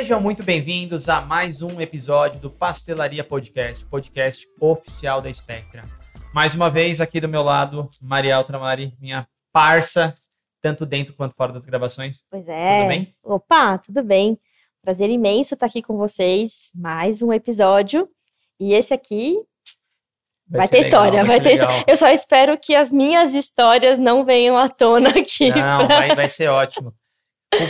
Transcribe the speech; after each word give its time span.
Sejam 0.00 0.18
muito 0.18 0.42
bem-vindos 0.42 1.10
a 1.10 1.20
mais 1.20 1.60
um 1.60 1.78
episódio 1.78 2.40
do 2.40 2.48
Pastelaria 2.50 3.22
Podcast, 3.22 3.84
podcast 3.84 4.48
oficial 4.58 5.20
da 5.20 5.30
Spectra. 5.30 5.84
Mais 6.32 6.54
uma 6.54 6.70
vez 6.70 7.02
aqui 7.02 7.20
do 7.20 7.28
meu 7.28 7.42
lado, 7.42 7.90
Maria 8.00 8.34
Altramari, 8.34 8.96
minha 8.98 9.28
parça, 9.52 10.14
tanto 10.62 10.86
dentro 10.86 11.12
quanto 11.12 11.34
fora 11.36 11.52
das 11.52 11.66
gravações. 11.66 12.24
Pois 12.30 12.48
é. 12.48 12.78
Tudo 12.78 12.88
bem? 12.88 13.14
Opa, 13.22 13.76
tudo 13.76 14.02
bem. 14.02 14.40
Prazer 14.80 15.10
imenso 15.10 15.52
estar 15.52 15.66
aqui 15.66 15.82
com 15.82 15.98
vocês. 15.98 16.72
Mais 16.74 17.22
um 17.22 17.30
episódio. 17.30 18.08
E 18.58 18.72
esse 18.72 18.94
aqui 18.94 19.36
vai, 20.48 20.66
ter 20.66 20.82
ser 20.82 20.84
legal, 20.84 21.04
história, 21.04 21.24
vai, 21.24 21.40
ter 21.42 21.52
história. 21.52 21.84
Eu 21.86 21.96
só 21.98 22.08
espero 22.08 22.56
que 22.56 22.74
as 22.74 22.90
minhas 22.90 23.34
histórias 23.34 23.98
não 23.98 24.24
venham 24.24 24.56
à 24.56 24.66
tona 24.66 25.10
aqui. 25.10 25.50
Não, 25.50 25.86
pra- 25.86 25.98
vai, 25.98 26.14
vai 26.16 26.28
ser 26.30 26.48
ótimo. 26.48 26.90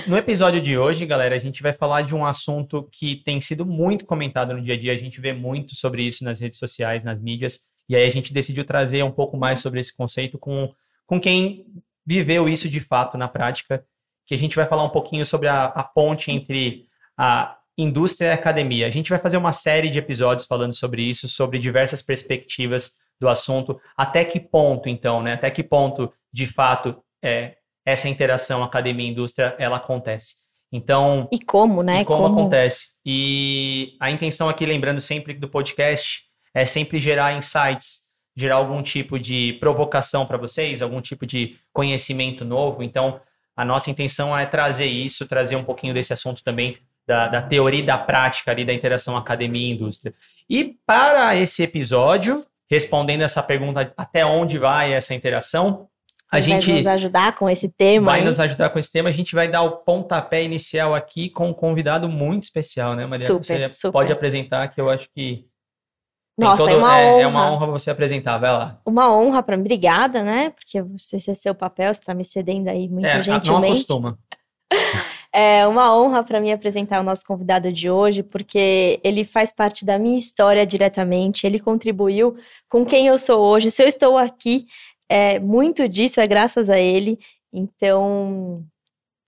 No 0.06 0.16
episódio 0.16 0.60
de 0.60 0.76
hoje, 0.76 1.06
galera, 1.06 1.34
a 1.34 1.38
gente 1.38 1.62
vai 1.62 1.72
falar 1.72 2.02
de 2.02 2.14
um 2.14 2.24
assunto 2.24 2.88
que 2.92 3.16
tem 3.24 3.40
sido 3.40 3.64
muito 3.64 4.04
comentado 4.04 4.52
no 4.52 4.62
dia 4.62 4.74
a 4.74 4.78
dia. 4.78 4.92
A 4.92 4.96
gente 4.96 5.20
vê 5.20 5.32
muito 5.32 5.74
sobre 5.74 6.02
isso 6.02 6.22
nas 6.22 6.38
redes 6.38 6.58
sociais, 6.58 7.02
nas 7.02 7.20
mídias. 7.20 7.60
E 7.88 7.96
aí 7.96 8.04
a 8.04 8.10
gente 8.10 8.32
decidiu 8.32 8.64
trazer 8.64 9.02
um 9.02 9.10
pouco 9.10 9.36
mais 9.36 9.58
sobre 9.58 9.80
esse 9.80 9.96
conceito 9.96 10.38
com, 10.38 10.72
com 11.06 11.18
quem 11.18 11.66
viveu 12.06 12.48
isso 12.48 12.68
de 12.68 12.80
fato 12.80 13.16
na 13.16 13.26
prática. 13.26 13.84
Que 14.26 14.34
a 14.34 14.38
gente 14.38 14.54
vai 14.54 14.66
falar 14.66 14.84
um 14.84 14.90
pouquinho 14.90 15.24
sobre 15.24 15.48
a, 15.48 15.64
a 15.64 15.82
ponte 15.82 16.30
entre 16.30 16.86
a 17.18 17.56
indústria 17.76 18.28
e 18.28 18.30
a 18.30 18.34
academia. 18.34 18.86
A 18.86 18.90
gente 18.90 19.10
vai 19.10 19.18
fazer 19.18 19.38
uma 19.38 19.52
série 19.52 19.88
de 19.88 19.98
episódios 19.98 20.46
falando 20.46 20.74
sobre 20.74 21.02
isso, 21.02 21.28
sobre 21.28 21.58
diversas 21.58 22.02
perspectivas 22.02 22.92
do 23.18 23.28
assunto. 23.28 23.80
Até 23.96 24.24
que 24.24 24.38
ponto, 24.38 24.88
então, 24.88 25.22
né? 25.22 25.32
Até 25.32 25.50
que 25.50 25.62
ponto, 25.62 26.12
de 26.32 26.46
fato, 26.46 27.02
é, 27.22 27.56
essa 27.90 28.08
interação 28.08 28.62
academia-indústria 28.62 29.54
ela 29.58 29.76
acontece. 29.76 30.36
Então, 30.72 31.28
E 31.32 31.40
como, 31.40 31.82
né? 31.82 32.02
e 32.02 32.04
como, 32.04 32.26
acontece. 32.26 32.90
E 33.04 33.96
a 33.98 34.10
intenção 34.10 34.48
aqui, 34.48 34.64
lembrando 34.64 35.00
sempre 35.00 35.34
do 35.34 35.48
podcast, 35.48 36.22
é 36.54 36.64
sempre 36.64 37.00
gerar 37.00 37.36
insights, 37.36 38.02
gerar 38.36 38.56
algum 38.56 38.82
tipo 38.82 39.18
de 39.18 39.54
provocação 39.54 40.24
para 40.24 40.38
vocês, 40.38 40.80
algum 40.80 41.00
tipo 41.00 41.26
de 41.26 41.56
conhecimento 41.72 42.44
novo. 42.44 42.82
Então, 42.82 43.20
a 43.56 43.64
nossa 43.64 43.90
intenção 43.90 44.36
é 44.36 44.46
trazer 44.46 44.86
isso, 44.86 45.26
trazer 45.28 45.56
um 45.56 45.64
pouquinho 45.64 45.92
desse 45.92 46.12
assunto 46.12 46.42
também, 46.44 46.78
da, 47.06 47.26
da 47.26 47.42
teoria 47.42 47.80
e 47.80 47.86
da 47.86 47.98
prática 47.98 48.52
ali 48.52 48.64
da 48.64 48.72
interação 48.72 49.16
academia 49.16 49.68
e 49.68 49.72
indústria. 49.72 50.14
E 50.48 50.76
para 50.86 51.34
esse 51.34 51.62
episódio, 51.62 52.36
respondendo 52.70 53.22
essa 53.22 53.42
pergunta, 53.42 53.92
até 53.96 54.24
onde 54.24 54.56
vai 54.58 54.92
essa 54.92 55.14
interação, 55.14 55.88
a 56.32 56.36
Vai 56.36 56.42
gente 56.42 56.72
nos 56.72 56.86
ajudar 56.86 57.34
com 57.34 57.50
esse 57.50 57.68
tema. 57.68 58.12
vai 58.12 58.20
hein? 58.20 58.24
nos 58.26 58.38
ajudar 58.38 58.70
com 58.70 58.78
esse 58.78 58.92
tema. 58.92 59.08
A 59.08 59.12
gente 59.12 59.34
vai 59.34 59.50
dar 59.50 59.62
o 59.62 59.78
pontapé 59.78 60.44
inicial 60.44 60.94
aqui 60.94 61.28
com 61.28 61.48
um 61.48 61.52
convidado 61.52 62.08
muito 62.08 62.44
especial, 62.44 62.94
né, 62.94 63.04
Maria? 63.04 63.26
Super, 63.26 63.68
você 63.68 63.74
super. 63.74 63.92
pode 63.92 64.12
apresentar, 64.12 64.68
que 64.68 64.80
eu 64.80 64.88
acho 64.88 65.08
que. 65.12 65.44
Nossa, 66.38 66.58
todo- 66.58 66.70
é 66.70 66.76
uma 66.76 66.98
é, 66.98 67.12
honra. 67.12 67.22
é 67.22 67.26
uma 67.26 67.50
honra 67.52 67.66
você 67.66 67.90
apresentar, 67.90 68.38
vai 68.38 68.52
lá. 68.52 68.80
Uma 68.86 69.12
honra 69.12 69.42
para 69.42 69.56
mim. 69.56 69.62
Obrigada, 69.62 70.22
né? 70.22 70.50
Porque 70.50 70.80
você, 70.80 71.16
esse 71.16 71.30
é 71.32 71.34
seu 71.34 71.54
papel, 71.54 71.92
você 71.92 72.00
está 72.00 72.14
me 72.14 72.24
cedendo 72.24 72.68
aí 72.68 72.88
muito 72.88 73.06
é, 73.08 73.16
não 73.16 73.22
gentilmente. 73.22 73.72
acostuma. 73.72 74.18
É 75.32 75.64
uma 75.64 75.96
honra 75.96 76.24
para 76.24 76.40
mim 76.40 76.50
apresentar 76.50 76.98
o 76.98 77.04
nosso 77.04 77.24
convidado 77.24 77.72
de 77.72 77.88
hoje, 77.88 78.20
porque 78.20 78.98
ele 79.04 79.22
faz 79.22 79.52
parte 79.52 79.84
da 79.84 79.96
minha 79.96 80.18
história 80.18 80.66
diretamente, 80.66 81.46
ele 81.46 81.60
contribuiu 81.60 82.36
com 82.68 82.84
quem 82.84 83.06
eu 83.06 83.16
sou 83.16 83.40
hoje. 83.40 83.70
Se 83.70 83.80
eu 83.80 83.86
estou 83.86 84.18
aqui, 84.18 84.66
é, 85.10 85.40
muito 85.40 85.88
disso 85.88 86.20
é 86.20 86.26
graças 86.26 86.70
a 86.70 86.78
ele. 86.78 87.18
Então, 87.52 88.64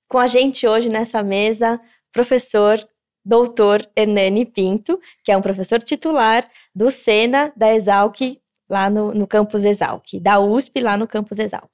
com 0.08 0.18
a 0.18 0.28
gente 0.28 0.64
hoje 0.64 0.88
nessa 0.88 1.24
mesa, 1.24 1.80
professor 2.12 2.78
doutor 3.24 3.80
Hernani 3.96 4.46
Pinto, 4.46 5.00
que 5.24 5.32
é 5.32 5.36
um 5.36 5.42
professor 5.42 5.82
titular 5.82 6.44
do 6.72 6.88
Sena, 6.88 7.52
da 7.56 7.74
Exalc, 7.74 8.20
lá 8.70 8.88
no, 8.88 9.12
no 9.12 9.26
campus 9.26 9.64
Exalc, 9.64 10.20
da 10.20 10.38
USP, 10.38 10.80
lá 10.80 10.96
no 10.96 11.08
campus 11.08 11.40
Exalc. 11.40 11.70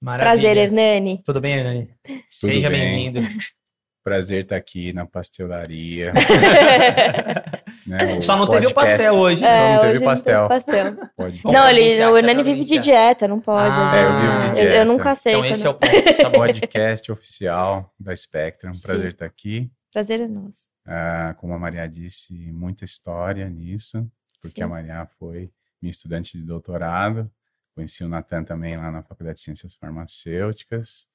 Maravilha. 0.00 0.32
Prazer, 0.32 0.56
Hernani. 0.56 1.20
Tudo 1.24 1.40
bem, 1.40 1.54
Hernani? 1.54 1.90
Seja 2.28 2.70
bem. 2.70 3.12
Prazer 4.02 4.42
estar 4.42 4.56
aqui 4.56 4.92
na 4.92 5.06
pastelaria. 5.06 6.12
né, 7.86 7.98
o 8.16 8.22
Só 8.22 8.36
não 8.36 8.46
teve 8.48 8.66
o 8.66 8.74
podcast. 8.74 8.96
pastel 9.04 9.14
hoje. 9.14 9.40
Só 9.40 9.46
não 9.46 9.78
teve 9.80 9.92
hoje 9.92 10.04
pastel. 10.04 10.48
pastel. 10.48 10.96
Pode 11.16 11.42
Não, 11.44 11.68
ele, 11.68 12.04
o 12.06 12.16
Hernani 12.18 12.42
vive 12.42 12.64
de 12.64 12.78
dieta, 12.78 13.28
não 13.28 13.40
pode. 13.40 13.76
Ah, 13.78 13.96
é, 13.96 14.02
eu 14.04 14.20
vivo 14.20 14.54
de 14.54 14.60
Eu- 14.60 14.64
Eu, 14.64 14.70
dieta. 14.70 14.84
nunca 14.84 15.14
sei. 15.14 15.32
Então 15.34 15.42
quando- 15.44 15.52
esse 15.52 15.66
é 15.66 15.70
o 15.70 15.74
ponto, 15.74 16.16
tá 16.22 16.30
podcast 16.30 17.12
oficial 17.12 17.92
da 17.98 18.14
Spectrum. 18.16 18.72
Sim. 18.72 18.82
Prazer 18.86 19.12
estar 19.12 19.26
aqui. 19.26 19.70
Prazer 19.92 20.20
é 20.20 20.26
nosso. 20.26 20.68
Ah, 20.86 21.34
como 21.38 21.52
a 21.54 21.58
Maria 21.58 21.86
disse, 21.88 22.34
muita 22.52 22.84
história 22.84 23.48
nisso, 23.48 24.04
porque 24.40 24.56
Sim. 24.60 24.64
a 24.64 24.68
Maria 24.68 25.06
foi 25.18 25.50
minha 25.80 25.90
estudante 25.90 26.36
de 26.36 26.44
doutorado. 26.44 27.30
Conheci 27.74 28.02
o 28.04 28.08
Natan 28.08 28.42
também 28.42 28.76
lá 28.76 28.90
na 28.90 29.02
Faculdade 29.02 29.38
de 29.38 29.44
Ciências 29.44 29.74
Farmacêuticas. 29.76 31.06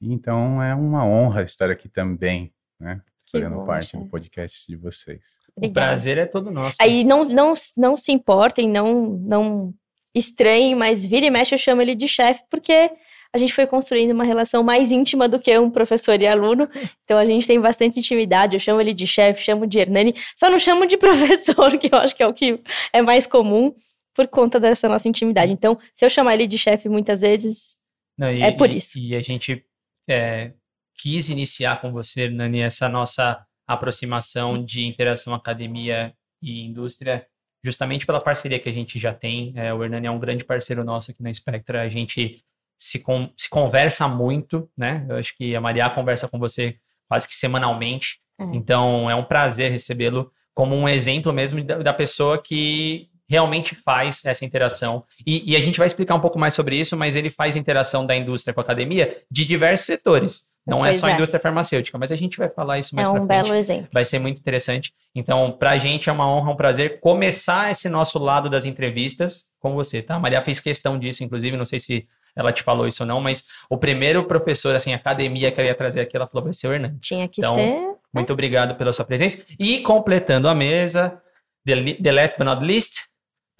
Então 0.00 0.62
é 0.62 0.74
uma 0.74 1.04
honra 1.06 1.42
estar 1.42 1.70
aqui 1.70 1.88
também, 1.88 2.52
né? 2.78 3.00
Fazendo 3.30 3.56
bom, 3.56 3.66
parte 3.66 3.96
do 3.96 4.06
podcast 4.06 4.66
de 4.66 4.76
vocês. 4.76 5.20
O 5.54 5.60
Obrigada. 5.60 5.86
prazer 5.88 6.18
é 6.18 6.26
todo 6.26 6.50
nosso. 6.50 6.76
Aí 6.80 7.04
não, 7.04 7.24
não, 7.24 7.54
não 7.76 7.96
se 7.96 8.10
importem, 8.10 8.68
não, 8.68 9.10
não 9.20 9.74
estranhem, 10.14 10.74
mas 10.74 11.06
vira 11.06 11.26
e 11.26 11.30
mexe 11.30 11.54
eu 11.54 11.58
chamo 11.58 11.80
ele 11.80 11.94
de 11.94 12.08
chefe, 12.08 12.42
porque 12.50 12.90
a 13.32 13.38
gente 13.38 13.52
foi 13.54 13.66
construindo 13.68 14.10
uma 14.10 14.24
relação 14.24 14.64
mais 14.64 14.90
íntima 14.90 15.28
do 15.28 15.38
que 15.38 15.56
um 15.56 15.70
professor 15.70 16.20
e 16.20 16.26
aluno. 16.26 16.68
Então 17.04 17.18
a 17.18 17.24
gente 17.24 17.46
tem 17.46 17.60
bastante 17.60 17.98
intimidade. 17.98 18.56
Eu 18.56 18.60
chamo 18.60 18.80
ele 18.80 18.94
de 18.94 19.06
chefe, 19.06 19.42
chamo 19.42 19.66
de 19.66 19.78
Hernani. 19.80 20.14
Só 20.36 20.48
não 20.50 20.58
chamo 20.58 20.86
de 20.86 20.96
professor, 20.98 21.76
que 21.78 21.92
eu 21.92 21.98
acho 21.98 22.14
que 22.16 22.22
é 22.22 22.26
o 22.26 22.32
que 22.34 22.60
é 22.92 23.02
mais 23.02 23.26
comum, 23.26 23.74
por 24.14 24.26
conta 24.28 24.58
dessa 24.58 24.88
nossa 24.88 25.08
intimidade. 25.08 25.52
Então, 25.52 25.78
se 25.94 26.04
eu 26.04 26.08
chamar 26.08 26.34
ele 26.34 26.46
de 26.48 26.56
chefe 26.58 26.88
muitas 26.88 27.20
vezes, 27.20 27.78
Não, 28.18 28.30
e- 28.32 28.42
É 28.42 28.50
por 28.52 28.72
e- 28.72 28.76
isso. 28.76 28.98
E 28.98 29.14
a 29.14 29.20
gente 29.20 29.64
é, 30.12 30.54
quis 30.96 31.28
iniciar 31.28 31.80
com 31.80 31.92
você, 31.92 32.28
Nani, 32.28 32.60
essa 32.60 32.88
nossa 32.88 33.44
aproximação 33.66 34.62
de 34.64 34.86
interação 34.86 35.34
academia 35.34 36.12
e 36.42 36.64
indústria, 36.64 37.26
justamente 37.62 38.06
pela 38.06 38.20
parceria 38.20 38.58
que 38.58 38.68
a 38.68 38.72
gente 38.72 38.98
já 38.98 39.12
tem. 39.12 39.52
É, 39.54 39.72
o 39.72 39.84
Hernani 39.84 40.06
é 40.06 40.10
um 40.10 40.18
grande 40.18 40.44
parceiro 40.44 40.82
nosso 40.82 41.10
aqui 41.10 41.22
na 41.22 41.32
Spectra. 41.32 41.82
A 41.82 41.88
gente 41.88 42.42
se, 42.78 42.98
con- 42.98 43.30
se 43.36 43.48
conversa 43.50 44.08
muito, 44.08 44.70
né? 44.76 45.06
Eu 45.08 45.16
acho 45.16 45.36
que 45.36 45.54
a 45.54 45.60
Maria 45.60 45.90
conversa 45.90 46.26
com 46.28 46.38
você 46.38 46.78
quase 47.06 47.28
que 47.28 47.34
semanalmente. 47.34 48.18
É. 48.38 48.44
Então, 48.54 49.10
é 49.10 49.14
um 49.14 49.24
prazer 49.24 49.70
recebê-lo 49.70 50.32
como 50.54 50.74
um 50.74 50.88
exemplo 50.88 51.32
mesmo 51.32 51.62
da, 51.62 51.78
da 51.78 51.92
pessoa 51.92 52.40
que 52.40 53.09
realmente 53.30 53.76
faz 53.76 54.24
essa 54.24 54.44
interação. 54.44 55.04
E, 55.24 55.52
e 55.52 55.56
a 55.56 55.60
gente 55.60 55.78
vai 55.78 55.86
explicar 55.86 56.16
um 56.16 56.20
pouco 56.20 56.38
mais 56.38 56.52
sobre 56.52 56.76
isso, 56.76 56.96
mas 56.96 57.14
ele 57.14 57.30
faz 57.30 57.54
interação 57.54 58.04
da 58.04 58.16
indústria 58.16 58.52
com 58.52 58.60
a 58.60 58.64
academia 58.64 59.18
de 59.30 59.44
diversos 59.44 59.86
setores. 59.86 60.50
Não 60.66 60.84
é 60.84 60.88
Pois 60.88 60.96
só 60.98 61.06
a 61.06 61.10
é. 61.10 61.14
indústria 61.14 61.40
farmacêutica, 61.40 61.96
mas 61.96 62.12
a 62.12 62.16
gente 62.16 62.36
vai 62.36 62.48
falar 62.48 62.78
isso 62.78 62.94
mais 62.94 63.08
é 63.08 63.10
pra 63.12 63.22
um 63.22 63.26
frente. 63.26 63.42
belo 63.44 63.54
exemplo. 63.56 63.88
Vai 63.92 64.04
ser 64.04 64.18
muito 64.18 64.38
interessante. 64.40 64.92
Então, 65.14 65.52
pra 65.52 65.78
gente 65.78 66.10
é 66.10 66.12
uma 66.12 66.28
honra, 66.30 66.50
um 66.50 66.56
prazer 66.56 67.00
começar 67.00 67.70
esse 67.70 67.88
nosso 67.88 68.18
lado 68.18 68.50
das 68.50 68.66
entrevistas 68.66 69.44
com 69.60 69.72
você, 69.74 70.02
tá? 70.02 70.16
A 70.16 70.18
Maria 70.18 70.42
fez 70.42 70.58
questão 70.60 70.98
disso, 70.98 71.22
inclusive, 71.24 71.56
não 71.56 71.64
sei 71.64 71.78
se 71.78 72.06
ela 72.36 72.52
te 72.52 72.62
falou 72.62 72.86
isso 72.86 73.02
ou 73.02 73.06
não, 73.06 73.20
mas 73.20 73.44
o 73.70 73.76
primeiro 73.78 74.24
professor, 74.24 74.74
assim, 74.74 74.92
academia 74.92 75.50
que 75.50 75.60
ela 75.60 75.68
ia 75.68 75.74
trazer 75.74 76.00
aqui, 76.00 76.16
ela 76.16 76.26
falou, 76.26 76.44
vai 76.44 76.52
ser 76.52 76.68
o 76.68 76.72
Hernani. 76.72 76.98
Tinha 77.00 77.26
que 77.28 77.40
Então, 77.40 77.54
ser. 77.54 77.90
Muito 78.12 78.32
obrigado 78.32 78.74
pela 78.76 78.92
sua 78.92 79.04
presença. 79.04 79.44
E 79.58 79.78
completando 79.80 80.48
a 80.48 80.54
mesa, 80.54 81.20
the, 81.64 81.94
the 81.94 82.12
last 82.12 82.36
but 82.38 82.44
not 82.44 82.62
least, 82.64 83.08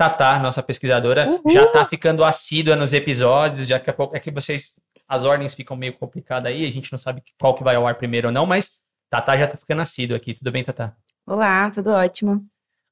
Tatá, 0.01 0.39
nossa 0.39 0.63
pesquisadora, 0.63 1.29
Uhul. 1.29 1.51
já 1.51 1.67
tá 1.67 1.85
ficando 1.85 2.25
assídua 2.25 2.75
nos 2.75 2.95
episódios, 2.95 3.69
já 3.69 3.79
que 3.79 3.91
a 3.91 3.93
pouco 3.93 4.17
é 4.17 4.19
que 4.19 4.31
vocês 4.31 4.81
as 5.07 5.25
ordens 5.25 5.53
ficam 5.53 5.77
meio 5.77 5.93
complicadas 5.93 6.51
aí, 6.51 6.67
a 6.67 6.73
gente 6.73 6.91
não 6.91 6.99
sabe 6.99 7.23
qual 7.39 7.55
que 7.55 7.63
vai 7.63 7.77
ao 7.77 7.87
ar 7.87 7.97
primeiro 7.97 8.29
ou 8.29 8.33
não, 8.33 8.47
mas 8.47 8.81
Tatá 9.11 9.37
já 9.37 9.47
tá 9.47 9.59
ficando 9.59 9.83
assídua 9.83 10.17
aqui. 10.17 10.33
Tudo 10.33 10.51
bem, 10.51 10.65
Tatá? 10.65 10.95
Olá, 11.27 11.71
tudo 11.71 11.91
ótimo. 11.91 12.43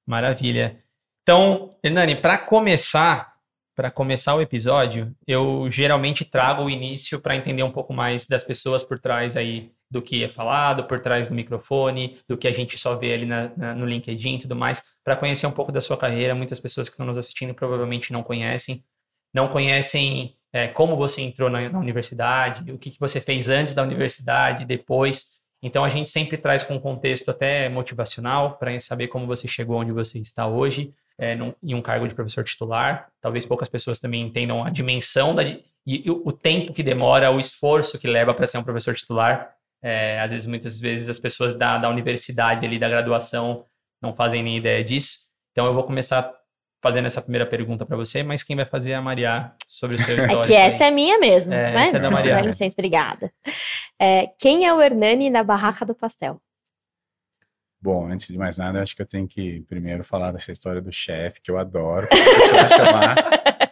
Maravilha. 0.06 0.82
Então, 1.22 1.74
Hernani, 1.82 2.14
para 2.14 2.36
começar, 2.36 3.32
para 3.74 3.90
começar 3.90 4.34
o 4.34 4.42
episódio, 4.42 5.16
eu 5.26 5.70
geralmente 5.70 6.26
trago 6.26 6.64
o 6.64 6.68
início 6.68 7.18
para 7.18 7.34
entender 7.34 7.62
um 7.62 7.72
pouco 7.72 7.94
mais 7.94 8.26
das 8.26 8.44
pessoas 8.44 8.84
por 8.84 8.98
trás 8.98 9.34
aí 9.34 9.72
do 9.90 10.02
que 10.02 10.22
é 10.24 10.28
falado, 10.28 10.84
por 10.84 11.00
trás 11.00 11.26
do 11.26 11.34
microfone, 11.34 12.18
do 12.28 12.36
que 12.36 12.46
a 12.46 12.52
gente 12.52 12.78
só 12.78 12.94
vê 12.96 13.14
ali 13.14 13.26
na- 13.26 13.50
na- 13.56 13.74
no 13.74 13.86
LinkedIn 13.86 14.34
e 14.36 14.38
tudo 14.40 14.54
mais, 14.56 14.82
para 15.04 15.16
conhecer 15.16 15.46
um 15.46 15.52
pouco 15.52 15.72
da 15.72 15.80
sua 15.80 15.96
carreira. 15.96 16.34
Muitas 16.34 16.60
pessoas 16.60 16.88
que 16.88 16.94
estão 16.94 17.06
nos 17.06 17.16
assistindo 17.16 17.54
provavelmente 17.54 18.12
não 18.12 18.22
conhecem, 18.22 18.82
não 19.34 19.48
conhecem 19.48 20.34
é, 20.50 20.66
como 20.66 20.96
você 20.96 21.20
entrou 21.20 21.50
na, 21.50 21.68
na 21.68 21.78
universidade, 21.78 22.72
o 22.72 22.78
que, 22.78 22.90
que 22.90 22.98
você 22.98 23.20
fez 23.20 23.50
antes 23.50 23.74
da 23.74 23.82
universidade, 23.82 24.64
depois. 24.64 25.38
Então 25.62 25.84
a 25.84 25.90
gente 25.90 26.08
sempre 26.08 26.38
traz 26.38 26.62
com 26.62 26.74
um 26.76 26.80
contexto 26.80 27.30
até 27.30 27.68
motivacional 27.68 28.56
para 28.56 28.78
saber 28.80 29.08
como 29.08 29.26
você 29.26 29.46
chegou 29.46 29.78
onde 29.78 29.92
você 29.92 30.18
está 30.18 30.46
hoje, 30.46 30.94
é, 31.18 31.34
num- 31.34 31.52
em 31.62 31.74
um 31.74 31.82
cargo 31.82 32.08
de 32.08 32.14
professor 32.14 32.44
titular. 32.44 33.08
Talvez 33.20 33.44
poucas 33.44 33.68
pessoas 33.68 34.00
também 34.00 34.22
entendam 34.22 34.64
a 34.64 34.70
dimensão 34.70 35.34
da, 35.34 35.42
e, 35.44 35.62
e 35.86 36.10
o, 36.10 36.32
tempo 36.32 36.72
que 36.72 36.82
demora, 36.82 37.30
o 37.30 37.38
esforço 37.38 37.98
que 37.98 38.06
leva 38.06 38.32
para 38.32 38.46
ser 38.46 38.56
um 38.58 38.62
professor 38.64 38.94
titular. 38.94 39.50
É, 39.82 40.20
às 40.20 40.30
vezes, 40.30 40.46
muitas 40.46 40.80
vezes, 40.80 41.08
as 41.08 41.18
pessoas 41.18 41.56
da, 41.56 41.78
da 41.78 41.88
universidade 41.88 42.66
ali, 42.66 42.78
da 42.78 42.88
graduação, 42.88 43.64
não 44.02 44.14
fazem 44.14 44.42
nem 44.42 44.56
ideia 44.56 44.82
disso. 44.82 45.18
Então, 45.52 45.66
eu 45.66 45.74
vou 45.74 45.84
começar 45.84 46.32
fazendo 46.82 47.06
essa 47.06 47.20
primeira 47.20 47.46
pergunta 47.46 47.84
para 47.84 47.96
você, 47.96 48.22
mas 48.22 48.42
quem 48.42 48.56
vai 48.56 48.64
fazer 48.64 48.92
é 48.92 48.94
a 48.94 49.02
Maria 49.02 49.52
sobre 49.66 49.96
o 49.96 49.98
seu 49.98 50.14
histórico. 50.16 50.44
É 50.44 50.46
que 50.46 50.54
essa 50.54 50.84
aí. 50.84 50.90
é 50.90 50.94
minha 50.94 51.18
mesmo, 51.18 51.52
é, 51.52 51.72
né? 51.72 51.82
Essa 51.82 51.96
é 51.96 52.00
da 52.00 52.10
Maria. 52.10 52.34
Dá 52.34 52.42
licença, 52.42 52.74
obrigada. 52.76 53.32
É, 54.00 54.28
quem 54.38 54.66
é 54.66 54.72
o 54.72 54.80
Hernani 54.80 55.30
na 55.30 55.42
barraca 55.42 55.84
do 55.84 55.94
pastel? 55.94 56.40
Bom, 57.80 58.10
antes 58.10 58.26
de 58.26 58.36
mais 58.36 58.58
nada, 58.58 58.82
acho 58.82 58.96
que 58.96 59.02
eu 59.02 59.06
tenho 59.06 59.28
que 59.28 59.60
primeiro 59.68 60.02
falar 60.02 60.32
dessa 60.32 60.50
história 60.50 60.80
do 60.80 60.90
chefe, 60.90 61.40
que 61.40 61.50
eu 61.50 61.58
adoro. 61.58 62.08
Eu 62.10 62.68
chamar, 62.68 63.16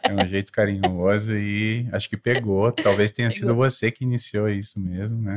é 0.05 0.13
um 0.13 0.27
jeito 0.27 0.53
carinhoso 0.53 1.35
e 1.35 1.89
acho 1.93 2.09
que 2.09 2.17
pegou. 2.17 2.71
Talvez 2.71 3.11
tenha 3.11 3.31
sido 3.33 3.55
você 3.55 3.91
que 3.91 4.05
iniciou 4.05 4.49
isso 4.49 4.79
mesmo, 4.79 5.21
né? 5.21 5.37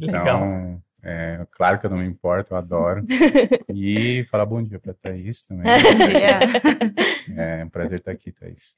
Então, 0.00 0.82
é, 1.02 1.46
claro 1.52 1.78
que 1.78 1.86
eu 1.86 1.90
não 1.90 1.98
me 1.98 2.06
importo, 2.06 2.52
eu 2.52 2.58
adoro. 2.58 3.04
E 3.74 4.24
falar 4.24 4.46
bom 4.46 4.62
dia 4.62 4.78
para 4.78 4.92
Thaís 4.94 5.44
também. 5.44 5.64
Bom 5.82 6.06
dia. 6.08 7.60
É 7.60 7.64
um 7.64 7.68
prazer 7.68 7.98
estar 7.98 8.10
aqui, 8.10 8.32
Thaís. 8.32 8.76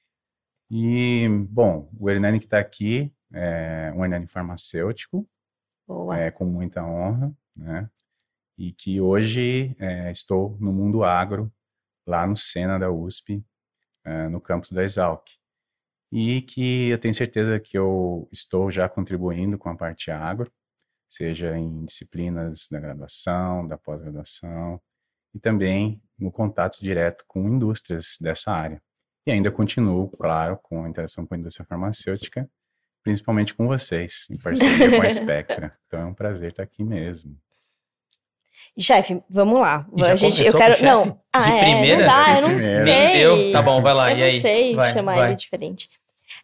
E, 0.71 1.27
bom, 1.49 1.89
o 1.99 2.11
Hernani 2.11 2.39
que 2.39 2.45
está 2.45 2.59
aqui 2.59 3.13
é 3.33 3.93
um 3.95 4.05
Hernani 4.05 4.27
farmacêutico, 4.27 5.27
Boa. 5.87 6.19
é, 6.19 6.31
com 6.31 6.45
muita 6.45 6.85
honra, 6.85 7.33
né? 7.57 7.89
E 8.59 8.73
que 8.73 9.01
hoje 9.01 9.75
é, 9.79 10.11
estou 10.11 10.57
no 10.61 10.73
mundo 10.73 11.03
agro, 11.03 11.51
lá 12.07 12.27
no 12.27 12.37
Sena 12.37 12.79
da 12.79 12.91
USP, 12.91 13.43
é, 14.05 14.29
no 14.29 14.41
campus 14.41 14.71
da 14.71 14.83
Exalc. 14.83 15.27
E 16.13 16.43
que 16.43 16.89
eu 16.89 16.99
tenho 16.99 17.15
certeza 17.15 17.59
que 17.59 17.79
eu 17.79 18.29
estou 18.31 18.71
já 18.71 18.89
contribuindo 18.89 19.57
com 19.57 19.69
a 19.71 19.77
parte 19.77 20.11
agro, 20.11 20.53
seja 21.11 21.57
em 21.59 21.85
disciplinas 21.85 22.69
da 22.71 22.79
graduação, 22.81 23.67
da 23.67 23.77
pós-graduação, 23.77 24.81
e 25.35 25.39
também 25.41 26.01
no 26.19 26.31
contato 26.31 26.79
direto 26.81 27.25
com 27.27 27.49
indústrias 27.49 28.17
dessa 28.21 28.53
área. 28.53 28.81
E 29.27 29.31
ainda 29.33 29.51
continuo, 29.51 30.09
claro, 30.09 30.59
com 30.63 30.85
a 30.85 30.89
interação 30.89 31.27
com 31.27 31.35
a 31.35 31.39
indústria 31.39 31.67
farmacêutica, 31.67 32.49
principalmente 33.03 33.55
com 33.55 33.67
vocês, 33.67 34.27
em 34.31 34.39
parceria 34.39 34.91
com 34.97 35.03
a 35.03 35.09
Spectra. 35.11 35.77
Então 35.87 36.01
é 36.01 36.05
um 36.05 36.15
prazer 36.15 36.51
estar 36.51 36.63
aqui 36.63 36.83
mesmo. 36.85 37.37
Chefe, 38.79 39.23
vamos 39.29 39.61
lá. 39.61 39.87
E 39.97 40.03
a 40.03 40.15
gente, 40.15 40.45
eu 40.45 40.57
quero. 40.57 40.83
Não, 40.83 41.21
ah, 41.33 41.43
De 41.43 41.51
é, 41.51 41.61
primeira? 41.61 41.99
não 41.99 42.07
dá, 42.07 42.37
eu 42.37 42.49
não 42.49 42.55
primeira. 42.57 42.85
sei. 42.85 43.17
Meu, 43.19 43.53
tá 43.53 43.63
bom, 43.63 43.83
vai 43.83 43.95
lá, 43.95 44.13
eu 44.13 44.19
e 44.19 44.23
aí? 44.23 44.35
não 44.35 44.41
sei 44.41 44.75
Vai, 44.77 44.91
chamar 44.91 45.17
vai. 45.17 45.29
ele 45.29 45.37
diferente. 45.37 45.91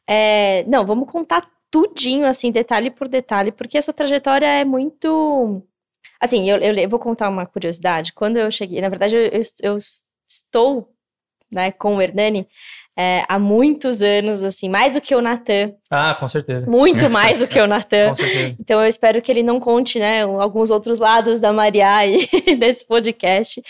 É, 0.07 0.65
não, 0.65 0.85
vamos 0.85 1.11
contar 1.11 1.43
tudinho, 1.71 2.27
assim, 2.27 2.51
detalhe 2.51 2.91
por 2.91 3.09
detalhe, 3.09 3.53
porque 3.53 3.79
a 3.79 3.83
sua 3.83 3.95
trajetória 3.95 4.47
é 4.47 4.65
muito. 4.65 5.63
Assim, 6.21 6.49
eu, 6.49 6.59
eu, 6.59 6.75
eu 6.75 6.89
vou 6.89 6.99
contar 6.99 7.29
uma 7.29 7.47
curiosidade. 7.47 8.13
Quando 8.13 8.39
eu 8.39 8.51
cheguei, 8.51 8.81
na 8.81 8.89
verdade, 8.89 9.17
eu, 9.17 9.31
eu, 9.63 9.77
estou 10.29 10.93
né, 11.51 11.73
com 11.73 11.97
o 11.97 12.03
Hernani 12.03 12.49
é, 12.99 13.25
há 13.29 13.39
muitos 13.39 14.01
anos, 14.01 14.43
assim, 14.43 14.69
mais 14.71 14.95
do 14.95 15.01
que 15.03 15.15
o 15.15 15.21
Natan, 15.21 15.75
Ah, 15.91 16.17
com 16.19 16.27
certeza. 16.29 16.67
muito 16.69 17.09
mais 17.11 17.41
do 17.41 17.47
que 17.47 17.61
o 17.61 17.67
Natan. 17.67 18.09
Com 18.09 18.15
certeza. 18.15 18.57
Então 18.59 18.81
eu 18.81 18.87
espero 18.89 19.21
que 19.21 19.31
ele 19.31 19.43
não 19.43 19.61
conte, 19.61 19.99
né, 19.99 20.23
alguns 20.23 20.71
outros 20.71 20.99
lados 20.99 21.39
da 21.39 21.53
Maria 21.53 21.95
aí 21.95 22.27
desse 22.59 22.87
podcast. 22.87 23.63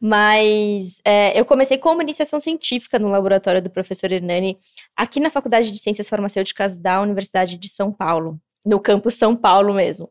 Mas 0.00 1.00
é, 1.04 1.38
eu 1.38 1.44
comecei 1.44 1.78
como 1.78 2.02
iniciação 2.02 2.40
científica 2.40 2.98
no 2.98 3.08
laboratório 3.08 3.62
do 3.62 3.70
professor 3.70 4.10
Hernani, 4.12 4.58
aqui 4.96 5.20
na 5.20 5.30
Faculdade 5.30 5.70
de 5.70 5.78
Ciências 5.78 6.08
Farmacêuticas 6.08 6.76
da 6.76 7.00
Universidade 7.00 7.56
de 7.56 7.68
São 7.68 7.92
Paulo, 7.92 8.38
no 8.66 8.80
campus 8.80 9.14
São 9.14 9.36
Paulo 9.36 9.72
mesmo, 9.72 10.10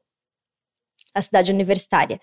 a 1.13 1.21
cidade 1.21 1.51
universitária. 1.51 2.19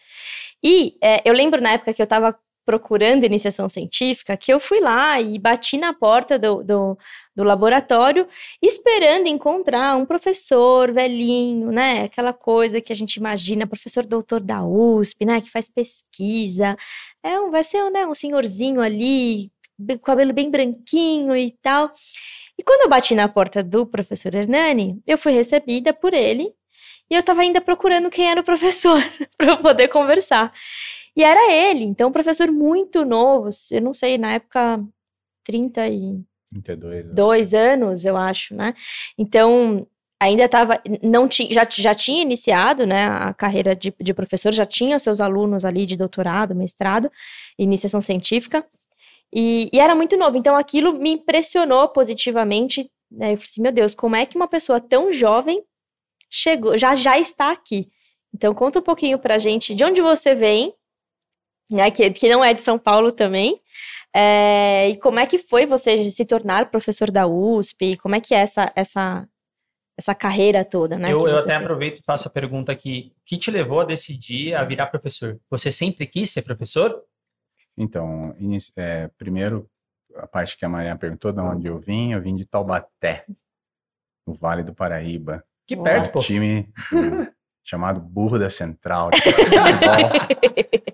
E 0.64 0.94
é, 1.02 1.20
eu 1.24 1.34
lembro 1.34 1.60
na 1.60 1.72
época 1.72 1.92
que 1.92 2.00
eu 2.00 2.04
estava 2.04 2.34
procurando 2.69 3.25
iniciação 3.25 3.67
científica, 3.67 4.37
que 4.37 4.53
eu 4.53 4.61
fui 4.61 4.79
lá 4.79 5.19
e 5.19 5.38
bati 5.38 5.79
na 5.79 5.94
porta 5.94 6.38
do, 6.38 6.62
do, 6.62 6.99
do, 7.35 7.43
laboratório, 7.43 8.26
esperando 8.62 9.26
encontrar 9.26 9.97
um 9.97 10.05
professor 10.05 10.93
velhinho, 10.93 11.73
né? 11.73 12.03
Aquela 12.03 12.35
coisa 12.35 12.79
que 12.79 12.93
a 12.93 12.94
gente 12.94 13.17
imagina, 13.17 13.67
professor 13.67 14.05
doutor 14.05 14.41
da 14.41 14.62
USP, 14.62 15.25
né? 15.25 15.41
Que 15.41 15.50
faz 15.50 15.70
pesquisa. 15.70 16.76
É 17.23 17.41
um, 17.41 17.50
vai 17.50 17.65
ser 17.65 17.88
né, 17.91 18.06
um 18.06 18.15
senhorzinho 18.15 18.82
ali, 18.82 19.50
cabelo 20.05 20.35
bem 20.35 20.50
branquinho 20.50 21.35
e 21.35 21.50
tal. 21.62 21.91
E 22.59 22.62
quando 22.62 22.82
eu 22.82 22.91
bati 22.91 23.15
na 23.15 23.31
porta 23.31 23.62
do 23.62 23.87
professor 23.87 24.35
Hernani, 24.35 25.00
eu 25.06 25.17
fui 25.17 25.32
recebida 25.32 25.94
por 25.94 26.12
ele 26.12 26.53
e 27.11 27.15
eu 27.15 27.20
estava 27.20 27.41
ainda 27.41 27.62
procurando 27.62 28.11
quem 28.11 28.31
era 28.31 28.43
o 28.43 28.44
professor 28.44 29.00
para 29.38 29.53
eu 29.53 29.56
poder 29.56 29.88
conversar. 29.88 30.53
E 31.19 31.25
era 31.25 31.53
ele, 31.53 31.82
então 31.82 32.11
um 32.11 32.12
professor 32.12 32.49
muito 32.53 33.05
novo, 33.05 33.50
eu 33.73 33.82
não 33.82 33.93
sei, 33.93 34.17
na 34.17 34.35
época 34.35 34.81
32 35.44 36.20
32 36.62 37.55
anos, 37.55 38.05
eu 38.05 38.17
acho, 38.17 38.55
né? 38.55 38.73
Então, 39.19 39.85
ainda 40.20 40.44
estava, 40.44 40.81
não 41.03 41.26
tinha, 41.26 41.53
já, 41.53 41.67
já 41.69 41.93
tinha 41.93 42.23
iniciado, 42.23 42.87
né, 42.87 43.09
a 43.09 43.35
carreira 43.35 43.75
de, 43.75 43.93
de 44.00 44.15
professor, 44.15 44.53
já 44.53 44.65
tinha 44.65 44.97
os 44.97 45.03
seus 45.03 45.20
alunos 45.20 45.65
ali 45.65 45.85
de 45.85 45.97
doutorado, 45.97 46.55
mestrado, 46.55 47.11
iniciação 47.59 48.00
científica, 48.00 48.65
e, 49.35 49.69
e 49.73 49.81
era 49.81 49.97
muito 49.97 50.17
novo, 50.17 50.38
então 50.38 50.56
aquilo 50.56 50.93
me 50.93 51.11
impressionou 51.11 51.88
positivamente, 51.88 52.91
né? 53.11 53.32
Eu 53.32 53.37
falei 53.37 53.43
assim, 53.43 53.62
meu 53.62 53.73
Deus, 53.73 53.94
como 53.94 54.15
é 54.15 54.25
que 54.25 54.37
uma 54.37 54.49
pessoa 54.49 54.81
tão 54.81 55.11
jovem 55.11 55.62
chegou, 56.31 56.79
já, 56.79 56.94
já 56.94 57.19
está 57.19 57.50
aqui? 57.50 57.91
Então, 58.32 58.55
conta 58.55 58.79
um 58.79 58.82
pouquinho 58.82 59.19
pra 59.19 59.38
gente 59.38 59.75
de 59.75 59.85
onde 59.85 60.00
você 60.00 60.35
vem, 60.35 60.73
né, 61.70 61.91
que, 61.91 62.11
que 62.11 62.29
não 62.29 62.44
é 62.44 62.55
de 62.55 62.62
São 62.62 62.79
Paulo 62.79 63.12
também. 63.12 63.61
É, 64.15 64.88
e 64.88 64.97
como 64.97 65.19
é 65.19 65.26
que 65.26 65.38
foi 65.38 65.67
você 65.67 66.03
se 66.11 66.25
tornar 66.25 66.70
professor 66.70 67.11
da 67.11 67.26
USP? 67.26 67.97
Como 67.97 68.15
é 68.15 68.20
que 68.20 68.35
é 68.35 68.38
essa, 68.38 68.73
essa, 68.75 69.29
essa 69.99 70.15
carreira 70.15 70.65
toda, 70.65 70.99
né? 70.99 71.12
Eu, 71.12 71.26
eu 71.29 71.37
até 71.37 71.50
fez? 71.50 71.61
aproveito 71.61 71.99
e 71.99 72.05
faço 72.05 72.29
a 72.29 72.31
pergunta 72.31 72.73
aqui. 72.73 73.12
O 73.19 73.20
que 73.26 73.37
te 73.37 73.50
levou 73.50 73.81
a 73.81 73.85
decidir 73.85 74.55
a 74.55 74.65
virar 74.65 74.87
professor? 74.87 75.38
Você 75.50 75.70
sempre 75.70 76.06
quis 76.06 76.31
ser 76.31 76.43
professor? 76.43 77.03
Então, 77.76 78.35
é, 78.76 79.09
primeiro, 79.19 79.69
a 80.17 80.26
parte 80.26 80.56
que 80.56 80.65
a 80.65 80.69
Maria 80.69 80.97
perguntou 80.97 81.32
de 81.32 81.41
onde 81.41 81.67
eu 81.67 81.79
vim, 81.79 82.12
eu 82.12 82.20
vim 82.20 82.35
de 82.35 82.44
Taubaté, 82.44 83.25
no 84.26 84.35
Vale 84.35 84.62
do 84.62 84.75
Paraíba. 84.75 85.44
Que 85.67 85.77
perto, 85.77 86.10
pô. 86.10 86.19
Um 86.19 86.22
time 86.22 86.72
é, 86.93 87.32
chamado 87.65 88.00
Burro 88.00 88.38
da 88.38 88.48
Central. 88.50 89.10
de 89.15 89.20
futebol. 89.20 90.10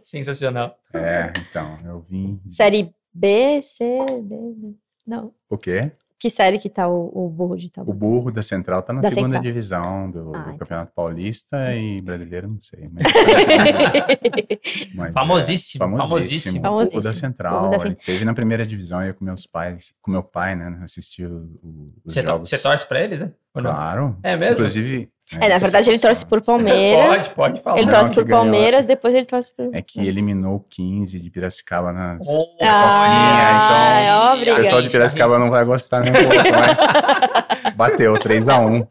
Sensacional. 0.02 0.76
é, 0.92 1.32
então, 1.48 1.78
eu 1.84 2.00
vim. 2.08 2.40
Série 2.50 2.94
B, 3.12 3.60
C, 3.62 3.84
D. 4.22 4.74
Não. 5.06 5.32
O 5.48 5.56
quê? 5.58 5.92
Que 6.18 6.30
série 6.30 6.58
que 6.58 6.70
tá 6.70 6.88
o, 6.88 7.10
o 7.14 7.28
burro 7.28 7.54
de 7.54 7.66
O 7.66 7.70
Taubaté? 7.70 7.98
Burro 7.98 8.30
da 8.32 8.40
Central 8.40 8.82
tá 8.82 8.94
na 8.94 9.02
Da 9.02 9.10
segunda 9.10 9.34
Central. 9.34 9.42
divisão 9.42 10.10
do, 10.10 10.24
do 10.24 10.34
Ah, 10.34 10.40
então. 10.46 10.56
Campeonato 10.58 10.92
Paulista 10.94 11.74
e 11.76 12.00
brasileiro, 12.00 12.48
não 12.48 12.58
sei. 12.62 12.88
Mas, 12.90 13.02
mas 14.94 15.08
é, 15.10 15.12
Famosíssimo, 15.12 15.84
famosíssimo. 15.98 16.02
famosíssimo. 16.02 16.58
O 16.58 16.62
Burro 16.62 16.72
Famosíssimo. 16.78 17.02
da 17.02 17.12
Central. 17.12 17.60
Burro 17.68 17.78
da 17.78 17.86
Ele 17.86 17.94
teve 17.94 18.24
na 18.24 18.32
primeira 18.32 18.66
divisão, 18.66 19.02
eu 19.02 19.12
com 19.14 19.22
meus 19.24 19.44
pais, 19.46 19.92
com 20.00 20.10
meu 20.10 20.22
pai, 20.22 20.54
né, 20.56 20.80
assistiu 20.82 21.28
o- 21.62 21.92
os 22.04 22.14
Você, 22.14 22.22
to- 22.22 22.28
jogos. 22.28 22.48
você 22.48 22.58
torce 22.58 22.88
pra 22.88 23.00
eles, 23.02 23.20
né? 23.20 23.30
Ou 23.54 23.62
não? 23.62 23.70
Claro. 23.70 24.16
É 24.22 24.34
mesmo? 24.36 24.54
Inclusive. 24.54 25.10
É, 25.32 25.36
na 25.38 25.48
não 25.48 25.58
sei 25.58 25.58
verdade 25.60 25.90
ele 25.90 25.98
torce 25.98 26.24
por. 26.26 26.40
Palmeiras. 26.42 27.28
Pode, 27.28 27.34
pode 27.34 27.62
falar. 27.62 27.78
Ele 27.78 27.90
torce 27.90 28.10
que 28.10 28.14
por 28.16 28.24
ganhou. 28.24 28.42
Palmeiras, 28.42 28.84
depois 28.84 29.14
ele 29.14 29.24
torce 29.24 29.50
por. 29.56 29.74
É 29.74 29.80
que 29.80 30.00
eliminou 30.00 30.56
o 30.56 30.60
15 30.68 31.18
de 31.18 31.30
Piracicaba 31.30 31.92
nas. 31.92 32.26
Oh, 32.28 32.56
Ah, 32.60 34.00
é 34.00 34.14
ó, 34.14 34.30
O 34.30 34.34
obrigado. 34.34 34.56
pessoal 34.56 34.82
de 34.82 34.90
Piracicaba 34.90 35.38
não 35.38 35.50
vai 35.50 35.64
gostar 35.64 36.00
nem 36.00 36.12
um 36.12 36.28
pouco, 36.28 36.50
mas 36.50 37.74
bateu 37.74 38.12
3x1. 38.14 38.86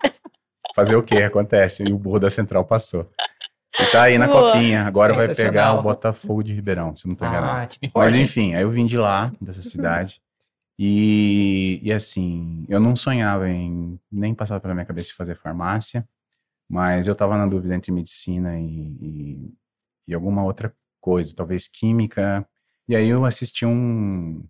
Fazer 0.75 0.95
o 0.95 1.03
quê? 1.03 1.17
Acontece. 1.23 1.83
E 1.87 1.93
o 1.93 1.97
burro 1.99 2.19
da 2.19 2.29
Central 2.31 2.65
passou. 2.65 3.07
E 3.79 3.85
tá 3.91 4.03
aí 4.03 4.17
na 4.17 4.27
Boa. 4.27 4.51
copinha. 4.53 4.85
Agora 4.87 5.13
vai 5.13 5.33
pegar 5.33 5.73
o 5.75 5.83
Botafogo 5.83 6.43
de 6.43 6.53
Ribeirão, 6.53 6.95
se 6.95 7.07
não 7.07 7.15
tô 7.15 7.25
enganado. 7.25 7.75
Ah, 7.83 7.89
Mas 7.95 8.15
enfim, 8.15 8.55
aí 8.55 8.63
eu 8.63 8.69
vim 8.71 8.85
de 8.85 8.97
lá, 8.97 9.31
dessa 9.39 9.61
cidade. 9.61 10.19
E, 10.79 11.79
e 11.83 11.91
assim, 11.93 12.65
eu 12.67 12.79
não 12.79 12.95
sonhava 12.95 13.47
em 13.49 13.99
nem 14.11 14.33
passar 14.33 14.59
pela 14.59 14.73
minha 14.73 14.85
cabeça 14.85 15.09
de 15.09 15.13
fazer 15.15 15.35
farmácia, 15.35 16.03
mas 16.73 17.05
eu 17.07 17.13
tava 17.13 17.37
na 17.37 17.45
dúvida 17.45 17.75
entre 17.75 17.91
medicina 17.91 18.59
e, 18.59 18.65
e, 18.65 19.53
e 20.07 20.13
alguma 20.15 20.43
outra 20.43 20.73
coisa, 20.99 21.35
talvez 21.35 21.67
química. 21.67 22.43
E 22.89 22.95
aí 22.95 23.09
eu 23.09 23.25
assisti 23.25 23.63
um, 23.63 24.43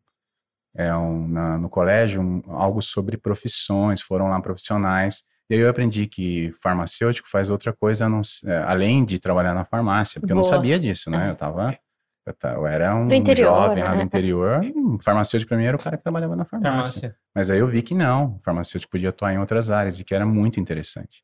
é, 0.73 0.95
um 0.95 1.27
na- 1.27 1.57
no 1.57 1.67
colégio 1.69 2.21
um- 2.21 2.41
algo 2.47 2.81
sobre 2.81 3.17
profissões, 3.17 4.01
foram 4.01 4.29
lá 4.29 4.39
profissionais. 4.41 5.23
E 5.49 5.55
aí 5.55 5.59
eu 5.59 5.69
aprendi 5.69 6.07
que 6.07 6.53
farmacêutico 6.61 7.27
faz 7.29 7.49
outra 7.49 7.73
coisa 7.73 8.07
não 8.07 8.21
é, 8.45 8.57
além 8.59 9.03
de 9.03 9.19
trabalhar 9.19 9.53
na 9.53 9.65
farmácia, 9.65 10.21
porque 10.21 10.31
eu 10.31 10.35
não 10.35 10.43
Boa. 10.43 10.53
sabia 10.53 10.79
disso, 10.79 11.11
né? 11.11 11.27
É. 11.27 11.31
Eu 11.31 11.35
tava 11.35 11.77
eu, 12.25 12.33
ta- 12.33 12.53
eu 12.53 12.65
era 12.65 12.95
um 12.95 13.11
interior, 13.11 13.47
jovem 13.53 13.83
lá 13.83 13.91
do 13.91 13.97
né? 13.97 14.03
interior, 14.03 14.61
um 14.73 14.97
farmacêutico 14.97 15.49
pra 15.49 15.57
mim 15.57 15.65
era 15.65 15.75
o 15.75 15.79
cara 15.79 15.97
que 15.97 16.03
trabalhava 16.03 16.37
na 16.37 16.45
farmácia. 16.45 16.71
Farmácia. 16.71 17.15
Mas 17.35 17.49
aí 17.49 17.59
eu 17.59 17.67
vi 17.67 17.81
que 17.81 17.93
não, 17.93 18.35
o 18.35 18.39
farmacêutico 18.39 18.89
podia 18.91 19.09
atuar 19.09 19.33
em 19.33 19.39
outras 19.39 19.69
áreas 19.69 19.99
e 19.99 20.05
que 20.05 20.15
era 20.15 20.25
muito 20.25 20.57
interessante. 20.57 21.21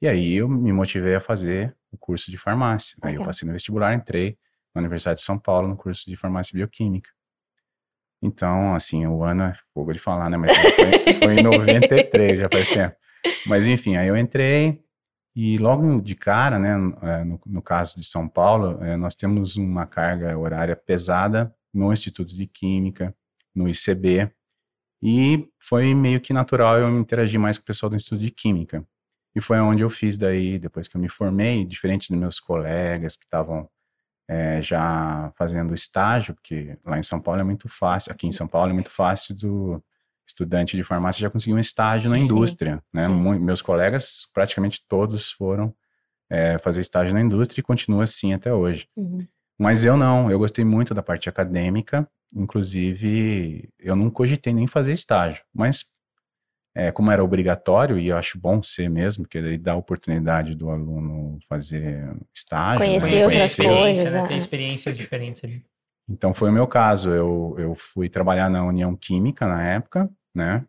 E 0.00 0.08
aí 0.08 0.34
eu 0.34 0.48
me 0.48 0.72
motivei 0.72 1.14
a 1.14 1.20
fazer 1.20 1.74
o 1.90 1.96
curso 1.96 2.30
de 2.30 2.36
farmácia. 2.36 2.96
Aí 3.02 3.10
eu 3.10 3.20
Legal. 3.20 3.26
passei 3.26 3.46
no 3.46 3.52
vestibular, 3.52 3.94
entrei 3.94 4.38
na 4.74 4.80
Universidade 4.80 5.20
de 5.20 5.24
São 5.24 5.38
Paulo 5.38 5.68
no 5.68 5.76
curso 5.76 6.08
de 6.08 6.16
farmácia 6.16 6.54
e 6.54 6.58
bioquímica. 6.58 7.10
Então, 8.22 8.74
assim, 8.74 9.06
o 9.06 9.22
ano 9.22 9.44
é 9.44 9.52
fogo 9.72 9.92
de 9.92 9.98
falar, 9.98 10.28
né? 10.28 10.36
Mas 10.36 10.56
foi, 10.56 11.14
foi 11.22 11.40
em 11.40 11.42
93, 11.42 12.38
já 12.38 12.48
faz 12.50 12.68
tempo. 12.68 12.96
Mas 13.46 13.66
enfim, 13.66 13.96
aí 13.96 14.08
eu 14.08 14.16
entrei 14.16 14.82
e 15.34 15.58
logo 15.58 16.00
de 16.00 16.14
cara, 16.14 16.58
né, 16.58 16.70
eh, 17.02 17.24
no, 17.24 17.38
no 17.44 17.60
caso 17.60 18.00
de 18.00 18.06
São 18.06 18.26
Paulo, 18.26 18.82
eh, 18.82 18.96
nós 18.96 19.14
temos 19.14 19.56
uma 19.56 19.84
carga 19.86 20.36
horária 20.38 20.74
pesada 20.74 21.54
no 21.74 21.92
Instituto 21.92 22.34
de 22.34 22.46
Química, 22.46 23.14
no 23.54 23.68
ICB, 23.68 24.30
e 25.02 25.46
foi 25.60 25.94
meio 25.94 26.22
que 26.22 26.32
natural 26.32 26.78
eu 26.78 26.98
interagir 26.98 27.38
mais 27.38 27.58
com 27.58 27.62
o 27.62 27.66
pessoal 27.66 27.90
do 27.90 27.96
Instituto 27.96 28.22
de 28.22 28.30
Química. 28.30 28.82
E 29.36 29.40
foi 29.42 29.60
onde 29.60 29.84
eu 29.84 29.90
fiz 29.90 30.16
daí, 30.16 30.58
depois 30.58 30.88
que 30.88 30.96
eu 30.96 31.00
me 31.00 31.10
formei, 31.10 31.62
diferente 31.66 32.08
dos 32.10 32.18
meus 32.18 32.40
colegas 32.40 33.18
que 33.18 33.26
estavam 33.26 33.68
eh, 34.26 34.62
já 34.62 35.30
fazendo 35.36 35.74
estágio, 35.74 36.34
porque 36.34 36.78
lá 36.82 36.98
em 36.98 37.02
São 37.02 37.20
Paulo 37.20 37.42
é 37.42 37.44
muito 37.44 37.68
fácil, 37.68 38.10
aqui 38.12 38.26
em 38.26 38.32
São 38.32 38.48
Paulo 38.48 38.70
é 38.70 38.72
muito 38.72 38.88
fácil 38.88 39.36
do 39.36 39.84
estudante 40.26 40.74
de 40.74 40.82
farmácia 40.82 41.20
já 41.20 41.28
conseguir 41.28 41.52
um 41.54 41.58
estágio 41.58 42.08
na 42.08 42.16
Sim, 42.16 42.24
indústria, 42.24 42.82
né? 42.90 43.02
sim. 43.02 43.38
Meus 43.38 43.60
colegas, 43.60 44.26
praticamente 44.32 44.82
todos 44.88 45.30
foram 45.30 45.70
eh, 46.30 46.56
fazer 46.58 46.80
estágio 46.80 47.12
na 47.12 47.20
indústria 47.20 47.60
e 47.60 47.62
continua 47.62 48.04
assim 48.04 48.32
até 48.32 48.54
hoje. 48.54 48.88
Uhum. 48.96 49.26
Mas 49.58 49.84
eu 49.84 49.98
não, 49.98 50.30
eu 50.30 50.38
gostei 50.38 50.64
muito 50.64 50.94
da 50.94 51.02
parte 51.02 51.28
acadêmica, 51.28 52.08
inclusive 52.34 53.68
eu 53.78 53.94
não 53.94 54.08
cogitei 54.08 54.54
nem 54.54 54.66
fazer 54.66 54.94
estágio, 54.94 55.44
mas 55.54 55.84
é, 56.76 56.92
como 56.92 57.10
era 57.10 57.24
obrigatório, 57.24 57.98
e 57.98 58.08
eu 58.08 58.18
acho 58.18 58.38
bom 58.38 58.62
ser 58.62 58.90
mesmo, 58.90 59.24
porque 59.24 59.40
daí 59.40 59.56
dá 59.56 59.72
a 59.72 59.76
oportunidade 59.76 60.54
do 60.54 60.68
aluno 60.68 61.38
fazer 61.48 62.14
estágio, 62.34 62.80
Conhecer 62.84 63.08
Conhecer 63.08 63.24
outras 63.24 63.56
coisas, 63.56 64.12
né? 64.12 64.20
é. 64.20 64.26
Tem 64.26 64.36
experiências 64.36 64.98
diferentes 64.98 65.42
ali. 65.42 65.64
Então 66.06 66.34
foi 66.34 66.50
o 66.50 66.52
meu 66.52 66.66
caso, 66.66 67.10
eu, 67.10 67.56
eu 67.58 67.74
fui 67.74 68.10
trabalhar 68.10 68.50
na 68.50 68.62
União 68.62 68.94
Química 68.94 69.46
na 69.46 69.66
época, 69.66 70.10
né? 70.34 70.66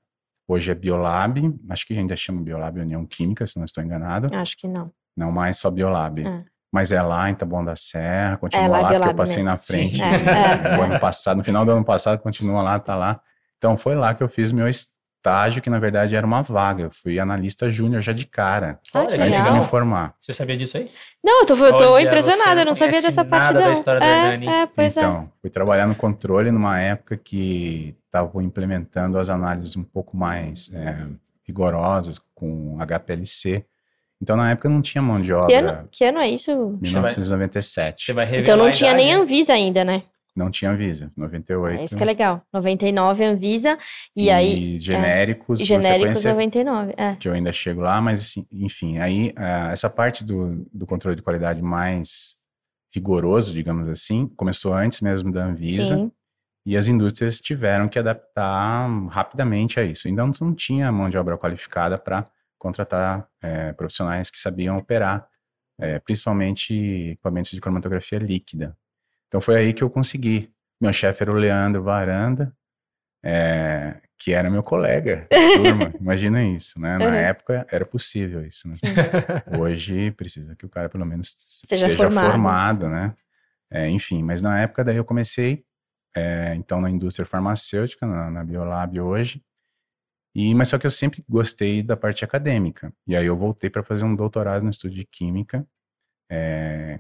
Hoje 0.48 0.72
é 0.72 0.76
Biolab, 0.76 1.54
acho 1.70 1.86
que 1.86 1.94
ainda 1.94 2.16
chama 2.16 2.42
Biolab 2.42 2.80
União 2.80 3.06
Química, 3.06 3.46
se 3.46 3.58
não 3.58 3.66
estou 3.66 3.84
enganado. 3.84 4.34
Acho 4.34 4.56
que 4.58 4.66
não. 4.66 4.90
Não 5.16 5.30
mais 5.30 5.58
só 5.58 5.70
Biolab. 5.70 6.26
É. 6.26 6.46
Mas 6.72 6.94
é 6.94 7.02
lá 7.02 7.30
em 7.30 7.36
Taboão 7.36 7.66
da 7.66 7.76
Serra, 7.76 8.38
continua 8.38 8.66
É, 8.66 8.68
lá 8.70 8.78
é 8.78 8.82
lá, 8.82 8.90
porque 8.94 9.10
eu 9.10 9.16
passei 9.16 9.38
mesmo. 9.38 9.52
na 9.52 9.58
frente 9.58 9.98
Sim. 9.98 10.04
É, 10.04 10.74
é. 10.74 10.78
o 10.78 10.84
ano 10.84 11.00
passado, 11.02 11.38
no 11.38 11.44
final 11.44 11.66
do 11.66 11.72
ano 11.72 11.84
passado, 11.84 12.20
continua 12.22 12.62
lá, 12.62 12.80
tá 12.80 12.96
lá. 12.96 13.20
Então 13.58 13.76
foi 13.76 13.96
lá 13.96 14.16
que 14.16 14.24
eu 14.24 14.30
fiz 14.30 14.54
meu 14.54 14.68
estágio, 15.18 15.62
que 15.62 15.70
na 15.70 15.80
verdade 15.80 16.16
era 16.16 16.26
uma 16.26 16.42
vaga. 16.42 16.84
Eu 16.84 16.92
fui 16.92 17.20
analista 17.20 17.70
júnior 17.70 18.02
já 18.02 18.14
de 18.14 18.26
cara, 18.26 18.80
Ah, 18.94 19.06
que 19.06 19.14
Olha, 19.14 19.26
antes 19.26 19.38
de 19.38 19.44
legal. 19.44 19.58
me 19.60 19.66
formar. 19.66 20.14
Você 20.22 20.32
sabia 20.34 20.56
disso 20.58 20.78
aí? 20.78 20.90
Não, 21.24 21.42
eu 21.42 21.46
tô, 21.46 21.56
eu 21.56 21.78
tô 21.78 21.92
Olha, 21.94 22.06
impressionada, 22.06 22.56
você 22.56 22.62
eu 22.62 22.66
não 22.66 22.76
sabia 22.76 23.02
dessa 23.02 23.26
parte 23.26 23.48
nada 23.48 23.60
da 23.60 23.66
não. 23.66 23.74
história 23.74 24.00
da 24.00 24.06
é, 24.06 24.26
Hernani. 24.34 24.48
é, 24.48 24.66
pois 24.68 24.96
é. 24.96 25.00
então, 25.02 25.32
fui 25.42 25.50
trabalhar 25.50 25.88
no 25.88 25.96
controle 25.96 26.52
numa 26.52 26.80
época 26.80 27.18
que 27.18 27.96
estavam 28.06 28.42
implementando 28.42 29.18
as 29.18 29.30
análises 29.30 29.76
um 29.76 29.84
pouco 29.84 30.16
mais 30.16 30.72
é, 30.74 31.06
rigorosas 31.46 32.20
com 32.34 32.78
HPLC. 32.80 33.66
Então, 34.22 34.36
na 34.36 34.50
época 34.52 34.68
não 34.70 34.82
tinha 34.82 35.02
mão 35.02 35.20
de 35.22 35.28
Que 35.28 35.34
obra. 35.34 35.60
ano, 35.60 35.90
que 35.92 36.04
ano 36.04 36.18
é 36.20 36.30
isso? 36.30 36.52
1997. 36.82 38.04
Você 38.04 38.14
vai 38.14 38.26
revelar 38.26 38.42
Então 38.44 38.58
não 38.58 38.72
tinha 38.72 38.92
idade, 38.92 39.04
nem 39.06 39.16
né? 39.16 39.22
Anvisa 39.22 39.54
ainda, 39.54 39.84
né? 39.86 40.04
Não 40.38 40.52
tinha 40.52 40.76
Visa, 40.76 41.12
98. 41.18 41.80
É 41.80 41.84
isso 41.84 41.98
que 41.98 42.04
é 42.04 42.06
legal. 42.06 42.44
99 42.54 43.24
Anvisa 43.26 43.76
e, 44.16 44.30
aí 44.30 44.80
genéricos, 44.80 45.60
e 45.60 45.64
você 45.64 45.68
genéricos 45.68 46.22
conhece- 46.22 46.28
99. 46.28 46.94
É. 46.96 47.16
que 47.16 47.28
eu 47.28 47.34
ainda 47.34 47.52
chego 47.52 47.82
lá, 47.82 48.00
mas 48.00 48.22
assim, 48.22 48.46
enfim, 48.52 49.00
aí 49.00 49.34
ah, 49.36 49.72
essa 49.72 49.90
parte 49.90 50.24
do, 50.24 50.64
do 50.72 50.86
controle 50.86 51.16
de 51.16 51.24
qualidade 51.24 51.60
mais 51.60 52.36
rigoroso, 52.94 53.52
digamos 53.52 53.88
assim, 53.88 54.28
começou 54.38 54.76
antes 54.76 55.02
mesmo 55.02 55.32
da 55.32 55.46
Anvisa 55.46 55.96
Sim. 55.96 56.12
e 56.66 56.78
as 56.78 56.88
indústrias 56.88 57.42
tiveram 57.42 57.90
que 57.90 57.98
adaptar 57.98 58.88
rapidamente 59.08 59.80
a 59.80 59.84
isso. 59.84 60.08
Então 60.08 60.32
não 60.40 60.54
tinha 60.54 60.92
mão 60.92 61.10
de 61.10 61.18
obra 61.18 61.36
qualificada 61.36 61.98
para 61.98 62.26
contratar 62.60 63.28
eh, 63.42 63.74
profissionais 63.74 64.30
que 64.30 64.38
sabiam 64.38 64.78
operar, 64.78 65.28
eh, 65.80 66.00
principalmente 66.00 66.74
equipamentos 67.12 67.52
de 67.52 67.60
cromatografia 67.62 68.20
líquida. 68.20 68.78
Então 69.28 69.42
foi 69.42 69.58
aí 69.58 69.74
que 69.74 69.84
eu 69.84 69.90
consegui. 69.90 70.52
Meu 70.82 70.94
chefe 70.94 71.24
era 71.24 71.32
o 71.32 71.36
Leandro 71.36 71.84
Varanda, 71.84 72.56
eh, 73.24 74.00
que 74.18 74.32
era 74.34 74.50
meu 74.50 74.64
colega 74.64 75.28
turma. 75.56 75.94
Imagina 76.00 76.44
isso, 76.44 76.80
né? 76.80 76.98
Na 76.98 77.06
Uhum. 77.10 77.16
época 77.16 77.66
era 77.70 77.86
possível 77.86 78.46
isso, 78.46 78.68
né? 78.68 78.74
Hoje 79.58 80.12
precisa 80.12 80.56
que 80.56 80.66
o 80.66 80.70
cara 80.70 80.90
pelo 80.90 81.06
menos 81.06 81.36
Seja 81.38 81.86
esteja 81.88 82.10
formado. 82.10 82.32
formado, 82.32 82.90
né? 82.90 83.16
É, 83.70 83.90
enfim, 83.90 84.24
mas 84.24 84.42
na 84.42 84.60
época 84.62 84.84
daí 84.84 84.96
eu 84.96 85.04
comecei, 85.04 85.66
é, 86.16 86.56
então 86.56 86.80
na 86.80 86.90
indústria 86.90 87.26
farmacêutica, 87.26 88.06
na, 88.08 88.32
na 88.32 88.44
Biolab 88.44 88.98
hoje, 89.02 89.44
e, 90.34 90.54
mas 90.56 90.70
só 90.70 90.78
que 90.78 90.86
eu 90.88 90.92
sempre 90.92 91.24
gostei 91.28 91.82
da 91.84 91.98
parte 91.98 92.24
acadêmica. 92.24 92.94
E 93.06 93.16
aí 93.16 93.26
eu 93.26 93.36
voltei 93.36 93.70
para 93.70 93.84
fazer 93.84 94.06
um 94.06 94.16
doutorado 94.16 94.64
no 94.64 94.70
estudo 94.70 94.94
de 94.94 95.04
química. 95.04 95.68
é, 96.30 97.00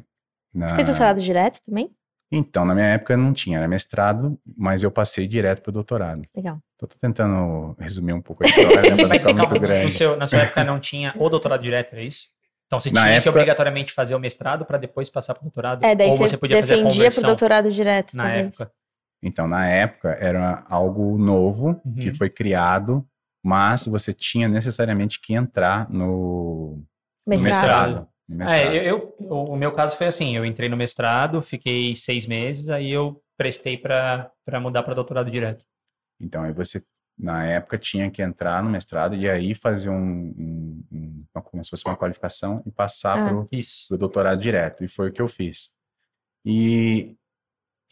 na- 0.53 0.67
Você 0.67 0.75
fez 0.75 0.87
doutorado 0.87 1.21
direto 1.21 1.61
também? 1.61 1.95
Então, 2.31 2.65
na 2.65 2.75
minha 2.75 2.87
época 2.87 3.15
não 3.15 3.31
tinha, 3.33 3.57
era 3.59 3.67
mestrado, 3.67 4.37
mas 4.57 4.83
eu 4.83 4.91
passei 4.91 5.27
direto 5.27 5.61
para 5.61 5.69
o 5.69 5.73
doutorado. 5.73 6.23
Legal. 6.35 6.59
Tô, 6.77 6.85
tô 6.85 6.97
tentando 6.99 7.73
resumir 7.79 8.11
um 8.13 8.21
pouco 8.21 8.43
a 8.43 8.47
história, 8.49 8.95
né, 8.95 9.05
Mas 9.07 9.23
calma, 9.23 9.39
muito 9.39 9.59
grande. 9.59 9.91
seu- 9.93 10.17
na 10.17 10.27
sua 10.27 10.39
época 10.39 10.63
não 10.63 10.77
tinha 10.79 11.13
o 11.17 11.29
doutorado 11.29 11.61
direto, 11.61 11.95
é 11.95 12.03
isso? 12.03 12.27
Então 12.65 12.81
você 12.81 12.91
Na 12.91 13.01
tinha 13.01 13.11
que 13.13 13.17
época- 13.19 13.29
obrigatoriamente 13.29 13.93
fazer 13.93 14.13
o 14.13 14.19
mestrado 14.19 14.65
para 14.65 14.77
depois 14.77 15.09
passar 15.09 15.33
para 15.35 15.41
o 15.41 15.43
doutorado? 15.45 15.85
É, 15.85 15.95
daí 15.95 16.07
Ou 16.07 16.13
você, 16.17 16.27
você 16.27 16.37
podia 16.37 16.59
fazer 16.59 16.73
a 16.73 16.75
defendia 16.75 16.89
pro 16.91 16.97
conversão 16.99 17.23
doutorado 17.23 17.71
direto, 17.71 18.17
na 18.17 18.23
talvez. 18.23 18.59
época? 18.59 18.71
Então, 19.23 19.47
na 19.47 19.65
época, 19.69 20.09
era 20.19 20.65
algo 20.69 21.17
novo 21.17 21.81
Uhum. 21.85 21.95
que 21.95 22.13
foi 22.13 22.29
criado, 22.29 23.07
mas 23.41 23.85
você 23.87 24.11
tinha 24.11 24.49
necessariamente 24.49 25.19
que 25.21 25.33
entrar 25.33 25.89
no 25.89 26.83
mestrado. 27.25 27.39
no 27.39 27.43
mestrado. 27.43 28.07
É, 28.49 28.77
eu, 28.77 28.83
eu- 28.83 29.15
o 29.19 29.53
o 29.53 29.55
meu 29.55 29.71
caso 29.71 29.97
foi 29.97 30.07
assim, 30.07 30.35
eu 30.35 30.45
entrei 30.45 30.67
no 30.67 30.75
mestrado, 30.77 31.41
fiquei 31.41 31.95
seis 31.95 32.25
meses, 32.25 32.67
aí 32.69 32.89
eu 32.91 33.21
prestei 33.37 33.77
para 33.77 34.31
mudar 34.61 34.83
para 34.83 34.93
doutorado 34.93 35.31
direto. 35.31 35.65
Então, 36.19 36.43
aí 36.43 36.51
você, 36.51 36.83
na 37.17 37.45
época, 37.45 37.77
tinha 37.77 38.09
que 38.11 38.21
entrar 38.21 38.61
no 38.63 38.69
mestrado 38.69 39.15
e 39.15 39.29
aí 39.29 39.55
fazer 39.55 39.89
um, 39.89 39.95
um, 39.95 40.83
um- 40.91 41.25
uma- 41.33 41.41
como 41.41 41.63
se 41.63 41.69
fosse 41.69 41.85
uma 41.85 41.95
qualificação 41.95 42.61
e 42.65 42.71
passar 42.71 43.17
Ah. 43.41 43.45
Isso. 43.51 43.87
do 43.89 43.97
doutorado 43.97 44.39
direto, 44.41 44.83
e 44.83 44.87
foi 44.87 45.09
o 45.09 45.13
que 45.13 45.21
eu 45.21 45.27
fiz. 45.27 45.73
E, 46.45 47.15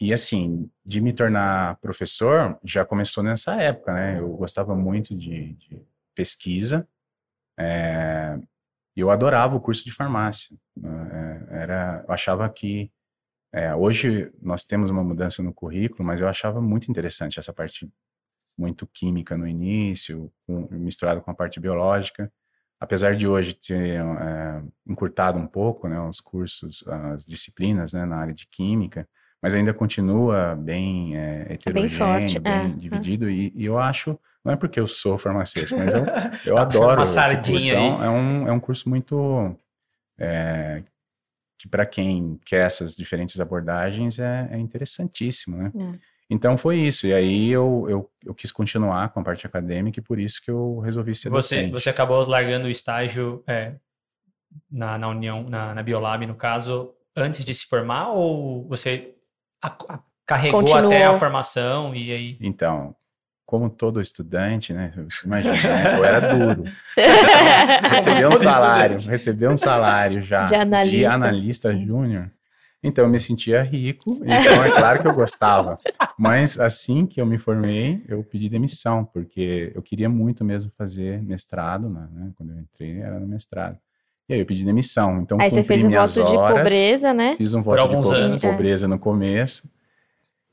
e 0.00 0.12
assim, 0.12 0.68
de 0.84 1.00
me 1.00 1.12
tornar 1.12 1.76
professor, 1.76 2.58
já 2.64 2.84
começou 2.84 3.22
nessa 3.22 3.54
época, 3.62 3.94
né? 3.94 4.18
Eu 4.20 4.28
gostava 4.36 4.74
muito 4.74 5.14
de, 5.16 5.54
de 5.54 5.80
pesquisa, 6.14 6.86
é, 7.58 8.38
e 8.96 9.00
eu 9.00 9.10
adorava 9.10 9.56
o 9.56 9.60
curso 9.60 9.84
de 9.84 9.92
farmácia. 9.92 10.56
né? 10.76 11.46
É, 11.50 11.62
era, 11.62 12.04
eu 12.06 12.14
achava 12.14 12.48
que, 12.48 12.90
é, 13.52 13.74
hoje 13.74 14.32
nós 14.42 14.64
temos 14.64 14.90
uma 14.90 15.04
mudança 15.04 15.42
no 15.42 15.52
currículo, 15.52 16.04
mas 16.04 16.20
eu 16.20 16.28
achava 16.28 16.60
muito 16.60 16.90
interessante 16.90 17.38
essa 17.38 17.52
parte 17.52 17.88
muito 18.58 18.86
química 18.86 19.36
no 19.36 19.46
início, 19.46 20.32
com- 20.46 20.68
misturado 20.70 21.20
com 21.20 21.30
a 21.30 21.34
parte 21.34 21.60
biológica 21.60 22.32
apesar 22.80 23.16
de 23.16 23.26
hoje 23.26 23.54
ter 23.54 24.00
é, 24.00 24.62
encurtado 24.86 25.38
um 25.38 25.46
pouco 25.46 25.88
né, 25.88 26.00
os 26.00 26.20
cursos, 26.20 26.84
as 26.86 27.24
disciplinas 27.24 27.92
né, 27.92 28.04
na 28.04 28.16
área 28.16 28.34
de 28.34 28.46
química, 28.46 29.08
mas 29.42 29.54
ainda 29.54 29.72
continua 29.72 30.54
bem 30.56 31.16
é, 31.16 31.54
heterogêneo, 31.54 31.96
forte, 31.98 32.38
bem, 32.38 32.52
é, 32.52 32.66
é. 32.66 32.68
dividido, 32.68 33.30
e, 33.30 33.52
e 33.54 33.64
eu 33.64 33.78
acho, 33.78 34.18
não 34.46 34.52
é 34.52 34.56
porque 34.56 34.80
eu 34.80 34.86
sou 34.88 35.18
farmacêutico, 35.18 35.78
mas 35.78 35.92
eu, 35.92 36.04
eu 36.46 36.56
adoro 36.58 36.94
Uma 37.00 37.02
esse 37.02 37.12
sardinha 37.14 37.52
curso, 37.52 37.74
é 37.74 37.76
aí. 37.76 37.82
um, 37.82 38.02
é 38.04 38.10
um, 38.10 38.48
é 38.48 38.52
um 38.52 38.60
curso 38.60 38.88
muito, 38.88 39.56
é, 40.18 40.82
que 41.58 41.68
para 41.68 41.84
quem 41.84 42.38
quer 42.46 42.64
essas 42.66 42.94
diferentes 42.96 43.40
abordagens 43.40 44.18
é, 44.18 44.48
é 44.52 44.58
interessantíssimo, 44.58 45.56
né? 45.56 45.72
É. 45.74 46.16
Então 46.28 46.56
foi 46.58 46.76
isso, 46.78 47.06
e 47.06 47.14
aí 47.14 47.50
eu, 47.50 47.86
eu, 47.88 48.10
eu 48.24 48.34
quis 48.34 48.50
continuar 48.50 49.10
com 49.10 49.20
a 49.20 49.22
parte 49.22 49.46
acadêmica 49.46 50.00
e 50.00 50.02
por 50.02 50.18
isso 50.18 50.42
que 50.42 50.50
eu 50.50 50.80
resolvi 50.80 51.14
ser 51.14 51.28
Você, 51.30 51.54
docente. 51.56 51.72
você 51.72 51.88
acabou 51.90 52.24
largando 52.26 52.66
o 52.66 52.70
estágio 52.70 53.44
é, 53.46 53.74
na, 54.70 54.98
na 54.98 55.08
União, 55.08 55.48
na, 55.48 55.72
na 55.74 55.82
Biolab, 55.84 56.26
no 56.26 56.34
caso, 56.34 56.92
antes 57.16 57.44
de 57.44 57.54
se 57.54 57.66
formar, 57.66 58.08
ou 58.10 58.66
você 58.68 59.14
a- 59.62 59.76
a- 59.88 60.00
carregou 60.26 60.60
Continuou. 60.62 60.86
até 60.86 61.04
a 61.04 61.16
formação 61.16 61.94
e 61.94 62.10
aí. 62.10 62.36
Então, 62.40 62.94
como 63.46 63.70
todo 63.70 64.00
estudante, 64.00 64.72
né? 64.72 64.92
Você 65.08 65.24
imagina, 65.26 65.54
né, 65.54 65.98
eu 65.98 66.04
era 66.04 66.34
duro. 66.34 66.64
Receber 67.90 68.26
um 68.28 68.36
salário, 68.36 68.96
receber 69.08 69.48
um 69.48 69.56
salário 69.56 70.20
já 70.20 70.46
De 70.46 70.54
analista. 70.56 71.14
analista 71.14 71.72
júnior. 71.76 72.30
Então, 72.82 73.04
eu 73.04 73.10
me 73.10 73.18
sentia 73.18 73.62
rico, 73.62 74.20
então 74.24 74.62
é 74.64 74.70
claro 74.70 75.00
que 75.02 75.08
eu 75.08 75.14
gostava. 75.14 75.76
Mas 76.18 76.58
assim 76.60 77.04
que 77.06 77.20
eu 77.20 77.26
me 77.26 77.38
formei, 77.38 78.04
eu 78.06 78.22
pedi 78.22 78.48
demissão, 78.48 79.04
porque 79.04 79.72
eu 79.74 79.82
queria 79.82 80.08
muito 80.08 80.44
mesmo 80.44 80.70
fazer 80.76 81.20
mestrado, 81.22 81.88
né? 81.88 82.06
né, 82.12 82.30
Quando 82.36 82.50
eu 82.52 82.58
entrei, 82.60 83.00
era 83.00 83.18
no 83.18 83.26
mestrado. 83.26 83.76
E 84.28 84.34
aí 84.34 84.40
eu 84.40 84.46
pedi 84.46 84.64
demissão. 84.64 85.20
Então, 85.20 85.38
Aí 85.40 85.50
você 85.50 85.62
fez 85.64 85.84
o 85.84 85.88
minhas 85.88 86.14
voto 86.16 86.28
de 86.30 86.36
horas, 86.36 86.58
pobreza, 86.58 87.14
né? 87.14 87.34
Fiz 87.36 87.54
um 87.54 87.62
voto 87.62 87.80
de 87.88 87.94
po- 88.02 88.14
anos. 88.14 88.42
pobreza 88.42 88.86
no 88.88 88.98
começo. 88.98 89.68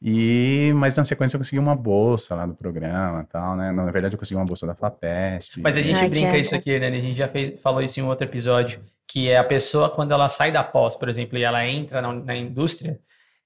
E, 0.05 0.73
mas 0.75 0.97
na 0.97 1.05
sequência 1.05 1.37
eu 1.37 1.39
consegui 1.39 1.59
uma 1.59 1.75
bolsa 1.75 2.35
lá 2.35 2.45
do 2.45 2.53
programa 2.53 3.21
e 3.21 3.31
tal, 3.31 3.55
né? 3.55 3.71
Na 3.71 3.85
verdade 3.89 4.15
eu 4.15 4.19
consegui 4.19 4.35
uma 4.37 4.45
bolsa 4.45 4.67
da 4.67 4.75
FAPESP. 4.75 5.61
Mas 5.61 5.77
a 5.77 5.81
gente 5.81 5.95
Ai, 5.95 6.09
brinca 6.09 6.35
é- 6.35 6.39
isso 6.39 6.53
aqui, 6.55 6.77
né? 6.77 6.87
A 6.87 6.91
gente 6.91 7.13
já 7.13 7.27
fez- 7.29 7.53
falou 7.61 7.81
isso 7.81 7.99
em 7.99 8.03
um 8.03 8.07
outro 8.07 8.25
episódio, 8.27 8.81
que 9.07 9.29
é 9.29 9.37
a 9.37 9.43
pessoa, 9.45 9.89
quando 9.89 10.11
ela 10.11 10.27
sai 10.27 10.51
da 10.51 10.61
pós, 10.63 10.93
por 10.95 11.07
exemplo, 11.07 11.37
e 11.37 11.43
ela 11.43 11.65
entra 11.65 12.01
na, 12.01 12.11
na 12.13 12.35
indústria, 12.35 12.99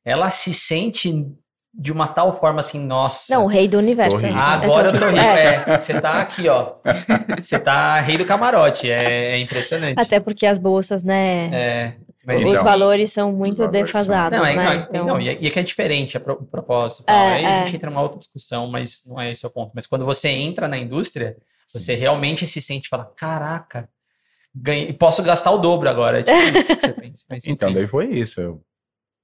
ela 0.03 0.31
se 0.31 0.51
sente 0.51 1.27
de 1.79 1.91
uma 1.91 2.07
tal 2.07 2.39
forma 2.39 2.59
assim, 2.59 2.79
nossa. 2.83 3.35
Não, 3.35 3.43
o 3.43 3.47
rei 3.47 3.67
do 3.67 3.77
universo. 3.77 4.21
Tô 4.21 4.25
rico. 4.25 4.39
Ah, 4.39 4.53
agora 4.53 4.87
eu 4.89 4.99
tô 4.99 5.05
rico. 5.05 5.17
É, 5.19 5.63
É, 5.67 5.79
você 5.79 6.01
tá 6.01 6.21
aqui, 6.21 6.49
ó. 6.49 6.73
Você 7.39 7.59
tá 7.59 7.99
rei 7.99 8.17
do 8.17 8.25
camarote. 8.25 8.89
É, 8.89 9.33
é 9.33 9.39
impressionante. 9.39 9.99
até 9.99 10.19
porque 10.19 10.47
as 10.47 10.57
bolsas, 10.57 11.03
né? 11.03 11.49
É, 11.53 11.93
mas 12.27 12.43
os 12.43 12.51
Então, 12.51 12.63
valores 12.63 13.11
são 13.11 13.31
muito 13.31 13.57
valores 13.57 13.73
são- 13.79 13.85
defasados, 14.01 14.37
Não, 14.37 14.45
é, 14.45 14.55
né? 14.55 14.63
não, 14.65 14.73
Então, 14.83 15.05
não, 15.07 15.21
e, 15.21 15.29
é- 15.29 15.37
e 15.41 15.47
é 15.47 15.49
que 15.49 15.57
é 15.59 15.63
diferente 15.63 16.15
a 16.17 16.19
pro- 16.19 16.33
o 16.35 16.45
propósito. 16.45 17.05
É, 17.07 17.13
Aí 17.13 17.45
a 17.45 17.49
é. 17.49 17.63
gente 17.65 17.75
entra 17.77 17.89
numa 17.89 18.01
outra 18.03 18.19
discussão, 18.19 18.67
mas 18.67 19.03
não 19.07 19.19
é 19.19 19.31
esse 19.31 19.45
o 19.47 19.49
ponto. 19.49 19.71
Mas 19.73 19.87
quando 19.87 20.05
você 20.05 20.29
entra 20.29 20.67
na 20.67 20.77
indústria, 20.77 21.37
você 21.67 21.95
realmente 21.95 22.45
se 22.45 22.61
sente 22.61 22.85
e 22.85 22.89
fala: 22.89 23.05
caraca, 23.15 23.89
ganhei, 24.53 24.91
posso 24.93 25.23
gastar 25.23 25.51
o 25.51 25.57
dobro 25.57 25.89
agora. 25.89 26.19
É 26.19 26.23
tipo 26.23 26.57
isso 26.57 26.75
que 26.75 26.81
você 26.81 26.93
pensa. 26.93 27.25
Mas, 27.29 27.43
Então, 27.47 27.73
daí 27.73 27.87
foi 27.87 28.05
isso. 28.11 28.41
Eu- 28.41 28.61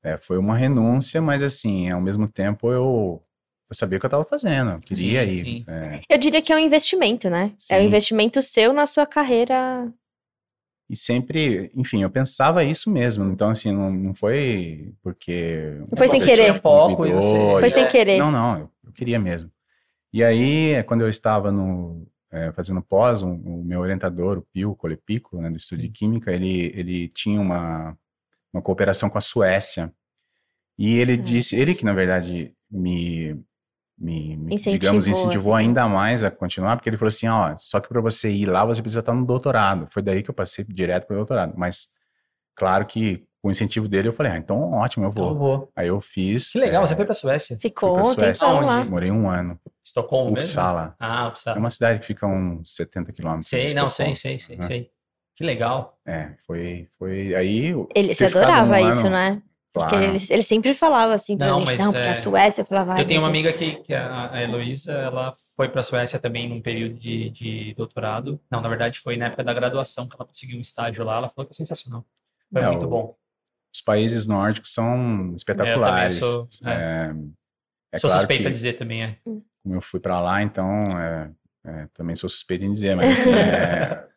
é, 0.04 0.18
foi 0.18 0.38
uma 0.38 0.58
renúncia, 0.58 1.22
mas 1.22 1.42
assim, 1.44 1.90
ao 1.90 2.02
mesmo 2.02 2.28
tempo 2.28 2.70
eu, 2.70 3.24
eu 3.70 3.76
sabia 3.76 3.98
o 3.98 4.00
que 4.02 4.06
eu 4.06 4.10
estava 4.10 4.26
fazendo. 4.26 4.72
Eu 4.72 4.80
queria 4.80 5.24
Sim, 5.26 5.32
ir. 5.32 5.36
sim. 5.46 5.66
é, 5.68 6.02
eu 6.10 6.18
diria 6.18 6.42
que 6.42 6.52
é 6.52 6.56
um 6.58 6.60
investimento, 6.60 7.30
né? 7.30 7.54
É 7.72 7.78
um 7.78 7.80
Sim. 7.80 7.86
investimento 7.86 8.42
seu 8.42 8.74
na 8.74 8.86
sua 8.86 9.06
carreira. 9.06 9.90
E 10.90 10.96
sempre, 10.96 11.72
enfim, 11.76 12.04
eu 12.04 12.10
pensava 12.10 12.64
isso 12.64 12.92
mesmo. 12.92 13.26
Então, 13.32 13.50
assim, 13.50 13.72
não, 13.72 13.92
não 13.92 14.14
foi 14.14 14.94
porque. 15.02 15.76
Não 15.90 15.98
foi 15.98 16.08
sem 16.08 16.20
querer. 16.20 16.62
Foco 16.62 17.04
Foi 17.60 17.68
e- 17.68 17.72
sem 17.72 17.88
querer. 17.88 18.20
Não, 18.20 18.32
não, 18.32 18.60
eu, 18.60 18.70
eu 18.86 18.92
queria 18.92 19.20
mesmo. 19.20 19.52
E 20.12 20.24
aí, 20.24 20.72
é, 20.74 20.84
quando 20.84 21.02
eu 21.02 21.10
estava 21.10 21.52
no, 21.52 22.06
é, 22.32 22.52
fazendo 22.52 22.82
pós, 22.82 23.22
um- 23.24 23.34
o 23.36 23.64
meu 23.64 23.80
orientador, 23.80 24.38
o 24.38 24.42
Pio 24.54 24.72
o 24.72 24.76
Colepico, 24.76 25.40
né, 25.42 25.50
do 25.50 25.58
Estudo 25.58 25.82
de 25.82 25.90
Química, 25.90 26.32
ele, 26.32 26.72
ele 26.76 27.08
tinha 27.10 27.40
uma, 27.42 27.98
uma 28.54 28.62
cooperação 28.62 29.10
com 29.10 29.18
a 29.18 29.22
Suécia. 29.22 29.92
E 30.78 30.98
ele 30.98 31.16
disse, 31.18 31.56
ele 31.56 31.74
que 31.76 31.86
na 31.86 31.94
verdade 31.94 32.54
me, 32.70 33.36
me, 33.98 34.36
me, 34.38 34.56
Incentivou, 34.56 34.80
digamos, 34.80 35.08
incentivou 35.08 35.56
assim. 35.56 35.66
ainda 35.68 35.88
mais 35.88 36.24
a 36.24 36.32
continuar, 36.32 36.76
porque 36.76 36.90
ele 36.90 36.98
falou 36.98 37.10
assim, 37.10 37.28
ó, 37.28 37.56
só 37.60 37.80
que 37.80 37.88
para 37.88 38.02
você 38.02 38.32
ir 38.32 38.46
lá, 38.48 38.66
você 38.66 38.82
precisa 38.82 39.00
estar 39.02 39.14
no 39.14 39.26
doutorado. 39.26 39.88
Foi 39.90 40.02
daí 40.02 40.22
que 40.24 40.30
eu 40.30 40.34
passei 40.34 40.66
direto 40.68 41.06
para 41.08 41.14
o 41.14 41.18
doutorado. 41.18 41.54
Mas, 41.56 41.90
claro 42.56 42.86
que 42.86 43.24
com 43.42 43.50
o 43.50 43.52
incentivo 43.52 43.90
dele, 43.90 44.08
eu 44.08 44.14
falei, 44.14 44.32
ah, 44.32 44.38
então 44.38 44.72
ótimo, 44.72 45.06
eu 45.06 45.10
Então 45.10 45.24
eu 45.30 45.36
vou. 45.36 45.58
vou. 45.60 45.72
Aí 45.76 45.88
eu 45.90 46.00
fiz. 46.00 46.52
Que 46.54 46.60
legal, 46.60 46.82
é, 46.84 46.88
você 46.88 46.96
foi 46.96 47.04
pra 47.06 47.14
Suécia. 47.14 47.58
Ficou 47.62 47.94
pra 47.94 48.02
um 48.02 48.06
Suécia. 48.06 48.48
tempão 48.48 48.66
lá. 48.66 48.86
Morei 48.86 49.12
um 49.12 49.30
ano. 49.30 49.60
Estocolmo 49.84 50.32
mesmo? 50.32 50.48
Uppsala. 50.50 50.96
Ah, 51.00 51.26
É 51.26 51.28
Uppsala. 51.28 51.60
uma 51.60 51.70
cidade 51.70 52.00
que 52.00 52.06
fica 52.06 52.26
a 52.26 52.30
uns 52.30 52.74
70 52.74 53.12
quilômetros. 53.12 53.48
Sei, 53.48 53.68
de 53.68 53.76
não, 53.76 53.90
sei, 53.90 54.16
sei, 54.16 54.40
sei, 54.40 54.56
Uhum. 54.56 54.62
sei. 54.64 54.90
Que 55.36 55.44
legal. 55.44 55.98
É, 56.06 56.30
foi, 56.46 56.88
foi 56.98 57.36
aí. 57.36 57.68
eu- 57.68 57.90
Ele, 57.94 58.14
você 58.14 58.26
adorava 58.26 58.72
um 58.78 58.88
isso, 58.90 59.08
ano, 59.08 59.16
né? 59.16 59.42
Porque 59.74 59.90
claro. 59.96 60.06
ele, 60.06 60.20
ele 60.30 60.42
sempre 60.44 60.76
falava 60.76 61.14
assim 61.16 61.36
pra 61.36 61.48
Não, 61.48 61.66
gente, 61.66 61.80
não, 61.80 61.92
porque 61.92 62.08
é, 62.08 62.12
a 62.12 62.16
Suécia, 62.16 62.62
eu 62.62 62.66
falava, 62.66 62.94
"Ai, 62.94 63.02
Eu 63.02 63.06
tenho 63.08 63.22
uma 63.22 63.32
Deus." 63.32 63.44
amiga 63.48 63.58
que, 63.58 63.78
que 63.84 63.94
a, 63.96 64.32
a 64.32 64.44
Heloísa, 64.44 64.94
ela 64.94 65.34
foi 65.56 65.68
para 65.68 65.80
a 65.80 65.84
Suécia 65.84 66.20
também 66.20 66.48
num 66.48 66.62
período 66.62 66.94
de, 67.00 67.32
de 67.32 67.74
doutorado. 67.74 68.40
Não, 68.52 68.62
na 68.62 68.70
verdade 68.70 69.00
foi 69.00 69.18
na 69.18 69.26
época 69.26 69.44
da 69.44 69.52
graduação 69.52 70.08
que 70.08 70.16
ela 70.16 70.26
conseguiu 70.28 70.60
um 70.60 70.62
estágio 70.62 71.04
lá. 71.04 71.18
Ela 71.18 71.30
falou 71.30 71.48
que 71.48 71.54
é 71.54 71.58
sensacional. 71.58 72.06
Foi 72.52 72.62
É, 72.62 72.68
muito 72.70 72.88
bom. 72.88 73.16
Os 73.74 73.82
países 73.82 74.28
nórdicos 74.28 74.72
são 74.72 75.34
espetaculares. 75.36 76.18
sou, 76.18 76.48
é, 76.66 77.12
é 77.92 77.98
Sou 77.98 78.08
claro 78.08 78.20
suspeita 78.22 78.44
que, 78.44 78.50
a 78.50 78.52
dizer 78.52 78.74
também, 78.74 79.04
é. 79.04 79.18
como 79.24 79.44
eu 79.76 79.82
fui 79.82 80.00
para 80.00 80.22
lá, 80.22 80.44
então 80.44 80.68
é, 81.00 81.32
é, 81.66 81.88
também 81.96 82.16
sou 82.16 82.30
suspeito 82.30 82.64
em 82.64 82.72
dizer, 82.72 82.96
mas 82.96 83.20
assim, 83.20 83.32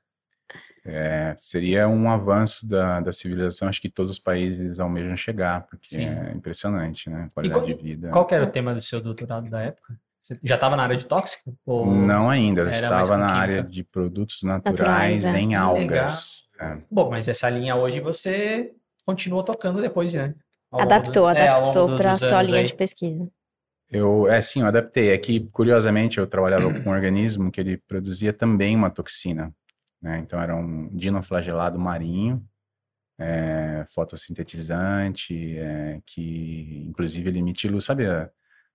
é, 0.86 1.36
seria 1.38 1.88
um 1.88 2.10
avanço 2.10 2.68
da, 2.68 3.00
da 3.00 3.12
civilização. 3.12 3.68
Acho 3.68 3.80
que 3.80 3.88
todos 3.88 4.10
os 4.12 4.18
países 4.18 4.78
almejam 4.80 5.16
chegar, 5.16 5.66
porque 5.66 5.94
Sim. 5.96 6.06
é 6.06 6.32
impressionante, 6.34 7.08
né? 7.10 7.26
A 7.30 7.34
qualidade 7.34 7.60
qual- 7.64 7.76
de 7.76 7.82
vida. 7.82 8.08
Qual 8.10 8.26
que 8.26 8.34
era 8.34 8.44
o 8.44 8.50
tema 8.50 8.74
do 8.74 8.80
seu 8.80 9.00
doutorado 9.00 9.48
da 9.50 9.60
época? 9.62 9.94
Você 10.22 10.38
já 10.42 10.56
estava 10.56 10.74
na 10.76 10.82
área 10.82 10.96
de 10.96 11.06
tóxico? 11.06 11.56
Ou... 11.64 11.86
Não 11.86 12.28
ainda, 12.28 12.62
eu 12.62 12.70
estava 12.70 13.16
na 13.16 13.30
área 13.32 13.62
de 13.62 13.84
produtos 13.84 14.42
Naturais, 14.42 15.22
naturais, 15.22 15.24
é. 15.34 15.38
em 15.38 15.54
algas. 15.54 16.48
É. 16.58 16.78
Bom, 16.90 17.10
mas 17.10 17.28
essa 17.28 17.48
linha 17.48 17.76
hoje 17.76 18.00
você 18.00 18.72
continuou 19.04 19.44
tocando 19.44 19.80
depois, 19.80 20.12
né? 20.14 20.34
Ao 20.70 20.80
Adaptou, 20.80 21.30
do- 21.32 21.38
é, 21.38 21.46
adaptou 21.48 21.94
pra 21.96 22.12
dos 22.12 22.22
sua 22.22 22.42
linha 22.42 22.58
aí. 22.58 22.64
de 22.66 22.74
pesquisa. 22.74 23.28
Eu, 23.88 24.26
é 24.28 24.40
sim, 24.40 24.62
eu 24.62 24.66
adaptei. 24.66 25.10
É 25.12 25.18
que, 25.18 25.38
curiosamente, 25.52 26.18
eu 26.18 26.26
trabalhava 26.26 26.74
com 26.74 26.90
um 26.90 26.92
organismo 26.92 27.52
que 27.52 27.60
ele 27.60 27.76
produzia 27.86 28.32
também 28.32 28.74
uma 28.74 28.90
toxina. 28.90 29.54
Né? 30.00 30.18
Então, 30.18 30.40
era 30.40 30.54
um 30.54 30.88
dinoflagelado 30.94 31.78
marinho, 31.78 32.44
é, 33.18 33.84
fotossintetizante, 33.88 35.56
é, 35.58 36.00
que, 36.06 36.84
inclusive, 36.88 37.28
ele 37.28 37.38
emite 37.38 37.68
luz. 37.68 37.84
Sabe 37.84 38.04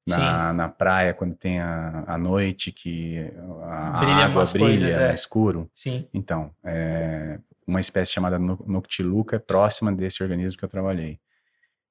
na, 0.08 0.52
na 0.54 0.70
praia, 0.70 1.14
quando 1.14 1.36
tem 1.36 1.60
a, 1.60 2.04
a 2.08 2.18
noite, 2.18 2.72
que 2.72 3.20
a 3.64 4.00
Brilha 4.00 4.26
água 4.26 4.44
brilha 4.46 4.60
coisas, 4.60 4.94
é. 4.94 5.10
no 5.10 5.14
escuro? 5.14 5.72
Sim. 5.74 6.08
Então, 6.14 6.52
é, 6.64 7.40
uma 7.68 7.80
espécie 7.80 8.12
chamada 8.12 8.40
no- 8.40 8.64
Noctiluca 8.68 9.36
é 9.36 9.40
próxima 9.40 9.92
desse 9.92 10.24
organismo 10.24 10.58
que 10.58 10.66
eu 10.66 10.70
trabalhei. 10.70 11.20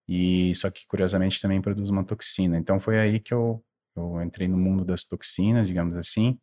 E 0.08 0.52
só 0.56 0.70
que 0.70 0.84
curiosamente 0.88 1.40
também 1.40 1.60
produz 1.62 1.88
uma 1.88 2.02
toxina. 2.04 2.58
Então 2.58 2.80
foi 2.80 2.98
aí 2.98 3.20
que 3.20 3.32
eu, 3.32 3.64
eu 3.96 4.20
entrei 4.22 4.48
no 4.48 4.58
mundo 4.58 4.84
das 4.84 5.04
toxinas, 5.04 5.68
digamos 5.68 5.96
assim. 5.96 6.36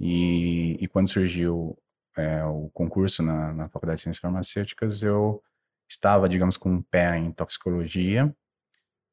E, 0.00 0.78
e 0.80 0.88
quando 0.88 1.10
surgiu 1.10 1.76
é, 2.20 2.44
o 2.44 2.70
concurso 2.74 3.22
na, 3.22 3.52
na 3.52 3.68
Faculdade 3.68 3.98
de 3.98 4.02
Ciências 4.02 4.20
Farmacêuticas, 4.20 5.02
eu 5.02 5.42
estava, 5.88 6.28
digamos, 6.28 6.56
com 6.56 6.70
um 6.70 6.82
pé 6.82 7.16
em 7.18 7.32
toxicologia 7.32 8.32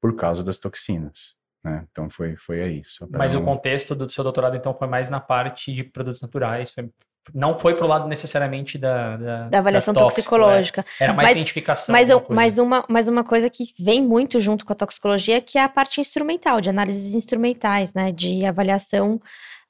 por 0.02 0.16
causa 0.16 0.44
das 0.44 0.58
toxinas. 0.60 1.36
Né? 1.64 1.86
Então 1.92 2.10
foi, 2.10 2.36
foi 2.38 2.62
aí. 2.62 2.82
Mas 3.12 3.34
o 3.36 3.42
contexto 3.42 3.96
do 3.96 4.10
seu 4.10 4.24
doutorado, 4.24 4.56
então, 4.56 4.74
foi 4.78 4.88
mais 4.88 5.10
na 5.10 5.20
parte 5.20 5.74
de 5.74 5.84
produtos 5.84 6.22
naturais. 6.22 6.72
foi- 6.72 6.90
Não 7.34 7.58
foi 7.60 7.76
pro 7.76 7.88
lado 7.88 8.08
necessariamente 8.08 8.78
da... 8.78 9.18
Da, 9.18 9.50
Da 9.50 9.58
avaliação 9.60 9.94
tóxico, 9.94 10.30
toxicológica. 10.30 10.86
é. 11.00 11.04
Era 11.06 11.14
mais 11.14 11.30
Mas- 11.30 11.38
identificação. 11.38 11.92
Mas, 11.94 12.10
eu- 12.10 12.26
mas, 12.30 12.58
uma, 12.58 12.86
mas 12.88 13.08
uma 13.08 13.24
coisa 13.24 13.50
que 13.50 13.64
vem 13.80 14.02
muito 14.02 14.40
junto 14.40 14.66
com 14.66 14.72
a 14.72 14.76
toxicologia, 14.76 15.42
que 15.42 15.58
é 15.58 15.64
a 15.64 15.68
parte 15.70 16.00
instrumental, 16.00 16.62
de 16.62 16.70
análises 16.70 17.14
instrumentais, 17.16 17.92
né? 17.92 18.12
De 18.12 18.46
avaliação 18.46 19.20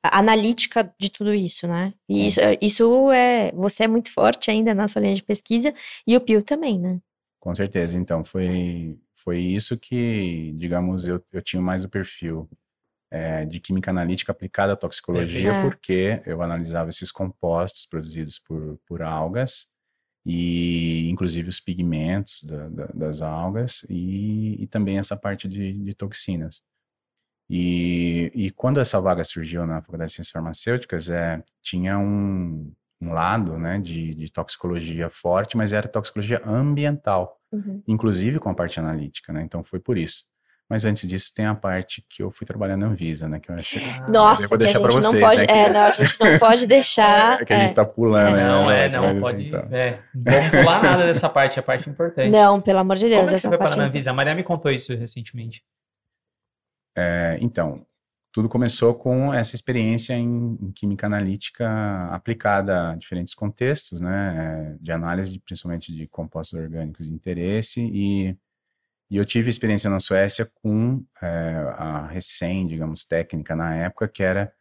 analítica 0.04 0.94
de 1.00 1.12
tudo 1.12 1.34
isso, 1.34 1.68
né? 1.68 1.94
E 2.08 2.28
isso, 2.28 2.40
isso 2.62 3.12
é. 3.12 3.52
Você 3.54 3.84
é 3.84 3.88
muito 3.88 4.12
forte 4.12 4.50
ainda 4.52 4.74
na 4.74 4.88
sua 4.88 5.02
linha 5.02 5.16
de 5.16 5.24
pesquisa, 5.24 5.74
e 6.06 6.16
o 6.16 6.22
Pio 6.22 6.42
também, 6.44 6.80
né? 6.80 7.00
Com 7.40 7.54
certeza. 7.56 7.98
Então, 7.98 8.24
foi, 8.26 8.98
foi 9.16 9.40
isso 9.40 9.78
que, 9.78 10.54
digamos, 10.56 11.08
eu, 11.08 11.24
eu 11.32 11.42
tinha 11.42 11.62
mais 11.62 11.84
o 11.84 11.90
perfil 11.90 12.50
eh, 13.12 13.46
de 13.46 13.60
química 13.60 13.90
analítica 13.92 14.32
aplicada 14.32 14.74
à 14.74 14.76
toxicologia, 14.76 15.52
Perfeito. 15.54 15.62
porque 15.62 16.22
eu 16.26 16.42
analisava 16.42 16.90
esses 16.90 17.12
compostos 17.12 17.86
produzidos 17.86 18.38
por, 18.40 18.78
por 18.86 19.02
algas, 19.02 19.68
e 20.26 21.10
inclusive 21.10 21.48
os 21.48 21.60
pigmentos 21.62 22.44
da- 22.44 22.68
da- 22.68 22.90
das 22.94 23.22
algas, 23.22 23.86
e, 23.90 24.62
e 24.62 24.68
também 24.68 24.98
essa 24.98 25.16
parte 25.16 25.48
de, 25.48 25.72
de 25.74 25.94
toxinas. 25.94 26.62
E, 27.50 28.32
e 28.36 28.52
quando 28.52 28.80
essa 28.80 29.00
vaga 29.00 29.24
surgiu 29.24 29.66
na 29.66 29.82
Faculdade 29.82 30.10
de 30.10 30.16
Ciências 30.16 30.32
Farmacêuticas, 30.34 31.10
é, 31.10 31.42
tinha 31.62 31.98
um, 31.98 32.72
um 33.02 33.14
lado 33.14 33.58
né, 33.58 33.80
de, 33.80 34.14
de 34.14 34.32
toxicologia 34.32 35.10
forte, 35.10 35.56
mas 35.56 35.72
era 35.74 35.88
toxicologia 35.88 36.42
ambiental 36.46 37.36
inclusive 37.88 38.40
com 38.40 38.50
a 38.50 38.54
parte 38.54 38.78
analítica, 38.78 39.32
né? 39.32 39.42
Então 39.42 39.64
foi 39.64 39.80
por 39.80 39.98
isso. 39.98 40.26
Mas 40.70 40.84
antes 40.84 41.08
disso 41.08 41.34
tem 41.34 41.46
a 41.46 41.56
parte 41.56 42.04
que 42.10 42.22
eu 42.22 42.30
fui 42.30 42.46
trabalhar 42.46 42.76
na 42.76 42.88
Anvisa, 42.88 43.26
né? 43.26 43.40
Que 43.40 43.50
eu 43.50 43.56
achei. 43.56 43.82
Ah, 43.82 44.06
Nossa, 44.12 44.44
eu 44.44 44.50
vou 44.50 44.58
que 44.58 44.66
a 44.66 44.68
deixar 44.68 44.80
gente 44.80 45.02
não 45.02 45.12
vocês, 45.12 45.24
pode. 45.24 45.40
né, 45.40 45.46
que- 45.48 45.54
É, 45.54 45.70
não, 45.72 45.80
a 45.86 45.92
gente 45.92 46.20
não 46.20 46.40
pode 46.40 46.68
deixar. 46.68 47.42
É 47.42 47.46
que 47.46 47.54
a 47.54 47.60
gente 47.60 47.70
é. 47.72 47.74
tá 47.74 47.86
pulando, 47.86 48.36
né? 48.36 48.44
Não, 48.44 48.70
é, 48.70 48.90
não, 48.90 49.06
assim, 49.06 49.22
pode. 49.22 49.50
tá. 49.52 49.66
É, 49.72 50.00
não 50.14 50.24
vamos 50.34 50.50
pular 50.50 50.84
nada 50.84 51.06
dessa 51.06 51.30
parte, 51.30 51.58
a 51.58 51.64
parte 51.64 51.90
importante. 51.90 52.30
Não, 52.30 52.60
pelo 52.60 52.80
amor 52.80 52.98
de 52.98 53.06
Como 53.06 53.16
Deus, 53.16 53.22
é 53.22 53.24
que 53.24 53.30
você 53.30 53.36
essa 53.36 53.48
foi 53.48 53.58
parte. 53.58 53.70
parar 53.72 53.84
na 53.84 53.88
Anvisa? 53.88 54.12
A 54.12 54.14
Maria 54.14 54.36
me 54.36 54.44
contou 54.44 54.70
isso 54.70 54.94
recentemente. 54.94 55.64
É, 56.98 57.38
então, 57.42 57.86
tudo 58.34 58.50
começou 58.50 58.96
com 58.96 59.34
essa 59.34 59.56
experiência 59.56 60.14
em, 60.16 60.58
em 60.62 60.72
química 60.74 61.08
analítica 61.08 61.68
aplicada 62.12 62.92
a 62.92 62.96
diferentes 62.96 63.36
contextos, 63.36 64.02
né? 64.02 64.74
é, 64.76 64.78
De 64.82 64.92
análise, 64.92 65.32
de- 65.34 65.40
principalmente 65.42 65.94
de 65.96 66.08
compostos 66.08 66.60
orgânicos 66.60 67.06
de 67.08 67.14
interesse 67.14 67.82
e 67.94 68.38
E 69.12 69.18
eu 69.18 69.26
tive 69.26 69.50
experiência 69.50 69.90
na 69.90 70.00
Suécia 70.02 70.50
com 70.64 71.04
é, 71.22 71.28
a 71.78 72.08
recém, 72.08 72.68
digamos, 72.68 73.06
técnica 73.06 73.56
na 73.56 73.76
época, 73.76 74.08
que 74.08 74.24
era 74.24 74.52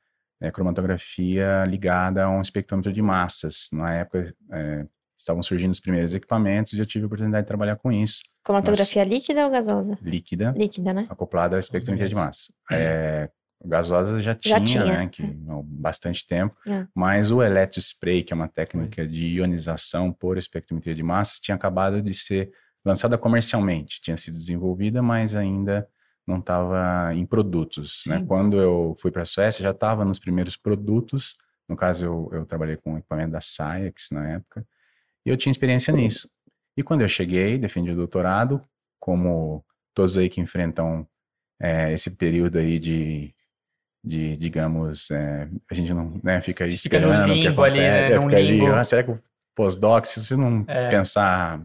é, 0.41 0.51
cromatografia 0.53 1.65
ligada 1.67 2.25
a 2.25 2.31
um 2.31 2.41
espectrômetro 2.43 2.93
de 2.93 3.03
massas. 3.03 3.69
Na 3.73 3.95
época, 3.95 4.35
é, 4.53 4.87
estavam 5.17 5.43
surgindo 5.43 5.73
os 5.73 5.81
primeiros 5.81 6.15
equipamentos 6.15 6.73
e 6.75 6.79
eu 6.79 6.87
tive 6.87 7.05
a 7.05 7.07
oportunidade 7.07 7.45
de 7.45 7.49
trabalhar 7.49 7.77
com 7.77 7.91
isso. 7.91 8.21
Cromatografia 8.43 9.05
líquida 9.05 9.45
ou 9.45 9.51
gasosa? 9.51 9.99
Líquida. 10.03 10.55
Líquida, 10.57 10.93
né? 10.93 11.07
Acoplada 11.09 11.57
à 11.57 11.59
espectrometria 11.59 12.09
de 12.09 12.15
massa. 12.15 12.53
É, 12.71 13.29
gasosa 13.65 14.23
já 14.23 14.35
tinha, 14.35 14.59
Já 14.59 14.65
tinha. 14.65 14.85
né? 14.85 15.09
Que, 15.09 15.23
há 15.23 15.61
bastante 15.65 16.27
tempo. 16.27 16.55
É. 16.67 16.87
Mas 16.95 17.31
o 17.31 17.43
eletrospray, 17.43 18.23
que 18.23 18.33
é 18.33 18.37
uma 18.37 18.49
técnica 18.49 19.07
de 19.07 19.27
ionização 19.29 20.13
por 20.13 20.39
espectrometria 20.39 20.95
de 20.95 21.03
massas, 21.03 21.41
tinha 21.41 21.55
acabado 21.55 22.01
de 22.03 22.15
ser 22.15 22.53
lançada 22.85 23.19
comercialmente. 23.19 24.01
Tinha 24.01 24.17
sido 24.17 24.37
desenvolvida, 24.37 25.03
mas 25.03 25.35
ainda 25.35 25.89
não 26.27 26.39
estava 26.39 27.15
em 27.15 27.25
produtos. 27.25 28.03
Né? 28.07 28.25
Quando 28.27 28.61
eu 28.61 28.97
fui 28.99 29.11
para 29.11 29.23
a 29.23 29.27
Suécia, 29.27 29.63
já 29.63 29.71
estava 29.71 30.05
nos 30.05 30.19
primeiros 30.19 30.57
produtos. 30.57 31.37
No 31.69 31.77
caso, 31.77 32.05
eu, 32.05 32.31
eu 32.33 32.47
trabalhei 32.47 32.77
com 32.77 32.95
o 32.95 32.99
equipamento 32.99 33.33
da 33.33 33.41
Sciax 33.41 34.11
na 34.13 34.29
época. 34.35 34.65
E 35.27 35.31
eu 35.31 35.37
tinha 35.37 35.51
experiência 35.51 35.93
nisso. 35.93 36.31
E 36.77 36.83
quando 36.85 37.01
eu 37.01 37.09
cheguei, 37.09 37.59
defendi 37.59 37.91
o 37.91 37.97
doutorado, 37.97 38.63
como 39.01 39.65
todos 39.93 40.17
aí 40.17 40.29
que 40.29 40.41
enfrentam 40.41 41.07
é, 41.61 41.93
esse 41.93 42.11
período 42.13 42.59
aí 42.59 42.79
de, 42.79 43.35
de 44.05 44.37
digamos, 44.37 45.11
é, 45.11 45.49
a 45.71 45.75
gente 45.75 45.93
não 45.93 46.21
né, 46.23 46.41
fica 46.41 46.65
aí 46.65 46.71
fica 46.77 47.01
no 47.01 47.07
esperando 47.09 47.33
o 47.33 47.35
que 47.41 47.49
limbo 47.49 47.65
ali, 47.65 47.81
acontece, 47.81 48.11
né, 48.11 48.17
é, 48.17 48.21
fica 48.21 48.37
ali, 48.37 48.59
limbo. 48.61 48.75
ah, 48.75 48.85
será 48.85 49.03
que 49.03 49.11
o 49.11 49.23
pós-doc, 49.55 50.05
se 50.05 50.21
você 50.21 50.37
não 50.37 50.65
É. 50.69 50.89
pensar 50.91 51.61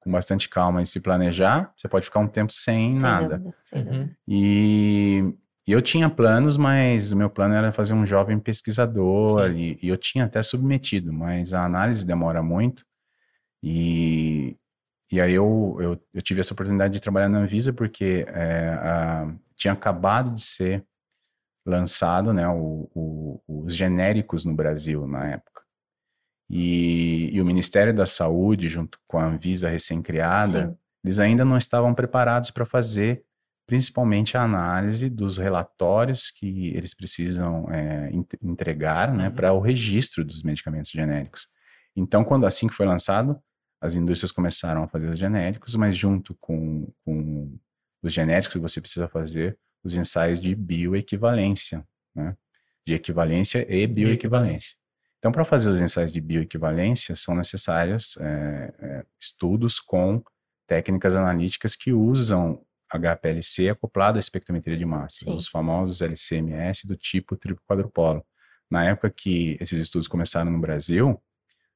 com 0.00 0.10
bastante 0.10 0.48
calma 0.48 0.82
e 0.82 0.86
se 0.86 0.98
planejar, 1.00 1.72
você 1.76 1.86
pode 1.88 2.06
ficar 2.06 2.20
um 2.20 2.28
tempo 2.28 2.52
sem, 2.52 2.92
Sem 2.92 3.02
nada. 3.02 3.38
dúvida, 3.38 3.54
sem 3.64 3.82
Uhum. 3.82 4.10
E, 4.26 5.34
e 5.68 5.72
eu 5.72 5.82
tinha 5.82 6.08
planos, 6.08 6.56
mas 6.56 7.12
o 7.12 7.16
meu 7.16 7.28
plano 7.28 7.54
era 7.54 7.70
fazer 7.70 7.92
um 7.92 8.06
jovem 8.06 8.38
pesquisador, 8.38 9.50
e, 9.52 9.78
e 9.82 9.88
eu 9.88 9.96
tinha 9.98 10.24
até 10.24 10.42
submetido, 10.42 11.12
mas 11.12 11.52
a 11.52 11.62
análise 11.64 12.06
demora 12.06 12.42
muito. 12.42 12.84
E, 13.62 14.56
e 15.12 15.20
aí 15.20 15.34
eu, 15.34 15.76
eu, 15.80 16.00
eu 16.14 16.22
tive 16.22 16.40
essa 16.40 16.54
oportunidade 16.54 16.94
de 16.94 17.00
trabalhar 17.00 17.28
na 17.28 17.38
Anvisa, 17.38 17.72
porque 17.72 18.24
é, 18.28 18.68
a- 18.80 19.34
tinha 19.56 19.72
acabado 19.74 20.34
de 20.34 20.42
ser 20.42 20.84
lançado 21.66 22.32
né, 22.32 22.48
o- 22.48 22.88
o- 22.94 23.42
os 23.46 23.74
genéricos 23.76 24.44
no 24.44 24.54
Brasil 24.54 25.06
na 25.06 25.26
época. 25.32 25.62
E, 26.48 27.28
e 27.32 27.40
o 27.40 27.44
Ministério 27.44 27.92
da 27.92 28.06
Saúde, 28.06 28.68
junto 28.68 28.98
com 29.06 29.18
a 29.18 29.26
Anvisa 29.26 29.68
recém-criada, 29.68 30.78
eles 31.04 31.18
ainda 31.18 31.44
não 31.44 31.58
estavam 31.58 31.92
preparados 31.94 32.50
para 32.50 32.64
fazer 32.64 33.22
principalmente 33.68 34.34
a 34.34 34.42
análise 34.42 35.10
dos 35.10 35.36
relatórios 35.36 36.30
que 36.30 36.68
eles 36.74 36.94
precisam 36.94 37.70
é, 37.70 38.10
ent- 38.10 38.34
entregar 38.42 39.12
né, 39.12 39.28
Uhum. 39.28 39.34
para 39.34 39.52
o 39.52 39.60
registro 39.60 40.24
dos 40.24 40.42
medicamentos 40.42 40.90
genéricos. 40.90 41.48
Então, 41.94 42.24
quando 42.24 42.46
assim 42.46 42.66
que 42.66 42.74
foi 42.74 42.86
lançado, 42.86 43.38
as 43.78 43.94
indústrias 43.94 44.32
começaram 44.32 44.82
a 44.84 44.88
fazer 44.88 45.08
os 45.10 45.18
genéricos, 45.18 45.74
mas 45.74 45.94
junto 45.94 46.34
com, 46.36 46.90
com 47.04 47.58
os 48.02 48.12
genéricos 48.12 48.58
você 48.60 48.80
precisa 48.80 49.06
fazer 49.06 49.58
os 49.84 49.94
ensaios 49.94 50.40
de 50.40 50.54
bioequivalência, 50.54 51.86
né? 52.16 52.34
de 52.86 52.94
equivalência 52.94 53.66
e 53.72 53.86
bioequivalência. 53.86 54.76
Então, 55.18 55.30
para 55.30 55.44
fazer 55.44 55.68
os 55.68 55.80
ensaios 55.80 56.10
de 56.10 56.22
bioequivalência, 56.22 57.14
são 57.16 57.34
necessários 57.34 58.16
é, 58.18 58.74
é, 58.78 59.04
estudos 59.20 59.78
com 59.78 60.22
técnicas 60.66 61.14
analíticas 61.14 61.76
que 61.76 61.92
usam 61.92 62.64
HPLC 62.90 63.68
acoplado 63.68 64.18
à 64.18 64.20
espectrometria 64.20 64.76
de 64.76 64.84
massa, 64.84 65.24
Sim. 65.24 65.36
os 65.36 65.48
famosos 65.48 66.00
LCMS 66.00 66.86
do 66.86 66.96
tipo 66.96 67.36
triplo 67.36 67.62
quadrupolo. 67.68 68.24
Na 68.70 68.84
época 68.84 69.10
que 69.10 69.56
esses 69.60 69.78
estudos 69.78 70.08
começaram 70.08 70.50
no 70.50 70.58
Brasil, 70.60 71.20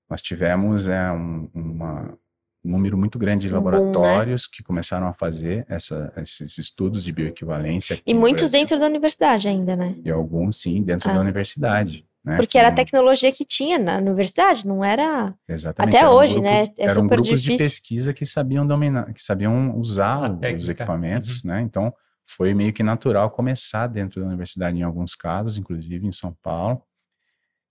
nós 0.08 0.20
tivemos 0.20 0.88
é, 0.88 1.10
um, 1.12 1.48
uma- 1.54 2.18
um 2.64 2.70
número 2.70 2.96
muito 2.96 3.18
grande 3.18 3.48
de 3.48 3.52
Um 3.54 3.56
né? 3.60 3.64
laboratórios 3.64 4.46
que 4.46 4.62
começaram 4.62 5.08
a 5.08 5.12
fazer 5.12 5.66
essa- 5.68 6.12
esses 6.18 6.58
estudos 6.58 7.02
de 7.02 7.10
bioequivalência. 7.12 8.00
E 8.06 8.14
muitos 8.14 8.50
dentro 8.50 8.78
da 8.78 8.86
universidade 8.86 9.48
ainda, 9.48 9.74
né? 9.74 9.96
E 10.04 10.10
alguns, 10.10 10.56
sim, 10.56 10.82
dentro 10.82 11.10
Ah. 11.10 11.14
da 11.14 11.20
universidade. 11.20 12.06
Né? 12.24 12.36
Porque 12.36 12.56
era 12.56 12.68
a 12.68 12.72
tecnologia 12.72 13.32
que 13.32 13.44
tinha 13.44 13.78
na 13.78 13.96
universidade, 13.98 14.64
não 14.66 14.84
era. 14.84 15.34
Exatamente. 15.48 15.96
Até 15.96 16.04
eram 16.04 16.14
hoje, 16.14 16.34
grupos- 16.34 16.50
né? 16.50 16.62
É 16.78 16.84
eram 16.84 16.94
super 16.94 17.16
grupos 17.16 17.42
difícil. 17.42 17.56
de 17.56 17.62
pesquisa 17.64 18.14
que 18.14 18.24
sabiam 18.24 18.66
dominar, 18.66 19.12
que 19.12 19.22
sabiam 19.22 19.76
usar 19.76 20.30
os 20.56 20.68
equipamentos, 20.68 21.42
né? 21.42 21.60
Então, 21.62 21.92
foi 22.24 22.54
meio 22.54 22.72
que 22.72 22.82
natural 22.84 23.28
começar 23.30 23.88
dentro 23.88 24.20
da 24.20 24.26
universidade 24.28 24.78
em 24.78 24.82
alguns 24.82 25.14
casos, 25.16 25.58
inclusive 25.58 26.06
em 26.06 26.12
São 26.12 26.32
Paulo. 26.40 26.82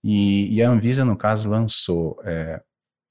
E, 0.04 0.54
e 0.54 0.62
a 0.62 0.68
Anvisa, 0.68 1.04
no 1.04 1.16
caso, 1.16 1.48
lançou 1.48 2.20
é, 2.22 2.60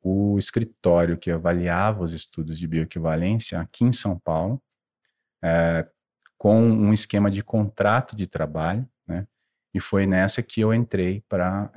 o 0.03 0.37
escritório 0.37 1.17
que 1.17 1.31
avaliava 1.31 2.03
os 2.03 2.13
estudos 2.13 2.59
de 2.59 2.67
bioequivalência 2.67 3.59
aqui 3.59 3.83
em 3.83 3.93
São 3.93 4.19
Paulo, 4.19 4.61
é, 5.43 5.87
com 6.37 6.61
um 6.61 6.93
esquema 6.93 7.31
de 7.31 7.43
contrato 7.43 8.15
de 8.15 8.27
trabalho, 8.27 8.87
né? 9.07 9.25
E 9.73 9.79
foi 9.79 10.05
nessa 10.05 10.43
que 10.43 10.59
eu 10.61 10.73
entrei 10.73 11.23
para 11.29 11.71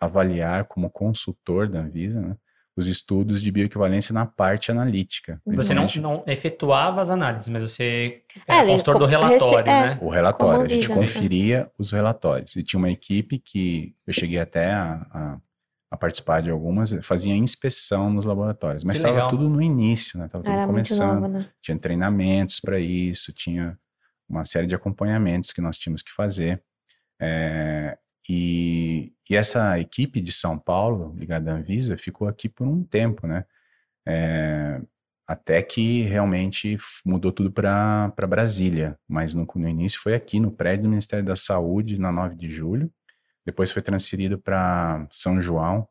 avaliar 0.00 0.64
como 0.64 0.90
consultor 0.90 1.68
da 1.68 1.80
Anvisa, 1.80 2.20
né, 2.20 2.36
os 2.76 2.88
estudos 2.88 3.40
de 3.40 3.52
bioequivalência 3.52 4.12
na 4.12 4.26
parte 4.26 4.72
analítica. 4.72 5.40
Você 5.46 5.72
não, 5.74 5.86
não 6.00 6.24
efetuava 6.26 7.00
as 7.00 7.08
análises, 7.08 7.48
mas 7.48 7.62
você 7.62 8.22
É, 8.48 8.54
era 8.54 8.62
ele 8.64 8.72
consultor 8.72 8.98
do 8.98 9.06
relatório, 9.06 9.38
rece- 9.38 9.68
é. 9.68 9.86
né? 9.94 9.98
O 10.02 10.08
relatório, 10.10 10.54
Como 10.54 10.66
a 10.66 10.68
gente 10.68 10.88
né? 10.88 10.94
conferia 10.96 11.70
os 11.78 11.92
relatórios. 11.92 12.56
E 12.56 12.64
tinha 12.64 12.78
uma 12.78 12.90
equipe 12.90 13.38
que 13.38 13.94
eu 14.04 14.12
cheguei 14.12 14.40
até 14.40 14.72
a, 14.72 15.06
a- 15.12 15.38
a 15.92 15.96
participar 15.96 16.42
de 16.42 16.50
algumas, 16.50 16.90
fazia 17.02 17.32
inspeção 17.36 18.10
nos 18.10 18.26
laboratórios. 18.26 18.82
Mas 18.82 18.96
estava 18.96 19.28
tudo 19.28 19.48
no 19.48 19.62
início, 19.62 20.18
né? 20.18 20.26
Estava 20.26 20.42
tudo 20.42 20.52
Era 20.52 20.62
muito 20.66 20.88
começando. 20.88 21.14
nova, 21.14 21.28
né? 21.28 21.46
tinha 21.62 21.78
treinamentos 21.78 22.58
para 22.58 22.80
isso, 22.80 23.32
tinha 23.32 23.78
uma 24.28 24.44
série 24.44 24.66
de 24.66 24.74
acompanhamentos 24.74 25.52
que 25.52 25.60
nós 25.60 25.78
tínhamos 25.78 26.02
que 26.02 26.10
fazer. 26.10 26.60
É, 27.20 27.98
e, 28.28 29.12
e 29.28 29.36
essa 29.36 29.78
equipe 29.78 30.20
de 30.20 30.32
São 30.32 30.58
Paulo, 30.58 31.14
ligada 31.16 31.52
à 31.52 31.56
Anvisa, 31.56 31.96
ficou 31.96 32.28
aqui 32.28 32.48
por 32.48 32.66
um 32.66 32.82
tempo, 32.82 33.26
né? 33.26 33.44
É, 34.06 34.80
até 35.26 35.62
que 35.62 36.02
realmente 36.02 36.76
mudou 37.04 37.32
tudo 37.32 37.50
para 37.50 38.12
Brasília, 38.28 38.98
mas 39.08 39.34
no, 39.34 39.46
no 39.54 39.68
início 39.68 40.00
foi 40.00 40.14
aqui 40.14 40.38
no 40.38 40.52
prédio 40.52 40.84
do 40.84 40.90
Ministério 40.90 41.24
da 41.24 41.36
Saúde, 41.36 41.98
na 41.98 42.12
9 42.12 42.36
de 42.36 42.50
julho. 42.50 42.92
Depois 43.44 43.70
foi 43.70 43.82
transferido 43.82 44.38
para 44.38 45.06
São 45.10 45.40
João, 45.40 45.88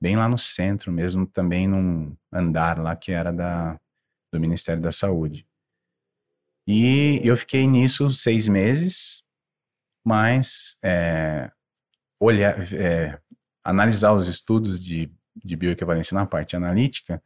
bem 0.00 0.16
lá 0.16 0.28
no 0.28 0.38
centro 0.38 0.92
mesmo, 0.92 1.26
também 1.26 1.66
num 1.66 2.16
andar 2.32 2.78
lá 2.78 2.94
que 2.94 3.12
era 3.12 3.32
da, 3.32 3.78
do 4.32 4.40
Ministério 4.40 4.82
da 4.82 4.92
Saúde. 4.92 5.46
E 6.66 7.20
eu 7.24 7.36
fiquei 7.36 7.66
nisso 7.66 8.10
seis 8.10 8.46
meses, 8.46 9.24
mas 10.04 10.76
é, 10.82 11.50
olhar, 12.20 12.56
é, 12.74 13.18
analisar 13.64 14.12
os 14.12 14.26
estudos 14.28 14.80
de, 14.80 15.10
de 15.36 15.56
bioequivalência 15.56 16.14
na 16.14 16.26
parte 16.26 16.56
analítica, 16.56 17.22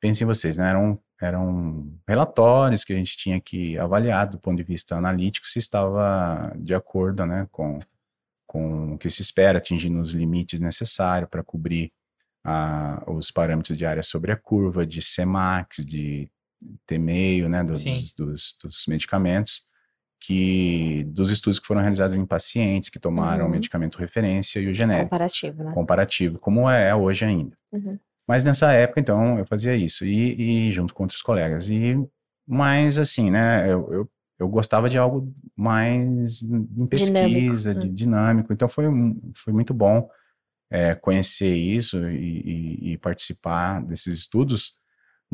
pensem 0.00 0.26
vocês, 0.26 0.56
né, 0.56 0.70
eram, 0.70 1.00
eram 1.20 1.92
relatórios 2.08 2.84
que 2.84 2.92
a 2.92 2.96
gente 2.96 3.16
tinha 3.16 3.40
que 3.40 3.78
avaliar 3.78 4.26
do 4.26 4.38
ponto 4.38 4.56
de 4.56 4.64
vista 4.64 4.96
analítico 4.96 5.46
se 5.46 5.58
estava 5.58 6.52
de 6.56 6.74
acordo 6.74 7.24
né, 7.24 7.46
com, 7.52 7.78
com 8.46 8.94
o 8.94 8.98
que 8.98 9.08
se 9.08 9.22
espera, 9.22 9.58
atingindo 9.58 10.00
os 10.00 10.12
limites 10.14 10.58
necessários 10.60 11.30
para 11.30 11.44
cobrir 11.44 11.92
a- 12.44 13.02
os 13.06 13.30
parâmetros 13.30 13.78
de 13.78 13.86
área 13.86 14.02
sobre 14.02 14.32
a 14.32 14.36
curva, 14.36 14.84
de 14.84 14.98
Cmax, 15.00 15.84
de 15.86 16.28
T-meio, 16.86 17.48
né, 17.48 17.62
dos, 17.62 17.84
dos, 18.14 18.56
dos 18.62 18.84
medicamentos, 18.88 19.62
que 20.24 21.04
dos 21.08 21.30
estudos 21.30 21.58
que 21.58 21.66
foram 21.66 21.80
realizados 21.80 22.14
em 22.14 22.24
pacientes 22.24 22.88
que 22.88 22.98
tomaram 22.98 23.42
o 23.42 23.46
Uhum. 23.46 23.52
medicamento 23.52 23.98
referência 23.98 24.60
e 24.60 24.68
o 24.68 24.74
genérico 24.74 25.06
Comparativo, 25.10 25.64
né? 25.64 25.72
comparativo, 25.72 26.38
como 26.38 26.70
é 26.70 26.94
hoje 26.94 27.24
ainda. 27.24 27.56
Uhum. 27.72 27.98
Mas 28.28 28.44
nessa 28.44 28.72
época, 28.72 29.00
então, 29.00 29.36
eu 29.38 29.44
fazia 29.44 29.74
isso, 29.74 30.04
e, 30.06 30.68
e 30.68 30.72
junto 30.72 30.94
com 30.94 31.02
outros 31.02 31.20
colegas. 31.22 31.68
E, 31.70 31.96
mas, 32.46 32.98
assim, 32.98 33.30
né, 33.32 33.64
eu, 33.70 33.92
eu, 33.92 34.10
eu 34.38 34.48
gostava 34.48 34.88
de 34.88 34.96
algo 34.96 35.32
mais 35.56 36.42
em 36.42 36.86
pesquisa, 36.86 37.74
Dinâmico, 37.74 37.80
de 37.80 37.88
né? 37.88 37.92
dinâmico. 37.92 38.52
Então, 38.52 38.68
foi, 38.68 38.84
foi 39.34 39.52
muito 39.52 39.74
bom 39.74 40.08
é, 40.70 40.94
conhecer 40.94 41.54
isso 41.54 41.98
e, 42.08 42.40
e- 42.80 42.92
e 42.92 42.98
participar 42.98 43.82
desses 43.82 44.16
estudos. 44.18 44.74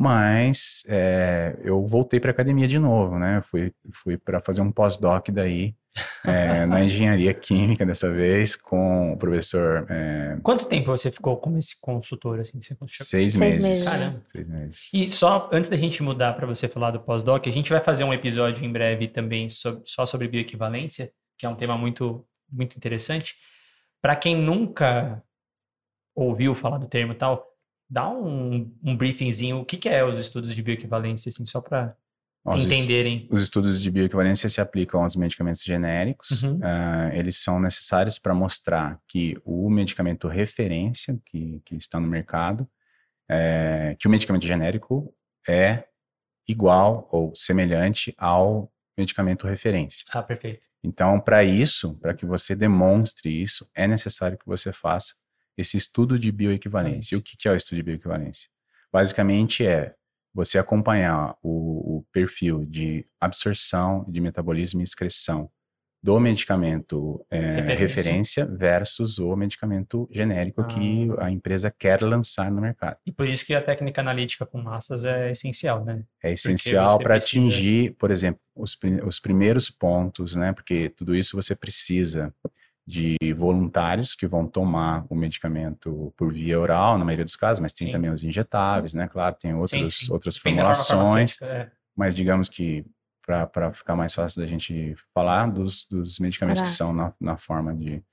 Mas 0.01 0.85
é, 0.87 1.57
eu 1.61 1.85
voltei 1.85 2.21
para 2.21 2.29
a 2.29 2.33
academia 2.33 2.69
de 2.69 2.79
novo, 2.79 3.19
né? 3.19 3.41
Fui, 3.41 3.73
fui 3.91 4.17
para 4.17 4.39
fazer 4.39 4.61
um 4.61 4.71
pós-doc 4.71 5.27
daí, 5.29 5.75
é, 6.23 6.65
na 6.65 6.81
engenharia 6.85 7.33
química 7.33 7.85
dessa 7.85 8.09
vez, 8.09 8.55
com 8.55 9.11
o 9.11 9.17
professor 9.17 9.85
é, 9.89 10.37
Quanto 10.41 10.65
tempo 10.67 10.85
você 10.95 11.11
ficou 11.11 11.35
como 11.35 11.57
esse 11.57 11.75
consultor, 11.81 12.39
assim? 12.39 12.59
que 12.59 12.65
Você 12.65 12.75
Seis, 13.03 13.33
Seis 13.33 13.37
meses. 13.37 13.61
meses. 13.61 13.89
Caramba. 13.89 14.23
Seis 14.31 14.47
meses. 14.47 14.89
E 14.93 15.09
só 15.09 15.49
antes 15.51 15.69
da 15.69 15.75
gente 15.75 16.01
mudar 16.01 16.31
para 16.31 16.47
você 16.47 16.69
falar 16.69 16.91
do 16.91 17.01
pós-doc, 17.01 17.45
a 17.45 17.51
gente 17.51 17.69
vai 17.69 17.81
fazer 17.83 18.05
um 18.05 18.13
episódio 18.13 18.63
em 18.63 18.71
breve 18.71 19.09
também 19.09 19.49
sob- 19.49 19.81
só 19.83 20.05
sobre 20.05 20.29
bioequivalência, 20.29 21.11
que 21.37 21.45
é 21.45 21.49
um 21.49 21.55
tema 21.55 21.77
muito, 21.77 22.25
muito 22.49 22.77
interessante. 22.77 23.35
Para 24.01 24.15
quem 24.15 24.33
nunca 24.33 25.21
ouviu 26.15 26.55
falar 26.55 26.77
do 26.77 26.87
termo 26.87 27.11
e 27.11 27.15
tal, 27.17 27.45
dá 27.89 28.09
um, 28.09 28.71
um 28.83 28.95
briefingzinho, 28.95 29.59
o 29.59 29.65
que, 29.65 29.77
que 29.77 29.89
é 29.89 30.03
os 30.03 30.19
estudos 30.19 30.53
de 30.53 30.61
bioequivalência, 30.61 31.29
assim, 31.29 31.45
só 31.45 31.59
para 31.59 31.95
entenderem. 32.45 33.27
Os 33.31 33.41
estudos 33.41 33.81
de 33.81 33.89
bioequivalência 33.89 34.49
se 34.49 34.61
aplicam 34.61 35.03
aos 35.03 35.15
medicamentos 35.15 35.63
genéricos. 35.63 36.43
Uhum. 36.43 36.59
Ah, 36.61 37.09
eles 37.13 37.37
são 37.37 37.59
necessários 37.59 38.19
para 38.19 38.33
mostrar 38.33 38.99
que 39.07 39.37
o 39.43 39.69
medicamento 39.69 40.27
referência 40.27 41.19
que, 41.25 41.61
que 41.65 41.75
está 41.75 41.99
no 41.99 42.07
mercado, 42.07 42.67
é, 43.27 43.95
que 43.99 44.07
o 44.07 44.09
medicamento 44.09 44.45
genérico 44.45 45.13
é 45.47 45.85
igual 46.47 47.07
ou 47.11 47.33
semelhante 47.35 48.13
ao 48.17 48.71
medicamento 48.97 49.47
referência. 49.47 50.05
Ah, 50.11 50.23
perfeito. 50.23 50.67
Então, 50.83 51.19
para 51.19 51.43
isso, 51.43 51.95
para 51.95 52.13
que 52.13 52.25
você 52.25 52.55
demonstre 52.55 53.29
isso, 53.29 53.69
é 53.75 53.85
necessário 53.87 54.37
que 54.37 54.45
você 54.45 54.71
faça 54.71 55.15
esse 55.59 55.75
estudo 55.77 56.17
de 56.17 56.31
bioequivalência. 56.31 57.15
E 57.15 57.17
o 57.17 57.21
que 57.21 57.35
que 57.37 57.47
é 57.47 57.51
o 57.51 57.55
estudo 57.55 57.75
de 57.77 57.83
bioequivalência? 57.83 58.49
Basicamente 58.91 59.65
é 59.65 59.93
você 60.33 60.57
acompanhar 60.57 61.35
o, 61.41 61.97
o 61.97 62.05
perfil 62.11 62.65
de 62.65 63.05
absorção, 63.19 64.05
de 64.07 64.21
metabolismo 64.21 64.79
e 64.79 64.83
excreção 64.83 65.49
do 66.01 66.17
medicamento 66.17 67.25
é, 67.29 67.39
Referência. 67.39 67.75
referência 67.77 68.45
versus 68.45 69.19
o 69.19 69.35
medicamento 69.35 70.07
genérico 70.09 70.65
que 70.65 71.09
Ah. 71.17 71.25
a 71.25 71.31
empresa 71.31 71.69
quer 71.69 72.01
lançar 72.01 72.49
no 72.49 72.61
mercado. 72.61 72.95
E 73.05 73.11
por 73.11 73.27
isso 73.27 73.45
que 73.45 73.53
a 73.53 73.61
técnica 73.61 73.99
analítica 73.99 74.45
com 74.45 74.61
massas 74.61 75.03
é 75.03 75.29
essencial, 75.31 75.83
né? 75.83 76.05
É 76.23 76.31
essencial 76.31 76.97
para 76.99 77.15
precisa- 77.15 77.41
atingir, 77.45 77.95
por 77.99 78.11
exemplo, 78.11 78.39
os, 78.55 78.77
os 79.05 79.19
primeiros 79.19 79.69
pontos, 79.69 80.37
né? 80.37 80.53
Porque 80.53 80.87
tudo 80.89 81.13
isso 81.13 81.35
você 81.35 81.53
precisa 81.53 82.33
de 82.89 83.17
voluntários 83.35 84.15
que 84.15 84.25
vão 84.25 84.47
tomar 84.47 85.05
o 85.09 85.15
medicamento 85.15 86.11
por 86.17 86.33
via 86.33 86.59
oral, 86.59 86.97
na 86.97 87.05
maioria 87.05 87.23
dos 87.23 87.35
casos, 87.35 87.59
mas 87.59 87.71
tem 87.71 87.85
Sim. 87.87 87.91
também 87.93 88.09
os 88.09 88.23
injetáveis, 88.23 88.95
né? 88.95 89.07
Claro, 89.07 89.35
tem 89.39 89.53
outros, 89.53 89.97
sim. 89.99 90.11
outras 90.11 90.33
da 90.35 90.41
forma 90.41 90.57
formulações, 90.57 91.39
é. 91.43 91.69
mas 91.95 92.15
digamos 92.15 92.49
que 92.49 92.83
para 93.51 93.71
ficar 93.71 93.95
mais 93.95 94.11
fácil 94.15 94.41
da 94.41 94.47
gente 94.47 94.95
falar 95.13 95.45
dos, 95.51 95.85
dos 95.85 96.17
medicamentos 96.17 96.61
que 96.61 96.67
Horários. 96.67 96.77
são 96.77 96.91
na, 96.91 97.13
na 97.21 97.37
forma 97.37 97.75
de, 97.75 98.03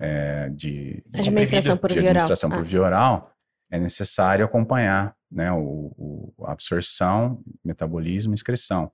é, 0.00 0.48
de, 0.48 1.00
de 1.06 1.20
Administração 1.20 1.76
por 1.76 1.88
de 1.90 1.94
via 1.94 2.02
oral. 2.02 2.10
administração 2.16 2.50
por 2.50 2.58
Ah. 2.58 2.62
via 2.62 2.82
oral, 2.82 3.32
é 3.70 3.78
necessário 3.78 4.44
acompanhar 4.44 5.14
né, 5.30 5.52
o, 5.52 5.92
o- 6.36 6.44
absorção, 6.44 7.40
metabolismo 7.64 8.32
e 8.32 8.34
excreção. 8.34 8.90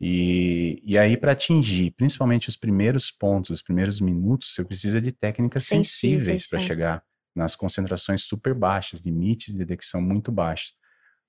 E, 0.00 0.80
e 0.84 0.96
aí, 0.96 1.16
para 1.16 1.32
atingir 1.32 1.90
principalmente 1.92 2.48
os 2.48 2.56
primeiros 2.56 3.10
pontos, 3.10 3.50
os 3.50 3.62
primeiros 3.62 4.00
minutos, 4.00 4.54
você 4.54 4.64
precisa 4.64 5.00
de 5.00 5.10
técnicas 5.10 5.64
Sensíveis, 5.64 6.44
sensíveis 6.44 6.48
para 6.48 6.58
é. 6.60 6.62
chegar 6.62 7.02
nas 7.34 7.56
concentrações 7.56 8.22
super 8.22 8.54
baixas, 8.54 9.00
limites 9.00 9.52
de 9.52 9.58
detecção 9.58 10.00
muito 10.00 10.30
baixos. 10.30 10.74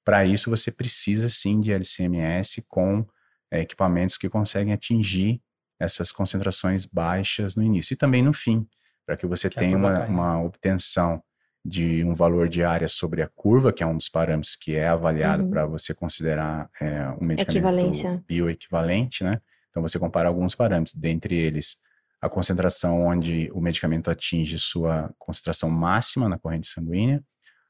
Para 0.06 0.26
isso, 0.26 0.50
você 0.50 0.72
precisa 0.72 1.30
sim 1.30 1.60
de 1.60 1.72
LCMS 1.72 2.64
com 2.68 3.06
eh, 3.52 3.62
equipamentos 3.62 4.18
que 4.18 4.30
conseguem 4.30 4.74
atingir 4.74 5.42
essas 5.80 6.12
concentrações 6.12 6.86
baixas 6.86 7.56
no 7.56 7.64
início 7.64 7.94
e 7.94 7.98
também 7.98 8.22
no 8.22 8.34
fim, 8.34 8.68
para 9.06 9.16
que 9.16 9.26
você 9.26 9.50
Que 9.50 9.58
a 9.58 9.62
tenha 9.62 9.78
uma, 9.78 9.94
caia. 9.94 10.10
uma 10.10 10.42
obtenção 10.42 11.24
de 11.64 12.04
um 12.06 12.14
valor 12.14 12.48
de 12.48 12.64
área 12.64 12.88
sobre 12.88 13.22
a 13.22 13.28
curva, 13.28 13.72
que 13.74 13.84
é 13.84 13.86
um 13.86 13.98
dos 13.98 14.10
parâmetros 14.10 14.56
que 14.56 14.76
é 14.76 14.88
avaliado 14.88 15.44
Uhum. 15.44 15.50
para 15.50 15.66
você 15.66 15.94
considerar 15.94 16.70
eh, 16.82 17.10
um 17.22 17.26
medicamento 17.26 17.58
Equivalência. 17.58 18.24
bioequivalente, 18.28 19.24
né? 19.24 19.42
Então 19.70 19.82
você 19.82 20.00
compara 20.00 20.28
alguns 20.30 20.56
parâmetros, 20.56 20.96
dentre 20.96 21.36
eles 21.36 21.78
a 22.22 22.28
concentração 22.30 23.02
onde 23.08 23.50
o 23.54 23.62
medicamento 23.62 24.10
atinge 24.12 24.58
sua 24.58 25.10
concentração 25.18 25.70
máxima 25.70 26.28
na 26.28 26.38
corrente 26.38 26.68
sanguínea. 26.68 27.24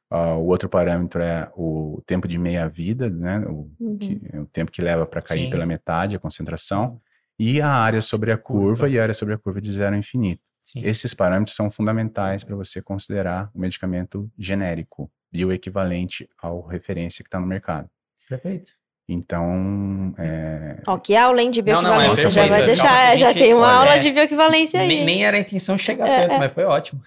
Ah, 0.10 0.34
o 0.36 0.46
outro 0.48 0.68
parâmetro 0.68 1.22
é 1.22 1.52
o 1.56 2.02
tempo 2.06 2.28
de 2.28 2.38
meia-vida, 2.40 3.10
né? 3.10 3.40
O, 3.48 3.70
Uhum. 3.80 3.98
que- 3.98 4.20
o 4.34 4.46
tempo 4.48 4.72
que 4.72 4.82
leva 4.82 5.06
para 5.06 5.22
cair 5.22 5.46
Sim. 5.46 5.50
pela 5.52 5.66
metade 5.68 6.16
a 6.16 6.20
concentração. 6.20 7.00
E 7.38 7.62
a 7.62 7.70
área 7.70 8.02
sobre 8.02 8.32
a 8.32 8.38
Curva. 8.38 8.66
curva 8.68 8.90
e 8.90 9.00
a 9.00 9.04
área 9.04 9.14
sobre 9.14 9.34
a 9.34 9.38
curva 9.38 9.62
de 9.62 9.72
zero 9.72 9.96
a 9.96 9.98
infinito. 10.00 10.42
Sim. 10.72 10.82
Esses 10.84 11.14
parâmetros 11.14 11.56
são 11.56 11.72
fundamentais 11.72 12.44
para 12.44 12.56
você 12.56 12.82
considerar 12.82 13.50
o 13.56 13.60
medicamento 13.60 14.30
genérico, 14.38 15.10
bioequivalente 15.32 16.30
ao 16.42 16.66
referência 16.66 17.24
que 17.24 17.28
está 17.28 17.40
no 17.40 17.48
mercado. 17.48 17.90
Perfeito. 18.28 18.74
Então, 19.12 20.14
é, 20.20 20.82
Ó, 20.86 20.96
que 21.00 21.16
aula, 21.16 21.42
hein, 21.42 21.50
de 21.50 21.64
Não, 21.64 21.82
não, 21.82 21.94
é 22.00 22.04
bioequivalência. 22.14 22.30
já 22.30 22.46
vai 22.46 22.64
deixar, 22.64 23.14
é, 23.14 23.18
já 23.18 23.30
gente- 23.30 23.40
tem 23.40 23.54
uma 23.56 23.66
olha, 23.66 23.76
aula 23.80 23.96
é, 23.96 23.98
de 23.98 24.12
bioequivalência 24.12 24.80
aí. 24.82 24.88
Nem, 24.88 25.04
nem 25.04 25.26
era 25.26 25.38
a 25.38 25.40
intenção 25.40 25.76
chegar 25.80 26.08
É, 26.08 26.22
tanto, 26.22 26.34
é. 26.36 26.38
mas 26.38 26.54
foi 26.54 26.64
ótimo. 26.66 27.02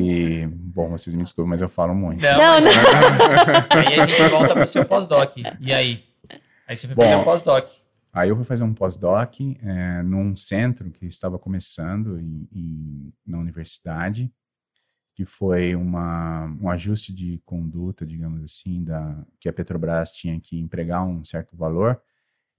E, 0.00 0.46
bom, 0.50 0.88
vocês 0.90 1.14
me 1.14 1.22
desculpem, 1.22 1.50
mas 1.50 1.60
eu 1.60 1.68
falo 1.68 1.94
muito. 1.94 2.20
Não, 2.20 2.60
mas- 2.60 2.64
não. 2.64 2.72
Aí 3.78 4.00
a 4.00 4.06
gente 4.06 4.22
volta 4.28 4.54
pro 4.54 4.66
seu 4.66 4.84
pós-doc. 4.84 5.36
E 5.60 5.72
aí? 5.72 6.02
Aí 6.66 6.76
você 6.76 6.86
foi 6.88 6.96
Bom, 6.96 7.02
fazer 7.02 7.14
o 7.14 7.22
pós-doc. 7.24 7.68
Aí 8.18 8.30
eu 8.30 8.34
fui 8.36 8.44
fazer 8.44 8.64
um 8.64 8.74
pós-doc 8.74 9.40
eh, 9.40 10.02
num 10.02 10.34
centro 10.34 10.90
que 10.90 11.06
estava 11.06 11.38
começando 11.38 12.18
em- 12.18 12.48
em- 12.52 13.12
na 13.24 13.38
universidade, 13.38 14.28
que 15.14 15.24
foi 15.24 15.76
uma, 15.76 16.46
um 16.60 16.68
ajuste 16.68 17.12
de 17.14 17.40
conduta, 17.44 18.04
digamos 18.04 18.42
assim, 18.42 18.82
da, 18.82 19.24
que 19.38 19.48
a 19.48 19.52
Petrobras 19.52 20.10
tinha 20.10 20.40
que 20.40 20.58
empregar 20.58 21.06
um 21.06 21.22
certo 21.22 21.56
valor, 21.56 22.00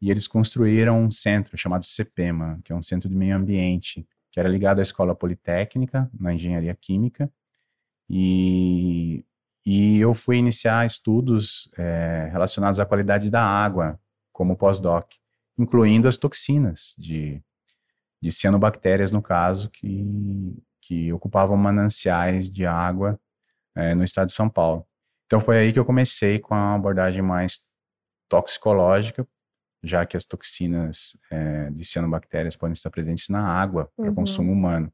e 0.02 0.10
eles 0.10 0.30
construíram 0.30 1.04
um 1.04 1.12
centro 1.12 1.58
chamado 1.58 1.84
CEPEMA, 1.84 2.62
que 2.63 2.72
é 2.72 2.76
um 2.76 2.82
centro 2.82 3.10
de 3.10 3.15
meio 3.15 3.36
ambiente, 3.36 4.08
que 4.32 4.39
era 4.39 4.48
ligado 4.48 4.80
à 4.80 4.82
Escola 4.82 5.13
Politécnica, 5.13 6.10
na 6.17 6.34
Engenharia 6.34 6.74
Química, 6.74 7.30
e, 8.10 9.26
e 9.65 10.00
eu 10.00 10.13
fui 10.13 10.38
iniciar 10.38 10.86
estudos 10.86 11.69
eh, 11.78 12.30
relacionados 12.32 12.80
à 12.80 12.86
qualidade 12.86 13.30
da 13.30 13.43
água, 13.43 14.00
como 14.32 14.56
pós-doc, 14.56 15.12
incluindo 15.60 16.08
as 16.08 16.15
toxinas 16.17 16.95
de, 16.98 17.41
de 18.22 18.32
cianobactérias, 18.32 19.12
no 19.12 19.22
caso, 19.22 19.69
que, 19.69 20.56
que 20.82 21.12
ocupavam 21.12 21.58
mananciais 21.58 22.50
de 22.50 22.65
água 22.65 23.19
eh, 23.76 23.93
no 23.93 24.04
estado 24.04 24.28
de 24.28 24.34
São 24.34 24.50
Paulo. 24.50 24.88
Então 25.26 25.41
foi 25.41 25.60
aí 25.60 25.74
que 25.74 25.78
eu 25.78 25.86
comecei 25.86 26.39
com 26.39 26.56
a 26.56 26.74
abordagem 26.76 27.22
mais 27.22 27.60
toxicológica, 28.30 29.28
já 29.84 30.06
que 30.06 30.15
as 30.17 30.24
toxinas 30.24 31.17
eh, 31.30 31.69
de 31.72 31.86
cianobactérias 31.86 32.56
podem 32.56 32.74
estar 32.74 32.89
presentes 32.89 33.28
na 33.30 33.45
água 33.45 33.91
para 33.95 34.08
Uhum. 34.08 34.15
consumo 34.15 34.52
humano. 34.52 34.91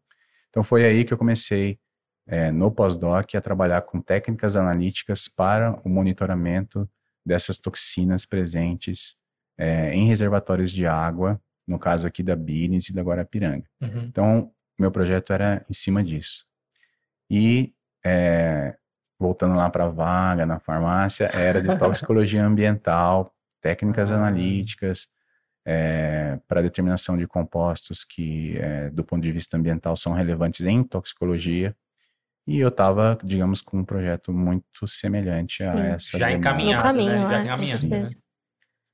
Então 0.50 0.64
foi 0.64 0.84
aí 0.86 1.06
que 1.06 1.14
eu 1.14 1.18
comecei 1.18 1.80
eh, 2.28 2.52
no 2.52 2.72
pós-doc 2.72 3.36
a 3.36 3.42
trabalhar 3.42 3.82
com 3.84 4.02
técnicas 4.02 4.56
analíticas 4.56 5.28
para 5.28 5.80
o 5.84 5.90
monitoramento 5.90 6.90
dessas 7.24 7.58
toxinas 7.58 8.26
presentes 8.26 9.16
eh, 9.58 9.94
em 9.94 10.08
reservatórios 10.08 10.72
de 10.72 10.86
água, 10.88 11.40
no 11.68 11.80
caso 11.80 12.06
aqui 12.08 12.22
da 12.22 12.36
Bines 12.36 12.90
e 12.90 12.94
da 12.94 13.02
Guarapiranga. 13.02 13.66
Uhum. 13.82 14.04
Então, 14.08 14.52
meu 14.78 14.92
projeto 14.92 15.34
era 15.34 15.66
em 15.70 15.74
cima 15.74 16.04
disso. 16.04 16.46
E, 17.30 17.74
eh, 18.06 18.76
voltando 19.20 19.56
lá 19.56 19.70
para 19.70 19.86
a 19.86 19.90
vaga 19.90 20.46
na 20.46 20.60
farmácia, 20.60 21.26
era 21.34 21.62
de 21.62 21.68
toxicologia 21.80 22.46
ambiental, 22.46 23.34
técnicas 23.62 24.12
Ah. 24.12 24.16
analíticas, 24.18 25.10
para 26.48 26.62
determinação 26.62 27.18
de 27.18 27.26
compostos 27.26 28.04
que, 28.04 28.56
eh, 28.58 28.92
do 28.92 29.04
ponto 29.04 29.24
de 29.24 29.32
vista 29.32 29.58
ambiental, 29.58 29.96
são 29.96 30.14
relevantes 30.14 30.62
em 30.64 30.84
toxicologia. 30.84 31.76
E 32.46 32.60
eu 32.60 32.68
estava, 32.68 33.18
digamos, 33.24 33.64
com 33.64 33.80
um 33.80 33.84
projeto 33.84 34.32
muito 34.32 34.88
semelhante 34.88 35.64
Sim. 35.64 35.70
a 35.72 35.86
essa 35.88 36.20
Já 36.20 36.32
encaminhado, 36.32 36.84
No 36.84 36.88
caminho, 36.88 37.12
né? 37.12 37.18
Já 37.32 37.40
é, 37.40 37.44
encaminhado, 37.46 37.88
né? 37.88 38.08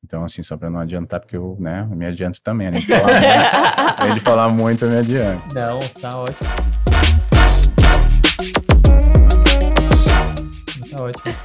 Então, 0.04 0.24
assim, 0.24 0.42
só 0.42 0.58
para 0.58 0.70
não 0.70 0.80
adiantar, 0.80 1.20
porque 1.20 1.38
eu, 1.38 1.56
né, 1.60 1.88
eu 1.90 1.96
me 1.96 2.08
adianto 2.08 2.42
também, 2.42 2.68
além 2.68 2.82
de 2.82 2.88
falar 2.88 3.06
muito, 3.14 3.94
além 4.02 4.14
de 4.14 4.20
falar 4.20 4.50
muito, 4.50 4.86
eu 4.86 4.90
me 4.90 4.98
adianto. 4.98 5.56
Não, 5.56 5.80
tá 5.80 6.18
ótimo. 6.18 6.50
Tá 10.90 11.04
ótimo. 11.04 11.36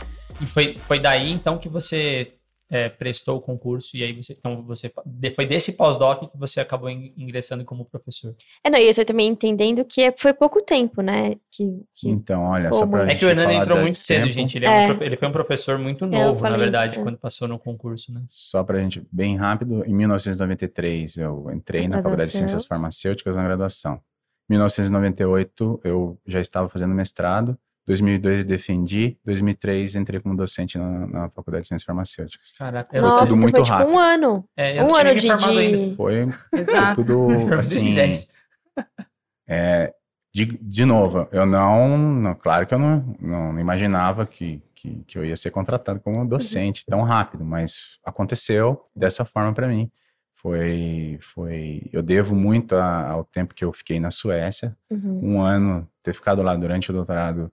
E 0.41 0.47
foi, 0.47 0.77
foi 0.87 0.99
daí, 0.99 1.33
então, 1.33 1.59
que 1.59 1.69
você 1.69 2.33
é, 2.71 2.89
prestou 2.89 3.37
o 3.37 3.41
concurso 3.41 3.97
e 3.97 4.03
aí 4.03 4.13
você, 4.13 4.33
então, 4.39 4.63
você, 4.65 4.93
foi 5.35 5.47
desse 5.47 5.73
pós-doc 5.75 6.31
que 6.31 6.37
você 6.37 6.59
acabou 6.61 6.91
in- 6.91 7.13
ingressando 7.17 7.65
como 7.65 7.85
professor. 7.85 8.35
É, 8.65 8.69
não, 8.69 8.79
e 8.79 8.89
eu 8.89 8.95
tô 8.95 9.05
também 9.05 9.29
entendendo 9.29 9.85
que 9.85 10.03
é- 10.03 10.15
foi 10.17 10.33
pouco 10.35 10.61
tempo, 10.61 11.01
né? 11.01 11.37
Que, 11.53 11.83
que... 11.95 12.09
Então, 12.09 12.43
olha, 12.43 12.73
só 12.73 12.87
para 12.87 12.99
mano. 12.99 13.11
É 13.11 13.15
que 13.15 13.25
o 13.25 13.29
Hernando 13.29 13.51
entrou 13.53 13.81
muito 13.81 13.99
cedo, 13.99 14.29
gente. 14.31 14.59
Ele, 14.59 14.67
é 14.67 14.71
um 14.71 14.73
É. 14.73 14.99
ele 15.07 15.17
foi 15.17 15.29
um 15.29 15.33
professor 15.33 15.79
muito 15.79 16.05
eu 16.05 16.11
novo, 16.11 16.43
na 16.43 16.49
falei, 16.51 16.59
verdade, 16.59 16.99
é. 16.99 17.03
quando 17.03 17.17
passou 17.19 17.47
no 17.47 17.59
concurso, 17.59 18.13
né? 18.13 18.23
Só 18.31 18.65
para 18.65 18.79
a 18.79 18.81
gente, 18.81 19.07
bem 19.13 19.37
rápido, 19.37 19.85
em 19.87 19.95
1993 19.95 21.17
eu 21.19 21.51
entrei 21.53 21.87
na 21.89 21.99
Faculdade 21.99 22.31
de. 22.31 22.37
Ciências 22.37 22.67
Farmacêuticas 22.67 23.37
na 23.37 23.45
graduação. 23.45 24.01
Em 24.49 24.55
1998 24.55 25.81
eu 25.85 26.19
já 26.27 26.41
estava 26.41 26.69
fazendo 26.69 26.95
mestrado, 26.95 27.59
2002 27.87 28.45
defendi, 28.45 29.17
2003 29.25 29.95
entrei 29.95 30.21
como 30.21 30.37
docente 30.37 30.77
na, 30.77 31.07
na 31.07 31.31
Faculdade 31.31 31.63
de 31.63 31.69
Ciências 31.69 31.87
Farmacêuticas. 31.87 32.53
Caraca, 32.53 32.91
Foi 32.91 33.01
Nossa, 33.01 33.27
tudo 33.27 33.41
muito 33.41 33.55
foi 33.55 33.63
tipo 33.63 33.77
rápido. 33.77 33.93
um 33.93 33.99
ano. 33.99 34.49
É, 34.57 34.81
eu 34.81 34.87
Um 34.87 34.95
ano 34.97 35.15
de. 35.15 35.29
de... 35.29 35.95
Foi, 35.95 36.27
foi 36.51 36.65
tudo, 36.97 37.55
assim, 37.55 37.95
2010. 37.95 38.35
é, 39.49 39.95
de, 40.35 40.45
de 40.45 40.85
novo, 40.85 41.29
eu 41.31 41.47
não, 41.47 41.97
não 41.97 42.35
claro 42.35 42.67
que 42.67 42.75
eu 42.75 42.79
não, 42.79 43.17
não 43.21 43.59
imaginava 43.59 44.27
que, 44.27 44.61
que, 44.75 45.03
que, 45.07 45.17
eu 45.17 45.25
ia 45.25 45.37
ser 45.37 45.51
contratado 45.51 46.01
como 46.01 46.27
docente 46.27 46.85
tão 46.85 47.03
rápido, 47.03 47.45
mas 47.45 47.99
aconteceu 48.05 48.85
dessa 48.95 49.25
forma 49.25 49.55
para 49.55 49.69
mim. 49.69 49.91
Foi, 50.35 51.19
foi, 51.23 51.89
eu 51.93 52.03
devo 52.03 52.35
muito 52.35 52.77
a, 52.77 53.09
ao 53.09 53.25
tempo 53.25 53.55
que 53.55 53.65
eu 53.65 53.73
fiquei 53.73 53.99
na 53.99 54.11
Suécia, 54.11 54.77
uhum. 54.91 55.21
um 55.23 55.41
ano 55.41 55.89
ter 56.03 56.13
ficado 56.13 56.43
lá 56.43 56.55
durante 56.55 56.91
o 56.91 56.93
doutorado, 56.93 57.51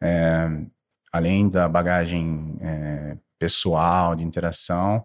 é, 0.00 0.48
além 1.12 1.48
da 1.48 1.68
bagagem 1.68 2.56
é, 2.60 3.16
pessoal 3.38 4.14
de 4.14 4.24
interação, 4.24 5.04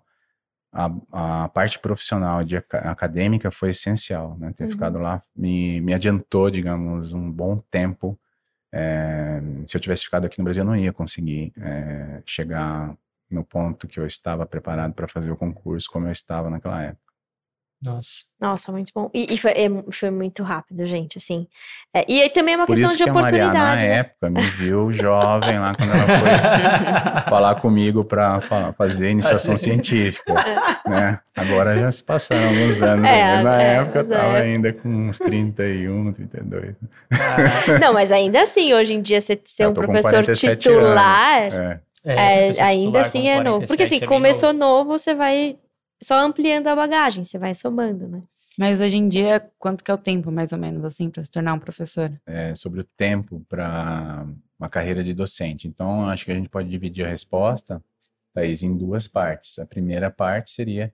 a, 0.71 0.91
a 1.43 1.49
parte 1.49 1.79
profissional 1.79 2.43
de 2.43 2.57
acadêmica 2.57 3.49
foi 3.49 3.69
essencial, 3.69 4.37
né? 4.37 4.53
Ter 4.55 4.65
uhum. 4.65 4.71
ficado 4.71 4.99
lá 4.99 5.21
me, 5.33 5.79
me 5.79 5.93
adiantou, 5.93 6.51
digamos, 6.51 7.13
um 7.13 7.31
bom 7.31 7.57
tempo. 7.71 8.19
É, 8.73 9.41
se 9.65 9.77
eu 9.77 9.81
tivesse 9.81 10.03
ficado 10.03 10.25
aqui 10.25 10.37
no 10.37 10.43
Brasil, 10.43 10.61
eu 10.63 10.67
não 10.67 10.75
ia 10.75 10.91
conseguir 10.91 11.53
é, 11.57 12.21
chegar 12.25 12.93
no 13.31 13.43
ponto 13.43 13.87
que 13.87 13.99
eu 13.99 14.05
estava 14.05 14.45
preparado 14.45 14.93
para 14.93 15.07
fazer 15.07 15.31
o 15.31 15.37
concurso 15.37 15.89
como 15.89 16.07
eu 16.07 16.11
estava 16.11 16.49
naquela 16.49 16.83
época. 16.83 17.14
Nossa. 17.85 18.25
Nossa, 18.39 18.71
muito 18.71 18.91
bom. 18.93 19.09
E, 19.13 19.33
e 19.33 19.37
foi, 19.37 19.51
é, 19.51 19.69
foi 19.91 20.09
muito 20.09 20.43
rápido, 20.43 20.85
gente, 20.85 21.17
assim. 21.17 21.47
É, 21.93 22.05
e 22.07 22.21
aí 22.21 22.29
também 22.29 22.55
é 22.55 22.57
uma 22.57 22.65
Por 22.65 22.75
questão 22.75 22.95
de 22.95 23.03
que 23.03 23.09
oportunidade. 23.09 23.57
A 23.57 23.61
Mariana, 23.61 23.75
na 23.75 23.81
né? 23.81 23.99
época, 23.99 24.29
me 24.29 24.41
viu 24.41 24.91
jovem 24.91 25.59
lá 25.59 25.73
quando 25.73 25.91
ela 25.91 26.05
foi 26.05 27.21
falar 27.29 27.55
comigo 27.55 28.03
para 28.03 28.41
fazer 28.77 29.11
iniciação 29.11 29.55
científica. 29.57 30.33
né? 30.85 31.19
Agora 31.35 31.75
já 31.75 31.91
se 31.91 32.03
passaram 32.03 32.49
alguns 32.49 32.81
anos. 32.81 33.09
É, 33.09 33.41
na 33.41 33.61
é, 33.61 33.75
época 33.75 33.99
eu 33.99 34.03
estava 34.03 34.37
ainda 34.37 34.73
com 34.73 34.89
uns 34.89 35.17
31, 35.17 36.13
32. 36.13 36.75
Ah. 37.11 37.79
Não, 37.79 37.93
mas 37.93 38.11
ainda 38.11 38.41
assim, 38.41 38.73
hoje 38.73 38.95
em 38.95 39.01
dia, 39.01 39.21
você 39.21 39.39
ser 39.45 39.67
um 39.67 39.73
professor 39.73 40.23
titular. 40.35 41.41
Anos, 41.41 41.55
é. 41.55 41.79
É, 42.05 42.61
ainda 42.61 43.01
assim 43.01 43.27
é 43.27 43.41
novo. 43.41 43.65
Porque 43.65 43.83
assim, 43.83 43.99
começou 44.01 44.53
novo. 44.53 44.89
novo, 44.89 44.99
você 44.99 45.15
vai 45.15 45.57
só 46.05 46.19
ampliando 46.19 46.67
a 46.67 46.75
bagagem, 46.75 47.23
você 47.23 47.37
vai 47.37 47.53
somando, 47.53 48.07
né? 48.07 48.21
Mas 48.57 48.79
hoje 48.79 48.97
em 48.97 49.07
dia, 49.07 49.51
quanto 49.59 49.83
que 49.83 49.91
é 49.91 49.93
o 49.93 49.97
tempo, 49.97 50.31
mais 50.31 50.53
ou 50.53 50.57
menos, 50.57 50.85
assim, 50.85 51.09
para 51.09 51.23
se 51.23 51.31
tornar 51.31 51.53
um 51.53 51.59
professor? 51.59 52.11
É, 52.25 52.55
sobre 52.55 52.79
o 52.79 52.83
tempo 52.83 53.45
para 53.49 54.25
uma 54.57 54.69
carreira 54.69 55.03
de 55.03 55.13
docente. 55.13 55.67
Então, 55.67 56.07
acho 56.07 56.25
que 56.25 56.31
a 56.31 56.35
gente 56.35 56.47
pode 56.47 56.69
dividir 56.69 57.05
a 57.05 57.09
resposta, 57.09 57.83
Thaís, 58.33 58.63
em 58.63 58.77
duas 58.77 59.07
partes. 59.07 59.59
A 59.59 59.65
primeira 59.65 60.09
parte 60.09 60.51
seria 60.51 60.93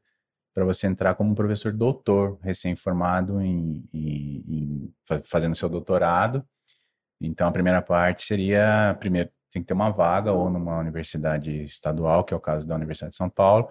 para 0.54 0.66
você 0.66 0.88
entrar 0.88 1.14
como 1.16 1.36
professor 1.36 1.72
doutor, 1.72 2.40
recém-formado 2.42 3.40
em, 3.42 3.84
em, 3.94 4.44
em, 4.48 4.94
fazendo 5.26 5.56
seu 5.56 5.70
doutorado. 5.70 6.44
Então, 7.20 7.48
a 7.48 7.52
primeira 7.52 7.82
parte 7.82 8.24
seria, 8.24 8.96
primeiro, 9.00 9.30
tem 9.52 9.62
que 9.62 9.68
ter 9.68 9.74
uma 9.74 9.92
vaga 9.92 10.32
ou 10.32 10.50
numa 10.50 10.80
universidade 10.80 11.60
estadual, 11.60 12.24
que 12.24 12.34
é 12.34 12.38
o 12.38 12.40
caso 12.40 12.66
da 12.66 12.76
Universidade 12.76 13.12
de 13.12 13.18
São 13.18 13.30
Paulo, 13.30 13.70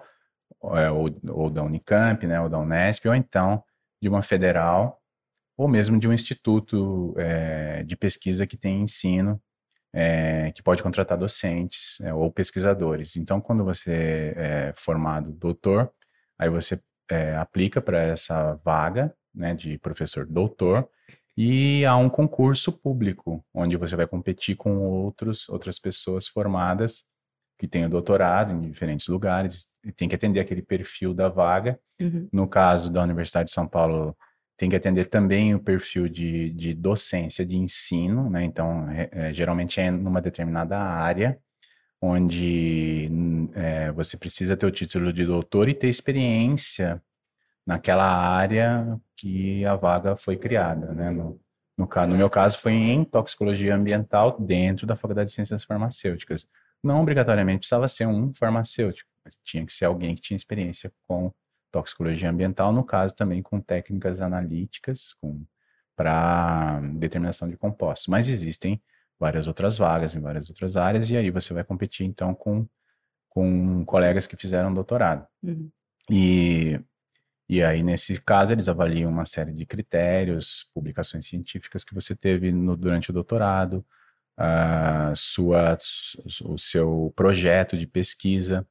ou, 0.59 1.09
ou 1.29 1.49
da 1.49 1.63
Unicamp, 1.63 2.25
né, 2.25 2.39
ou 2.41 2.49
da 2.49 2.59
Unesp, 2.59 3.05
ou 3.07 3.15
então 3.15 3.63
de 4.01 4.09
uma 4.09 4.21
federal, 4.21 4.99
ou 5.57 5.67
mesmo 5.67 5.99
de 5.99 6.07
um 6.07 6.13
instituto 6.13 7.13
é, 7.17 7.83
de 7.83 7.95
pesquisa 7.95 8.47
que 8.47 8.57
tem 8.57 8.81
ensino, 8.81 9.41
é, 9.93 10.51
que 10.51 10.63
pode 10.63 10.81
contratar 10.81 11.17
docentes 11.17 11.99
é, 12.01 12.13
ou 12.13 12.31
pesquisadores. 12.31 13.15
Então, 13.15 13.41
quando 13.41 13.63
você 13.63 14.33
é 14.35 14.73
formado 14.75 15.31
doutor, 15.31 15.91
aí 16.39 16.49
você 16.49 16.81
é, 17.09 17.35
aplica 17.35 17.81
para 17.81 18.01
essa 18.01 18.55
vaga 18.63 19.13
né, 19.33 19.53
de 19.53 19.77
professor 19.77 20.25
doutor 20.25 20.89
e 21.37 21.85
há 21.85 21.95
um 21.95 22.09
concurso 22.09 22.71
público 22.71 23.43
onde 23.53 23.77
você 23.77 23.95
vai 23.95 24.07
competir 24.07 24.55
com 24.55 24.77
outros 24.77 25.47
outras 25.47 25.79
pessoas 25.79 26.27
formadas 26.27 27.05
que 27.67 27.85
o 27.85 27.89
doutorado 27.89 28.51
em 28.51 28.61
diferentes 28.61 29.07
lugares, 29.07 29.69
e 29.85 29.91
tem 29.91 30.09
que 30.09 30.15
atender 30.15 30.39
aquele 30.39 30.63
perfil 30.63 31.13
da 31.13 31.29
vaga. 31.29 31.79
Uhum. 32.01 32.27
No 32.31 32.47
caso 32.47 32.91
da 32.91 33.03
Universidade 33.03 33.49
de 33.49 33.53
São 33.53 33.67
Paulo, 33.67 34.17
tem 34.57 34.69
que 34.69 34.75
atender 34.75 35.05
também 35.05 35.53
o 35.53 35.59
perfil 35.59 36.09
de, 36.09 36.49
de 36.51 36.73
docência, 36.73 37.45
de 37.45 37.57
ensino, 37.57 38.29
né? 38.29 38.43
Então, 38.43 38.89
é, 38.89 39.31
geralmente 39.31 39.79
é 39.79 39.91
numa 39.91 40.21
determinada 40.21 40.77
área, 40.77 41.37
onde 42.01 43.09
é, 43.53 43.91
você 43.91 44.17
precisa 44.17 44.57
ter 44.57 44.65
o 44.65 44.71
título 44.71 45.13
de 45.13 45.25
doutor 45.25 45.69
e 45.69 45.75
ter 45.75 45.87
experiência 45.87 47.01
naquela 47.65 48.05
área 48.05 48.99
que 49.15 49.63
a 49.65 49.75
vaga 49.75 50.15
foi 50.15 50.35
criada, 50.35 50.93
né? 50.93 51.11
No, 51.11 51.39
no, 51.77 51.87
no 52.07 52.17
meu 52.17 52.29
caso, 52.29 52.57
foi 52.57 52.73
em 52.73 53.03
toxicologia 53.03 53.75
ambiental 53.75 54.35
dentro 54.39 54.87
da 54.87 54.95
Faculdade 54.95 55.29
de 55.29 55.35
Ciências 55.35 55.63
Farmacêuticas 55.63 56.47
não 56.83 57.01
obrigatoriamente 57.01 57.59
precisava 57.59 57.87
ser 57.87 58.07
um 58.07 58.33
farmacêutico, 58.33 59.09
mas 59.23 59.37
tinha 59.43 59.65
que 59.65 59.73
ser 59.73 59.85
alguém 59.85 60.15
que 60.15 60.21
tinha 60.21 60.35
experiência 60.35 60.91
com 61.07 61.31
toxicologia 61.71 62.29
ambiental, 62.29 62.73
no 62.73 62.83
caso 62.83 63.15
também 63.15 63.41
com 63.41 63.61
técnicas 63.61 64.19
analíticas 64.19 65.15
para 65.95 66.79
determinação 66.95 67.49
de 67.49 67.55
compostos. 67.55 68.07
Mas 68.07 68.27
existem 68.27 68.81
várias 69.19 69.47
outras 69.47 69.77
vagas 69.77 70.15
em 70.15 70.19
várias 70.19 70.49
outras 70.49 70.75
áreas, 70.75 71.09
e 71.09 71.17
aí 71.17 71.29
você 71.29 71.53
vai 71.53 71.63
competir 71.63 72.05
então 72.05 72.33
com, 72.33 72.67
com 73.29 73.85
colegas 73.85 74.27
que 74.27 74.35
fizeram 74.35 74.73
doutorado. 74.73 75.25
Uhum. 75.43 75.69
E, 76.09 76.79
e 77.47 77.63
aí, 77.63 77.83
nesse 77.83 78.19
caso, 78.19 78.51
eles 78.51 78.67
avaliam 78.67 79.11
uma 79.11 79.25
série 79.25 79.53
de 79.53 79.65
critérios, 79.65 80.69
publicações 80.73 81.27
científicas 81.27 81.83
que 81.83 81.93
você 81.93 82.15
teve 82.15 82.51
no, 82.51 82.75
durante 82.75 83.11
o 83.11 83.13
doutorado, 83.13 83.85
a 84.37 85.13
sua, 85.15 85.77
o 86.45 86.57
seu 86.57 87.13
projeto 87.15 87.77
de 87.77 87.85
pesquisa 87.85 88.65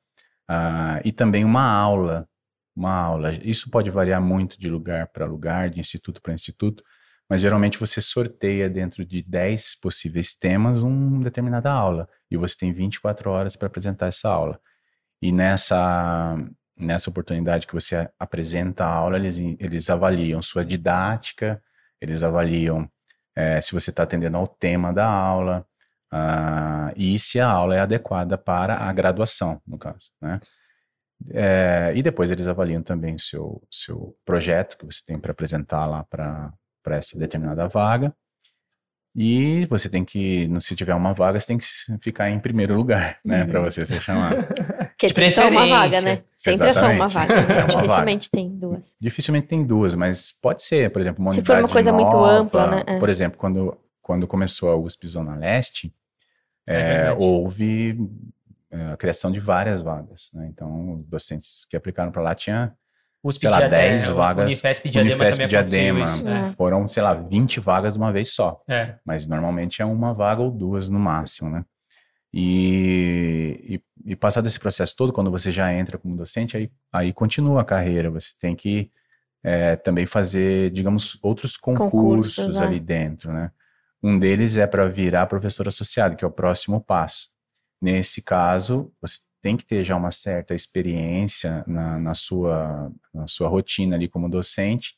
uh, 0.51 1.01
e 1.05 1.13
também 1.13 1.45
uma 1.45 1.63
aula. 1.63 2.29
Uma 2.75 2.93
aula. 2.93 3.33
Isso 3.43 3.71
pode 3.71 3.91
variar 3.91 4.21
muito 4.21 4.59
de 4.59 4.69
lugar 4.69 5.09
para 5.09 5.27
lugar, 5.27 5.71
de 5.71 5.81
instituto 5.81 6.23
para 6.23 6.33
instituto, 6.33 6.83
mas 7.29 7.41
geralmente 7.41 7.79
você 7.79 8.01
sorteia 8.01 8.69
dentro 8.69 9.05
de 9.05 9.23
10 9.23 9.81
possíveis 9.81 10.35
temas 10.35 10.83
uma 10.83 11.23
determinada 11.23 11.71
aula 11.71 12.09
e 12.31 12.37
você 12.37 12.57
tem 12.57 12.73
24 12.73 13.31
horas 13.31 13.57
para 13.57 13.67
apresentar 13.67 14.07
essa 14.07 14.29
aula. 14.29 14.61
E 15.23 15.31
nessa, 15.31 16.37
nessa 16.77 17.11
oportunidade 17.11 17.67
que 17.67 17.75
você 17.75 18.11
apresenta 18.19 18.85
a 18.85 18.93
aula, 18.93 19.17
eles, 19.17 19.39
eles 19.39 19.91
avaliam 19.91 20.41
sua 20.43 20.65
didática, 20.65 21.63
eles 22.01 22.23
avaliam 22.23 22.91
é, 23.41 23.61
se 23.61 23.73
você 23.73 23.91
está 23.91 24.03
atendendo 24.03 24.37
ao 24.37 24.47
tema 24.47 24.93
da 24.93 25.07
aula, 25.07 25.67
uh, 26.13 26.93
e 26.95 27.19
se 27.19 27.41
a 27.41 27.49
aula 27.49 27.75
é 27.75 27.81
adequada 27.81 28.37
para 28.37 28.77
a 28.77 28.93
graduação, 28.93 29.61
no 29.67 29.79
caso, 29.79 30.11
né? 30.21 30.41
É, 31.33 31.93
e 31.95 32.03
depois 32.03 32.31
eles 32.31 32.49
avaliam 32.49 32.83
também 32.83 33.15
o 33.15 33.19
seu, 33.19 33.63
seu 33.71 34.17
projeto 34.25 34.79
que 34.79 34.87
você 34.87 35.03
tem 35.05 35.19
para 35.19 35.33
apresentar 35.33 35.85
lá 35.85 36.03
para 36.05 36.53
essa 36.97 37.19
determinada 37.19 37.69
vaga. 37.69 38.15
E 39.15 39.67
você 39.67 39.89
tem 39.89 40.03
que, 40.05 40.49
se 40.61 40.75
tiver 40.75 40.95
uma 40.95 41.13
vaga, 41.13 41.39
você 41.39 41.49
tem 41.49 41.59
que 41.59 41.67
ficar 42.01 42.31
em 42.31 42.41
primeiro 42.41 42.75
lugar, 42.75 43.19
né, 43.25 43.45
para 43.45 43.59
uhum. 43.59 43.65
você 43.67 43.85
ser 43.85 44.01
chamado. 44.01 44.37
Que 45.09 45.15
tem 45.15 45.31
só 45.31 45.49
uma 45.49 45.67
vaga, 45.67 46.01
né? 46.03 46.23
Sempre 46.37 46.69
Exatamente. 46.69 46.69
é 46.69 46.73
só 46.75 46.91
uma 46.93 47.09
vaga. 47.09 47.35
É 47.41 47.65
uma 47.65 47.83
Dificilmente 47.83 48.29
vaga. 48.29 48.31
tem 48.33 48.49
duas. 48.59 48.97
Dificilmente 49.01 49.47
tem 49.47 49.65
duas, 49.65 49.95
mas 49.95 50.31
pode 50.31 50.63
ser, 50.63 50.91
por 50.91 51.01
exemplo, 51.01 51.23
uma 51.23 51.31
Se 51.31 51.43
for 51.43 51.59
uma 51.59 51.69
coisa 51.69 51.91
nova, 51.91 52.05
muito 52.05 52.25
ampla, 52.25 52.67
né? 52.67 52.83
É. 52.87 52.99
Por 52.99 53.09
exemplo, 53.09 53.39
quando, 53.39 53.77
quando 54.03 54.27
começou 54.27 54.71
a 54.71 54.77
USP 54.77 55.07
Zona 55.09 55.35
Leste, 55.37 55.93
é, 56.67 57.07
é 57.07 57.17
houve 57.19 57.99
é, 58.71 58.93
a 58.93 58.97
criação 58.97 59.33
de 59.33 59.41
várias 59.41 59.81
vagas, 59.81 60.31
né? 60.35 60.49
Então, 60.53 61.01
os 61.01 61.07
docentes 61.07 61.67
que 61.69 61.77
aplicaram 61.77 62.13
para 62.13 62.23
lá 62.23 62.35
tinha 62.35 62.73
USP 63.23 63.43
sei 63.43 63.51
lá, 63.51 63.59
Diadema, 63.59 63.83
10 63.83 64.09
vagas. 64.11 64.45
Unifesp 64.47 64.89
Diadema, 64.89 65.15
Unifesp 65.15 65.47
Diadema 65.47 66.05
é. 66.05 66.53
foram, 66.53 66.87
sei 66.89 67.03
lá, 67.03 67.15
20 67.15 67.61
vagas 67.61 67.95
de 67.95 67.99
uma 67.99 68.13
vez 68.13 68.33
só. 68.33 68.63
É. 68.69 68.95
Mas 69.05 69.27
normalmente 69.27 69.83
é 69.83 69.85
uma 69.85 70.15
vaga 70.15 70.43
ou 70.43 70.51
duas 70.51 70.89
no 70.89 70.99
máximo, 70.99 71.51
né? 71.51 71.65
E, 72.33 73.81
e, 74.05 74.13
e, 74.13 74.17
passado 74.17 74.47
esse 74.47 74.61
processo 74.61 74.95
todo, 74.95 75.13
quando 75.13 75.31
você 75.31 75.51
já 75.51 75.73
entra 75.73 75.99
como 75.99 76.17
docente, 76.17 76.57
aí, 76.57 76.71
aí 76.93 77.13
continua 77.13 77.63
a 77.63 77.65
carreira. 77.65 78.11
Você 78.11 78.33
tem 78.39 78.55
que 78.55 78.91
é, 79.43 79.77
também 79.77 80.07
fazer, 80.07 80.71
digamos, 80.71 81.19
outros 81.23 81.57
concursos, 81.57 82.37
concursos 82.37 82.57
ali 82.57 82.77
é. 82.77 82.81
dentro, 82.81 83.33
né? 83.33 83.51
Um 84.03 84.19
deles 84.19 84.57
é 84.57 84.67
para 84.67 84.89
virar 84.89 85.27
professor 85.27 85.69
associado, 85.69 86.17
que 86.17 86.25
é 86.25 86.29
o 86.29 86.31
próximo 86.31 86.81
passo. 86.81 87.29
Nesse 87.83 88.23
caso, 88.23 88.93
você 89.01 89.19
tem 89.43 89.57
que 89.57 89.65
ter 89.65 89.85
já 89.85 89.97
uma 89.97 90.11
certa 90.11 90.55
experiência 90.55 91.65
na, 91.67 91.99
na 91.99 92.15
sua, 92.15 92.93
na 93.13 93.27
sua 93.27 93.49
rotina 93.49 93.97
ali 93.97 94.09
como 94.09 94.29
docente, 94.29 94.95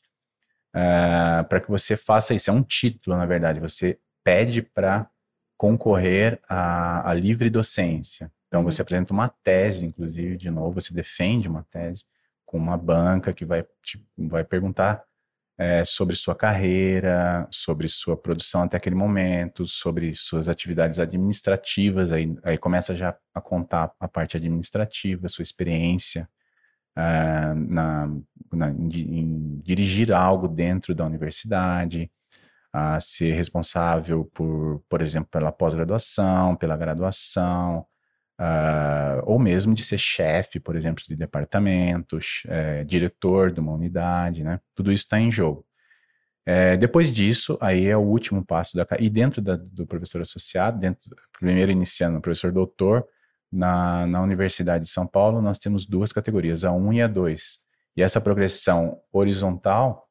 uh, 0.73 1.39
é, 1.39 1.43
para 1.43 1.59
que 1.59 1.69
você 1.69 1.97
faça 1.97 2.33
isso. 2.33 2.49
É 2.49 2.53
um 2.53 2.63
título, 2.63 3.17
na 3.17 3.25
verdade. 3.25 3.59
Você 3.59 3.99
pede 4.23 4.61
para 4.61 5.09
concorrer 5.57 6.39
à, 6.47 7.09
à 7.09 7.13
livre 7.13 7.49
docência. 7.49 8.31
Então, 8.47 8.61
uhum. 8.61 8.69
você 8.69 8.81
apresenta 8.81 9.13
uma 9.13 9.29
tese, 9.29 9.85
inclusive, 9.85 10.37
de 10.37 10.49
novo, 10.49 10.79
você 10.79 10.93
defende 10.93 11.47
uma 11.47 11.65
tese 11.71 12.05
com 12.45 12.57
uma 12.57 12.77
banca 12.77 13.33
que 13.33 13.45
vai, 13.45 13.65
te, 13.83 14.05
vai 14.17 14.43
perguntar 14.43 15.03
é, 15.57 15.85
sobre 15.85 16.15
sua 16.15 16.35
carreira, 16.35 17.47
sobre 17.51 17.87
sua 17.87 18.17
produção 18.17 18.63
até 18.63 18.77
aquele 18.77 18.95
momento, 18.95 19.65
sobre 19.65 20.13
suas 20.15 20.49
atividades 20.49 20.99
administrativas. 20.99 22.11
Aí, 22.11 22.35
aí 22.43 22.57
começa 22.57 22.93
já 22.95 23.15
a 23.33 23.41
contar 23.41 23.91
a 23.99 24.07
parte 24.07 24.37
administrativa, 24.37 25.29
sua 25.29 25.43
experiência 25.43 26.27
uh, 26.97 27.55
na, 27.55 28.07
na 28.51 28.69
em, 28.69 29.19
em, 29.19 29.61
dirigir 29.63 30.11
algo 30.11 30.47
dentro 30.47 30.93
da 30.93 31.05
universidade, 31.05 32.11
a 32.73 32.99
ser 32.99 33.33
responsável 33.33 34.25
por, 34.33 34.83
por 34.89 35.01
exemplo, 35.01 35.29
pela 35.29 35.51
pós-graduação, 35.51 36.55
pela 36.55 36.75
graduação, 36.75 37.85
uh, 38.41 39.21
ou 39.25 39.37
mesmo 39.37 39.75
de 39.75 39.83
ser 39.83 39.99
chefe, 39.99 40.59
por 40.59 40.75
exemplo, 40.75 41.03
de 41.07 41.15
departamentos, 41.15 42.41
é, 42.47 42.83
diretor 42.83 43.51
de 43.51 43.59
uma 43.59 43.73
unidade, 43.73 44.43
né? 44.43 44.59
Tudo 44.73 44.91
isso 44.91 45.03
está 45.03 45.19
em 45.19 45.31
jogo. 45.31 45.63
É, 46.45 46.75
depois 46.75 47.11
disso, 47.11 47.57
aí 47.61 47.85
é 47.85 47.95
o 47.95 48.01
último 48.01 48.43
passo 48.43 48.75
da 48.75 48.85
e 48.99 49.09
dentro 49.09 49.41
da, 49.41 49.55
do 49.55 49.85
professor 49.87 50.21
associado, 50.21 50.79
dentro 50.79 51.09
primeiro 51.39 51.71
iniciando 51.71 52.19
professor 52.19 52.51
doutor 52.51 53.05
na, 53.51 54.05
na 54.07 54.21
Universidade 54.21 54.85
de 54.85 54.89
São 54.89 55.07
Paulo, 55.07 55.41
nós 55.41 55.59
temos 55.59 55.85
duas 55.85 56.11
categorias, 56.11 56.65
a 56.65 56.71
1 56.73 56.93
e 56.93 57.01
a 57.01 57.07
2. 57.07 57.59
E 57.95 58.01
essa 58.01 58.19
progressão 58.19 58.99
horizontal 59.11 60.09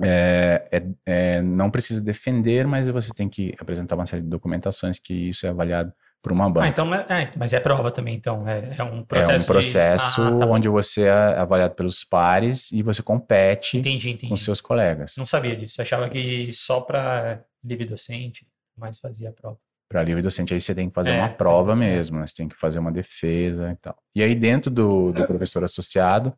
é, 0.00 0.68
é, 0.70 0.82
é, 1.04 1.42
não 1.42 1.70
precisa 1.70 2.00
defender, 2.00 2.66
mas 2.66 2.88
você 2.88 3.12
tem 3.12 3.28
que 3.28 3.54
apresentar 3.58 3.96
uma 3.96 4.06
série 4.06 4.22
de 4.22 4.28
documentações 4.28 4.98
que 4.98 5.12
isso 5.28 5.46
é 5.46 5.50
avaliado 5.50 5.92
por 6.22 6.30
uma 6.30 6.48
banca. 6.48 6.66
Ah, 6.66 6.68
então, 6.68 6.94
é, 6.94 7.32
mas 7.36 7.52
é 7.52 7.58
prova 7.58 7.90
também, 7.90 8.14
então. 8.14 8.48
É, 8.48 8.76
é 8.78 8.82
um 8.84 9.04
processo. 9.04 9.30
É 9.32 9.36
um 9.36 9.44
processo 9.44 10.22
de... 10.22 10.28
ah, 10.28 10.38
tá 10.38 10.46
onde 10.46 10.68
você 10.68 11.02
é 11.02 11.10
avaliado 11.10 11.74
pelos 11.74 12.04
pares 12.04 12.70
e 12.70 12.82
você 12.82 13.02
compete 13.02 13.78
entendi, 13.78 14.10
entendi. 14.10 14.28
com 14.28 14.36
seus 14.36 14.60
colegas. 14.60 15.16
Não 15.18 15.26
sabia 15.26 15.56
disso. 15.56 15.80
Eu 15.80 15.82
achava 15.82 16.08
que 16.08 16.52
só 16.52 16.80
para 16.80 17.42
livre 17.62 17.84
docente, 17.84 18.46
mas 18.76 18.98
fazia 18.98 19.30
a 19.30 19.32
prova. 19.32 19.58
Para 19.88 20.02
livre 20.04 20.22
docente, 20.22 20.54
aí 20.54 20.60
você 20.60 20.74
tem 20.74 20.88
que 20.88 20.94
fazer 20.94 21.12
é, 21.12 21.18
uma 21.18 21.28
prova 21.28 21.76
mesmo, 21.76 22.18
né? 22.18 22.26
Você 22.26 22.36
tem 22.36 22.48
que 22.48 22.56
fazer 22.56 22.78
uma 22.78 22.92
defesa 22.92 23.70
e 23.70 23.76
tal. 23.76 23.98
E 24.14 24.22
aí, 24.22 24.34
dentro 24.34 24.70
do, 24.70 25.12
do 25.12 25.26
professor 25.26 25.62
associado, 25.64 26.32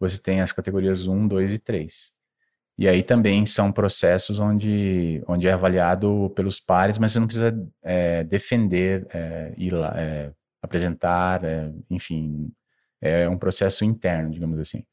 você 0.00 0.20
tem 0.20 0.40
as 0.40 0.50
categorias 0.50 1.06
1, 1.06 1.28
2 1.28 1.52
e 1.52 1.58
3. 1.58 2.16
E 2.78 2.86
aí 2.86 3.02
também 3.02 3.46
são 3.46 3.72
processos 3.72 4.38
onde, 4.38 5.22
onde 5.26 5.48
é 5.48 5.52
avaliado 5.52 6.30
pelos 6.36 6.60
pares, 6.60 6.98
mas 6.98 7.12
você 7.12 7.18
não 7.18 7.26
precisa 7.26 7.68
é, 7.82 8.22
defender, 8.24 9.06
é, 9.14 9.54
ir 9.56 9.72
lá, 9.72 9.94
é, 9.96 10.30
apresentar, 10.60 11.42
é, 11.42 11.72
enfim, 11.88 12.52
é 13.00 13.26
um 13.28 13.38
processo 13.38 13.84
interno, 13.84 14.30
digamos 14.30 14.58
assim. 14.58 14.84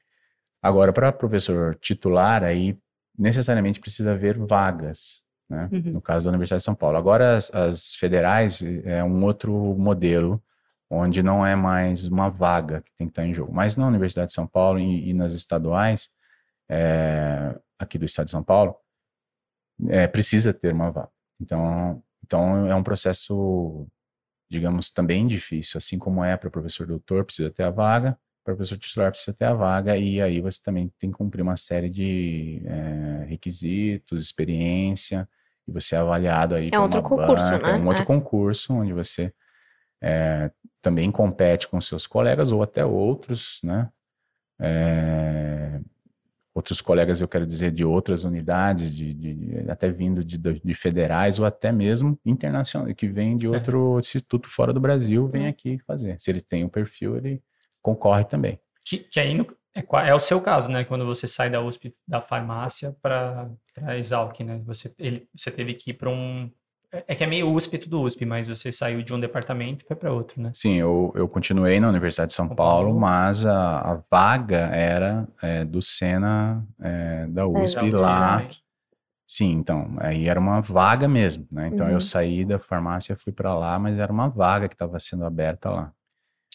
Agora, 0.62 0.94
para 0.94 1.12
professor 1.12 1.76
titular, 1.76 2.42
aí 2.42 2.78
necessariamente 3.20 3.82
precisa 3.82 4.14
haver 4.14 4.38
vagas, 4.38 5.24
né? 5.50 5.68
Uhum. 5.70 5.94
no 5.94 6.02
caso 6.02 6.24
da 6.24 6.30
Universidade 6.30 6.62
de 6.62 6.66
São 6.66 6.76
Paulo. 6.76 6.98
Agora, 6.98 7.36
as, 7.36 7.54
as 7.54 7.96
federais 7.96 8.64
é 8.86 9.04
um 9.04 9.24
outro 9.26 9.52
modelo, 9.78 10.42
onde 10.90 11.22
não 11.22 11.46
é 11.46 11.54
mais 11.54 12.06
uma 12.06 12.30
vaga 12.30 12.82
que 12.82 12.96
tem 12.96 13.08
que 13.08 13.12
estar 13.12 13.26
em 13.26 13.34
jogo. 13.34 13.54
Mas 13.54 13.76
na 13.76 13.88
Universidade 13.88 14.28
de 14.28 14.34
São 14.34 14.48
Paulo 14.48 14.80
e, 14.80 15.10
e 15.10 15.14
nas 15.14 15.34
estaduais, 15.34 16.10
é, 16.70 17.60
aqui 17.84 17.98
do 17.98 18.06
estado 18.06 18.26
de 18.26 18.32
São 18.32 18.44
Paulo, 18.44 18.76
é, 19.90 20.08
precisa 20.08 20.54
ter 20.54 20.74
uma 20.74 20.92
vaga. 20.92 21.10
Então, 21.40 22.04
então 22.24 22.68
é 22.68 22.76
um 22.76 22.84
processo, 22.84 23.88
digamos, 24.50 24.92
também 24.92 25.28
difícil, 25.28 25.78
assim 25.78 25.98
como 25.98 26.24
é 26.24 26.38
para 26.38 26.48
o 26.48 26.52
professor 26.52 26.88
doutor, 26.88 27.26
precisa 27.26 27.52
ter 27.52 27.64
a 27.64 27.70
vaga, 27.70 28.18
para 28.44 28.54
o 28.54 28.58
professor 28.58 28.78
titular 28.78 29.12
precisa 29.12 29.36
ter 29.36 29.46
a 29.46 29.54
vaga, 29.54 29.98
e 29.98 30.22
aí 30.22 30.42
você 30.42 30.62
também 30.62 30.92
tem 31.00 31.12
que 31.12 31.18
cumprir 31.18 31.42
uma 31.42 31.58
série 31.58 31.90
de 31.90 32.62
é, 32.66 33.26
requisitos, 33.26 34.22
experiência, 34.22 35.28
e 35.68 35.72
você 35.72 35.96
é 35.96 36.00
avaliado 36.00 36.56
aí 36.56 36.70
é 36.72 36.80
outro 36.80 37.02
concurso, 37.02 37.44
banca, 37.44 37.68
né? 37.68 37.78
É 37.78 37.82
um 37.82 37.88
outro 37.88 38.04
é. 38.04 38.06
concurso, 38.06 38.74
onde 38.74 38.92
você 38.94 39.34
é, 40.02 40.52
também 40.82 41.10
compete 41.10 41.68
com 41.68 41.80
seus 41.80 42.06
colegas, 42.06 42.52
ou 42.52 42.62
até 42.62 42.86
outros, 42.86 43.60
né? 43.64 43.90
É, 44.60 45.80
outros 46.54 46.82
colegas, 46.82 47.20
eu 47.20 47.28
quero 47.28 47.48
dizer, 47.48 47.72
de 47.72 47.84
outras 47.84 48.24
unidades, 48.24 48.96
de, 48.96 49.14
de 49.14 49.70
até 49.70 49.92
vindo 49.92 50.24
de, 50.24 50.38
de, 50.38 50.76
federais 50.76 51.40
ou 51.40 51.46
até 51.46 51.72
mesmo 51.72 52.20
internacional, 52.26 52.94
que 52.94 53.08
vem 53.08 53.38
de 53.38 53.48
é. 53.48 53.50
outro 53.50 53.98
é. 53.98 54.00
instituto 54.00 54.50
fora 54.50 54.72
do 54.72 54.80
Brasil, 54.80 55.28
vem 55.28 55.44
uhum. 55.44 55.50
aqui 55.50 55.80
fazer. 55.80 56.16
Se 56.20 56.30
ele 56.30 56.42
tem 56.42 56.64
o 56.64 56.68
um 56.68 56.70
perfil, 56.70 57.18
ele 57.18 57.42
concorre 57.82 58.24
também. 58.24 58.60
Que, 58.86 59.00
que 59.00 59.20
aí 59.20 59.34
no, 59.34 59.48
é, 59.76 60.10
é, 60.10 60.14
o 60.14 60.20
seu 60.20 60.40
caso, 60.40 60.70
né? 60.70 60.84
Quando 60.84 61.06
você 61.06 61.28
sai 61.28 61.50
da 61.50 61.62
USP, 61.62 61.94
da 62.08 62.22
farmácia 62.22 62.96
para 63.02 63.50
a 63.82 63.98
Exalc, 63.98 64.40
né? 64.42 64.62
Você, 64.66 64.94
ele, 65.00 65.28
você 65.36 65.50
teve 65.50 65.74
que 65.74 65.90
ir 65.90 65.94
para 65.96 66.10
um 66.10 66.52
é 67.08 67.16
que 67.16 67.24
é 67.24 67.28
meio 67.28 67.52
USP, 67.52 67.80
tudo 67.80 68.02
USP, 68.02 68.26
mas 68.26 68.46
você 68.46 68.72
saiu 68.72 69.02
de 69.02 69.14
um 69.14 69.20
departamento 69.20 69.84
e 69.84 69.88
foi 69.88 69.96
para 69.96 70.14
outro, 70.14 70.40
né? 70.40 70.52
Sim, 70.54 70.76
eu, 70.76 71.12
eu 71.16 71.28
continuei 71.28 71.80
na 71.80 71.90
Universidade 71.90 72.30
de 72.30 72.36
São, 72.36 72.48
São 72.48 72.56
Paulo, 72.56 72.86
Paulo, 72.86 73.00
mas 73.00 73.46
a, 73.46 73.80
a 73.80 74.04
vaga 74.12 74.68
era 74.68 75.28
é, 75.42 75.66
do 75.66 75.82
Sena 75.82 76.64
é, 76.80 77.26
da 77.28 77.48
USP 77.48 77.80
é, 77.80 77.98
lá. 77.98 78.48
Sim, 79.28 79.54
então, 79.54 79.96
aí 80.00 80.30
era 80.30 80.40
uma 80.40 80.62
vaga 80.62 81.08
mesmo, 81.08 81.48
né? 81.52 81.70
Então 81.74 81.88
uhum. 81.88 81.94
eu 81.94 82.02
saí 82.02 82.46
da 82.46 82.60
farmácia, 82.60 83.18
fui 83.18 83.34
para 83.34 83.56
lá, 83.56 83.80
mas 83.80 83.98
era 83.98 84.12
uma 84.12 84.30
vaga 84.30 84.68
que 84.68 84.76
estava 84.76 85.00
sendo 85.00 85.26
aberta 85.26 85.72
lá. 85.72 85.92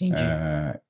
Entendi. 0.01 0.23
É, 0.23 0.81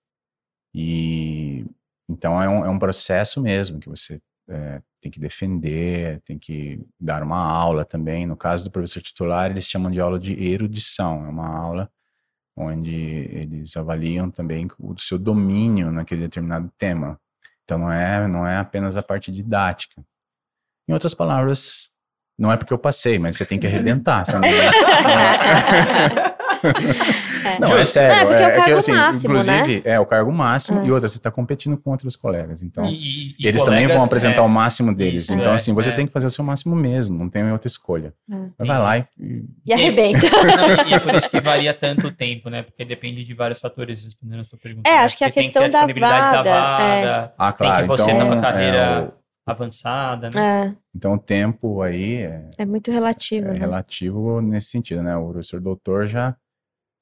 e 0.74 1.64
então 2.06 2.42
é 2.42 2.48
um, 2.48 2.66
é 2.66 2.68
um 2.68 2.78
processo 2.78 3.40
mesmo 3.40 3.78
que 3.80 3.88
você 3.88 4.20
é, 4.48 4.82
tem 5.00 5.10
que 5.10 5.20
defender, 5.20 6.20
tem 6.22 6.38
que 6.38 6.80
dar 6.98 7.22
uma 7.22 7.38
aula 7.38 7.84
também. 7.84 8.26
No 8.26 8.36
caso 8.36 8.64
do 8.64 8.70
professor 8.70 9.00
titular, 9.02 9.50
eles 9.50 9.68
chamam 9.68 9.90
de 9.90 10.00
aula 10.00 10.18
de 10.18 10.32
erudição, 10.32 11.24
é 11.24 11.28
uma 11.28 11.48
aula 11.48 11.90
onde 12.58 12.92
eles 12.92 13.76
avaliam 13.76 14.30
também 14.30 14.68
o 14.80 14.98
seu 14.98 15.18
domínio 15.18 15.92
naquele 15.92 16.22
determinado 16.22 16.70
tema. 16.76 17.18
Então 17.64 17.78
não 17.78 17.92
é, 17.92 18.26
não 18.26 18.46
é 18.46 18.56
apenas 18.56 18.96
a 18.96 19.02
parte 19.02 19.30
didática. 19.30 20.02
Em 20.88 20.92
outras 20.92 21.14
palavras, 21.14 21.92
não 22.38 22.50
é 22.50 22.56
porque 22.56 22.72
eu 22.72 22.78
passei, 22.78 23.18
mas 23.18 23.36
você 23.36 23.44
tem 23.46 23.58
que 23.58 23.66
arrebentar. 23.66 24.26
Você 24.26 24.32
não 24.38 24.40
é... 27.44 27.48
É. 27.48 27.58
Não, 27.58 27.76
é 27.76 27.84
sério. 27.84 28.14
Não, 28.14 28.22
é 28.22 28.26
porque 28.26 28.42
é, 28.42 28.44
é 28.44 28.48
o 28.48 28.56
cargo 28.56 28.62
é 28.62 28.64
que, 28.64 28.78
assim, 28.78 28.92
máximo, 28.92 29.34
inclusive, 29.34 29.74
né? 29.74 29.82
é 29.84 30.00
o 30.00 30.06
cargo 30.06 30.32
máximo. 30.32 30.80
É. 30.80 30.86
E 30.86 30.92
outra, 30.92 31.08
você 31.08 31.16
está 31.16 31.30
competindo 31.30 31.76
com 31.76 31.90
outros 31.90 32.16
colegas. 32.16 32.62
Então, 32.62 32.84
e, 32.84 33.34
e 33.38 33.46
eles 33.46 33.60
colegas, 33.60 33.64
também 33.64 33.86
vão 33.86 34.04
apresentar 34.04 34.40
é, 34.40 34.44
o 34.44 34.48
máximo 34.48 34.94
deles. 34.94 35.24
Isso, 35.24 35.34
então, 35.34 35.52
assim, 35.52 35.72
você 35.72 35.92
tem 35.92 36.06
que 36.06 36.12
fazer 36.12 36.26
o 36.26 36.30
seu 36.30 36.44
máximo 36.44 36.74
mesmo. 36.74 37.18
Não 37.18 37.28
tem 37.28 37.50
outra 37.50 37.68
escolha. 37.68 38.12
Vai 38.58 38.78
lá 38.78 38.98
e... 38.98 39.44
E 39.66 39.72
arrebenta. 39.72 40.20
Não, 40.30 40.86
e 40.88 40.94
é 40.94 41.00
por 41.00 41.14
isso 41.14 41.30
que 41.30 41.40
varia 41.40 41.72
tanto 41.72 42.08
o 42.08 42.12
tempo, 42.12 42.50
né? 42.50 42.62
Porque 42.62 42.84
depende 42.84 43.24
de 43.24 43.34
vários 43.34 43.58
fatores, 43.58 44.04
respondendo 44.04 44.40
a 44.40 44.44
sua 44.44 44.58
pergunta. 44.58 44.88
É, 44.88 44.94
né? 44.94 44.98
acho 44.98 45.16
que 45.16 45.24
a 45.24 45.30
questão 45.30 45.68
que 45.68 45.76
a 45.76 45.86
da, 45.86 45.92
vaga, 45.92 46.42
da 46.42 46.76
vaga. 46.78 47.32
Ah, 47.38 47.52
claro. 47.52 47.76
Tem 47.76 47.82
que 47.82 48.02
você 48.02 48.10
então, 48.10 48.28
numa 48.28 48.40
carreira 48.40 49.12
avançada, 49.46 50.30
né? 50.34 50.66
É. 50.68 50.76
Então 50.94 51.14
o 51.14 51.18
tempo 51.18 51.80
aí 51.80 52.16
é, 52.16 52.50
é 52.58 52.66
muito 52.66 52.90
relativo. 52.90 53.48
É 53.48 53.52
né? 53.52 53.58
relativo 53.58 54.40
nesse 54.40 54.68
sentido, 54.68 55.02
né? 55.02 55.16
O 55.16 55.28
professor 55.28 55.60
doutor 55.60 56.06
já 56.06 56.36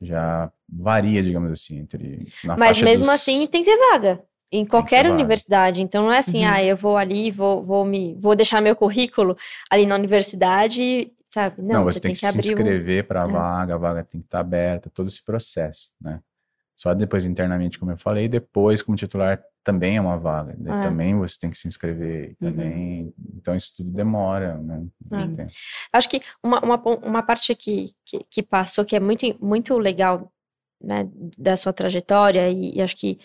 já 0.01 0.51
varia, 0.69 1.23
digamos 1.23 1.51
assim, 1.51 1.79
entre. 1.79 2.19
Mas 2.59 2.81
mesmo 2.83 3.07
dos... 3.07 3.15
assim 3.15 3.47
tem 3.47 3.63
que 3.63 3.71
ter 3.71 3.91
vaga. 3.91 4.23
Em 4.51 4.65
qualquer 4.65 5.11
universidade. 5.11 5.83
Então 5.83 6.05
não 6.05 6.13
é 6.13 6.19
assim, 6.19 6.45
uhum. 6.45 6.53
ah, 6.53 6.63
eu 6.63 6.77
vou 6.77 6.97
ali, 6.97 7.31
vou, 7.31 7.63
vou, 7.63 7.85
me, 7.85 8.15
vou 8.15 8.37
deixar 8.37 8.61
meu 8.63 8.77
currículo 8.77 9.37
ali 9.69 9.87
na 9.87 9.97
universidade, 9.97 11.13
sabe? 11.29 11.61
Não, 11.61 11.75
não 11.75 11.85
você, 11.85 11.99
você, 11.99 12.01
tem, 12.01 12.15
que, 12.15 12.21
que 12.21 12.33
se 12.33 12.39
inscrever 12.39 13.07
para 13.07 13.25
a 13.25 13.29
é. 13.29 13.33
vaga, 13.33 13.75
a 13.75 13.79
vaga 13.79 14.05
tem 14.05 14.21
que 14.21 14.27
estar 14.27 14.39
tá 14.39 14.41
aberta, 14.41 14.89
todo 14.89 15.09
esse 15.09 15.25
processo, 15.25 15.91
né? 16.01 16.21
Só 16.77 16.93
depois 16.93 17.25
internamente, 17.25 17.79
como 17.79 17.91
eu 17.91 17.97
falei, 17.97 18.29
depois 18.29 18.83
como 18.83 18.97
titular 18.97 19.43
também 19.65 19.97
é 19.97 20.01
uma 20.01 20.19
vaga. 20.19 20.55
Né? 20.59 20.83
Também 20.83 21.17
você 21.17 21.39
tem 21.41 21.51
que 21.51 21.57
se 21.57 21.67
inscrever. 21.67 22.37
Uhum. 22.41 22.51
Também, 22.51 23.03
uhum. 23.03 23.13
Então 23.37 23.57
isso 23.57 23.75
tudo 23.77 23.91
demora, 23.91 24.59
né? 24.59 24.85
Acho 25.93 26.09
que 26.09 26.21
uma, 26.43 26.61
uma, 26.61 26.77
uma 27.03 27.23
parte 27.23 27.55
que, 27.55 27.93
que, 28.05 28.21
que, 28.31 28.43
passou 28.43 28.85
que 28.85 28.95
é 28.95 29.01
muito, 29.01 29.25
muito 29.41 29.79
legal 29.79 30.31
né, 30.81 31.09
da 31.39 31.57
sua 31.57 31.73
trajetória 31.73 32.49
e, 32.51 32.77
e, 32.77 32.83
acho 32.83 32.97
que 32.97 33.19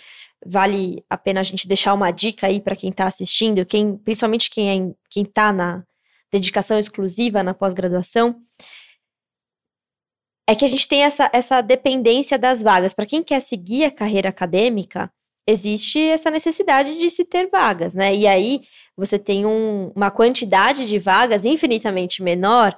vale 0.45 1.04
a 1.10 1.18
pena 1.18 1.41
a 1.41 1.43
gente 1.43 1.68
deixar 1.68 1.93
uma 1.93 2.10
dica 2.10 2.47
aí 2.47 2.62
para 2.62 2.76
quem 2.76 2.89
está 2.89 3.06
assistindo, 3.06 3.66
quem, 3.66 3.97
principalmente 3.97 4.49
quem 4.49 4.70
é, 4.70 4.93
quem 5.10 5.24
está 5.24 5.52
na 5.52 5.84
dedicação 6.32 6.80
exclusiva 6.80 7.43
na 7.43 7.54
pós-graduação, 7.54 8.38
é 10.52 10.56
que 10.56 10.66
a 10.66 10.68
gente 10.68 10.86
tem 10.86 11.04
essa, 11.04 11.30
essa 11.32 11.62
dependência 11.62 12.38
das 12.38 12.62
vagas. 12.62 12.93
Para 12.93 13.06
quem 13.06 13.24
quer 13.24 13.39
seguir 13.39 13.86
a 13.86 13.91
carreira 13.91 14.28
acadêmica, 14.28 15.10
existe 15.47 15.97
essa 15.99 16.30
necessidade 16.30 16.99
de 16.99 17.10
se 17.10 17.24
ter 17.24 17.49
vagas, 17.49 17.93
né? 17.93 18.14
E 18.14 18.28
aí 18.28 18.62
você 18.95 19.18
tem 19.18 19.45
um, 19.45 19.93
uma 19.95 20.12
quantidade 20.12 20.86
de 20.86 20.99
vagas 20.99 21.45
infinitamente 21.45 22.22
menor 22.22 22.78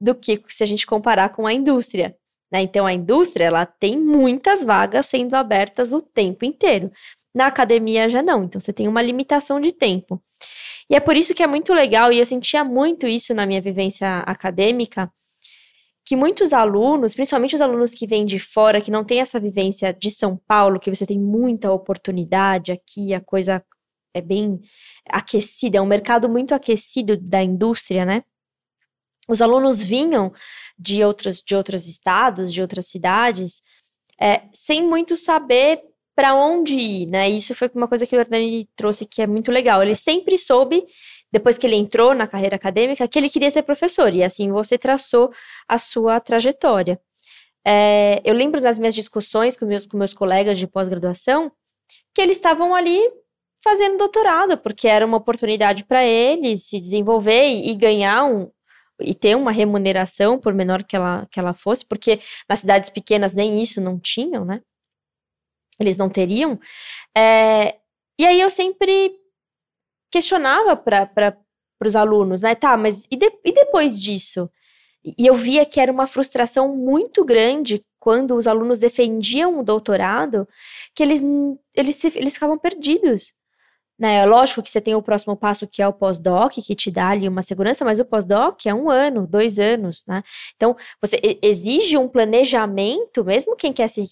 do 0.00 0.14
que 0.14 0.40
se 0.48 0.62
a 0.62 0.66
gente 0.66 0.86
comparar 0.86 1.28
com 1.28 1.46
a 1.46 1.52
indústria. 1.52 2.16
Né? 2.50 2.62
Então 2.62 2.86
a 2.86 2.92
indústria 2.94 3.44
ela 3.44 3.66
tem 3.66 3.98
muitas 3.98 4.64
vagas 4.64 5.06
sendo 5.06 5.34
abertas 5.34 5.92
o 5.92 6.00
tempo 6.00 6.44
inteiro. 6.46 6.90
na 7.34 7.46
academia 7.46 8.08
já 8.08 8.22
não. 8.22 8.44
Então 8.44 8.60
você 8.60 8.72
tem 8.72 8.88
uma 8.88 9.02
limitação 9.02 9.60
de 9.60 9.72
tempo. 9.72 10.22
E 10.88 10.96
é 10.96 11.00
por 11.00 11.16
isso 11.16 11.34
que 11.34 11.42
é 11.42 11.46
muito 11.46 11.74
legal, 11.74 12.12
e 12.12 12.18
eu 12.18 12.26
sentia 12.26 12.64
muito 12.64 13.06
isso 13.06 13.34
na 13.34 13.46
minha 13.46 13.60
vivência 13.60 14.18
acadêmica, 14.20 15.10
que 16.04 16.16
muitos 16.16 16.52
alunos, 16.52 17.14
principalmente 17.14 17.54
os 17.54 17.60
alunos 17.60 17.92
que 17.92 18.06
vêm 18.06 18.24
de 18.24 18.38
fora, 18.38 18.80
que 18.80 18.90
não 18.90 19.04
têm 19.04 19.20
essa 19.20 19.38
vivência 19.38 19.92
de 19.92 20.10
São 20.10 20.36
Paulo, 20.48 20.80
que 20.80 20.92
você 20.92 21.06
tem 21.06 21.18
muita 21.18 21.72
oportunidade 21.72 22.72
aqui, 22.72 23.14
a 23.14 23.20
coisa 23.20 23.64
é 24.14 24.20
bem 24.20 24.60
aquecida, 25.08 25.78
é 25.78 25.80
um 25.80 25.86
mercado 25.86 26.28
muito 26.28 26.54
aquecido 26.54 27.16
da 27.16 27.42
indústria, 27.42 28.04
né? 28.04 28.22
Os 29.28 29.40
alunos 29.40 29.80
vinham 29.80 30.32
de 30.78 31.04
outros, 31.04 31.40
de 31.46 31.54
outros 31.54 31.86
estados, 31.86 32.52
de 32.52 32.60
outras 32.60 32.86
cidades, 32.86 33.62
é, 34.20 34.42
sem 34.52 34.82
muito 34.82 35.16
saber 35.16 35.80
para 36.14 36.34
onde 36.34 36.74
ir, 36.74 37.06
né? 37.06 37.30
Isso 37.30 37.54
foi 37.54 37.70
uma 37.74 37.88
coisa 37.88 38.06
que 38.06 38.14
o 38.16 38.20
Hernani 38.20 38.68
trouxe 38.76 39.06
que 39.06 39.22
é 39.22 39.26
muito 39.26 39.50
legal. 39.50 39.82
Ele 39.82 39.94
sempre 39.94 40.36
soube, 40.36 40.84
depois 41.32 41.56
que 41.56 41.66
ele 41.66 41.76
entrou 41.76 42.14
na 42.14 42.26
carreira 42.26 42.56
acadêmica, 42.56 43.08
que 43.08 43.18
ele 43.18 43.30
queria 43.30 43.50
ser 43.50 43.62
professor, 43.62 44.14
e 44.14 44.22
assim 44.22 44.52
você 44.52 44.76
traçou 44.76 45.32
a 45.66 45.78
sua 45.78 46.20
trajetória. 46.20 47.00
É, 47.66 48.20
eu 48.24 48.34
lembro 48.34 48.60
das 48.60 48.78
minhas 48.78 48.94
discussões 48.94 49.56
com 49.56 49.64
meus, 49.64 49.86
com 49.86 49.96
meus 49.96 50.12
colegas 50.12 50.58
de 50.58 50.66
pós-graduação 50.66 51.50
que 52.14 52.20
eles 52.20 52.36
estavam 52.36 52.74
ali 52.74 53.00
fazendo 53.62 53.96
doutorado, 53.96 54.58
porque 54.58 54.88
era 54.88 55.06
uma 55.06 55.18
oportunidade 55.18 55.84
para 55.84 56.04
eles 56.04 56.64
se 56.64 56.80
desenvolver 56.80 57.46
e, 57.46 57.70
e 57.70 57.74
ganhar 57.76 58.24
um, 58.24 58.50
e 59.00 59.14
ter 59.14 59.36
uma 59.36 59.52
remuneração, 59.52 60.38
por 60.38 60.52
menor 60.52 60.82
que 60.82 60.96
ela, 60.96 61.26
que 61.30 61.38
ela 61.38 61.54
fosse, 61.54 61.86
porque 61.86 62.18
nas 62.48 62.60
cidades 62.60 62.90
pequenas 62.90 63.34
nem 63.34 63.62
isso 63.62 63.80
não 63.80 63.98
tinham, 63.98 64.44
né? 64.44 64.60
Eles 65.78 65.96
não 65.96 66.08
teriam. 66.08 66.58
É, 67.16 67.76
e 68.18 68.26
aí 68.26 68.40
eu 68.40 68.50
sempre 68.50 69.16
questionava 70.12 70.76
para 70.76 71.36
os 71.84 71.96
alunos, 71.96 72.42
né? 72.42 72.54
Tá, 72.54 72.76
mas 72.76 73.06
e, 73.10 73.16
de, 73.16 73.32
e 73.44 73.52
depois 73.52 74.00
disso? 74.00 74.48
E 75.04 75.26
eu 75.26 75.34
via 75.34 75.66
que 75.66 75.80
era 75.80 75.90
uma 75.90 76.06
frustração 76.06 76.76
muito 76.76 77.24
grande 77.24 77.84
quando 77.98 78.36
os 78.36 78.46
alunos 78.46 78.78
defendiam 78.78 79.58
o 79.58 79.64
doutorado, 79.64 80.46
que 80.94 81.02
eles, 81.02 81.22
eles, 81.74 82.04
eles 82.04 82.34
ficavam 82.34 82.58
perdidos. 82.58 83.32
Né? 83.98 84.24
Lógico 84.26 84.62
que 84.62 84.70
você 84.70 84.80
tem 84.80 84.94
o 84.94 85.02
próximo 85.02 85.36
passo, 85.36 85.66
que 85.66 85.80
é 85.82 85.86
o 85.86 85.92
pós-doc, 85.92 86.52
que 86.52 86.74
te 86.74 86.90
dá 86.90 87.10
ali 87.10 87.28
uma 87.28 87.42
segurança, 87.42 87.84
mas 87.84 88.00
o 88.00 88.04
pós-doc 88.04 88.66
é 88.66 88.74
um 88.74 88.90
ano, 88.90 89.26
dois 89.26 89.58
anos, 89.58 90.04
né? 90.06 90.22
Então, 90.56 90.76
você 91.00 91.20
exige 91.40 91.96
um 91.96 92.08
planejamento, 92.08 93.24
mesmo 93.24 93.54
quem 93.54 93.72
quer 93.72 93.88
se, 93.88 94.04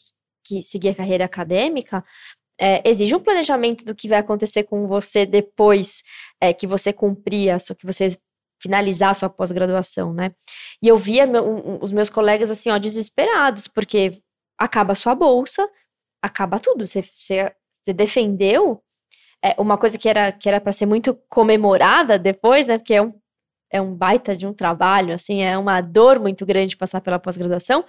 que 0.45 0.63
seguir 0.63 0.91
a 0.91 0.95
carreira 0.95 1.25
acadêmica, 1.25 2.05
é, 2.61 2.83
exige 2.85 3.15
um 3.15 3.21
planejamento 3.21 3.85
do 3.85 3.95
que 3.95 4.07
vai 4.07 4.19
acontecer 4.19 4.65
com 4.65 4.87
você 4.87 5.25
depois 5.25 6.03
é, 6.39 6.53
que 6.53 6.67
você 6.67 6.93
cumprir, 6.93 7.59
sua, 7.59 7.75
que 7.75 7.87
você 7.87 8.09
finalizar 8.63 9.11
a 9.11 9.15
sua 9.15 9.31
pós-graduação, 9.31 10.13
né? 10.13 10.33
E 10.83 10.89
eu 10.89 10.97
via 10.99 11.27
meu, 11.27 11.43
um, 11.43 11.79
os 11.81 11.91
meus 11.93 12.11
colegas 12.11 12.51
assim, 12.51 12.71
ó, 12.71 12.79
desesperados, 12.79 13.67
porque 13.67 14.11
acaba 14.59 14.93
a 14.93 14.95
sua 14.95 15.15
bolsa, 15.15 15.67
acaba 16.23 16.59
tudo. 16.59 16.87
Você, 16.87 17.01
você, 17.03 17.51
você 17.83 17.95
defendeu 17.95 18.83
é, 19.43 19.55
uma 19.59 19.79
coisa 19.79 19.97
que 19.97 20.09
era 20.09 20.31
que 20.31 20.47
era 20.47 20.61
para 20.61 20.73
ser 20.73 20.85
muito 20.85 21.15
comemorada 21.31 22.19
depois, 22.19 22.67
né? 22.67 22.77
Porque 22.77 22.95
é 22.95 23.01
um, 23.03 23.11
é 23.73 23.81
um 23.81 23.95
baita 23.95 24.37
de 24.37 24.47
um 24.47 24.53
trabalho, 24.53 25.15
assim, 25.15 25.43
é 25.43 25.57
uma 25.57 25.81
dor 25.81 26.21
muito 26.21 26.45
grande 26.45 26.77
passar 26.77 27.01
pela 27.01 27.19
pós-graduação. 27.19 27.87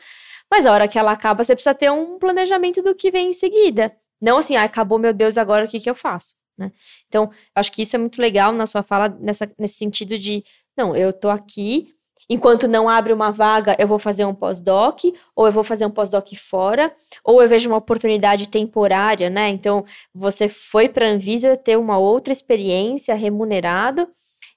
Mas 0.50 0.66
a 0.66 0.72
hora 0.72 0.88
que 0.88 0.98
ela 0.98 1.12
acaba, 1.12 1.44
você 1.44 1.56
precisa 1.56 1.74
ter 1.76 1.92
um 1.92 2.18
planejamento 2.18 2.82
do 2.82 2.96
que 2.96 3.12
vem 3.12 3.30
em 3.30 3.34
seguida. 3.34 3.94
Não 4.22 4.38
assim, 4.38 4.56
ah, 4.56 4.64
acabou, 4.64 5.00
meu 5.00 5.14
Deus, 5.14 5.38
agora 5.38 5.66
o 5.66 5.68
que, 5.68 5.80
que 5.80 5.90
eu 5.90 5.96
faço? 5.96 6.36
Né? 6.58 6.72
Então, 7.08 7.32
acho 7.56 7.72
que 7.72 7.82
isso 7.82 7.96
é 7.96 8.00
muito 8.00 8.22
legal 8.22 8.52
na 8.54 8.66
sua 8.66 8.84
fala, 8.84 9.10
nessa, 9.20 9.52
nesse 9.58 9.76
sentido 9.76 10.18
de, 10.18 10.44
não, 10.78 10.96
eu 10.96 11.12
tô 11.12 11.30
aqui, 11.30 11.94
enquanto 12.30 12.68
não 12.68 12.88
abre 12.88 13.12
uma 13.12 13.32
vaga, 13.32 13.76
eu 13.80 13.88
vou 13.88 14.00
fazer 14.00 14.26
um 14.26 14.34
pós-doc, 14.34 15.04
ou 15.36 15.48
eu 15.48 15.52
vou 15.52 15.64
fazer 15.64 15.86
um 15.86 15.92
pós-doc 15.92 16.28
fora, 16.36 16.94
ou 17.24 17.42
eu 17.42 17.48
vejo 17.48 17.70
uma 17.70 17.78
oportunidade 17.78 18.48
temporária, 18.48 19.30
né? 19.30 19.50
Então, 19.50 19.84
você 20.14 20.48
foi 20.48 20.88
para 20.88 21.08
a 21.08 21.10
Anvisa 21.10 21.58
ter 21.58 21.78
uma 21.78 21.98
outra 21.98 22.32
experiência 22.32 23.16
remunerado 23.16 24.08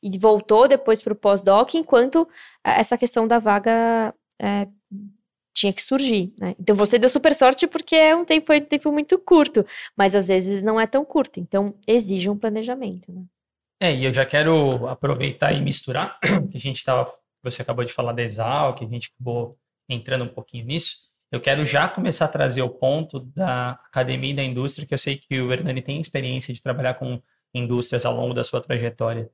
e 0.03 0.19
voltou 0.19 0.69
depois 0.69 1.01
para 1.03 1.15
o 1.15 1.17
pós-doc, 1.17 1.75
enquanto 1.75 2.29
essa 2.63 2.99
questão 2.99 3.27
da 3.27 3.39
vaga 3.39 4.15
é, 4.41 4.69
tinha 5.55 5.73
que 5.73 5.81
surgir, 5.81 6.33
né? 6.39 6.55
Então 6.59 6.75
você 6.75 6.99
deu 6.99 7.09
super 7.09 7.35
sorte 7.35 7.67
porque 7.67 7.95
é 7.95 8.15
um 8.15 8.25
tempo, 8.25 8.53
é 8.53 8.59
um 8.59 8.65
tempo 8.65 8.93
muito 8.93 9.17
curto, 9.19 9.65
mas 9.97 10.15
às 10.15 10.27
vezes 10.27 10.63
não 10.63 10.81
é 10.81 10.87
tão 10.87 11.05
curto, 11.05 11.39
então 11.39 11.75
exige 11.87 12.29
um 12.29 12.37
planejamento, 12.37 13.13
né? 13.13 13.23
É, 13.81 13.95
e 13.95 14.05
eu 14.05 14.13
já 14.13 14.27
quero 14.27 14.87
aproveitar 14.89 15.53
e 15.53 15.61
misturar, 15.61 16.19
que 16.51 16.57
a 16.57 16.61
gente 16.61 16.77
estava, 16.77 17.11
você 17.43 17.63
acabou 17.63 17.85
de 17.85 17.93
falar 17.93 18.13
da 18.13 18.23
Exal, 18.23 18.75
que 18.75 18.85
a 18.85 18.89
gente 18.89 19.13
acabou 19.15 19.57
entrando 19.89 20.25
um 20.25 20.29
pouquinho 20.29 20.65
nisso. 20.65 20.97
Eu 21.31 21.41
quero 21.41 21.65
já 21.65 21.89
começar 21.89 22.27
a 22.27 22.29
trazer 22.29 22.63
o 22.63 22.71
ponto 22.71 23.21
da 23.21 23.73
academia 23.73 24.31
e 24.31 24.37
da 24.37 24.45
indústria, 24.45 24.87
que 24.87 24.95
eu 24.95 24.99
sei 24.99 25.19
que 25.19 25.41
o 25.41 25.53
Hernani 25.53 25.83
tem 25.83 26.01
experiência 26.01 26.55
de 26.55 26.63
trabalhar 26.63 26.95
com 26.95 27.21
indústrias 27.53 28.05
ao 28.05 28.15
longo 28.15 28.35
da 28.35 28.45
sua 28.45 28.61
trajetória. 28.61 29.31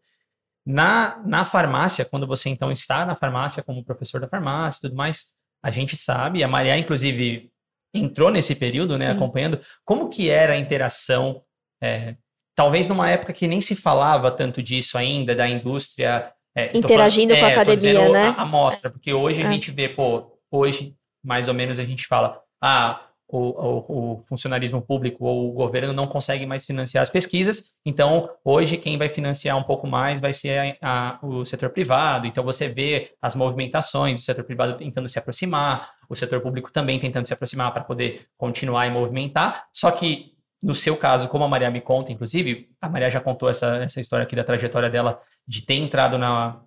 Na, 0.65 1.23
na 1.25 1.45
farmácia, 1.45 2.05
quando 2.05 2.27
você 2.27 2.49
então 2.49 2.71
está 2.71 3.07
na 3.07 3.17
farmácia 3.17 3.63
como 3.63 3.85
professor 3.85 4.21
da 4.21 4.29
farmácia 4.29 4.79
e 4.79 4.83
tudo 4.83 4.97
mais, 4.97 5.27
a 5.63 5.71
gente 5.71 5.97
sabe, 5.97 6.43
a 6.43 6.49
Maria, 6.49 6.79
inclusive, 6.79 7.51
entrou 7.95 8.31
nesse 8.31 8.55
período, 8.55 8.95
né, 8.95 9.07
Sim. 9.07 9.13
acompanhando, 9.13 9.61
como 9.85 10.09
que 10.09 10.31
era 10.31 10.55
a 10.55 10.59
interação, 10.59 11.43
é, 11.83 12.17
talvez 12.55 12.89
numa 12.89 13.11
época 13.11 13.33
que 13.33 13.49
nem 13.49 13.61
se 13.61 13.75
falava 13.75 14.31
tanto 14.31 14.63
disso 14.63 14.97
ainda, 14.97 15.35
da 15.35 15.49
indústria... 15.49 16.33
É, 16.57 16.77
Interagindo 16.77 17.35
falando, 17.35 17.41
com 17.41 17.47
a 17.47 17.51
é, 17.51 17.53
academia, 17.53 18.09
né? 18.09 18.29
A, 18.37 18.43
a 18.43 18.47
mostra, 18.47 18.91
porque 18.91 19.13
hoje 19.13 19.43
a 19.43 19.47
é. 19.47 19.53
gente 19.53 19.71
vê, 19.71 19.89
pô, 19.89 20.37
hoje, 20.51 20.95
mais 21.25 21.47
ou 21.47 21.55
menos, 21.55 21.79
a 21.79 21.85
gente 21.85 22.07
fala, 22.07 22.41
ah, 22.63 23.07
o, 23.39 24.15
o, 24.19 24.25
funcionarismo 24.27 24.83
público 24.83 25.25
ou 25.25 25.51
o 25.51 25.53
governo 25.53 25.93
não 25.93 26.07
consegue 26.07 26.47
mais 26.47 26.65
financiar 26.65 27.03
as 27.03 27.11
pesquisas, 27.11 27.75
então 27.85 28.31
hoje 28.45 28.77
quem 28.77 28.99
vai 28.99 29.09
financiar 29.09 29.57
um 29.57 29.63
pouco 29.63 29.87
mais 29.87 30.21
vai 30.21 30.33
ser 30.33 30.79
a, 30.81 31.19
a, 31.21 31.27
o 31.27 31.45
setor 31.45 31.71
privado. 31.71 32.27
Então 32.27 32.45
você 32.45 32.69
vê 32.69 33.13
as 33.21 33.35
movimentações 33.35 34.21
do 34.21 34.25
setor 34.25 34.45
privado 34.45 34.77
tentando 34.77 35.09
se 35.09 35.19
aproximar, 35.19 35.91
o 36.09 36.17
setor 36.17 36.41
público 36.41 36.73
também 36.73 36.99
tentando 36.99 37.27
se 37.27 37.33
aproximar 37.33 37.73
para 37.73 37.85
poder 37.85 38.27
continuar 38.37 38.87
e 38.87 38.91
movimentar. 38.91 39.67
Só 39.73 39.91
que 39.91 40.33
no 40.63 40.75
seu 40.75 40.97
caso, 40.97 41.29
como 41.29 41.45
a 41.45 41.49
Maria 41.49 41.71
me 41.71 41.81
conta, 41.81 42.13
inclusive, 42.13 42.69
a 42.81 42.89
Maria 42.89 43.09
já 43.09 43.21
contou 43.21 43.49
essa, 43.49 43.77
essa 43.77 44.01
história 44.01 44.25
aqui 44.25 44.37
da 44.37 44.45
trajetória 44.45 44.91
dela 44.91 45.21
de 45.47 45.63
ter 45.63 45.75
entrado 45.75 46.19
na, 46.19 46.61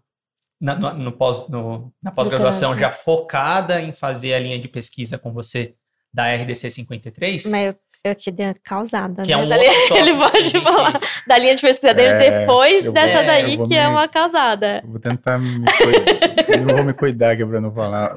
na, 0.59 0.75
no, 0.75 0.93
no 0.93 1.11
pós, 1.11 1.47
no, 1.47 1.93
na 2.01 2.11
pós-graduação 2.11 2.77
já 2.77 2.91
focada 2.91 3.81
em 3.81 3.93
fazer 3.93 4.33
a 4.33 4.39
linha 4.39 4.57
de 4.57 4.67
pesquisa 4.67 5.17
com 5.17 5.31
você 5.31 5.75
da 6.13 6.33
RDC 6.35 6.69
53. 6.69 7.49
Mas 7.49 7.67
eu, 7.67 7.75
eu 8.03 8.15
que 8.15 8.31
dei 8.31 8.45
uma 8.45 8.55
causada, 8.63 9.23
que 9.23 9.33
é 9.33 9.35
né? 9.35 9.41
É 9.41 9.45
um 9.45 9.49
da 9.49 9.57
linha, 9.57 9.71
ele 9.97 10.15
pode 10.15 10.47
gente... 10.47 10.63
falar 10.63 10.99
da 11.27 11.37
linha 11.37 11.55
de 11.55 11.61
pesquisa 11.61 11.93
dele 11.93 12.09
é, 12.09 12.39
depois 12.39 12.91
dessa 12.91 13.17
vou, 13.17 13.25
daí, 13.25 13.57
que 13.57 13.63
é 13.63 13.67
me, 13.67 13.75
é 13.75 13.87
uma 13.87 14.07
causada. 14.07 14.83
Vou 14.85 14.99
tentar 14.99 15.39
me 15.39 15.65
cuidar. 15.65 16.57
não 16.65 16.75
vou 16.75 16.85
me 16.85 16.93
cuidar 16.93 17.31
aqui 17.31 17.45
pra 17.45 17.59
não 17.59 17.73
falar. 17.73 18.13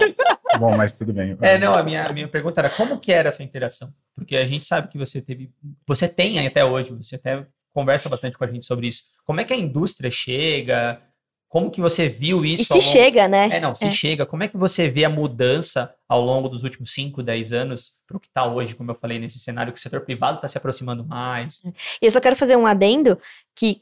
Bom, 0.59 0.77
mas 0.77 0.93
tudo 0.93 1.13
bem. 1.13 1.37
É, 1.41 1.59
não, 1.59 1.75
a 1.75 1.83
minha, 1.83 2.07
a 2.07 2.13
minha 2.13 2.29
pergunta 2.29 2.61
era 2.61 2.71
como 2.71 2.99
que 2.99 3.13
era 3.13 3.29
essa 3.29 3.43
interação? 3.43 3.93
Porque 4.15 4.37
a 4.37 4.45
gente 4.45 4.65
sabe 4.65 4.89
que 4.89 4.99
você 4.99 5.21
teve, 5.21 5.51
você 5.87 6.09
tem 6.09 6.45
até 6.47 6.65
hoje, 6.65 6.93
você 6.95 7.17
até 7.17 7.47
conversa 7.73 8.09
bastante 8.09 8.39
com 8.39 8.45
a 8.45 8.47
gente 8.47 8.65
sobre 8.65 8.87
isso. 8.87 9.05
Como 9.25 9.41
é 9.41 9.45
que 9.45 9.53
a 9.53 9.57
indústria 9.57 10.11
chega? 10.11 11.01
Como 11.49 11.71
que 11.71 11.81
você 11.81 12.09
viu 12.09 12.45
isso? 12.45 12.63
E 12.63 12.67
se 12.67 12.73
longo... 12.73 12.85
chega, 12.85 13.29
né? 13.29 13.49
É, 13.53 13.61
não, 13.61 13.75
se 13.75 13.87
é. 13.87 13.91
chega. 13.91 14.27
Como 14.27 14.43
é 14.43 14.49
que 14.49 14.57
você 14.57 14.89
vê 14.89 15.05
a 15.05 15.11
mudança 15.11 15.95
ao 16.09 16.21
longo 16.21 16.49
dos 16.49 16.65
últimos 16.65 16.93
5, 16.93 17.23
10 17.23 17.53
anos 17.53 17.95
para 18.07 18.17
o 18.17 18.21
que 18.21 18.27
está 18.27 18.45
hoje, 18.45 18.75
como 18.75 18.91
eu 18.91 18.95
falei, 18.95 19.19
nesse 19.19 19.39
cenário 19.39 19.73
que 19.73 19.79
o 19.79 19.83
setor 19.83 20.01
privado 20.01 20.37
está 20.37 20.49
se 20.49 20.59
aproximando 20.59 21.05
mais? 21.05 21.65
E 21.65 22.07
eu 22.07 22.11
só 22.11 22.21
quero 22.21 22.37
fazer 22.37 22.57
um 22.57 22.67
adendo 22.67 23.19
que 23.57 23.81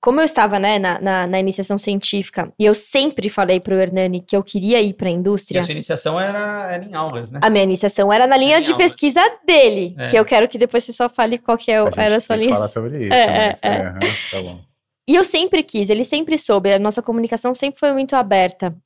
como 0.00 0.20
eu 0.20 0.24
estava 0.24 0.58
né, 0.58 0.78
na, 0.78 1.00
na, 1.00 1.26
na, 1.26 1.40
iniciação 1.40 1.76
científica, 1.76 2.52
e 2.58 2.64
eu 2.64 2.72
sempre 2.72 3.28
falei 3.28 3.58
para 3.58 3.74
o 3.74 3.78
Hernani 3.80 4.20
que 4.20 4.36
eu 4.36 4.42
queria 4.44 4.80
ir 4.80 4.94
para 4.94 5.08
a 5.08 5.10
indústria. 5.10 5.58
E 5.58 5.60
a 5.60 5.64
sua 5.64 5.72
iniciação 5.72 6.20
era, 6.20 6.70
era, 6.70 6.84
em 6.84 6.94
aulas, 6.94 7.30
né? 7.30 7.40
A 7.42 7.50
minha 7.50 7.64
iniciação 7.64 8.12
era 8.12 8.26
na 8.26 8.36
linha 8.36 8.60
de 8.60 8.70
aulas. 8.70 8.92
pesquisa 8.92 9.20
dele, 9.44 9.96
é. 9.98 10.06
que 10.06 10.16
eu 10.16 10.24
quero 10.24 10.46
que 10.46 10.56
depois 10.56 10.84
você 10.84 10.92
só 10.92 11.08
fale 11.08 11.36
qual 11.36 11.58
que 11.58 11.72
é, 11.72 11.78
a 11.78 11.90
era 11.96 12.16
a 12.16 12.20
sua 12.20 12.36
linha. 12.36 12.54
falar 12.54 12.68
sobre 12.68 13.06
isso. 13.06 13.12
É, 13.12 13.48
é, 13.48 13.54
é. 13.60 13.88
Uhum, 13.88 13.98
tá 14.30 14.42
bom. 14.42 14.67
E 15.08 15.14
eu 15.14 15.24
sempre 15.24 15.62
quis, 15.62 15.88
ele 15.88 16.04
sempre 16.04 16.36
soube, 16.36 16.70
a 16.70 16.78
nossa 16.78 17.00
comunicação 17.00 17.54
sempre 17.54 17.80
foi 17.80 17.92
muito 17.94 18.14
aberta. 18.14 18.76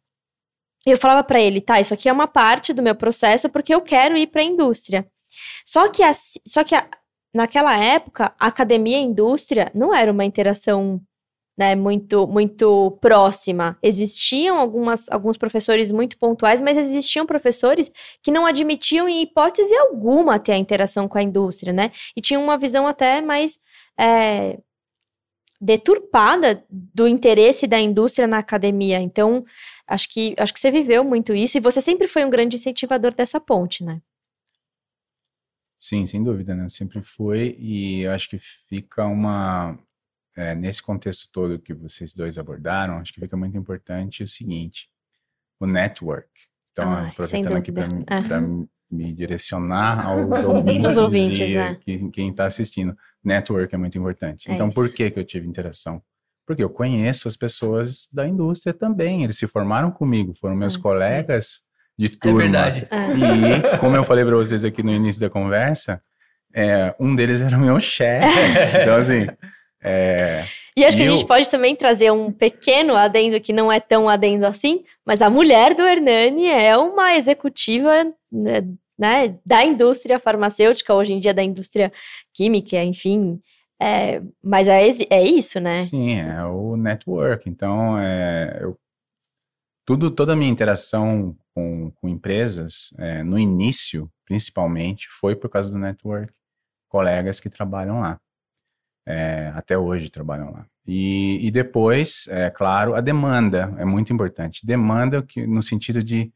E 0.86 0.90
eu 0.90 0.96
falava 0.96 1.24
para 1.24 1.40
ele, 1.40 1.60
tá, 1.60 1.80
isso 1.80 1.92
aqui 1.92 2.08
é 2.08 2.12
uma 2.12 2.28
parte 2.28 2.72
do 2.72 2.80
meu 2.80 2.94
processo 2.94 3.50
porque 3.50 3.74
eu 3.74 3.80
quero 3.80 4.16
ir 4.16 4.28
para 4.28 4.40
a 4.40 4.44
indústria. 4.44 5.04
Só 5.66 5.88
que, 5.88 6.00
a, 6.02 6.12
só 6.46 6.62
que 6.62 6.76
a, 6.76 6.88
naquela 7.34 7.76
época, 7.76 8.32
a 8.38 8.46
academia 8.46 8.98
e 8.98 9.00
a 9.00 9.04
indústria 9.04 9.70
não 9.74 9.92
era 9.92 10.12
uma 10.12 10.24
interação 10.24 11.00
né, 11.58 11.74
muito, 11.74 12.26
muito 12.26 12.96
próxima. 13.00 13.76
Existiam 13.82 14.58
algumas, 14.58 15.10
alguns 15.10 15.36
professores 15.36 15.90
muito 15.90 16.16
pontuais, 16.18 16.60
mas 16.60 16.76
existiam 16.76 17.26
professores 17.26 17.90
que 18.22 18.30
não 18.30 18.46
admitiam 18.46 19.08
em 19.08 19.22
hipótese 19.22 19.74
alguma 19.76 20.38
ter 20.38 20.52
a 20.52 20.56
interação 20.56 21.08
com 21.08 21.18
a 21.18 21.22
indústria, 21.22 21.72
né? 21.72 21.90
E 22.16 22.20
tinham 22.20 22.42
uma 22.42 22.56
visão 22.56 22.86
até 22.86 23.20
mais 23.20 23.58
é, 23.98 24.58
deturpada 25.62 26.64
do 26.68 27.06
interesse 27.06 27.68
da 27.68 27.78
indústria 27.78 28.26
na 28.26 28.38
academia. 28.38 29.00
Então, 29.00 29.44
acho 29.86 30.08
que, 30.08 30.34
acho 30.36 30.52
que 30.52 30.58
você 30.58 30.72
viveu 30.72 31.04
muito 31.04 31.32
isso 31.32 31.56
e 31.56 31.60
você 31.60 31.80
sempre 31.80 32.08
foi 32.08 32.24
um 32.24 32.30
grande 32.30 32.56
incentivador 32.56 33.14
dessa 33.14 33.38
ponte, 33.38 33.84
né? 33.84 34.02
Sim, 35.78 36.04
sem 36.04 36.22
dúvida, 36.22 36.52
né? 36.54 36.68
Sempre 36.68 37.00
foi 37.04 37.56
e 37.60 38.02
eu 38.02 38.10
acho 38.10 38.28
que 38.28 38.38
fica 38.40 39.06
uma 39.06 39.78
é, 40.36 40.52
nesse 40.54 40.82
contexto 40.82 41.30
todo 41.30 41.60
que 41.60 41.72
vocês 41.72 42.12
dois 42.12 42.38
abordaram, 42.38 42.98
acho 42.98 43.12
que 43.12 43.20
fica 43.20 43.36
muito 43.36 43.56
importante 43.56 44.24
o 44.24 44.28
seguinte: 44.28 44.90
o 45.60 45.66
network. 45.66 46.28
Então, 46.72 46.92
Ai, 46.92 47.10
aproveitando 47.10 47.56
aqui 47.56 47.70
para. 47.70 47.86
Me 48.92 49.12
direcionar 49.12 50.04
aos 50.06 50.44
ouvintes, 50.44 50.96
ouvintes, 50.98 51.50
e 51.50 51.54
né? 51.54 51.76
que- 51.80 52.10
quem 52.10 52.30
está 52.30 52.44
assistindo, 52.46 52.96
network 53.24 53.74
é 53.74 53.78
muito 53.78 53.96
importante. 53.98 54.50
É 54.50 54.54
então, 54.54 54.68
por 54.68 54.84
isso. 54.84 54.94
que 54.94 55.10
que 55.10 55.18
eu 55.18 55.24
tive 55.24 55.48
interação? 55.48 56.02
Porque 56.46 56.62
eu 56.62 56.68
conheço 56.70 57.28
as 57.28 57.36
pessoas 57.36 58.08
da 58.12 58.26
indústria 58.26 58.74
também. 58.74 59.22
Eles 59.24 59.38
se 59.38 59.46
formaram 59.46 59.90
comigo, 59.90 60.34
foram 60.38 60.56
meus 60.56 60.76
Ah. 60.76 60.80
colegas 60.80 61.62
de 61.96 62.06
É 62.06 62.08
turma. 62.10 62.40
verdade. 62.42 62.84
É. 62.90 63.74
E, 63.74 63.78
como 63.78 63.96
eu 63.96 64.04
falei 64.04 64.24
para 64.24 64.34
vocês 64.36 64.64
aqui 64.64 64.82
no 64.82 64.92
início 64.92 65.20
da 65.20 65.30
conversa, 65.30 66.02
é, 66.54 66.94
um 66.98 67.14
deles 67.14 67.40
era 67.40 67.56
o 67.56 67.60
meu 67.60 67.78
chefe. 67.80 68.26
Então, 68.82 68.96
assim, 68.96 69.26
é, 69.84 70.44
E 70.76 70.84
acho 70.84 70.96
que 70.96 71.02
E 71.02 71.06
a 71.06 71.08
gente 71.10 71.22
eu- 71.22 71.26
pode 71.28 71.48
também 71.48 71.76
trazer 71.76 72.10
um 72.10 72.32
pequeno 72.32 72.96
adendo 72.96 73.40
que 73.40 73.52
não 73.52 73.70
é 73.70 73.78
tão 73.78 74.08
adendo 74.08 74.44
assim, 74.46 74.82
mas 75.06 75.22
a 75.22 75.30
mulher 75.30 75.74
do 75.74 75.82
Hernani 75.82 76.46
é 76.48 76.76
uma 76.76 77.14
executiva 77.14 78.04
né, 78.32 78.62
né, 78.98 79.38
da 79.44 79.64
indústria 79.64 80.18
farmacêutica, 80.18 80.94
hoje 80.94 81.12
em 81.12 81.18
dia 81.18 81.34
da 81.34 81.42
indústria 81.42 81.92
química, 82.34 82.82
enfim. 82.82 83.40
É, 83.80 84.22
mas 84.42 84.68
é, 84.68 84.88
é 85.10 85.24
isso, 85.24 85.58
né? 85.58 85.82
sim, 85.82 86.20
é 86.20 86.44
o 86.44 86.76
network. 86.76 87.48
Então, 87.48 87.98
é, 87.98 88.60
eu, 88.62 88.78
tudo, 89.84 90.10
toda 90.10 90.34
a 90.34 90.36
minha 90.36 90.50
interação 90.50 91.36
com, 91.54 91.90
com 91.90 92.08
empresas, 92.08 92.94
é, 92.98 93.22
no 93.24 93.38
início, 93.38 94.10
principalmente, 94.24 95.08
foi 95.10 95.34
por 95.34 95.50
causa 95.50 95.70
do 95.70 95.78
network. 95.78 96.32
Colegas 96.88 97.40
que 97.40 97.50
trabalham 97.50 98.00
lá. 98.00 98.20
É, 99.06 99.50
até 99.56 99.76
hoje 99.76 100.10
trabalham 100.10 100.52
lá. 100.52 100.66
E, 100.86 101.44
e 101.44 101.50
depois, 101.50 102.28
é 102.28 102.50
claro, 102.50 102.94
a 102.94 103.00
demanda 103.00 103.74
é 103.78 103.84
muito 103.84 104.12
importante. 104.12 104.64
Demanda 104.64 105.22
que, 105.22 105.46
no 105.46 105.62
sentido 105.62 106.02
de 106.02 106.32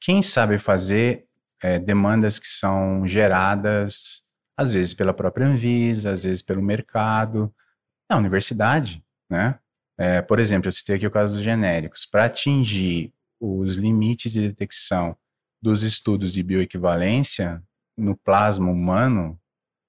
quem 0.00 0.22
sabe 0.22 0.58
fazer 0.58 1.26
é, 1.62 1.78
demandas 1.78 2.38
que 2.38 2.46
são 2.48 3.06
geradas, 3.06 4.22
às 4.56 4.72
vezes 4.74 4.94
pela 4.94 5.14
própria 5.14 5.46
Anvisa, 5.46 6.12
às 6.12 6.24
vezes 6.24 6.42
pelo 6.42 6.62
mercado, 6.62 7.52
na 8.10 8.16
universidade, 8.16 9.04
né? 9.30 9.58
É, 9.98 10.22
por 10.22 10.38
exemplo, 10.38 10.68
eu 10.68 10.72
citei 10.72 10.96
aqui 10.96 11.06
o 11.06 11.10
caso 11.10 11.34
dos 11.34 11.42
genéricos. 11.42 12.06
Para 12.06 12.24
atingir 12.24 13.12
os 13.38 13.76
limites 13.76 14.32
de 14.32 14.48
detecção 14.48 15.16
dos 15.62 15.82
estudos 15.82 16.32
de 16.32 16.42
bioequivalência 16.42 17.62
no 17.96 18.16
plasma 18.16 18.70
humano 18.70 19.38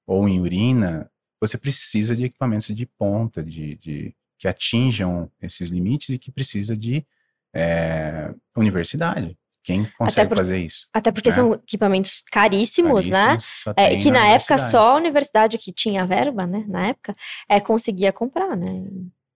ou 0.06 0.28
em 0.28 0.42
urina, 0.42 1.10
você 1.40 1.58
precisa 1.58 2.16
de 2.16 2.26
equipamentos 2.26 2.68
de 2.76 2.86
ponta, 2.86 3.42
de, 3.42 3.76
de- 3.78 4.16
que 4.38 4.48
atinjam 4.48 5.32
esses 5.42 5.70
limites 5.70 6.10
e 6.10 6.20
que 6.20 6.32
precisa 6.32 6.76
de 6.76 7.06
é, 7.54 8.34
universidade. 8.56 9.38
Quem 9.64 9.86
consegue 9.98 10.30
por- 10.30 10.38
fazer 10.38 10.58
isso? 10.58 10.88
Até 10.94 11.12
porque 11.12 11.30
É. 11.30 11.32
são 11.32 11.54
equipamentos 11.54 12.24
caríssimos, 12.32 13.08
né? 13.08 13.22
Caríssimos, 13.28 13.46
que 13.46 13.60
só 13.62 13.72
É, 13.78 13.96
que 13.96 14.10
na, 14.12 14.20
época 14.28 14.54
universidade. 14.56 14.72
só 14.72 14.92
a 14.92 14.96
universidade 14.96 15.58
que 15.58 15.72
tinha 15.72 16.06
verba, 16.06 16.48
né? 16.48 16.66
Na 16.68 16.88
época, 16.88 17.14
é, 17.48 17.60
conseguia 17.60 18.12
comprar, 18.12 18.56
né? 18.58 18.86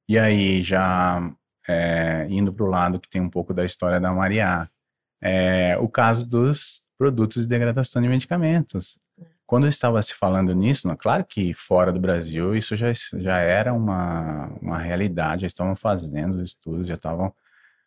E 0.10 0.18
aí, 0.18 0.62
já 0.64 1.32
é, 1.68 2.26
indo 2.30 2.52
para 2.54 2.66
o 2.66 2.70
lado 2.70 3.00
que 3.00 3.10
tem 3.10 3.22
um 3.22 3.30
pouco 3.30 3.54
da 3.54 3.64
história 3.66 4.00
da 4.00 4.12
Mariá, 4.14 4.68
é, 5.22 5.78
o 5.80 5.88
caso 5.90 6.28
dos 6.30 6.82
produtos 6.98 7.44
de 7.44 7.50
degradação 7.50 8.02
de 8.02 8.08
medicamentos. 8.08 9.00
Quando 9.48 9.66
eu 9.66 9.70
estava 9.70 10.02
se 10.02 10.14
falando 10.16 10.54
nisso, 10.56 10.88
não, 10.88 10.96
claro 10.96 11.24
que 11.24 11.54
fora 11.54 11.92
do 11.94 12.00
Brasil 12.00 12.56
isso 12.56 12.76
já, 12.76 12.92
já 13.18 13.38
era 13.38 13.74
uma, 13.74 14.48
uma 14.62 14.80
realidade, 14.80 15.42
já 15.42 15.48
estavam 15.48 15.76
fazendo 15.76 16.34
os 16.36 16.42
estudos, 16.42 16.88
já 16.88 16.96
estavam. 16.96 17.32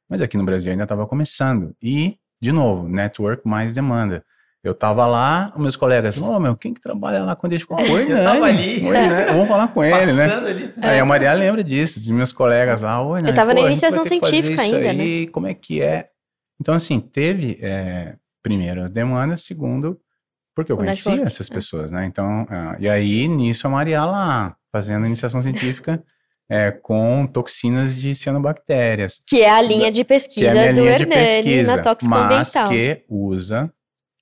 Mas 0.08 0.20
aqui 0.20 0.36
no 0.36 0.44
Brasil 0.44 0.70
ainda 0.72 0.84
estava 0.84 1.06
começando. 1.06 1.74
E, 1.82 2.16
de 2.40 2.52
novo, 2.52 2.88
network 2.88 3.46
mais 3.46 3.72
demanda. 3.72 4.24
Eu 4.62 4.72
estava 4.72 5.06
lá, 5.06 5.52
meus 5.56 5.76
colegas, 5.76 6.20
ô 6.20 6.38
meu, 6.40 6.56
quem 6.56 6.74
que 6.74 6.80
trabalha 6.80 7.22
lá 7.22 7.36
com 7.36 7.46
a 7.46 7.50
gente? 7.50 7.64
Oi, 7.70 8.12
Eu 8.12 8.16
tava 8.22 8.40
Nani. 8.40 8.58
ali. 8.58 8.84
Oi, 8.86 8.92
Nani. 8.92 9.32
Vamos 9.32 9.48
falar 9.48 9.68
com 9.68 9.84
ele, 9.84 10.12
né? 10.12 10.34
Ali. 10.34 10.74
Aí 10.82 10.98
a 10.98 11.04
Maria 11.04 11.32
lembra 11.32 11.62
disso, 11.62 12.00
de 12.00 12.12
meus 12.12 12.32
colegas 12.32 12.82
lá. 12.82 13.00
Oi, 13.00 13.22
Nani, 13.22 13.34
tava 13.34 13.54
na 13.54 13.60
pô, 13.60 13.66
a 13.66 13.70
gente 13.70 13.80
vai 13.80 13.90
iniciação 13.90 14.04
científica 14.04 14.62
ainda, 14.62 14.92
né? 14.92 15.02
aí, 15.02 15.26
Como 15.28 15.46
é 15.46 15.54
que 15.54 15.80
é? 15.80 16.08
Então, 16.60 16.74
assim, 16.74 16.98
teve, 16.98 17.56
é, 17.62 18.16
primeiro, 18.42 18.82
as 18.82 18.90
demandas, 18.90 19.42
segundo, 19.42 19.98
porque 20.54 20.72
eu 20.72 20.76
O 20.76 20.80
conhecia 20.80 21.12
network, 21.12 21.32
essas 21.32 21.48
é. 21.48 21.54
pessoas, 21.54 21.92
né? 21.92 22.04
Então, 22.04 22.46
ah, 22.50 22.76
e 22.80 22.88
aí, 22.88 23.28
nisso, 23.28 23.66
a 23.68 23.70
Maria 23.70 24.04
lá, 24.04 24.56
fazendo 24.72 25.06
iniciação 25.06 25.40
científica 25.40 26.02
é, 26.50 26.70
com 26.70 27.26
toxinas 27.26 27.94
de 27.94 28.14
cianobactérias, 28.14 29.20
Que 29.26 29.42
é 29.42 29.50
a 29.50 29.60
linha 29.60 29.90
de 29.90 30.04
que 30.04 30.12
é 30.12 30.16
pesquisa 30.16 30.50
a 30.50 30.54
minha 30.54 30.72
do 30.74 30.80
linha 30.80 30.96
de 30.96 31.02
Hernani 31.02 31.26
pesquisa, 31.26 31.76
na 31.76 31.82
toxicoambiental. 31.82 32.62
mas 32.62 32.68
que 32.70 33.04
usa 33.08 33.72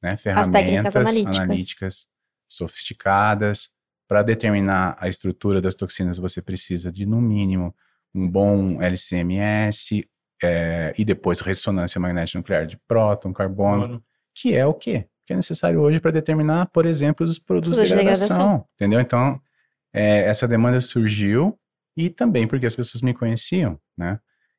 né, 0.02 0.16
ferramentas 0.16 0.96
analíticas. 0.96 1.38
analíticas 1.38 2.08
sofisticadas. 2.48 3.70
Para 4.08 4.22
determinar 4.22 4.96
a 5.00 5.08
estrutura 5.08 5.60
das 5.60 5.74
toxinas, 5.74 6.16
você 6.18 6.40
precisa 6.40 6.92
de, 6.92 7.04
no 7.04 7.20
mínimo, 7.20 7.74
um 8.14 8.28
bom 8.30 8.80
LCMS 8.80 10.08
é, 10.42 10.94
e 10.96 11.04
depois 11.04 11.40
ressonância 11.40 12.00
magnética 12.00 12.38
nuclear 12.38 12.66
de 12.66 12.76
próton, 12.86 13.32
carbono, 13.32 14.00
que 14.32 14.54
é 14.54 14.64
o 14.64 14.72
quê? 14.72 15.06
Que 15.24 15.32
é 15.32 15.36
necessário 15.36 15.80
hoje 15.80 15.98
para 15.98 16.12
determinar, 16.12 16.66
por 16.66 16.86
exemplo, 16.86 17.26
os 17.26 17.36
produtos 17.36 17.76
Tudo 17.78 17.82
de 17.84 17.90
de 17.90 17.96
degradação, 17.96 18.28
degradação. 18.36 18.68
entendeu? 18.76 19.00
Então, 19.00 19.40
é, 19.92 20.20
essa 20.20 20.46
demanda 20.46 20.80
surgiu 20.80 21.58
e 21.96 22.10
também 22.10 22.46
porque 22.46 22.66
as 22.66 22.76
pessoas 22.76 23.02
me 23.02 23.14
conheciam, 23.14 23.78
né? 23.96 24.18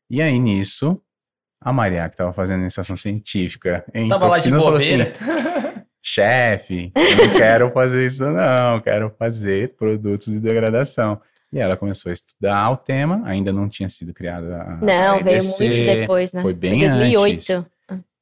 E 0.09 0.21
aí, 0.21 0.39
nisso, 0.39 1.01
a 1.61 1.71
Maria, 1.73 2.07
que 2.07 2.13
estava 2.15 2.31
fazendo 2.33 2.61
iniciação 2.61 2.95
científica 2.95 3.85
em 3.93 4.07
Tava 4.07 4.27
lá 4.29 4.39
de 4.39 4.49
toxinas, 4.49 4.61
falou 4.63 4.77
assim, 4.77 5.77
chefe, 6.01 6.91
eu 6.95 7.27
não 7.27 7.33
quero 7.37 7.71
fazer 7.71 8.05
isso 8.05 8.23
não, 8.31 8.79
quero 8.81 9.09
fazer 9.17 9.75
produtos 9.75 10.33
de 10.33 10.39
degradação. 10.39 11.19
E 11.51 11.59
ela 11.59 11.77
começou 11.77 12.09
a 12.09 12.13
estudar 12.13 12.69
o 12.71 12.77
tema, 12.77 13.21
ainda 13.25 13.53
não 13.53 13.69
tinha 13.69 13.87
sido 13.89 14.13
criada 14.13 14.61
a 14.61 14.77
Não, 14.77 15.15
a 15.17 15.19
veio 15.19 15.37
EDC, 15.37 15.63
muito 15.65 15.81
depois, 15.85 16.33
né? 16.33 16.41
foi 16.41 16.53
bem 16.53 16.79
Foi 16.79 16.89
2008. 16.89 17.33
antes. 17.35 17.65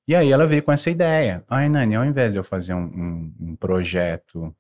E 0.08 0.16
aí 0.16 0.32
ela 0.32 0.46
veio 0.46 0.62
com 0.62 0.72
essa 0.72 0.92
ideia. 0.92 1.44
Ai, 1.50 1.68
Nani, 1.68 1.96
ao 1.96 2.06
invés 2.06 2.34
de 2.34 2.40
eu 2.40 2.44
fazer 2.44 2.76
um, 2.76 2.84
um- 2.84 3.34
um 3.40 3.56
projeto 3.56 4.56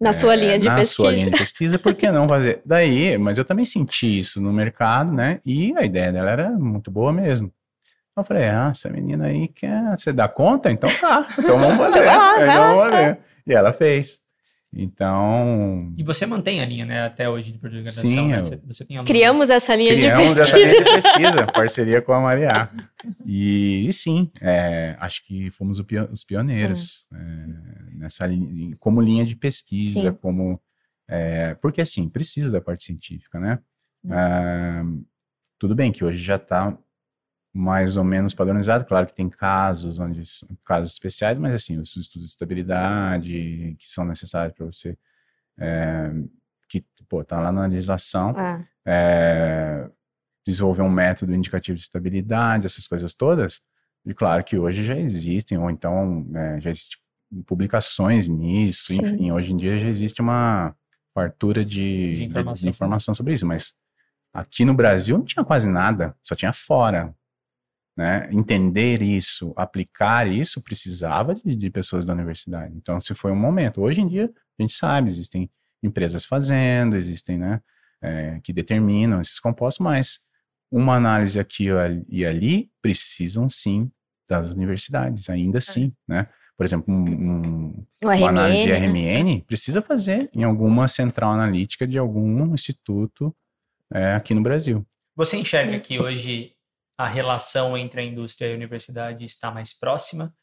Na 0.00 0.12
sua 0.12 0.34
é, 0.34 0.36
linha 0.36 0.58
de 0.58 0.66
na 0.66 0.76
pesquisa. 0.76 0.94
sua 0.94 1.10
linha 1.10 1.30
de 1.30 1.38
pesquisa, 1.38 1.78
por 1.78 1.94
que 1.94 2.10
não 2.10 2.28
fazer? 2.28 2.60
Daí, 2.66 3.16
mas 3.16 3.38
eu 3.38 3.44
também 3.44 3.64
senti 3.64 4.18
isso 4.18 4.40
no 4.40 4.52
mercado, 4.52 5.10
né? 5.12 5.40
E 5.44 5.74
a 5.76 5.84
ideia 5.84 6.12
dela 6.12 6.30
era 6.30 6.50
muito 6.50 6.90
boa 6.90 7.12
mesmo. 7.12 7.50
Eu 8.16 8.24
falei, 8.24 8.44
ah, 8.44 8.68
essa 8.70 8.88
menina 8.88 9.26
aí 9.26 9.48
quer, 9.48 9.96
você 9.96 10.12
dá 10.12 10.26
conta? 10.26 10.70
Então 10.70 10.88
tá, 11.00 11.26
então 11.38 11.58
vamos 11.58 11.76
fazer. 11.84 12.00
Então 12.00 12.76
vamos 12.76 12.90
fazer. 12.90 13.18
E 13.46 13.54
ela 13.54 13.72
fez. 13.72 14.20
Então, 14.78 15.92
E 15.96 16.02
você 16.02 16.26
mantém 16.26 16.60
a 16.60 16.66
linha, 16.66 16.84
né, 16.84 17.06
até 17.06 17.28
hoje 17.28 17.52
de 17.52 17.58
produto 17.58 17.78
de 17.78 17.84
degradação, 17.84 18.10
Sim, 18.10 18.28
né? 18.28 18.38
Você, 18.40 18.56
você 18.66 18.84
tem. 18.84 19.02
Criamos 19.04 19.48
essa 19.48 19.74
linha 19.74 19.94
criamos 19.94 20.34
de 20.34 20.40
essa 20.42 20.56
pesquisa. 20.56 20.82
linha 20.82 20.84
de 20.84 21.02
pesquisa, 21.02 21.46
parceria 21.46 22.02
com 22.02 22.12
a 22.12 22.20
Maria. 22.20 22.68
E, 23.24 23.86
e 23.88 23.92
sim, 23.92 24.30
é, 24.40 24.96
acho 25.00 25.24
que 25.24 25.50
fomos 25.50 25.80
os 26.12 26.24
pioneiros 26.24 27.06
é, 27.12 27.16
nessa 27.94 28.26
linha, 28.26 28.76
como 28.78 29.00
linha 29.00 29.24
de 29.24 29.34
pesquisa, 29.34 30.10
Sim. 30.10 30.18
como 30.20 30.60
é, 31.08 31.54
porque 31.54 31.80
assim 31.80 32.08
precisa 32.08 32.50
da 32.50 32.60
parte 32.60 32.84
científica, 32.84 33.38
né? 33.40 33.58
Hum. 34.04 34.10
Ah, 34.12 34.84
tudo 35.58 35.74
bem 35.74 35.90
que 35.90 36.04
hoje 36.04 36.18
já 36.18 36.36
está 36.36 36.76
mais 37.56 37.96
ou 37.96 38.04
menos 38.04 38.34
padronizado, 38.34 38.84
claro 38.84 39.06
que 39.06 39.14
tem 39.14 39.28
casos 39.30 39.98
onde 39.98 40.20
casos 40.64 40.92
especiais, 40.92 41.38
mas 41.38 41.54
assim 41.54 41.78
os 41.78 41.96
estudos 41.96 42.28
de 42.28 42.32
estabilidade 42.32 43.76
que 43.78 43.90
são 43.90 44.04
necessários 44.04 44.54
para 44.54 44.66
você 44.66 44.96
é, 45.58 46.12
que 46.68 46.84
pô 47.08 47.24
tá 47.24 47.40
lá 47.40 47.50
na 47.50 47.66
legislação 47.66 48.34
Ah, 48.36 48.60
é, 48.84 49.88
desenvolver 50.46 50.82
um 50.82 50.90
método 50.90 51.34
indicativo 51.34 51.76
de 51.76 51.82
estabilidade, 51.82 52.66
essas 52.66 52.86
coisas 52.86 53.14
todas, 53.14 53.62
e 54.04 54.12
claro 54.12 54.44
que 54.44 54.58
hoje 54.58 54.84
já 54.84 54.96
existem, 54.96 55.56
ou 55.58 55.70
então 55.70 56.26
é, 56.34 56.60
já 56.60 56.70
existem 56.70 56.98
publicações 57.46 58.28
nisso, 58.28 58.88
Sim. 58.92 59.02
enfim, 59.02 59.32
hoje 59.32 59.52
em 59.52 59.56
dia 59.56 59.78
já 59.78 59.88
existe 59.88 60.20
uma 60.20 60.74
fartura 61.14 61.64
de, 61.64 62.14
De 62.14 62.14
de- 62.14 62.26
de 62.26 62.28
informação. 62.28 62.70
informação 62.70 63.14
sobre 63.14 63.32
isso, 63.32 63.46
mas 63.46 63.74
Aqui 64.34 64.66
no 64.66 64.74
Brasil 64.74 65.16
não 65.16 65.24
tinha 65.24 65.42
quase 65.42 65.66
nada, 65.66 66.14
só 66.22 66.34
tinha 66.34 66.52
fora. 66.52 67.14
Né? 67.96 68.28
Entender 68.30 69.00
isso, 69.00 69.54
aplicar 69.56 70.28
isso, 70.28 70.60
precisava 70.60 71.34
de, 71.34 71.56
de 71.56 71.70
pessoas 71.70 72.04
da 72.04 72.12
universidade. 72.12 72.74
Então, 72.76 73.00
se 73.00 73.14
foi 73.14 73.32
um 73.32 73.36
momento. 73.36 73.80
Hoje 73.80 74.02
em 74.02 74.08
dia, 74.08 74.30
a 74.58 74.62
gente 74.62 74.74
sabe, 74.74 75.08
existem 75.08 75.50
empresas 75.82 76.24
fazendo, 76.24 76.96
existem, 76.96 77.38
né, 77.38 77.60
é, 78.02 78.38
que 78.42 78.52
determinam 78.52 79.20
esses 79.20 79.38
compostos, 79.38 79.82
mas 79.82 80.20
uma 80.70 80.94
análise 80.96 81.38
aqui 81.38 81.68
e 82.08 82.26
ali 82.26 82.70
precisam 82.82 83.48
sim 83.48 83.90
das 84.28 84.50
universidades, 84.50 85.30
ainda 85.30 85.58
assim, 85.58 85.92
né? 86.06 86.28
Por 86.56 86.64
exemplo, 86.64 86.92
um, 86.92 87.04
um, 87.04 87.86
uma 88.02 88.14
RMN, 88.14 88.28
análise 88.28 88.62
de 88.62 88.72
RMN 88.72 89.36
né? 89.36 89.42
precisa 89.46 89.82
fazer 89.82 90.30
em 90.32 90.42
alguma 90.42 90.88
central 90.88 91.32
analítica 91.32 91.86
de 91.86 91.98
algum 91.98 92.54
instituto 92.54 93.34
é, 93.92 94.14
aqui 94.14 94.32
no 94.32 94.42
Brasil. 94.42 94.84
Você 95.14 95.36
enxerga 95.36 95.78
que 95.78 96.00
hoje 96.00 96.55
a 96.98 97.06
relação 97.06 97.76
entre 97.76 98.00
a 98.00 98.04
indústria 98.04 98.48
e 98.48 98.52
a 98.52 98.56
universidade 98.56 99.24
está 99.24 99.50
mais 99.50 99.72
próxima? 99.72 100.34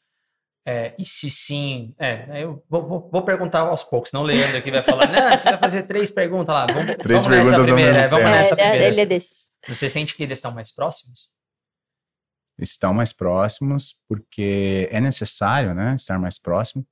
É, 0.66 0.94
e 0.98 1.04
se 1.04 1.30
sim, 1.30 1.94
é, 1.98 2.42
eu 2.42 2.64
vou, 2.70 2.88
vou, 2.88 3.10
vou, 3.12 3.22
perguntar 3.22 3.60
aos 3.60 3.84
poucos, 3.84 4.12
não 4.12 4.22
o 4.22 4.24
Leandro 4.24 4.56
aqui 4.56 4.70
vai 4.70 4.82
falar, 4.82 5.12
não, 5.12 5.36
você 5.36 5.50
vai 5.50 5.58
fazer 5.58 5.82
três 5.82 6.10
perguntas 6.10 6.54
lá, 6.54 6.64
vamos, 6.64 6.96
três 7.02 7.22
vamos 7.22 7.26
perguntas 7.26 7.50
nessa 7.50 7.64
primeira, 7.64 7.98
é, 7.98 8.08
vamos 8.08 8.30
nessa 8.30 8.54
é, 8.54 8.56
primeira. 8.56 8.84
Ele 8.86 9.00
é 9.02 9.06
desses. 9.06 9.50
Você 9.68 9.90
sente 9.90 10.16
que 10.16 10.22
eles 10.22 10.38
estão 10.38 10.54
mais 10.54 10.72
próximos? 10.72 11.28
Estão 12.58 12.94
mais 12.94 13.12
próximos 13.12 13.98
porque 14.08 14.88
é 14.90 15.02
necessário, 15.02 15.74
né, 15.74 15.96
estar 15.96 16.18
mais 16.18 16.38
próximo, 16.38 16.86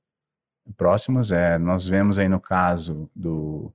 próximos. 0.77 1.31
É, 1.31 1.57
nós 1.57 1.87
vemos 1.87 2.19
aí 2.19 2.29
no 2.29 2.39
caso 2.39 3.09
do, 3.15 3.73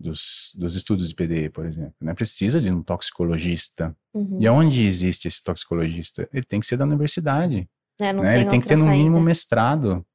dos, 0.00 0.52
dos 0.56 0.74
estudos 0.74 1.10
de 1.10 1.14
PDE, 1.14 1.50
por 1.50 1.66
exemplo, 1.66 1.94
né? 2.00 2.14
Precisa 2.14 2.58
de 2.58 2.70
um 2.72 2.82
toxicologista. 2.82 3.94
Uhum. 4.14 4.38
E 4.40 4.48
onde 4.48 4.84
existe 4.84 5.28
esse 5.28 5.44
toxicologista? 5.44 6.26
Ele 6.32 6.42
tem 6.42 6.58
que 6.58 6.66
ser 6.66 6.78
da 6.78 6.84
universidade. 6.84 7.68
É, 8.00 8.12
né? 8.12 8.34
Ele 8.34 8.46
tem 8.46 8.60
que 8.60 8.66
ter 8.66 8.78
no 8.78 8.86
mínimo 8.86 9.16
saída. 9.16 9.26
mestrado. 9.26 10.06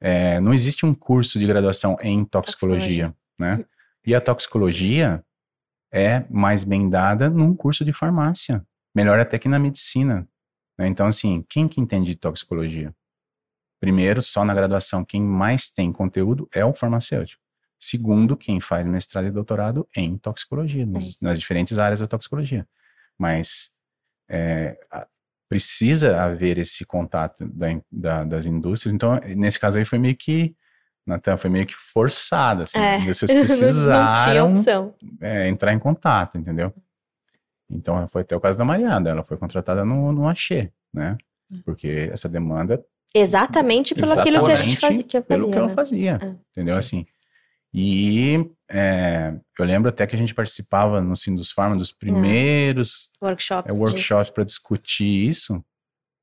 É, 0.00 0.40
não 0.40 0.54
existe 0.54 0.86
um 0.86 0.94
curso 0.94 1.38
de 1.38 1.46
graduação 1.46 1.98
em 2.00 2.24
toxicologia, 2.24 3.08
toxicologia, 3.08 3.16
né? 3.38 3.64
E 4.06 4.14
a 4.14 4.20
toxicologia 4.20 5.22
é 5.92 6.24
mais 6.30 6.64
bem 6.64 6.88
dada 6.88 7.28
num 7.28 7.54
curso 7.54 7.84
de 7.84 7.92
farmácia. 7.92 8.64
Melhor 8.94 9.20
até 9.20 9.38
que 9.38 9.48
na 9.48 9.58
medicina. 9.58 10.26
Né? 10.78 10.88
Então, 10.88 11.06
assim, 11.06 11.44
quem 11.48 11.68
que 11.68 11.80
entende 11.80 12.12
de 12.12 12.16
toxicologia? 12.16 12.94
Primeiro, 13.80 14.22
só 14.22 14.44
na 14.44 14.54
graduação, 14.54 15.04
quem 15.04 15.22
mais 15.22 15.70
tem 15.70 15.92
conteúdo 15.92 16.48
é 16.52 16.64
o 16.64 16.74
farmacêutico. 16.74 17.42
Segundo, 17.78 18.36
quem 18.36 18.60
faz 18.60 18.86
mestrado 18.86 19.26
e 19.26 19.30
doutorado 19.30 19.88
em 19.94 20.18
toxicologia, 20.18 20.84
nas, 20.84 21.04
é 21.04 21.08
nas 21.22 21.38
diferentes 21.38 21.78
áreas 21.78 22.00
da 22.00 22.06
toxicologia. 22.06 22.66
Mas 23.16 23.70
é, 24.28 24.76
precisa 25.48 26.22
haver 26.22 26.58
esse 26.58 26.84
contato 26.84 27.46
da, 27.48 27.66
da, 27.90 28.24
das 28.24 28.46
indústrias. 28.46 28.92
Então, 28.92 29.18
nesse 29.36 29.58
caso 29.58 29.78
aí 29.78 29.84
foi 29.84 29.98
meio 29.98 30.14
que, 30.14 30.54
Natan, 31.06 31.36
foi 31.36 31.48
meio 31.48 31.66
que 31.66 31.74
forçado, 31.74 32.62
assim. 32.62 32.78
É. 32.78 32.98
Vocês 33.00 33.30
precisaram 33.32 34.52
é, 35.20 35.48
entrar 35.48 35.72
em 35.72 35.78
contato, 35.78 36.36
entendeu? 36.36 36.72
Então, 37.70 38.06
foi 38.08 38.22
até 38.22 38.36
o 38.36 38.40
caso 38.40 38.58
da 38.58 38.64
Mariana, 38.64 39.10
ela 39.10 39.24
foi 39.24 39.36
contratada 39.36 39.84
no, 39.84 40.12
no 40.12 40.28
Axê, 40.28 40.70
né? 40.92 41.16
Hum. 41.52 41.62
Porque 41.64 42.10
essa 42.12 42.28
demanda... 42.28 42.84
Exatamente 43.14 43.94
pelo 43.94 44.06
exatamente 44.06 44.28
aquilo 44.28 44.44
que 44.44 44.52
a 44.52 44.54
gente 44.54 44.80
fazia. 44.80 45.02
Que 45.02 45.10
fazia 45.12 45.22
pelo 45.22 45.50
que 45.50 45.56
ela 45.56 45.68
né? 45.68 45.74
fazia, 45.74 46.18
é. 46.20 46.34
entendeu? 46.50 46.74
Sim. 46.74 46.78
Assim, 46.78 47.06
e 47.72 48.50
é, 48.70 49.34
eu 49.58 49.64
lembro 49.64 49.88
até 49.88 50.06
que 50.06 50.14
a 50.14 50.18
gente 50.18 50.34
participava 50.34 51.00
no 51.00 51.16
Sindus 51.16 51.52
Pharma 51.52 51.76
dos 51.76 51.92
primeiros 51.92 53.10
workshops, 53.22 53.76
é, 53.76 53.80
workshops 53.80 54.30
para 54.30 54.44
discutir 54.44 55.28
isso. 55.28 55.62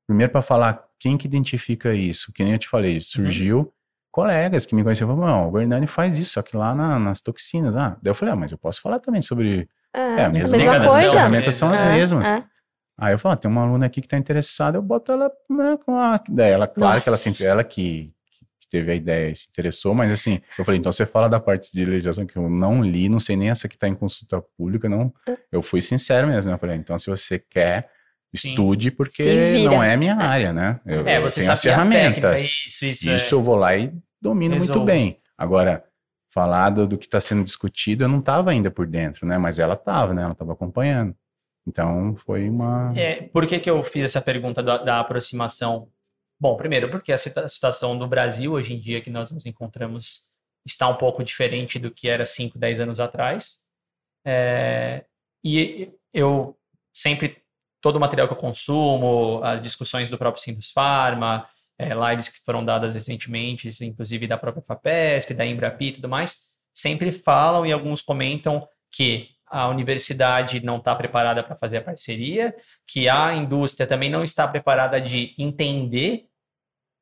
Primeiro 0.06 0.32
para 0.32 0.42
falar 0.42 0.84
quem 0.98 1.16
que 1.16 1.26
identifica 1.26 1.92
isso, 1.92 2.32
que 2.32 2.44
nem 2.44 2.54
eu 2.54 2.58
te 2.58 2.68
falei, 2.68 3.00
surgiu 3.00 3.58
uhum. 3.58 3.72
colegas 4.12 4.64
que 4.64 4.74
me 4.74 4.82
conheciam, 4.82 5.14
falaram, 5.16 5.50
o 5.50 5.60
Hernani 5.60 5.86
faz 5.86 6.18
isso, 6.18 6.34
só 6.34 6.42
que 6.42 6.56
lá 6.56 6.74
na, 6.74 6.98
nas 6.98 7.20
toxinas. 7.20 7.74
Ah, 7.76 7.96
daí 8.02 8.10
eu 8.10 8.14
falei, 8.14 8.34
ah, 8.34 8.36
mas 8.36 8.52
eu 8.52 8.58
posso 8.58 8.80
falar 8.80 9.00
também 9.00 9.20
sobre... 9.20 9.68
É, 9.92 10.00
é 10.00 10.24
a 10.24 10.28
mesma, 10.28 10.56
mesma 10.56 10.78
coisa. 10.78 11.00
As 11.00 11.10
ferramentas 11.10 11.54
são 11.54 11.72
as 11.72 11.82
é, 11.82 11.92
mesmas. 11.92 12.28
É. 12.28 12.44
Aí 12.98 13.12
eu 13.12 13.18
falo, 13.18 13.34
ah, 13.34 13.36
tem 13.36 13.50
uma 13.50 13.62
aluna 13.62 13.86
aqui 13.86 14.00
que 14.00 14.06
está 14.06 14.16
interessada, 14.16 14.78
eu 14.78 14.82
boto 14.82 15.12
ela 15.12 15.30
né, 15.50 15.76
com 15.84 15.96
a... 15.96 16.22
Daí 16.28 16.50
ela, 16.50 16.66
claro 16.66 16.94
Nossa. 16.94 17.02
que 17.02 17.08
ela, 17.08 17.18
sempre, 17.18 17.44
ela 17.44 17.64
que 17.64 18.14
que 18.66 18.70
teve 18.70 18.90
a 18.92 18.94
ideia 18.94 19.30
e 19.30 19.36
se 19.36 19.48
interessou, 19.48 19.94
mas 19.94 20.10
assim, 20.10 20.40
eu 20.58 20.64
falei, 20.64 20.78
então 20.78 20.90
você 20.90 21.06
fala 21.06 21.28
da 21.28 21.38
parte 21.38 21.72
de 21.72 21.84
legislação 21.84 22.26
que 22.26 22.36
eu 22.36 22.50
não 22.50 22.82
li, 22.82 23.08
não 23.08 23.20
sei 23.20 23.36
nem 23.36 23.50
essa 23.50 23.68
que 23.68 23.76
está 23.76 23.88
em 23.88 23.94
consulta 23.94 24.42
pública, 24.56 24.88
não. 24.88 25.12
Eu 25.50 25.62
fui 25.62 25.80
sincero 25.80 26.26
mesmo, 26.26 26.50
né? 26.50 26.54
Eu 26.54 26.58
falei, 26.58 26.76
então 26.76 26.98
se 26.98 27.08
você 27.08 27.38
quer, 27.38 27.90
estude, 28.32 28.90
porque 28.90 29.64
não 29.64 29.82
é 29.82 29.96
minha 29.96 30.16
área, 30.16 30.52
né? 30.52 30.80
Eu, 30.84 31.06
é, 31.06 31.20
você 31.20 31.40
eu 31.40 31.44
tenho 31.44 31.52
as 31.52 31.62
ferramentas. 31.62 32.42
isso, 32.42 32.84
isso, 32.84 33.10
isso 33.10 33.34
é. 33.34 33.38
eu 33.38 33.42
vou 33.42 33.56
lá 33.56 33.76
e 33.76 33.92
domino 34.20 34.54
Resolve. 34.54 34.78
muito 34.80 34.86
bem. 34.86 35.20
Agora, 35.38 35.84
falar 36.28 36.70
do, 36.70 36.86
do 36.86 36.98
que 36.98 37.06
está 37.06 37.20
sendo 37.20 37.42
discutido, 37.44 38.04
eu 38.04 38.08
não 38.08 38.18
estava 38.18 38.50
ainda 38.50 38.70
por 38.70 38.86
dentro, 38.86 39.26
né? 39.26 39.38
Mas 39.38 39.58
ela 39.58 39.74
estava, 39.74 40.12
né? 40.12 40.22
Ela 40.22 40.32
estava 40.32 40.52
acompanhando. 40.52 41.14
Então, 41.66 42.14
foi 42.16 42.48
uma... 42.48 42.92
É, 42.96 43.22
por 43.22 43.46
que 43.46 43.58
que 43.58 43.68
eu 43.68 43.82
fiz 43.82 44.04
essa 44.04 44.20
pergunta 44.20 44.62
da, 44.62 44.78
da 44.78 45.00
aproximação? 45.00 45.88
Bom, 46.38 46.56
primeiro, 46.56 46.90
porque 46.90 47.12
a 47.12 47.18
situação 47.18 47.98
do 47.98 48.06
Brasil 48.06 48.52
hoje 48.52 48.74
em 48.74 48.80
dia 48.80 49.00
que 49.00 49.08
nós 49.08 49.30
nos 49.30 49.46
encontramos 49.46 50.28
está 50.66 50.88
um 50.88 50.96
pouco 50.96 51.24
diferente 51.24 51.78
do 51.78 51.90
que 51.90 52.08
era 52.08 52.26
5, 52.26 52.58
10 52.58 52.80
anos 52.80 53.00
atrás. 53.00 53.64
É, 54.26 55.04
e 55.42 55.92
eu 56.12 56.58
sempre, 56.92 57.42
todo 57.80 57.96
o 57.96 58.00
material 58.00 58.26
que 58.26 58.34
eu 58.34 58.38
consumo, 58.38 59.40
as 59.42 59.62
discussões 59.62 60.10
do 60.10 60.18
próprio 60.18 60.42
Sindus 60.42 60.70
Pharma, 60.70 61.48
é, 61.78 61.90
lives 61.94 62.28
que 62.28 62.44
foram 62.44 62.64
dadas 62.64 62.94
recentemente, 62.94 63.68
inclusive 63.84 64.26
da 64.26 64.36
própria 64.36 64.62
FAPESP, 64.62 65.34
da 65.34 65.46
Embrapi 65.46 65.86
e 65.86 65.92
tudo 65.92 66.08
mais, 66.08 66.38
sempre 66.74 67.12
falam 67.12 67.64
e 67.64 67.72
alguns 67.72 68.02
comentam 68.02 68.66
que 68.90 69.35
a 69.48 69.68
universidade 69.68 70.64
não 70.64 70.78
está 70.78 70.94
preparada 70.94 71.42
para 71.42 71.56
fazer 71.56 71.78
a 71.78 71.82
parceria, 71.82 72.54
que 72.86 73.08
a 73.08 73.34
indústria 73.34 73.86
também 73.86 74.10
não 74.10 74.22
está 74.22 74.46
preparada 74.46 75.00
de 75.00 75.34
entender 75.38 76.26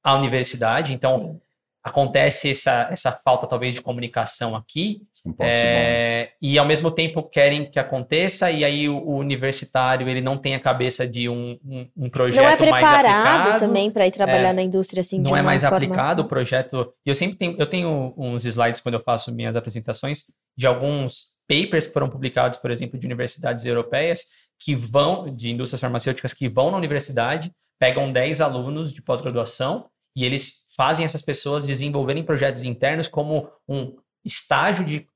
a 0.03 0.15
universidade. 0.15 0.93
Então, 0.93 1.19
Sim. 1.19 1.41
acontece 1.83 2.51
essa, 2.51 2.89
essa 2.93 3.11
falta, 3.11 3.47
talvez, 3.47 3.73
de 3.73 3.81
comunicação 3.81 4.55
aqui. 4.55 5.01
É, 5.41 6.33
e, 6.41 6.59
ao 6.59 6.67
mesmo 6.67 6.91
tempo, 6.91 7.23
querem 7.23 7.71
que 7.71 7.79
aconteça, 7.79 8.51
e 8.51 8.63
aí 8.63 8.91
o, 8.91 8.99
o 8.99 9.17
universitário 9.17 10.07
ele 10.07 10.21
não 10.21 10.37
tem 10.37 10.55
a 10.55 10.61
cabeça 10.61 11.09
de 11.09 11.27
um, 11.27 11.59
um, 11.65 11.89
um 11.97 12.11
projeto 12.11 12.45
mais 12.45 12.55
aplicado. 12.55 12.71
Não 12.71 12.77
é 12.77 13.01
preparado 13.01 13.59
também 13.61 13.91
para 13.91 14.07
ir 14.07 14.11
trabalhar 14.11 14.51
é, 14.51 14.53
na 14.53 14.63
indústria 14.63 15.01
assim, 15.01 15.19
Não 15.19 15.35
é 15.35 15.41
mais 15.41 15.63
forma... 15.63 15.79
aplicado 15.79 16.23
o 16.23 16.29
projeto. 16.29 16.93
Eu 17.07 17.15
sempre 17.15 17.37
tenho, 17.37 17.57
eu 17.59 17.67
tenho 17.67 18.13
uns 18.19 18.45
slides 18.45 18.83
quando 18.83 18.97
eu 18.97 19.03
faço 19.03 19.35
minhas 19.35 19.57
apresentações 19.57 20.25
de 20.55 20.67
alguns 20.67 21.34
papers 21.49 21.87
que 21.87 21.93
foram 21.93 22.09
publicados, 22.09 22.59
por 22.59 22.71
exemplo, 22.71 22.99
de 22.99 23.07
universidades 23.07 23.65
europeias 23.65 24.27
que 24.59 24.75
vão, 24.75 25.35
de 25.35 25.51
indústrias 25.51 25.81
farmacêuticas 25.81 26.33
que 26.33 26.49
vão 26.49 26.71
na 26.71 26.77
universidade, 26.77 27.53
pegam 27.79 28.13
10 28.13 28.41
alunos 28.41 28.93
de 28.93 29.03
pós-graduação 29.03 29.89
e 30.17 30.25
eles 30.25 30.67
fazem 30.77 31.05
essas 31.05 31.23
pessoas 31.23 31.67
desenvolverem 31.67 32.23
projetos 32.23 32.65
internos 32.65 33.09
como 33.09 33.51
um 33.69 33.97
estágio 34.25 34.85
de 34.85 35.07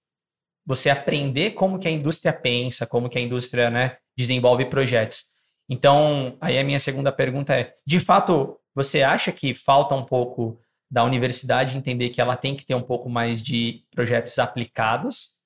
você 0.67 0.91
aprender 0.91 1.53
como 1.53 1.79
que 1.79 1.89
a 1.89 1.91
indústria 1.91 2.33
pensa, 2.33 2.87
como 2.87 3.09
que 3.09 3.17
a 3.17 3.23
indústria 3.23 3.71
né, 3.71 3.97
desenvolve 4.17 4.67
projetos. 4.67 5.25
Então, 5.69 6.37
aí 6.41 6.59
a 6.59 6.65
minha 6.65 6.79
segunda 6.79 7.11
pergunta 7.11 7.55
é: 7.55 7.75
de 7.87 8.01
fato, 8.01 8.59
você 8.75 9.03
acha 9.03 9.33
que 9.33 9.55
falta 9.55 9.95
um 9.95 10.05
pouco 10.05 10.61
da 10.91 11.05
universidade 11.05 11.77
entender 11.77 12.11
que 12.11 12.21
ela 12.21 12.37
tem 12.37 12.55
que 12.57 12.65
ter 12.65 12.75
um 12.75 12.83
pouco 12.83 13.09
mais 13.09 13.43
de 13.43 13.85
projetos 13.95 14.39
aplicados 14.39 15.38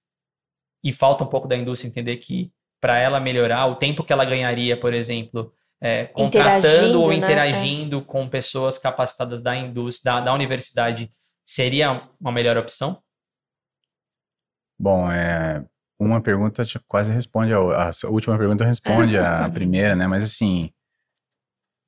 e 0.82 0.92
falta 0.92 1.24
um 1.24 1.28
pouco 1.28 1.48
da 1.48 1.56
indústria 1.56 1.88
entender 1.88 2.16
que 2.16 2.52
para 2.80 2.98
ela 2.98 3.20
melhorar, 3.20 3.66
o 3.66 3.76
tempo 3.76 4.02
que 4.02 4.12
ela 4.12 4.24
ganharia, 4.24 4.76
por 4.76 4.92
exemplo, 4.92 5.52
é, 5.80 6.06
contratando 6.06 7.00
ou 7.00 7.12
interagindo 7.12 7.98
né? 7.98 8.04
com 8.06 8.28
pessoas 8.28 8.76
capacitadas 8.76 9.40
da 9.40 9.56
indústria, 9.56 10.14
da, 10.14 10.20
da, 10.20 10.34
universidade, 10.34 11.12
seria 11.44 12.08
uma 12.20 12.32
melhor 12.32 12.56
opção? 12.56 13.00
Bom, 14.76 15.10
é, 15.10 15.64
uma 15.98 16.20
pergunta 16.20 16.64
quase 16.88 17.12
responde 17.12 17.52
a, 17.54 17.58
a 17.58 17.90
última 18.08 18.36
pergunta 18.36 18.64
responde 18.64 19.16
a 19.16 19.48
primeira, 19.50 19.94
né? 19.94 20.08
Mas 20.08 20.24
assim, 20.24 20.72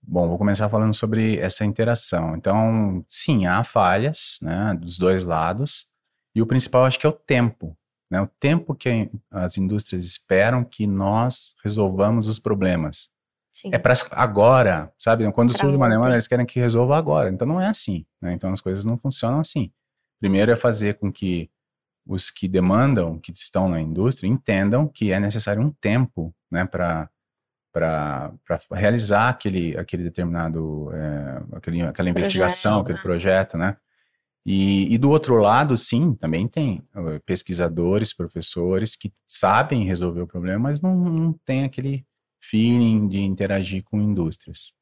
bom, 0.01 0.29
vou 0.29 0.39
começar 0.39 0.69
falando 0.69 0.95
sobre 0.95 1.39
essa 1.39 1.65
interação. 1.65 2.37
Então, 2.37 3.05
sim, 3.09 3.47
há 3.47 3.65
falhas, 3.65 4.39
né, 4.41 4.77
dos 4.81 4.97
dois 4.97 5.25
lados. 5.25 5.89
E 6.35 6.43
o 6.43 6.47
principal 6.47 6.85
acho 6.85 6.99
que 6.99 7.07
é 7.07 7.09
o 7.09 7.13
tempo. 7.13 7.77
Né? 8.11 8.21
O 8.21 8.27
tempo 8.27 8.75
que 8.75 9.11
as 9.31 9.59
indústrias 9.59 10.05
esperam 10.05 10.65
que 10.65 10.87
nós 10.87 11.55
resolvamos 11.63 12.29
os 12.29 12.39
problemas. 12.39 13.11
Sim. 13.53 13.71
É 13.73 13.79
para 13.79 13.95
agora, 14.11 14.93
sabe? 14.99 15.31
Quando 15.33 15.53
pra 15.53 15.61
surge 15.61 15.77
uma 15.77 15.89
demanda, 15.89 16.15
eles 16.15 16.27
querem 16.27 16.45
que 16.45 16.59
resolva 16.59 16.97
agora. 16.97 17.31
Então 17.31 17.47
não 17.47 17.61
é 17.61 17.69
assim. 17.69 18.05
Né? 18.21 18.33
Então 18.33 18.53
as 18.53 18.61
coisas 18.61 18.85
não 18.85 18.99
funcionam 18.99 19.41
assim. 19.41 19.71
Primeiro 20.21 20.51
é 20.51 20.57
fazer 20.57 20.95
com 20.95 21.13
que 21.13 21.51
os 22.07 22.31
que 22.31 22.49
demandam, 22.49 23.19
que 23.19 23.33
estão 23.33 23.69
na 23.69 23.81
indústria, 23.81 24.29
entendam 24.29 24.87
que 24.87 25.13
é 25.13 25.19
necessário 25.19 25.63
um 25.63 25.71
tempo, 25.71 26.35
né, 26.51 26.65
para 26.65 27.09
para 27.75 28.33
realizar 28.71 29.31
aquele, 29.31 29.77
aquele 29.77 30.05
determinado, 30.05 30.93
é, 30.95 31.57
aquele, 31.57 31.83
aquela 31.83 32.09
investigação, 32.09 32.85
Projeto, 32.85 32.85
aquele 32.85 32.99
né? 32.99 33.03
projeto, 33.03 33.59
né? 33.59 33.77
E, 34.47 34.93
e 34.93 34.99
do 34.99 35.11
outro 35.11 35.37
lado, 35.37 35.77
sim, 35.77 36.15
também 36.15 36.47
tem 36.47 36.83
eh, 36.95 37.19
pesquisadores, 37.25 38.13
professores 38.13 38.95
que 38.95 39.11
sabem 39.27 39.85
resolver 39.85 40.21
o 40.21 40.27
problema, 40.27 40.69
mas 40.69 40.83
não, 40.83 40.95
não 40.95 41.33
tem 41.47 41.65
aquele 41.65 42.05
feeling 42.43 43.09
de 43.09 43.21
interagir 43.21 43.83
com 43.85 44.01
indústrias. 44.01 44.75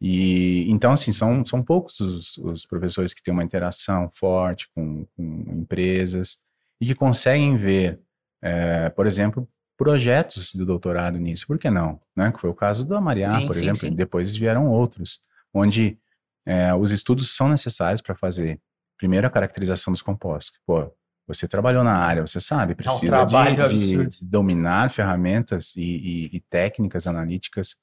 E 0.00 0.66
então, 0.68 0.92
assim, 0.92 1.12
são, 1.12 1.44
são 1.44 1.62
poucos 1.62 2.00
os, 2.00 2.36
os 2.38 2.66
professores 2.66 3.14
que 3.14 3.22
têm 3.22 3.32
uma 3.32 3.44
interação 3.44 4.10
forte 4.12 4.68
com, 4.74 5.06
com 5.16 5.44
empresas 5.52 6.38
e 6.80 6.86
que 6.86 6.94
conseguem 6.94 7.56
ver, 7.56 8.00
eh, 8.42 8.90
por 8.90 9.06
exemplo, 9.06 9.48
projetos 9.76 10.52
do 10.52 10.66
doutorado 10.66 11.18
nisso. 11.18 11.46
Por 11.46 11.58
que 11.58 11.70
não? 11.70 12.00
Né? 12.14 12.32
Que 12.32 12.40
foi 12.40 12.50
o 12.50 12.54
caso 12.54 12.84
da 12.84 13.00
Mariá, 13.00 13.38
Sim, 13.38 13.46
por 13.46 13.54
sim, 13.54 13.60
exemplo, 13.60 13.80
sim. 13.80 13.86
e 13.86 13.90
depois 13.90 14.36
vieram 14.36 14.68
outros, 14.68 15.20
onde 15.54 15.98
eh, 16.44 16.74
os 16.74 16.90
estudos 16.90 17.34
são 17.34 17.48
necessários 17.48 18.02
para 18.02 18.14
fazer, 18.14 18.60
primeiro, 18.96 19.26
a 19.26 19.30
caracterização 19.30 19.92
dos 19.92 20.02
compostos. 20.02 20.58
Pô, 20.66 20.90
você 21.26 21.48
trabalhou 21.48 21.82
na 21.82 21.96
área, 21.96 22.24
você 22.26 22.40
sabe, 22.40 22.74
precisa 22.74 23.00
de- 23.00 23.08
trabalho 23.32 23.54
de, 23.56 23.62
absurdo. 23.62 24.16
dominar 24.22 24.90
ferramentas 24.90 25.74
e, 25.76 25.82
e- 25.82 26.36
e 26.36 26.40
técnicas 26.40 27.06
analíticas 27.06 27.76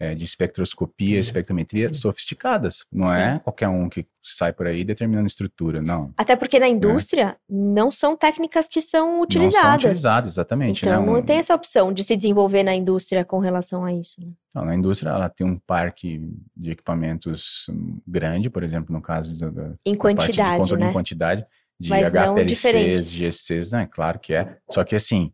eh, 0.00 0.14
de 0.14 0.24
espectroscopia, 0.24 1.16
Sim. 1.16 1.20
espectrometria 1.20 1.92
sofisticadas. 1.92 2.84
Não 2.90 3.06
Sim. 3.06 3.14
é 3.16 3.38
qualquer 3.38 3.68
um 3.68 3.88
que 3.88 4.06
sai 4.22 4.52
por 4.52 4.66
aí 4.66 4.82
determinando 4.82 5.26
estrutura, 5.26 5.80
não. 5.82 6.12
Até 6.16 6.34
porque 6.34 6.58
na 6.58 6.66
indústria 6.68 7.36
não 7.48 7.90
são 7.90 8.16
técnicas 8.16 8.66
que 8.66 8.80
são 8.80 9.06
Não 9.06 9.12
são 9.14 9.22
utilizadas. 9.22 9.84
utilizadas, 9.84 10.30
exatamente. 10.32 10.84
Então 10.86 11.00
né? 11.04 11.12
não 11.12 11.22
tem 11.22 11.36
essa 11.36 11.54
opção 11.54 11.92
de 11.92 12.02
se 12.02 12.16
desenvolver 12.16 12.62
na 12.62 12.74
indústria 12.74 13.24
com 13.24 13.38
relação 13.38 13.84
a 13.84 13.92
isso. 13.92 14.20
né? 14.20 14.28
Então, 14.48 14.64
na 14.64 14.74
indústria, 14.74 15.10
ela 15.10 15.28
tem 15.28 15.46
um 15.46 15.54
parque 15.56 16.20
de 16.56 16.70
equipamentos 16.72 17.66
grande, 18.06 18.50
por 18.50 18.62
exemplo, 18.64 18.92
no 18.92 19.00
caso 19.02 19.38
da, 19.38 19.48
da- 19.50 19.74
Em 19.86 19.92
da 19.92 19.98
parte 19.98 20.16
de 20.16 20.26
quantidade, 20.26 20.58
controle 20.58 20.82
né? 20.84 20.90
em 20.90 20.92
quantidade, 20.92 21.46
de 21.78 21.88
Mas. 21.88 22.08
HPLCs, 22.08 23.10
GCs, 23.12 23.72
né? 23.72 23.88
Claro 23.90 24.18
que 24.18 24.34
é. 24.34 24.56
Só 24.70 24.82
que 24.84 24.94
assim, 24.96 25.32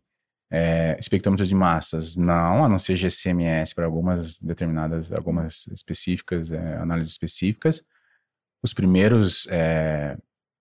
é, 0.51 0.97
espectrômetro 0.99 1.45
de 1.45 1.53
massas, 1.55 2.15
não, 2.15 2.63
a 2.63 2.69
não 2.69 2.79
ser 2.79 2.95
GCMS 2.95 3.75
para 3.75 3.85
algumas 3.85 4.39
determinadas, 4.39 5.11
algumas 5.11 5.67
específicas, 5.67 6.51
é, 6.51 6.77
análises 6.77 7.11
específicas. 7.11 7.83
Os 8.63 8.73
primeiros 8.73 9.47
é, 9.51 10.17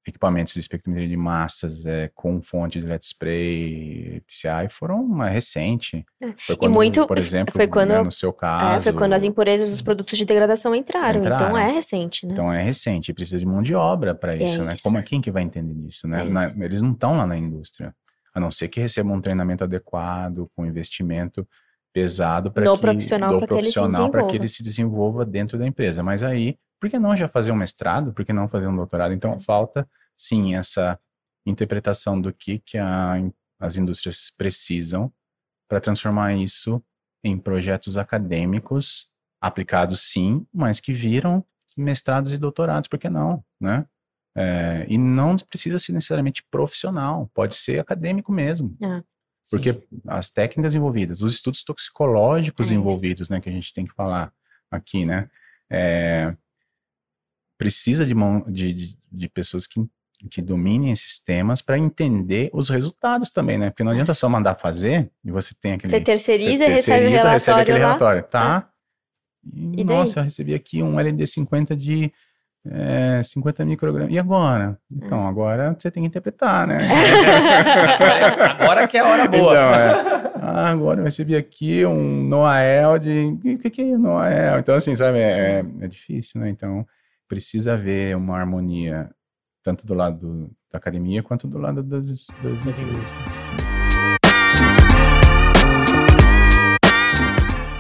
equipamentos 0.06 0.54
de 0.54 0.60
espectrometria 0.60 1.08
de 1.08 1.16
massas 1.16 1.86
é, 1.86 2.10
com 2.14 2.40
fonte 2.42 2.80
de 2.80 2.86
LED 2.86 3.04
spray, 3.06 4.22
PCI, 4.26 4.68
foram 4.70 5.00
uma 5.02 5.28
recente. 5.28 6.04
É. 6.20 6.32
Foi 6.36 6.56
E 6.62 6.68
muito- 6.68 7.06
por 7.06 7.18
exemplo, 7.18 7.52
foi 7.54 7.66
quando- 7.66 7.90
né, 7.90 8.02
no 8.02 8.12
seu 8.12 8.30
É, 8.30 8.32
caso. 8.32 8.84
foi 8.84 8.92
quando 8.92 9.12
as 9.14 9.24
impurezas 9.24 9.70
dos 9.70 9.82
produtos 9.82 10.16
de 10.18 10.24
degradação 10.24 10.74
entraram. 10.74 11.20
Então 11.20 11.32
Entraram. 11.34 11.56
é 11.58 11.70
recente, 11.70 12.26
né? 12.26 12.32
Então 12.32 12.52
é 12.52 12.62
recente, 12.62 13.12
precisa 13.12 13.38
de 13.38 13.46
mão 13.46 13.62
de 13.62 13.74
obra 13.74 14.14
para 14.14 14.36
isso, 14.36 14.62
né? 14.62 14.72
isso. 14.74 14.82
Como 14.82 14.98
é 14.98 15.02
quem 15.02 15.20
que 15.20 15.30
vai 15.30 15.42
entender 15.42 15.74
disso, 15.74 16.06
né? 16.06 16.22
É 16.22 16.24
Na- 16.28 16.46
isso. 16.46 16.62
eles 16.62 16.82
não 16.82 16.92
estão 16.92 17.16
lá 17.16 17.26
na 17.26 17.36
indústria, 17.36 17.94
a 18.36 18.40
não 18.40 18.50
ser 18.50 18.68
que 18.68 18.78
recebam 18.78 19.14
um 19.14 19.20
treinamento 19.20 19.64
adequado, 19.64 20.50
com 20.54 20.66
investimento 20.66 21.48
pesado 21.90 22.52
para 22.52 22.70
que 22.70 22.78
profissional 22.78 23.40
do 23.40 23.46
profissional 23.46 24.10
para 24.10 24.26
que 24.26 24.36
ele 24.36 24.46
se 24.46 24.62
desenvolva 24.62 25.24
dentro 25.24 25.58
da 25.58 25.66
empresa. 25.66 26.02
Mas 26.02 26.22
aí, 26.22 26.58
por 26.78 26.90
que 26.90 26.98
não 26.98 27.16
já 27.16 27.28
fazer 27.28 27.50
um 27.50 27.56
mestrado? 27.56 28.12
Por 28.12 28.26
que 28.26 28.34
não 28.34 28.46
fazer 28.46 28.66
um 28.66 28.76
doutorado? 28.76 29.14
Então 29.14 29.40
falta 29.40 29.88
sim 30.14 30.54
essa 30.54 31.00
interpretação 31.46 32.20
do 32.20 32.30
que 32.30 32.58
que 32.58 32.76
a 32.76 33.16
as 33.58 33.78
indústrias 33.78 34.30
precisam 34.36 35.10
para 35.66 35.80
transformar 35.80 36.34
isso 36.34 36.84
em 37.24 37.38
projetos 37.38 37.96
acadêmicos 37.96 39.08
aplicados 39.40 40.10
sim, 40.10 40.46
mas 40.52 40.78
que 40.78 40.92
viram 40.92 41.42
mestrados 41.74 42.34
e 42.34 42.38
doutorados, 42.38 42.86
por 42.86 42.98
que 42.98 43.08
não, 43.08 43.42
né? 43.58 43.86
É, 44.38 44.84
e 44.86 44.98
não 44.98 45.34
precisa 45.36 45.78
ser 45.78 45.92
necessariamente 45.92 46.44
profissional, 46.50 47.30
pode 47.32 47.54
ser 47.54 47.80
acadêmico 47.80 48.30
mesmo. 48.30 48.76
Porque 49.50 49.80
as 50.06 50.28
técnicas 50.28 50.74
envolvidas, 50.74 51.22
os 51.22 51.32
estudos 51.32 51.64
toxicológicos 51.64 52.70
É 52.70 52.74
envolvidos, 52.74 53.30
né, 53.30 53.40
que 53.40 53.48
a 53.48 53.52
gente 53.52 53.72
tem 53.72 53.86
que 53.86 53.94
falar 53.94 54.30
aqui, 54.70 55.06
né? 55.06 55.30
É, 55.70 56.36
precisa 57.56 58.04
de, 58.04 58.14
de, 58.72 58.98
de, 59.10 59.28
pessoas 59.28 59.66
que, 59.66 59.80
que 60.30 60.42
dominem 60.42 60.92
esses 60.92 61.18
temas 61.18 61.62
para 61.62 61.78
entender 61.78 62.50
os 62.52 62.68
resultados 62.68 63.30
também, 63.30 63.56
né? 63.56 63.70
Porque 63.70 63.82
não 63.82 63.92
adianta 63.92 64.14
só 64.14 64.28
mandar 64.28 64.56
fazer 64.56 65.10
e 65.24 65.30
você 65.30 65.54
tem 65.54 65.72
aquele. 65.72 65.90
Você 65.90 66.00
terceiriza, 66.00 66.64
você 66.64 66.70
recebe 66.70 66.74
terceiriza, 66.74 67.08
relatório 67.08 67.32
recebe 67.32 67.60
aquele 67.60 67.78
relatório, 67.78 68.22
tá? 68.24 68.70
E, 69.44 69.80
E 69.80 69.84
daí? 69.84 69.96
nossa, 69.96 70.20
eu 70.20 70.24
recebi 70.24 70.54
aqui 70.54 70.82
um 70.82 70.96
LD50 70.96 71.74
de 71.74 72.12
é, 72.70 73.22
50 73.22 73.64
microgramas. 73.64 74.12
E 74.12 74.18
agora? 74.18 74.78
Então, 74.90 75.24
É. 75.24 75.28
agora 75.28 75.76
você 75.78 75.90
tem 75.90 76.02
que 76.02 76.06
interpretar, 76.08 76.66
né? 76.66 76.78
Agora, 77.98 78.52
agora 78.62 78.88
que 78.88 78.96
é 78.96 79.00
a 79.00 79.06
hora 79.08 79.28
boa. 79.28 79.52
Então, 79.52 79.74
é. 79.74 80.32
Ah, 80.48 80.70
agora 80.70 81.00
eu 81.00 81.04
recebi 81.04 81.34
aqui 81.36 81.84
um 81.86 82.22
Noael 82.24 82.98
de. 82.98 83.26
O 83.44 83.58
que, 83.58 83.70
que 83.70 83.82
é 83.82 83.96
Noael? 83.98 84.58
Então, 84.60 84.74
assim, 84.74 84.94
sabe, 84.94 85.18
é, 85.18 85.64
é 85.80 85.88
difícil, 85.88 86.40
né? 86.40 86.48
Então, 86.48 86.86
precisa 87.28 87.74
haver 87.74 88.16
uma 88.16 88.38
harmonia, 88.38 89.10
tanto 89.62 89.84
do 89.86 89.94
lado 89.94 90.18
do- 90.18 90.50
da 90.70 90.78
academia 90.78 91.22
quanto 91.22 91.46
do 91.48 91.58
lado 91.58 91.82
das, 91.82 92.26
das 92.42 92.64
Das 92.64 92.78
indústrias. 92.78 93.42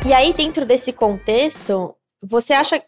E 0.06 0.12
aí, 0.12 0.32
dentro 0.32 0.64
desse 0.64 0.92
contexto, 0.92 1.94
você 2.22 2.52
acha. 2.52 2.80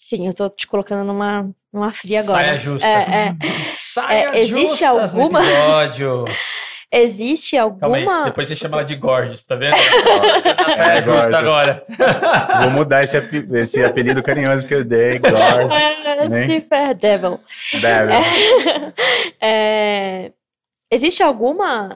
Sim, 0.00 0.28
eu 0.28 0.32
tô 0.32 0.48
te 0.48 0.64
colocando 0.68 1.04
numa, 1.04 1.50
numa 1.72 1.90
fria 1.90 2.20
agora. 2.20 2.38
Saia 2.38 2.56
justa. 2.56 2.86
É, 2.88 2.92
é. 2.92 3.36
Saias 3.74 4.32
É, 4.32 4.38
existe 4.38 4.78
justas 4.78 5.12
no 5.12 5.22
alguma- 5.22 5.40
episódio. 5.44 6.24
Existe 6.90 7.54
Calma 7.56 7.96
aí, 7.98 8.02
alguma. 8.06 8.24
depois 8.24 8.48
você 8.48 8.56
chama 8.56 8.76
ela 8.78 8.84
de 8.84 8.94
Gorgeous, 8.96 9.44
tá 9.44 9.54
vendo? 9.56 9.74
É, 9.76 10.74
Saia 10.74 11.02
justa 11.02 11.02
Gorgeous. 11.02 11.34
agora. 11.34 11.84
Vou 12.62 12.70
mudar 12.70 13.02
esse, 13.02 13.16
ape- 13.18 13.46
esse 13.58 13.84
apelido 13.84 14.22
carinhoso 14.22 14.66
que 14.66 14.72
eu 14.74 14.84
dei, 14.84 15.18
Gorgeous. 15.18 16.06
É, 16.06 16.28
né? 16.28 16.46
Super 16.46 16.94
Devil. 16.94 17.40
Deve. 17.82 18.12
É, 19.40 20.32
existe 20.90 21.22
alguma, 21.22 21.90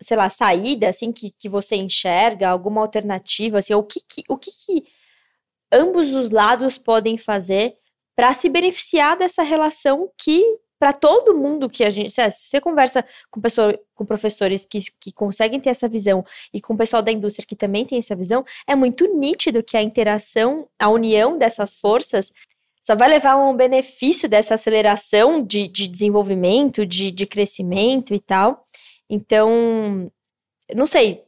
sei 0.00 0.16
lá, 0.16 0.28
saída 0.30 0.88
assim 0.88 1.12
que, 1.12 1.30
que 1.30 1.48
você 1.48 1.76
enxerga, 1.76 2.48
alguma 2.48 2.80
alternativa, 2.80 3.58
assim, 3.58 3.74
o 3.74 3.82
que, 3.82 4.00
que- 4.00 4.24
o 4.28 4.36
que, 4.38 4.50
que 4.50 4.84
ambos 5.72 6.14
os 6.14 6.30
lados 6.30 6.78
podem 6.78 7.16
fazer 7.16 7.76
para 8.16 8.32
se 8.32 8.48
beneficiar 8.48 9.16
dessa 9.16 9.42
relação 9.42 10.10
que 10.16 10.42
para 10.78 10.92
todo 10.92 11.36
mundo 11.36 11.68
que 11.68 11.82
a 11.82 11.90
gente, 11.90 12.10
se 12.12 12.30
você 12.30 12.60
conversa 12.60 13.04
com 13.30 13.40
pessoa, 13.40 13.76
com 13.94 14.06
professores 14.06 14.64
que, 14.64 14.78
que 15.00 15.12
conseguem 15.12 15.58
ter 15.58 15.70
essa 15.70 15.88
visão 15.88 16.24
e 16.54 16.60
com 16.60 16.74
o 16.74 16.76
pessoal 16.76 17.02
da 17.02 17.10
indústria 17.10 17.46
que 17.46 17.56
também 17.56 17.84
tem 17.84 17.98
essa 17.98 18.14
visão, 18.14 18.44
é 18.66 18.76
muito 18.76 19.12
nítido 19.12 19.62
que 19.62 19.76
a 19.76 19.82
interação, 19.82 20.68
a 20.78 20.88
união 20.88 21.36
dessas 21.36 21.76
forças 21.76 22.32
só 22.80 22.94
vai 22.94 23.08
levar 23.08 23.32
a 23.32 23.36
um 23.36 23.56
benefício 23.56 24.28
dessa 24.28 24.54
aceleração 24.54 25.42
de, 25.42 25.68
de 25.68 25.88
desenvolvimento, 25.88 26.86
de, 26.86 27.10
de 27.10 27.26
crescimento 27.26 28.14
e 28.14 28.20
tal. 28.20 28.64
Então, 29.10 30.10
não 30.74 30.86
sei. 30.86 31.27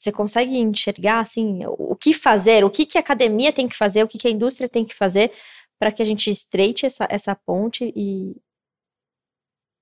Você 0.00 0.10
consegue 0.10 0.56
enxergar 0.56 1.20
assim 1.20 1.60
o 1.66 1.94
que 1.94 2.14
fazer, 2.14 2.64
o 2.64 2.70
que, 2.70 2.86
que 2.86 2.96
a 2.96 3.02
academia 3.02 3.52
tem 3.52 3.68
que 3.68 3.76
fazer, 3.76 4.02
o 4.02 4.08
que, 4.08 4.16
que 4.16 4.26
a 4.26 4.30
indústria 4.30 4.66
tem 4.66 4.82
que 4.82 4.94
fazer 4.94 5.30
para 5.78 5.92
que 5.92 6.00
a 6.00 6.04
gente 6.06 6.30
estreite 6.30 6.86
essa, 6.86 7.06
essa 7.10 7.36
ponte 7.36 7.92
e, 7.94 8.34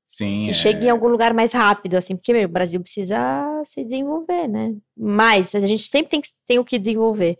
Sim. 0.08 0.46
e 0.46 0.50
é. 0.50 0.52
chegue 0.52 0.86
em 0.86 0.90
algum 0.90 1.06
lugar 1.06 1.32
mais 1.32 1.52
rápido, 1.52 1.96
assim, 1.96 2.16
porque 2.16 2.32
meu, 2.32 2.48
o 2.48 2.52
Brasil 2.52 2.80
precisa 2.80 3.62
se 3.64 3.84
desenvolver, 3.84 4.48
né? 4.48 4.76
Mas 4.96 5.54
a 5.54 5.60
gente 5.60 5.84
sempre 5.84 6.10
tem, 6.10 6.20
que, 6.20 6.28
tem 6.44 6.58
o 6.58 6.64
que 6.64 6.80
desenvolver. 6.80 7.38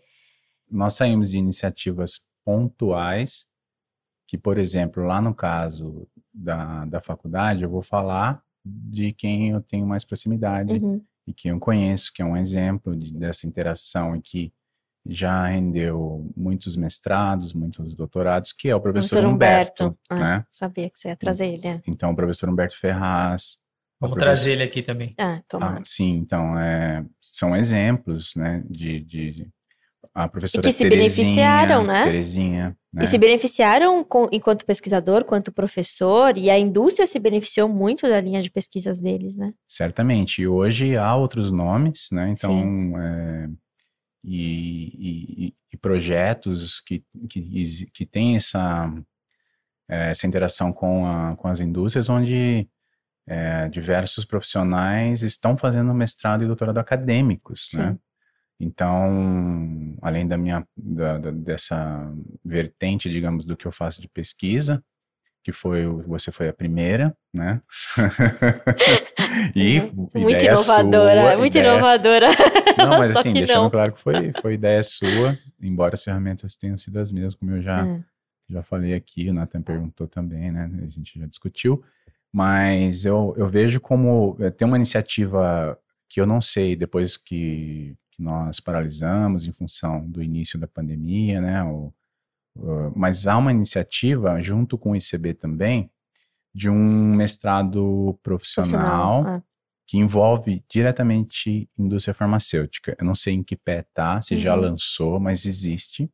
nós 0.71 0.93
saímos 0.93 1.29
de 1.29 1.37
iniciativas 1.37 2.21
pontuais, 2.45 3.45
que, 4.25 4.37
por 4.37 4.57
exemplo, 4.57 5.03
lá 5.03 5.19
no 5.19 5.35
caso 5.35 6.07
da, 6.33 6.85
da 6.85 7.01
faculdade, 7.01 7.63
eu 7.63 7.69
vou 7.69 7.81
falar 7.81 8.41
de 8.63 9.11
quem 9.11 9.49
eu 9.49 9.61
tenho 9.61 9.85
mais 9.85 10.05
proximidade 10.05 10.73
Uhum. 10.73 11.03
E 11.29 11.33
quem 11.33 11.51
eu 11.51 11.59
conheço, 11.59 12.11
que 12.13 12.21
é 12.21 12.25
um 12.25 12.35
exemplo 12.35 12.95
de- 12.95 13.13
dessa 13.13 13.45
interação 13.47 14.15
e 14.15 14.21
que 14.21 14.53
já 15.05 15.47
rendeu 15.47 16.29
muitos 16.35 16.75
mestrados, 16.75 17.53
muitos 17.53 17.95
doutorados, 17.95 18.51
que 18.51 18.69
é 18.69 18.75
o 18.75 18.81
professor, 18.81 19.25
Humberto, 19.25 19.97
Ah, 20.09 20.15
né? 20.19 20.45
Sabia 20.49 20.89
que 20.89 20.99
você 20.99 21.07
ia 21.09 21.15
trazer 21.15 21.47
ele, 21.47 21.61
né? 21.67 21.81
Então, 21.87 22.11
o 22.11 22.15
professor 22.15 22.49
Humberto 22.49 22.77
Ferraz. 22.77 23.59
Vamos 23.99 24.15
professor- 24.15 24.35
trazer 24.35 24.51
ele 24.53 24.63
aqui 24.63 24.81
também. 24.81 25.13
Ah, 25.17 25.41
toma. 25.47 25.77
Ah, 25.77 25.81
sim, 25.83 26.11
então, 26.17 26.57
é, 26.59 27.05
são 27.21 27.55
exemplos, 27.55 28.33
né, 28.35 28.63
de, 28.69 28.99
de- 29.01 29.49
a 30.13 30.27
professora 30.27 30.61
E 30.61 30.69
que 30.69 30.71
se 30.71 30.83
Terezinha, 30.83 30.99
beneficiaram, 30.99 31.83
né? 31.85 32.03
Terezinha, 32.03 32.77
né? 32.93 33.03
E 33.03 33.07
se 33.07 33.17
beneficiaram 33.17 34.03
com- 34.03 34.27
enquanto 34.31 34.65
pesquisador, 34.65 35.23
quanto 35.23 35.51
professor, 35.51 36.37
e 36.37 36.49
a 36.49 36.57
indústria 36.57 37.05
se 37.07 37.19
beneficiou 37.19 37.69
muito 37.69 38.07
da 38.09 38.19
linha 38.19 38.41
de 38.41 38.49
pesquisas 38.49 38.99
deles, 38.99 39.37
né? 39.37 39.53
Certamente. 39.67 40.41
E 40.41 40.47
hoje 40.47 40.97
há 40.97 41.15
outros 41.15 41.51
nomes, 41.51 42.09
né? 42.11 42.29
Então, 42.31 42.93
é, 42.99 43.49
e, 44.23 45.47
e- 45.47 45.53
e 45.71 45.77
projetos 45.77 46.81
que, 46.81 47.03
que, 47.29 47.85
que 47.93 48.05
têm 48.05 48.35
essa, 48.35 48.91
é, 49.89 50.09
essa 50.11 50.27
interação 50.27 50.73
com, 50.73 51.05
a- 51.05 51.35
com 51.37 51.47
as 51.47 51.59
indústrias, 51.59 52.09
onde 52.09 52.67
é, 53.31 53.69
diversos 53.69 54.25
profissionais 54.25 55.21
estão 55.21 55.55
fazendo 55.55 55.93
mestrado 55.93 56.43
e 56.43 56.47
doutorado 56.47 56.79
acadêmicos, 56.79 57.67
Sim. 57.69 57.77
né? 57.77 57.97
Então, 58.59 59.95
além 60.01 60.27
da 60.27 60.37
minha, 60.37 60.67
da- 60.75 61.17
da- 61.17 61.31
dessa 61.31 62.11
vertente, 62.43 63.09
digamos, 63.09 63.45
do 63.45 63.55
que 63.55 63.65
eu 63.65 63.71
faço 63.71 64.01
de 64.01 64.07
pesquisa, 64.09 64.83
que 65.43 65.53
foi, 65.53 65.85
você 66.05 66.31
foi 66.31 66.49
a 66.49 66.53
primeira, 66.53 67.15
né? 67.33 67.61
e 69.55 69.79
Uhum. 69.79 70.07
muito 70.15 70.19
ideia 70.35 70.51
inovadora, 70.51 71.21
sua, 71.21 71.37
muito 71.37 71.57
ideia- 71.57 71.71
inovadora. 71.73 72.27
Não, 72.77 72.97
mas 72.97 73.11
assim, 73.15 73.33
deixando 73.33 73.63
não. 73.63 73.69
claro 73.69 73.93
que 73.93 73.99
foi, 74.01 74.31
foi 74.41 74.53
ideia 74.55 74.83
sua, 74.83 75.37
embora 75.61 75.93
as 75.93 76.03
ferramentas 76.03 76.57
tenham 76.57 76.77
sido 76.77 76.99
as 76.99 77.11
mesmas, 77.11 77.35
como 77.35 77.51
eu 77.51 77.61
já, 77.61 77.85
É. 77.87 77.99
já 78.49 78.63
falei 78.63 78.93
aqui, 78.93 79.29
o 79.29 79.33
Nathan 79.33 79.61
perguntou 79.61 80.07
também, 80.07 80.51
né? 80.51 80.69
A 80.85 80.89
gente 80.89 81.17
já 81.19 81.25
discutiu. 81.25 81.83
Mas 82.31 83.05
eu, 83.05 83.33
eu 83.37 83.47
vejo 83.47 83.79
como 83.81 84.35
eh, 84.39 84.51
tem 84.51 84.67
uma 84.67 84.77
iniciativa 84.77 85.79
que 86.07 86.21
eu 86.21 86.27
não 86.27 86.39
sei, 86.39 86.75
depois 86.75 87.17
que, 87.17 87.95
que 88.19 88.23
nós 88.23 88.59
paralisamos 88.59 89.45
em 89.45 89.51
função 89.53 90.05
do 90.05 90.21
início 90.21 90.59
da 90.59 90.67
pandemia, 90.67 91.39
né? 91.39 91.63
o- 91.63 91.93
o- 92.55 92.91
mas 92.95 93.25
há 93.27 93.37
uma 93.37 93.51
iniciativa, 93.51 94.41
junto 94.41 94.77
com 94.77 94.91
o 94.91 94.95
ICB 94.95 95.33
também, 95.33 95.89
de 96.53 96.69
um 96.69 97.15
mestrado 97.15 98.19
profissional, 98.21 99.23
ah. 99.25 99.43
que 99.87 99.97
envolve 99.97 100.63
diretamente 100.69 101.69
indústria 101.77 102.13
farmacêutica. 102.13 102.95
Eu 102.99 103.05
não 103.05 103.15
sei 103.15 103.35
em 103.35 103.43
que 103.43 103.55
pé 103.55 103.83
tá, 103.93 104.21
se 104.21 104.37
já 104.37 104.53
Uhum. 104.55 104.61
lançou, 104.61 105.19
mas 105.19 105.45
existe. 105.45 106.11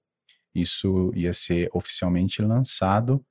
Isso 0.54 1.12
ia 1.16 1.34
ser 1.34 1.70
oficialmente 1.74 2.42
lançado, 2.42 3.26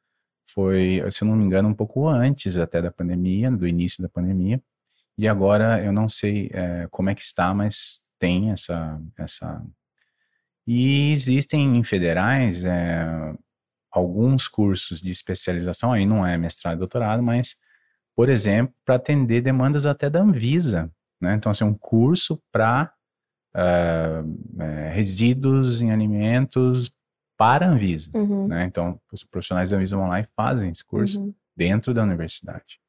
foi, 0.51 1.03
se 1.11 1.23
eu 1.25 1.29
não 1.29 1.37
me 1.37 1.45
engano, 1.45 1.69
um 1.69 1.75
pouco 1.75 2.07
antes 2.09 2.59
até 2.59 2.83
da 2.83 2.91
pandemia, 2.91 3.51
do 3.51 3.67
início 3.67 4.03
da 4.03 4.09
pandemia. 4.09 4.61
E 5.17 5.27
agora 5.29 5.83
eu 5.83 5.93
não 5.93 6.09
sei 6.09 6.51
eh, 6.53 6.89
como 6.91 7.09
é 7.09 7.15
que 7.15 7.23
está, 7.23 7.55
mas 7.55 8.04
tem 8.25 8.51
essa, 8.51 8.99
essa. 9.19 9.63
E 10.67 11.13
existem 11.13 11.77
em 11.77 11.85
federais 11.85 12.65
eh, 12.65 13.35
alguns 13.91 14.49
cursos 14.49 15.01
de 15.03 15.11
especialização, 15.11 15.93
aí 15.93 16.07
não 16.07 16.27
é 16.27 16.39
mestrado 16.39 16.77
e 16.77 16.79
doutorado, 16.79 17.23
mas 17.23 17.57
por 18.17 18.29
exemplo, 18.29 18.73
para 18.85 18.95
atender 18.95 19.43
demandas 19.43 19.87
até 19.87 20.09
da 20.09 20.21
Anvisa. 20.21 20.91
Né? 21.21 21.35
Então, 21.35 21.51
assim, 21.51 21.65
um 21.65 21.75
curso 21.75 22.41
para 22.53 22.93
resíduos 24.93 25.81
em 25.83 25.91
alimentos 25.93 26.91
para 27.37 27.67
a 27.67 27.71
Anvisa. 27.71 28.11
Uhum, 28.15 28.49
Né? 28.49 28.65
Então, 28.65 29.01
os 29.13 29.25
profissionais 29.25 29.71
da 29.71 29.77
Anvisa 29.77 29.97
vão 29.97 30.09
lá 30.09 30.21
e 30.21 30.27
fazem 30.37 30.71
esse 30.71 30.85
curso 30.85 31.21
uhum. 31.21 31.35
dentro 31.57 31.93
da 31.93 32.03
universidade. 32.03 32.81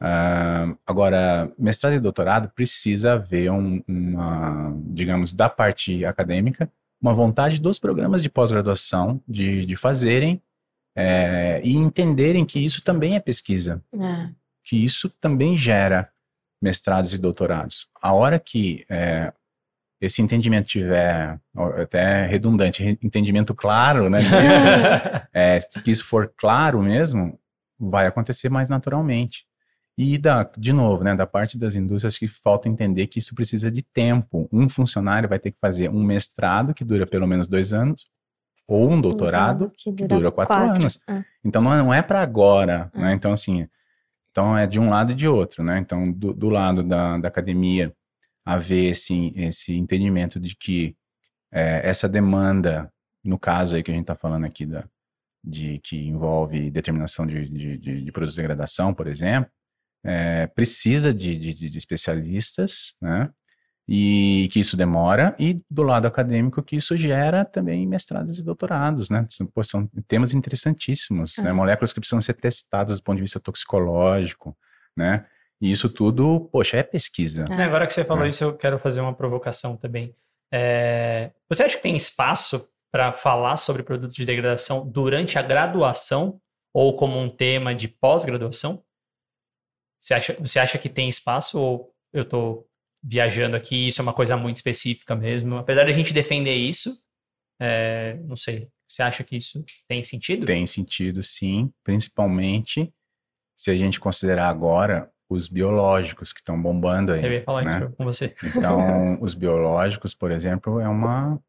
Ah, 0.00 0.74
agora, 0.86 1.50
mestrado 1.58 1.94
e 1.94 2.00
doutorado 2.00 2.50
precisa 2.54 3.14
haver 3.14 3.50
um- 3.50 3.82
uma, 3.88 4.74
digamos, 4.88 5.32
da 5.32 5.48
parte 5.48 6.04
acadêmica, 6.04 6.70
uma 7.00 7.14
vontade 7.14 7.58
dos 7.60 7.78
programas 7.78 8.22
de 8.22 8.28
pós-graduação 8.28 9.20
de, 9.26 9.64
de 9.64 9.76
fazerem 9.76 10.40
eh, 10.96 11.60
e 11.64 11.76
entenderem 11.76 12.44
que 12.44 12.58
isso 12.58 12.82
também 12.82 13.16
é 13.16 13.20
pesquisa 13.20 13.82
É. 13.94 14.28
que 14.64 14.82
isso 14.84 15.08
também 15.20 15.56
gera 15.56 16.08
mestrados 16.60 17.12
e 17.12 17.18
doutorados. 17.18 17.88
A 18.02 18.12
hora 18.14 18.38
que 18.38 18.84
é, 18.88 19.30
esse 20.00 20.20
entendimento 20.22 20.66
tiver, 20.66 21.38
até 21.80 22.26
redundante, 22.26 22.82
re- 22.82 22.98
entendimento 23.02 23.54
claro, 23.54 24.08
né, 24.10 24.20
é, 25.32 25.60
que 25.82 25.90
isso 25.90 26.04
for 26.04 26.32
claro 26.36 26.82
mesmo, 26.82 27.38
vai 27.78 28.06
acontecer 28.06 28.48
mais 28.48 28.68
naturalmente. 28.70 29.46
E 29.98 30.18
da, 30.18 30.44
de 30.58 30.72
novo, 30.74 31.02
né, 31.02 31.14
da 31.14 31.26
parte 31.26 31.56
das 31.56 31.74
indústrias 31.74 32.18
que 32.18 32.28
falta 32.28 32.68
entender 32.68 33.06
que 33.06 33.18
isso 33.18 33.34
precisa 33.34 33.70
de 33.70 33.82
tempo. 33.82 34.46
Um 34.52 34.68
funcionário 34.68 35.28
vai 35.28 35.38
ter 35.38 35.52
que 35.52 35.58
fazer 35.58 35.88
um 35.88 36.02
mestrado 36.02 36.74
que 36.74 36.84
dura 36.84 37.06
pelo 37.06 37.26
menos 37.26 37.48
dois 37.48 37.72
anos, 37.72 38.04
ou 38.68 38.90
um 38.90 39.00
doutorado 39.00 39.72
que 39.74 39.90
dura 39.92 40.30
quatro 40.30 40.54
anos. 40.54 41.00
Ah, 41.08 41.24
então 41.42 41.62
não 41.62 41.94
é, 41.94 41.98
é 41.98 42.02
para 42.02 42.20
agora, 42.20 42.90
Hum. 42.94 43.00
né? 43.00 43.12
Então 43.14 43.32
assim, 43.32 43.66
então 44.30 44.56
é 44.58 44.66
de 44.66 44.78
um 44.78 44.90
lado 44.90 45.12
e 45.12 45.14
de 45.14 45.26
outro, 45.28 45.64
né? 45.64 45.78
Então 45.78 46.12
do, 46.12 46.34
do 46.34 46.48
lado 46.50 46.82
da, 46.82 47.16
da 47.16 47.28
academia 47.28 47.94
haver 48.44 48.90
esse, 48.90 49.32
esse 49.34 49.74
entendimento 49.76 50.38
de 50.38 50.54
que 50.54 50.94
é, 51.50 51.88
essa 51.88 52.08
demanda, 52.08 52.92
no 53.24 53.38
caso 53.38 53.76
aí 53.76 53.82
que 53.82 53.90
a 53.90 53.94
gente 53.94 54.02
está 54.02 54.14
falando 54.14 54.44
aqui 54.44 54.66
da, 54.66 54.84
de 55.42 55.78
que 55.78 55.96
envolve 56.06 56.70
determinação 56.70 57.26
de, 57.26 57.48
de, 57.48 57.78
de, 57.78 58.04
de 58.04 58.12
produtos 58.12 58.34
de 58.34 58.42
degradação, 58.42 58.92
por 58.92 59.06
exemplo, 59.06 59.50
é, 60.06 60.46
precisa 60.46 61.12
de, 61.12 61.36
de, 61.36 61.52
de 61.70 61.78
especialistas, 61.78 62.94
né? 63.00 63.30
E 63.88 64.48
que 64.52 64.58
isso 64.58 64.76
demora, 64.76 65.36
e 65.38 65.60
do 65.70 65.84
lado 65.84 66.06
acadêmico 66.06 66.60
que 66.60 66.74
isso 66.74 66.96
gera 66.96 67.44
também 67.44 67.86
mestrados 67.86 68.36
e 68.38 68.42
doutorados, 68.42 69.08
né? 69.10 69.24
São, 69.30 69.46
pô, 69.46 69.62
são 69.62 69.88
temas 70.08 70.34
interessantíssimos, 70.34 71.38
né? 71.38 71.50
Ah. 71.50 71.54
Moléculas 71.54 71.92
que 71.92 72.00
precisam 72.00 72.20
ser 72.20 72.34
testadas 72.34 72.98
do 72.98 73.04
ponto 73.04 73.16
de 73.16 73.22
vista 73.22 73.38
toxicológico, 73.38 74.56
né? 74.96 75.24
E 75.60 75.70
isso 75.70 75.88
tudo, 75.88 76.48
poxa, 76.52 76.76
é 76.78 76.82
pesquisa. 76.82 77.44
É. 77.48 77.62
Agora 77.62 77.86
que 77.86 77.92
você 77.92 78.04
falou 78.04 78.26
É. 78.26 78.28
isso, 78.28 78.42
eu 78.44 78.56
quero 78.56 78.78
fazer 78.78 79.00
uma 79.00 79.14
provocação 79.14 79.76
também. 79.76 80.14
É, 80.52 81.30
Você 81.48 81.62
acha 81.62 81.76
que 81.76 81.82
tem 81.82 81.96
espaço 81.96 82.68
para 82.92 83.12
falar 83.12 83.56
sobre 83.56 83.82
produtos 83.82 84.16
de 84.16 84.24
degradação 84.26 84.86
durante 84.86 85.38
a 85.38 85.42
graduação 85.42 86.40
ou 86.74 86.94
como 86.96 87.18
um 87.18 87.28
tema 87.30 87.74
de 87.74 87.88
pós-graduação? 87.88 88.82
Você 90.06 90.14
acha, 90.14 90.36
você 90.38 90.58
acha 90.60 90.78
que 90.78 90.88
tem 90.88 91.08
espaço 91.08 91.58
ou 91.58 91.92
eu 92.12 92.22
estou 92.22 92.64
viajando 93.02 93.56
aqui? 93.56 93.88
Isso 93.88 94.00
é 94.00 94.04
uma 94.04 94.12
coisa 94.12 94.36
muito 94.36 94.54
específica 94.54 95.16
mesmo. 95.16 95.56
Apesar 95.56 95.82
de 95.82 95.90
a 95.90 95.92
gente 95.92 96.14
defender 96.14 96.54
isso, 96.54 96.96
é, 97.60 98.14
não 98.22 98.36
sei. 98.36 98.68
Você 98.88 99.02
acha 99.02 99.24
que 99.24 99.34
isso 99.34 99.64
tem 99.88 100.04
sentido? 100.04 100.46
Tem 100.46 100.64
sentido, 100.64 101.24
sim, 101.24 101.72
principalmente 101.82 102.94
se 103.58 103.68
a 103.72 103.76
gente 103.76 103.98
considerar 103.98 104.48
agora 104.48 105.10
os 105.28 105.48
biológicos 105.48 106.32
que 106.32 106.38
estão 106.38 106.60
bombando 106.62 107.12
aí. 107.12 107.24
Eu 107.24 107.32
ia 107.32 107.42
falar 107.42 107.64
né? 107.64 107.76
isso 107.76 107.96
com 107.96 108.04
você. 108.04 108.32
Então, 108.44 109.18
os 109.20 109.34
biológicos, 109.34 110.14
por 110.14 110.30
exemplo, 110.30 110.78
é 110.78 110.88
uma, 110.88 111.42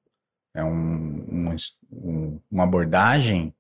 é 0.56 0.64
um, 0.64 1.52
um 1.52 1.56
um- 1.92 2.42
uma 2.50 2.64
abordagem 2.64 3.54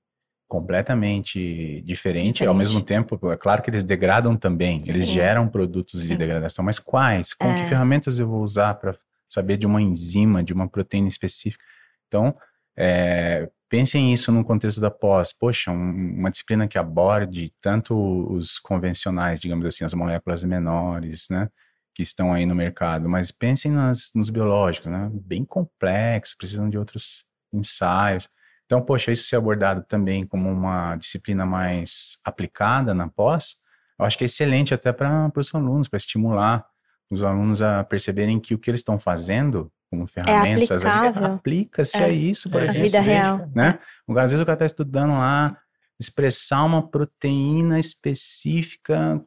completamente 0.47 1.81
diferente, 1.85 2.43
ao 2.45 2.53
Diferente. 2.53 2.57
mesmo 2.57 2.81
tempo, 2.81 3.31
é 3.31 3.37
claro 3.37 3.61
que 3.61 3.69
eles 3.69 3.83
degradam 3.83 4.35
também, 4.37 4.77
eles 4.87 5.07
Sim. 5.07 5.13
geram 5.13 5.47
produtos 5.47 6.01
de 6.01 6.07
Sim. 6.09 6.17
degradação, 6.17 6.63
mas 6.63 6.79
quais? 6.79 7.33
Com 7.33 7.53
que 7.53 7.63
É. 7.63 7.65
ferramentas 7.67 8.17
eu 8.19 8.27
vou 8.27 8.41
usar 8.41 8.73
para 8.75 8.95
saber 9.27 9.57
de 9.57 9.65
uma 9.65 9.81
enzima, 9.81 10.43
de 10.43 10.53
uma 10.53 10.67
proteína 10.69 11.07
específica? 11.09 11.63
Então, 12.07 12.35
é, 12.77 13.49
pensem 13.67 14.13
isso 14.13 14.31
no 14.31 14.45
contexto 14.45 14.79
da 14.79 14.89
pós. 14.89 15.33
Poxa, 15.33 15.71
um- 15.71 16.15
uma 16.19 16.31
disciplina 16.31 16.67
que 16.67 16.77
aborde 16.77 17.51
tanto 17.59 17.93
os 18.31 18.57
convencionais, 18.59 19.41
digamos 19.41 19.65
assim, 19.65 19.83
as 19.83 19.93
moléculas 19.93 20.43
menores, 20.45 21.27
né? 21.29 21.49
Que 21.93 22.03
estão 22.03 22.31
aí 22.31 22.45
no 22.45 22.55
mercado, 22.55 23.09
mas 23.09 23.31
pensem 23.31 23.71
nas, 23.71 24.11
nos 24.15 24.29
biológicos, 24.29 24.89
né? 24.89 25.09
Bem 25.11 25.43
complexos, 25.43 26.35
precisam 26.37 26.69
de 26.69 26.77
outros 26.77 27.25
ensaios. 27.51 28.29
Então, 28.67 28.81
poxa, 28.81 29.11
isso 29.11 29.23
ser 29.27 29.37
abordado 29.37 29.83
também 29.87 30.27
como 30.27 30.51
uma 30.51 30.95
disciplina 30.97 31.45
mais 31.45 32.19
aplicada 32.23 32.93
na 32.93 33.07
pós, 33.07 33.55
eu 33.97 34.05
acho 34.05 34.17
que 34.17 34.25
é 34.25 34.27
excelente 34.27 34.73
até 34.73 34.91
para 34.91 35.31
os 35.35 35.55
alunos, 35.55 35.87
para 35.87 35.97
estimular 35.97 36.63
os 37.09 37.23
alunos 37.23 37.61
a 37.61 37.83
perceberem 37.85 38.39
que 38.39 38.53
o 38.53 38.59
que 38.59 38.69
eles 38.69 38.81
estão 38.81 38.99
fazendo 38.99 39.71
como 39.89 40.05
ferramentas 40.05 40.85
ali, 40.85 41.07
aplicável. 41.07 41.35
aplica-se 41.35 41.97
É. 41.97 42.03
a 42.05 42.09
isso, 42.09 42.49
por 42.49 42.61
É, 42.61 42.65
A 42.65 42.67
exemplo 42.67 42.83
vida 42.83 42.99
real. 42.99 43.49
né? 43.55 43.79
Às 44.09 44.31
vezes 44.31 44.41
o 44.41 44.45
cara 44.45 44.55
está 44.55 44.65
estudando 44.65 45.11
lá, 45.13 45.57
expressar 45.97 46.63
uma 46.65 46.85
proteína 46.85 47.79
específica. 47.79 49.23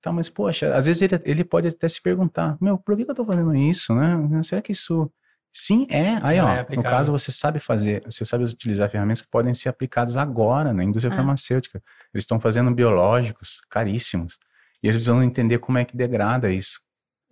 Tá, 0.00 0.10
mas 0.10 0.30
poxa, 0.30 0.74
às 0.74 0.86
vezes 0.86 1.02
ele, 1.02 1.20
ele 1.26 1.44
pode 1.44 1.68
até 1.68 1.86
se 1.86 2.00
perguntar: 2.00 2.56
meu, 2.58 2.78
por 2.78 2.96
que, 2.96 3.04
que 3.04 3.10
eu 3.10 3.12
estou 3.12 3.26
fazendo 3.26 3.54
isso, 3.54 3.94
né? 3.94 4.42
Será 4.42 4.62
que 4.62 4.72
isso. 4.72 5.12
Sim, 5.52 5.86
é. 5.90 6.18
Aí, 6.22 6.38
Não 6.38 6.46
ó, 6.46 6.48
é 6.50 6.66
no 6.76 6.82
caso, 6.82 7.10
você 7.10 7.32
sabe 7.32 7.58
fazer, 7.58 8.02
você 8.04 8.24
sabe 8.24 8.44
utilizar 8.44 8.88
ferramentas 8.88 9.20
que 9.22 9.28
podem 9.28 9.52
ser 9.52 9.68
aplicadas 9.68 10.16
agora 10.16 10.72
na 10.72 10.84
indústria 10.84 11.12
Ah. 11.12 11.16
farmacêutica. 11.16 11.82
Eles 12.14 12.22
estão 12.22 12.38
fazendo 12.38 12.70
biológicos 12.72 13.60
caríssimos. 13.68 14.38
E 14.82 14.86
eles 14.86 14.96
precisam 15.02 15.22
entender 15.22 15.58
como 15.58 15.76
é 15.78 15.84
que 15.84 15.96
degrada 15.96 16.50
isso. 16.52 16.80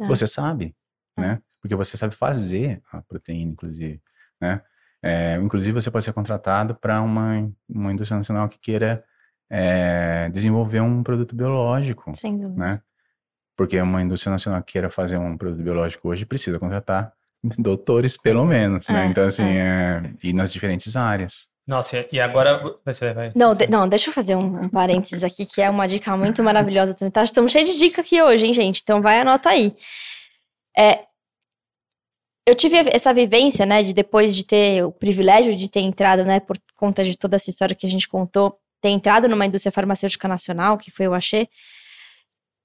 Ah. 0.01 0.07
Você 0.09 0.27
sabe, 0.27 0.75
Ah. 1.17 1.21
né? 1.21 1.43
Porque 1.61 1.75
você 1.75 1.97
sabe 1.97 2.15
fazer 2.15 2.83
a 2.93 3.01
proteína, 3.03 3.53
inclusive. 3.53 4.01
né? 4.41 4.63
É, 5.03 5.37
inclusive, 5.37 5.81
você 5.81 5.91
pode 5.93 6.05
ser 6.05 6.13
contratado 6.13 6.75
para 6.75 7.01
uma, 7.03 7.49
uma 7.69 7.93
indústria 7.93 8.17
nacional 8.19 8.49
que 8.49 8.59
queira 8.59 9.05
é, 9.51 10.29
desenvolver 10.31 10.81
um 10.81 11.03
produto 11.03 11.35
biológico, 11.35 12.13
Sem 12.17 12.37
dúvida. 12.37 12.57
né? 12.59 12.83
Porque 13.57 13.81
uma 13.81 14.03
indústria 14.03 14.31
nacional 14.31 14.63
que 14.63 14.73
queira 14.73 14.91
fazer 14.91 15.17
um 15.17 15.37
produto 15.39 15.63
biológico 15.63 16.09
hoje 16.09 16.27
precisa 16.27 16.59
contratar 16.59 17.13
doutores, 17.59 18.17
pelo 18.17 18.45
menos, 18.45 18.89
né? 18.89 19.05
É, 19.05 19.07
Então, 19.07 19.25
assim, 19.25 19.45
é, 19.45 20.13
e 20.23 20.33
nas 20.33 20.53
diferentes 20.53 20.97
áreas. 20.97 21.49
Nossa, 21.67 22.07
e 22.11 22.19
agora 22.19 22.57
você 22.85 23.13
vai. 23.13 23.31
Não, 23.37 23.55
de- 23.55 23.67
não, 23.67 23.87
deixa 23.87 24.09
eu 24.09 24.15
fazer 24.15 24.35
um, 24.37 24.63
um 24.65 24.69
parênteses 24.71 25.23
aqui, 25.23 25.45
que 25.45 25.61
é 25.61 25.69
uma 25.69 25.87
dica 25.87 26.17
muito 26.17 26.43
maravilhosa 26.43 26.95
também. 26.95 27.11
Tá? 27.13 27.23
Estamos 27.23 27.53
cheios 27.53 27.69
de 27.71 27.77
dica 27.79 28.01
aqui 28.01 28.23
hoje, 28.23 28.47
hein, 28.47 28.55
gente? 28.55 28.81
Então 28.83 29.03
vai, 29.03 29.21
anota 29.21 29.51
aí. 29.51 29.77
É, 30.77 31.01
eu 32.47 32.55
tive 32.55 32.79
essa 32.91 33.13
vivência, 33.13 33.67
né, 33.67 33.83
de 33.83 33.93
depois 33.93 34.35
de 34.35 34.47
ter 34.47 34.83
o 34.83 34.91
privilégio 34.91 35.55
de 35.55 35.69
ter 35.71 35.81
entrado, 35.81 36.25
né, 36.25 36.41
por 36.41 36.57
conta 36.75 37.05
de 37.05 37.19
toda 37.19 37.37
essa 37.37 37.51
história 37.51 37.77
que 37.77 37.87
a 37.87 37.91
gente 37.91 38.09
contou, 38.09 38.59
ter 38.81 38.89
entrado 38.89 39.29
numa 39.29 39.45
indústria 39.45 39.71
farmacêutica 39.71 40.27
nacional, 40.27 40.79
que 40.79 40.91
foi 40.91 41.07
o 41.07 41.13
Axê. 41.13 41.47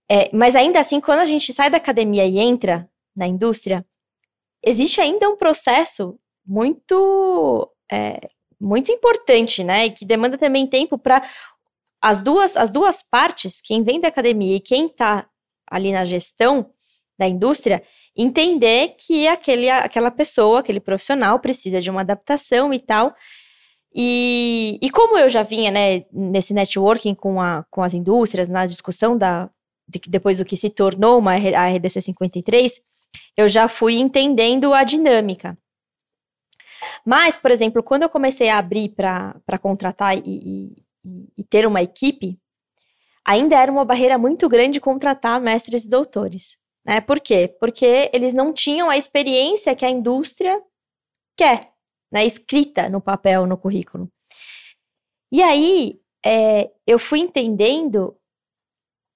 É, 0.09 0.29
mas 0.33 0.55
ainda 0.55 0.79
assim, 0.79 1.01
quando 1.01 1.19
a 1.19 1.25
gente 1.25 1.51
sai 1.51 1.69
da 1.69 1.75
academia 1.75 2.25
e 2.25 2.39
entra 2.39 2.87
na 3.13 3.27
indústria, 3.27 3.85
existe 4.63 5.01
ainda 5.01 5.29
um 5.29 5.37
processo 5.37 6.17
muito 6.45 7.69
é, 7.91 8.29
muito 8.59 8.91
importante, 8.91 9.63
né? 9.63 9.87
E 9.87 9.91
que 9.91 10.05
demanda 10.05 10.37
também 10.37 10.65
tempo 10.65 10.97
para 10.97 11.21
as 12.01 12.21
duas, 12.21 12.55
as 12.57 12.69
duas 12.69 13.01
partes, 13.03 13.61
quem 13.61 13.83
vem 13.83 13.99
da 13.99 14.07
academia 14.07 14.55
e 14.55 14.61
quem 14.61 14.87
está 14.87 15.27
ali 15.69 15.91
na 15.91 16.05
gestão 16.05 16.69
da 17.17 17.27
indústria, 17.27 17.83
entender 18.15 18.95
que 18.97 19.27
aquele, 19.27 19.69
aquela 19.69 20.09
pessoa, 20.09 20.59
aquele 20.59 20.79
profissional 20.79 21.39
precisa 21.39 21.79
de 21.79 21.89
uma 21.89 22.01
adaptação 22.01 22.73
e 22.73 22.79
tal. 22.79 23.13
E, 23.95 24.79
e 24.81 24.89
como 24.89 25.17
eu 25.17 25.29
já 25.29 25.43
vinha, 25.43 25.69
né, 25.69 26.03
nesse 26.11 26.53
networking 26.53 27.13
com, 27.13 27.39
a, 27.39 27.63
com 27.69 27.83
as 27.83 27.93
indústrias, 27.93 28.49
na 28.49 28.65
discussão 28.65 29.15
da, 29.17 29.49
de, 29.87 29.99
depois 30.07 30.37
do 30.37 30.45
que 30.45 30.57
se 30.57 30.69
tornou 30.69 31.19
uma, 31.19 31.33
a 31.33 31.67
RDC 31.67 32.01
53, 32.01 32.81
eu 33.35 33.47
já 33.47 33.67
fui 33.67 33.95
entendendo 33.95 34.73
a 34.73 34.83
dinâmica. 34.83 35.57
Mas, 37.05 37.35
por 37.35 37.51
exemplo, 37.51 37.81
quando 37.81 38.03
eu 38.03 38.09
comecei 38.09 38.49
a 38.49 38.57
abrir 38.57 38.89
para 38.89 39.57
contratar 39.61 40.17
e, 40.17 40.21
e, 40.25 40.83
e, 41.37 41.43
ter 41.43 41.65
uma 41.65 41.81
equipe, 41.81 42.39
ainda 43.25 43.55
era 43.57 43.71
uma 43.71 43.85
barreira 43.85 44.17
muito 44.17 44.47
grande 44.49 44.81
contratar 44.81 45.39
mestres 45.39 45.85
e 45.85 45.89
doutores. 45.89 46.57
Né? 46.85 47.01
Por 47.01 47.19
quê? 47.19 47.55
Porque 47.59 48.09
eles 48.13 48.33
não 48.33 48.53
tinham 48.53 48.89
a 48.89 48.97
experiência 48.97 49.75
que 49.75 49.85
a 49.85 49.89
indústria 49.89 50.61
quer, 51.37 51.71
né? 52.11 52.25
escrita 52.25 52.89
no 52.89 53.01
papel, 53.01 53.47
no 53.47 53.57
currículo. 53.57 54.11
E 55.31 55.41
aí, 55.41 55.99
é, 56.25 56.71
eu 56.85 56.99
fui 56.99 57.19
entendendo 57.19 58.15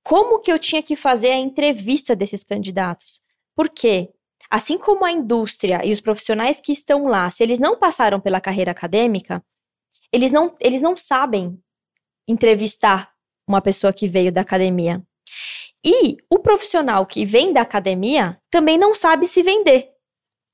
como 0.04 0.40
que 0.40 0.52
eu 0.52 0.58
tinha 0.58 0.82
que 0.82 0.96
fazer 0.96 1.32
a 1.32 1.38
entrevista 1.38 2.16
desses 2.16 2.44
candidatos. 2.44 3.22
Por 3.58 3.70
quê? 3.70 4.14
Assim 4.52 4.78
como 4.78 5.04
a 5.04 5.12
indústria 5.12 5.84
e 5.84 5.92
os 5.92 6.00
profissionais 6.00 6.60
que 6.60 6.72
estão 6.72 7.08
lá, 7.08 7.28
se 7.32 7.42
eles 7.42 7.60
não 7.60 7.76
passaram 7.76 8.20
pela 8.20 8.40
carreira 8.40 8.70
acadêmica, 8.70 9.44
eles 10.14 10.32
não, 10.32 10.56
eles 10.60 10.80
não 10.80 10.96
sabem 10.96 11.60
entrevistar 12.28 13.12
uma 13.48 13.60
pessoa 13.60 13.92
que 13.92 14.08
veio 14.08 14.32
da 14.32 14.42
academia. 14.42 15.02
E 15.84 16.18
o 16.30 16.38
profissional 16.38 17.04
que 17.06 17.26
vem 17.26 17.52
da 17.52 17.62
academia 17.62 18.40
também 18.52 18.78
não 18.78 18.94
sabe 18.94 19.26
se 19.26 19.42
vender. 19.42 19.90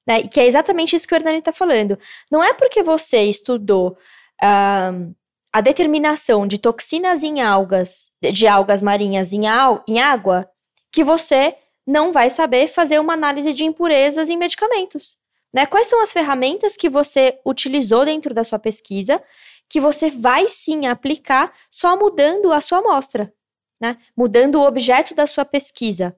Né? 0.08 0.24
Que 0.24 0.40
é 0.40 0.46
exatamente 0.46 0.96
isso 0.96 1.08
que 1.08 1.14
o 1.14 1.18
Hernani 1.18 1.40
está 1.40 1.52
falando. 1.52 2.00
Não 2.32 2.42
é 2.42 2.54
porque 2.54 2.82
você 2.82 3.24
estudou 3.24 3.98
uh, 4.42 5.16
a 5.52 5.62
determinação 5.62 6.48
de 6.48 6.58
toxinas 6.58 7.22
em 7.22 7.42
algas, 7.42 8.12
de 8.32 8.48
algas 8.48 8.82
marinhas 8.82 9.34
em, 9.34 9.44
em 9.88 10.00
água, 10.00 10.50
que 10.92 11.04
você 11.04 11.58
não 11.86 12.12
vai 12.12 12.30
saber 12.30 12.68
fazer 12.68 13.00
uma 13.00 13.14
análise 13.14 13.54
de 13.54 13.66
impurezas 13.66 14.30
em 14.30 14.38
medicamentos. 14.38 15.18
Né? 15.54 15.66
Quais 15.66 15.88
são 15.88 16.02
as 16.02 16.12
ferramentas 16.12 16.76
que 16.76 16.90
você 16.90 17.40
utilizou 17.46 18.06
dentro 18.06 18.34
da 18.34 18.44
sua 18.44 18.58
pesquisa 18.58 19.22
que 19.70 19.80
você 19.80 20.10
vai 20.10 20.48
sim 20.48 20.88
aplicar 20.88 21.52
só 21.70 21.98
mudando 21.98 22.52
a 22.52 22.62
sua 22.62 22.80
amostra, 22.80 23.34
né? 23.80 23.98
mudando 24.16 24.56
o 24.56 24.66
objeto 24.66 25.14
da 25.14 25.28
sua 25.28 25.46
pesquisa. 25.46 26.16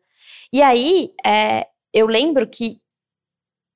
E 0.51 0.61
aí, 0.61 1.13
é, 1.26 1.68
eu 1.93 2.07
lembro 2.07 2.47
que, 2.47 2.82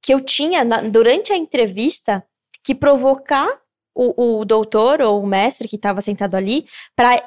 que 0.01 0.13
eu 0.13 0.19
tinha, 0.19 0.63
na, 0.63 0.81
durante 0.81 1.33
a 1.33 1.37
entrevista, 1.37 2.25
que 2.63 2.75
provocar 2.75 3.49
o, 3.95 4.39
o 4.39 4.45
doutor 4.45 5.01
ou 5.01 5.21
o 5.21 5.27
mestre 5.27 5.67
que 5.67 5.75
estava 5.75 6.01
sentado 6.01 6.35
ali 6.35 6.67
para 6.95 7.21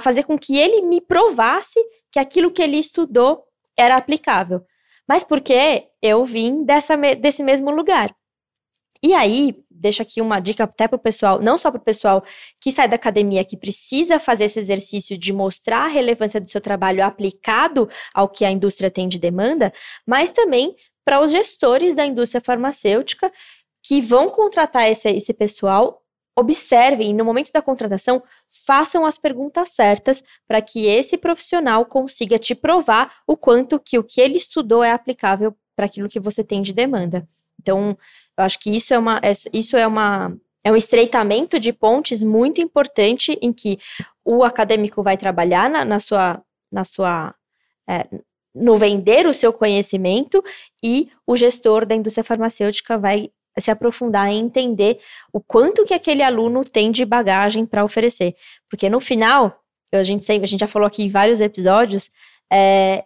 fazer 0.00 0.24
com 0.24 0.38
que 0.38 0.58
ele 0.58 0.82
me 0.82 1.00
provasse 1.00 1.80
que 2.12 2.18
aquilo 2.18 2.50
que 2.50 2.62
ele 2.62 2.76
estudou 2.76 3.46
era 3.80 3.96
aplicável. 3.96 4.62
Mas 5.08 5.24
porque 5.24 5.88
eu 6.00 6.24
vim 6.24 6.64
dessa, 6.64 6.96
desse 6.96 7.42
mesmo 7.42 7.70
lugar. 7.70 8.14
E 9.02 9.14
aí, 9.14 9.56
deixo 9.70 10.02
aqui 10.02 10.20
uma 10.20 10.38
dica 10.38 10.64
até 10.64 10.86
para 10.86 10.96
o 10.96 11.00
pessoal, 11.00 11.40
não 11.40 11.56
só 11.56 11.70
para 11.70 11.80
o 11.80 11.84
pessoal 11.84 12.22
que 12.60 12.70
sai 12.70 12.86
da 12.86 12.96
academia, 12.96 13.44
que 13.44 13.56
precisa 13.56 14.18
fazer 14.18 14.44
esse 14.44 14.58
exercício 14.58 15.16
de 15.16 15.32
mostrar 15.32 15.84
a 15.84 15.88
relevância 15.88 16.38
do 16.40 16.50
seu 16.50 16.60
trabalho 16.60 17.02
aplicado 17.02 17.88
ao 18.12 18.28
que 18.28 18.44
a 18.44 18.50
indústria 18.50 18.90
tem 18.90 19.08
de 19.08 19.18
demanda, 19.18 19.72
mas 20.06 20.30
também 20.30 20.76
para 21.02 21.20
os 21.20 21.30
gestores 21.30 21.94
da 21.94 22.04
indústria 22.04 22.42
farmacêutica 22.44 23.32
que 23.82 24.02
vão 24.02 24.28
contratar 24.28 24.90
esse, 24.90 25.08
esse 25.08 25.32
pessoal 25.32 26.02
observem 26.40 27.10
e 27.10 27.14
no 27.14 27.24
momento 27.24 27.52
da 27.52 27.62
contratação 27.62 28.22
façam 28.66 29.04
as 29.04 29.18
perguntas 29.18 29.70
certas 29.70 30.24
para 30.48 30.60
que 30.60 30.86
esse 30.86 31.16
profissional 31.16 31.84
consiga 31.84 32.38
te 32.38 32.54
provar 32.54 33.12
o 33.26 33.36
quanto 33.36 33.78
que 33.78 33.98
o 33.98 34.04
que 34.04 34.20
ele 34.20 34.36
estudou 34.36 34.82
é 34.82 34.92
aplicável 34.92 35.54
para 35.76 35.86
aquilo 35.86 36.08
que 36.08 36.18
você 36.18 36.42
tem 36.42 36.62
de 36.62 36.72
demanda. 36.72 37.28
Então, 37.60 37.96
eu 38.36 38.44
acho 38.44 38.58
que 38.58 38.74
isso 38.74 38.94
é 38.94 38.98
uma 38.98 39.20
isso 39.52 39.76
é 39.76 39.86
uma 39.86 40.36
é 40.64 40.72
um 40.72 40.76
estreitamento 40.76 41.58
de 41.58 41.72
pontes 41.72 42.22
muito 42.22 42.60
importante 42.60 43.38
em 43.40 43.52
que 43.52 43.78
o 44.24 44.44
acadêmico 44.44 45.02
vai 45.02 45.16
trabalhar 45.16 45.70
na, 45.70 45.84
na 45.84 46.00
sua 46.00 46.42
na 46.70 46.84
sua 46.84 47.34
é, 47.88 48.06
no 48.54 48.76
vender 48.76 49.26
o 49.26 49.34
seu 49.34 49.52
conhecimento 49.52 50.42
e 50.82 51.10
o 51.26 51.36
gestor 51.36 51.86
da 51.86 51.94
indústria 51.94 52.24
farmacêutica 52.24 52.98
vai 52.98 53.30
se 53.60 53.70
aprofundar 53.70 54.32
e 54.32 54.36
entender 54.36 54.98
o 55.32 55.40
quanto 55.40 55.84
que 55.84 55.94
aquele 55.94 56.22
aluno 56.22 56.64
tem 56.64 56.90
de 56.90 57.04
bagagem 57.04 57.66
para 57.66 57.84
oferecer. 57.84 58.34
Porque 58.68 58.88
no 58.88 59.00
final, 59.00 59.60
a 59.92 60.02
gente, 60.02 60.24
sempre, 60.24 60.44
a 60.44 60.46
gente 60.46 60.60
já 60.60 60.66
falou 60.66 60.86
aqui 60.86 61.02
em 61.02 61.08
vários 61.08 61.40
episódios, 61.40 62.10
é, 62.52 63.04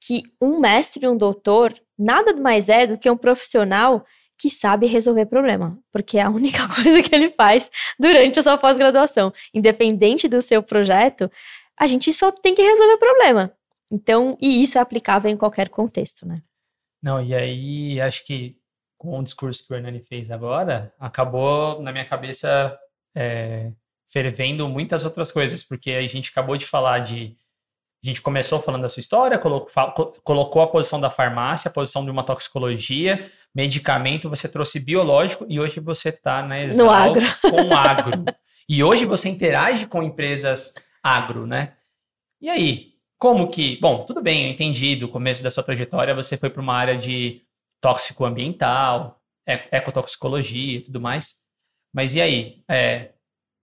que 0.00 0.22
um 0.40 0.58
mestre 0.60 1.04
e 1.04 1.08
um 1.08 1.16
doutor 1.16 1.74
nada 1.98 2.34
mais 2.34 2.68
é 2.68 2.86
do 2.86 2.96
que 2.96 3.10
um 3.10 3.16
profissional 3.16 4.04
que 4.38 4.48
sabe 4.48 4.86
resolver 4.86 5.26
problema, 5.26 5.76
porque 5.90 6.18
é 6.18 6.22
a 6.22 6.30
única 6.30 6.66
coisa 6.68 7.02
que 7.02 7.14
ele 7.14 7.30
faz 7.30 7.70
durante 7.98 8.38
a 8.38 8.42
sua 8.42 8.56
pós-graduação. 8.56 9.32
Independente 9.52 10.28
do 10.28 10.40
seu 10.40 10.62
projeto, 10.62 11.30
a 11.76 11.86
gente 11.86 12.12
só 12.12 12.30
tem 12.30 12.54
que 12.54 12.62
resolver 12.62 12.96
problema. 12.98 13.52
Então, 13.90 14.36
e 14.40 14.62
isso 14.62 14.78
é 14.78 14.80
aplicável 14.80 15.30
em 15.30 15.36
qualquer 15.36 15.68
contexto, 15.68 16.26
né? 16.26 16.36
Não, 17.02 17.22
e 17.22 17.34
aí 17.34 18.00
acho 18.00 18.24
que 18.26 18.57
com 18.98 19.18
o 19.18 19.22
discurso 19.22 19.64
que 19.64 19.72
o 19.72 19.76
Hernani 19.76 20.00
fez 20.00 20.30
agora, 20.30 20.92
acabou 20.98 21.80
na 21.80 21.92
minha 21.92 22.04
cabeça 22.04 22.76
é, 23.14 23.70
fervendo 24.08 24.68
muitas 24.68 25.04
outras 25.04 25.30
coisas, 25.30 25.62
porque 25.62 25.92
a 25.92 26.06
gente 26.06 26.30
acabou 26.30 26.56
de 26.56 26.66
falar 26.66 26.98
de. 26.98 27.36
A 28.02 28.06
gente 28.06 28.22
começou 28.22 28.60
falando 28.60 28.82
da 28.82 28.88
sua 28.88 29.00
história, 29.00 29.38
colocou, 29.38 30.12
colocou 30.22 30.62
a 30.62 30.68
posição 30.68 31.00
da 31.00 31.10
farmácia, 31.10 31.68
a 31.68 31.72
posição 31.72 32.04
de 32.04 32.10
uma 32.10 32.22
toxicologia, 32.22 33.30
medicamento, 33.52 34.30
você 34.30 34.48
trouxe 34.48 34.78
biológico 34.78 35.44
e 35.48 35.58
hoje 35.58 35.80
você 35.80 36.10
está 36.10 36.42
na 36.42 36.60
Exal 36.60 36.86
no 36.86 36.92
agro. 36.92 37.26
com 37.40 37.74
agro. 37.74 38.24
e 38.68 38.84
hoje 38.84 39.04
você 39.04 39.28
interage 39.28 39.86
com 39.86 40.00
empresas 40.00 40.74
agro, 41.02 41.44
né? 41.44 41.74
E 42.40 42.48
aí, 42.48 42.92
como 43.18 43.48
que. 43.48 43.78
Bom, 43.80 44.04
tudo 44.04 44.22
bem, 44.22 44.44
eu 44.44 44.50
entendi 44.52 44.94
do 44.94 45.08
começo 45.08 45.42
da 45.42 45.50
sua 45.50 45.64
trajetória, 45.64 46.14
você 46.14 46.36
foi 46.36 46.50
para 46.50 46.62
uma 46.62 46.74
área 46.74 46.96
de 46.96 47.42
tóxico 47.80 48.24
ambiental, 48.24 49.20
ecotoxicologia 49.46 50.78
e 50.78 50.80
tudo 50.82 51.00
mais. 51.00 51.36
Mas 51.94 52.14
e 52.14 52.20
aí? 52.20 52.62
É, 52.68 53.10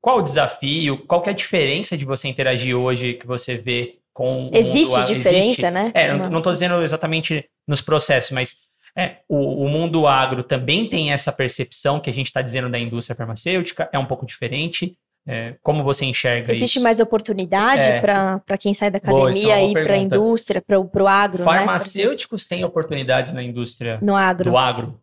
qual 0.02 0.20
o 0.20 0.24
desafio? 0.24 1.06
Qual 1.06 1.24
é 1.26 1.30
a 1.30 1.34
diferença 1.34 1.98
de 1.98 2.06
você 2.06 2.28
interagir 2.28 2.76
hoje 2.76 3.16
que 3.16 3.26
você 3.26 3.58
vê 3.58 4.00
com 4.14 4.50
Existe 4.54 4.96
o 4.96 5.00
mundo, 5.00 5.08
diferença, 5.08 5.38
existe? 5.38 5.72
né? 5.72 5.92
É, 5.94 6.14
não 6.14 6.38
estou 6.38 6.54
dizendo 6.54 6.82
exatamente 6.82 7.50
nos 7.68 7.82
processos, 7.82 8.32
mas 8.32 8.66
é, 8.98 9.18
o, 9.28 9.66
o, 9.66 9.70
mundo 9.70 10.08
agro 10.08 10.42
também 10.42 10.88
tem 10.88 11.12
essa 11.12 11.32
percepção 11.34 12.00
que 12.00 12.10
a 12.10 12.14
gente 12.14 12.28
está 12.28 12.42
dizendo 12.42 12.70
da 12.70 12.80
indústria 12.80 13.16
farmacêutica, 13.16 13.90
é 13.92 14.00
um 14.00 14.06
pouco 14.06 14.26
diferente. 14.26 14.98
É, 15.28 15.56
como 15.64 15.84
você 15.84 16.06
enxerga 16.06 16.52
Existe 16.52 16.76
isso? 16.76 16.84
mais 16.84 17.00
oportunidade 17.00 17.82
É. 17.82 18.00
para 18.00 18.58
quem 18.60 18.74
sai 18.76 18.92
da 18.92 18.98
é 18.98 19.02
academia 19.02 19.64
e 19.64 19.74
para 19.74 19.94
a 19.96 19.98
indústria, 19.98 20.62
para 20.62 20.80
o 20.80 21.08
agro, 21.08 21.40
né? 21.40 21.44
Farmacêuticos 21.46 22.46
têm 22.46 22.64
oportunidades 22.64 23.34
na 23.34 23.42
indústria 23.42 23.98
No 24.04 24.16
agro. 24.16 24.52
do 24.52 24.58
agro? 24.58 25.00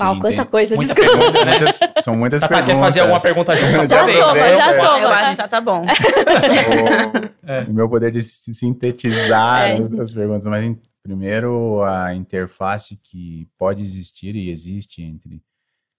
Uau, 0.00 0.14
Sim, 0.14 0.20
quanta 0.20 0.42
tem 0.42 0.50
coisa, 0.50 0.74
muita 0.74 0.92
desculpa. 0.94 1.18
pergunta, 1.20 1.44
né? 1.44 1.58
muitas- 1.58 2.04
são 2.04 2.16
muitas 2.16 2.40
Tata 2.40 2.54
perguntas. 2.54 2.74
quer 2.76 2.82
fazer 2.84 3.00
alguma 3.00 3.20
pergunta 3.20 3.56
junto? 3.56 3.86
Já 3.88 4.00
Aproveita. 4.02 4.22
soma, 4.26 4.38
já 4.38 4.72
Eu- 4.72 4.82
soma. 4.84 4.98
Eu 4.98 5.08
acho 5.08 5.30
que 5.30 5.36
já 5.36 5.48
tá 5.48 5.60
bom. 5.60 5.86
o, 7.66 7.70
o 7.70 7.74
meu 7.74 7.88
poder 7.88 8.10
de 8.10 8.22
si- 8.22 8.54
sintetizar 8.54 9.68
É. 9.68 9.74
as, 9.78 9.92
as 9.92 10.12
perguntas, 10.12 10.44
mas 10.44 10.64
em- 10.64 10.80
primeiro 11.02 11.82
a 11.84 12.14
interface 12.14 12.98
que 13.02 13.46
pode 13.58 13.82
existir 13.84 14.34
e 14.34 14.50
existe 14.50 15.02
entre 15.02 15.40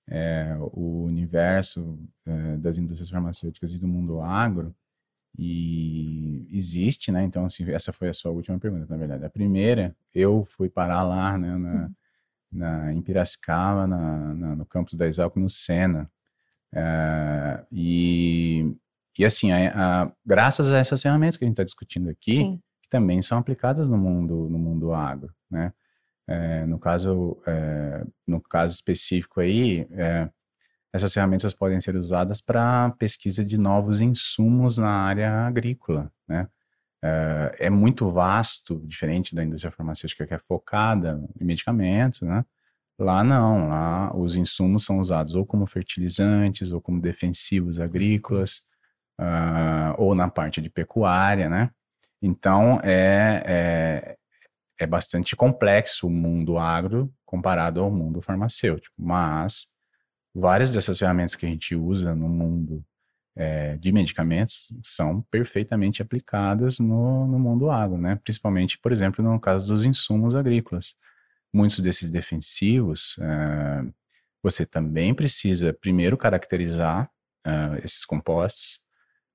é, 0.08 0.56
o 0.60 1.04
universo 1.04 1.98
é, 2.26 2.58
das 2.58 2.78
indústrias 2.78 3.10
farmacêuticas 3.10 3.74
e 3.74 3.80
do 3.82 3.88
mundo 3.88 4.22
agro 4.22 4.74
e 5.38 6.48
existe, 6.52 7.12
né? 7.12 7.24
Então, 7.24 7.46
assim, 7.46 7.70
essa 7.72 7.92
foi 7.92 8.10
a 8.10 8.14
sua 8.14 8.32
última 8.32 8.58
pergunta, 8.60 8.86
na 8.90 8.98
verdade. 8.98 9.26
A 9.26 9.30
primeira, 9.30 9.96
eu 10.14 10.46
fui 10.46 10.70
parar 10.70 11.04
lá, 11.04 11.38
né, 11.38 11.58
na, 11.58 11.90
na, 12.52 12.94
em 12.94 13.02
Piracicaba, 13.02 13.86
na, 13.86 14.34
na- 14.34 14.56
no 14.56 14.66
campus 14.66 14.94
da 14.94 15.08
Exalco, 15.08 15.40
no 15.40 15.50
Sena. 15.50 16.10
É, 16.74 17.64
e, 17.72 18.76
e, 19.20 19.26
assim, 19.26 19.52
a- 19.52 20.04
a- 20.04 20.12
graças 20.26 20.72
a 20.72 20.78
essas 20.78 21.02
ferramentas 21.02 21.38
que 21.38 21.44
a 21.44 21.48
gente 21.48 21.54
está 21.56 21.64
discutindo 21.64 22.10
aqui, 22.10 22.36
Sim. 22.36 22.62
que 22.82 22.90
também 22.90 23.22
são 23.22 23.38
aplicadas 23.38 23.90
no 23.90 23.98
mundo, 23.98 24.48
no 24.50 24.58
mundo 24.58 24.94
agro, 24.94 25.34
né? 25.50 25.74
É, 26.28 26.66
no, 26.66 26.80
caso, 26.80 27.38
é, 27.46 28.04
no 28.28 28.42
caso 28.42 28.74
específico 28.74 29.40
aí, 29.40 29.88
é, 29.92 30.30
essas 30.92 31.14
ferramentas 31.14 31.54
podem 31.54 31.80
ser 31.80 31.96
usadas 31.96 32.42
para 32.42 32.92
pesquisa 32.92 33.46
de 33.46 33.58
novos 33.58 34.02
insumos 34.02 34.78
na 34.78 34.90
área 34.90 35.46
agrícola, 35.46 36.12
né? 36.28 36.48
É, 37.04 37.68
é 37.68 37.70
muito 37.70 38.10
vasto, 38.10 38.82
diferente 38.86 39.36
da 39.36 39.44
indústria 39.44 39.72
farmacêutica 39.72 40.26
que 40.26 40.34
é 40.34 40.40
focada 40.40 41.22
em 41.40 41.46
medicamentos, 41.46 42.22
né? 42.22 42.44
Lá 42.98 43.24
não, 43.24 43.68
lá 43.68 44.16
os 44.16 44.36
insumos 44.38 44.86
são 44.86 45.00
usados 45.00 45.36
ou 45.36 45.46
como 45.46 45.68
fertilizantes 45.68 46.72
ou 46.72 46.82
como 46.82 47.02
defensivos 47.02 47.80
agrícolas, 47.80 48.66
ah, 49.20 49.94
ou 49.98 50.16
na 50.16 50.30
parte 50.30 50.62
de 50.62 50.70
pecuária, 50.70 51.50
né? 51.50 51.70
Então, 52.22 52.80
é, 52.84 54.18
é, 54.80 54.84
é 54.84 54.88
bastante 54.88 55.36
complexo 55.36 56.08
o 56.08 56.10
mundo 56.10 56.58
agro 56.58 57.14
comparado 57.26 57.82
ao 57.82 57.92
mundo 57.92 58.22
farmacêutico, 58.22 58.96
mas 58.98 59.68
várias 60.34 60.72
dessas 60.72 61.00
ferramentas 61.00 61.36
que 61.36 61.46
a 61.46 61.50
gente 61.50 61.76
usa 61.76 62.14
no 62.16 62.28
mundo 62.28 62.84
eh, 63.36 63.78
de 63.78 63.92
medicamentos 63.92 64.74
são 64.84 65.22
perfeitamente 65.30 66.02
aplicadas 66.02 66.80
no, 66.80 67.28
no 67.28 67.40
mundo 67.40 67.70
agro, 67.70 67.98
né? 67.98 68.20
Principalmente, 68.24 68.78
por 68.78 68.92
exemplo, 68.92 69.24
no 69.24 69.40
caso 69.40 69.68
dos 69.68 69.84
insumos 69.84 70.36
agrícolas. 70.36 70.96
Muitos 71.54 71.80
desses 71.80 72.12
defensivos, 72.12 73.18
eh, 73.22 73.86
você 74.44 74.66
também 74.66 75.14
precisa 75.14 75.74
primeiro 75.74 76.18
caracterizar 76.18 77.10
ah, 77.44 77.78
esses 77.84 78.06
compostos, 78.06 78.82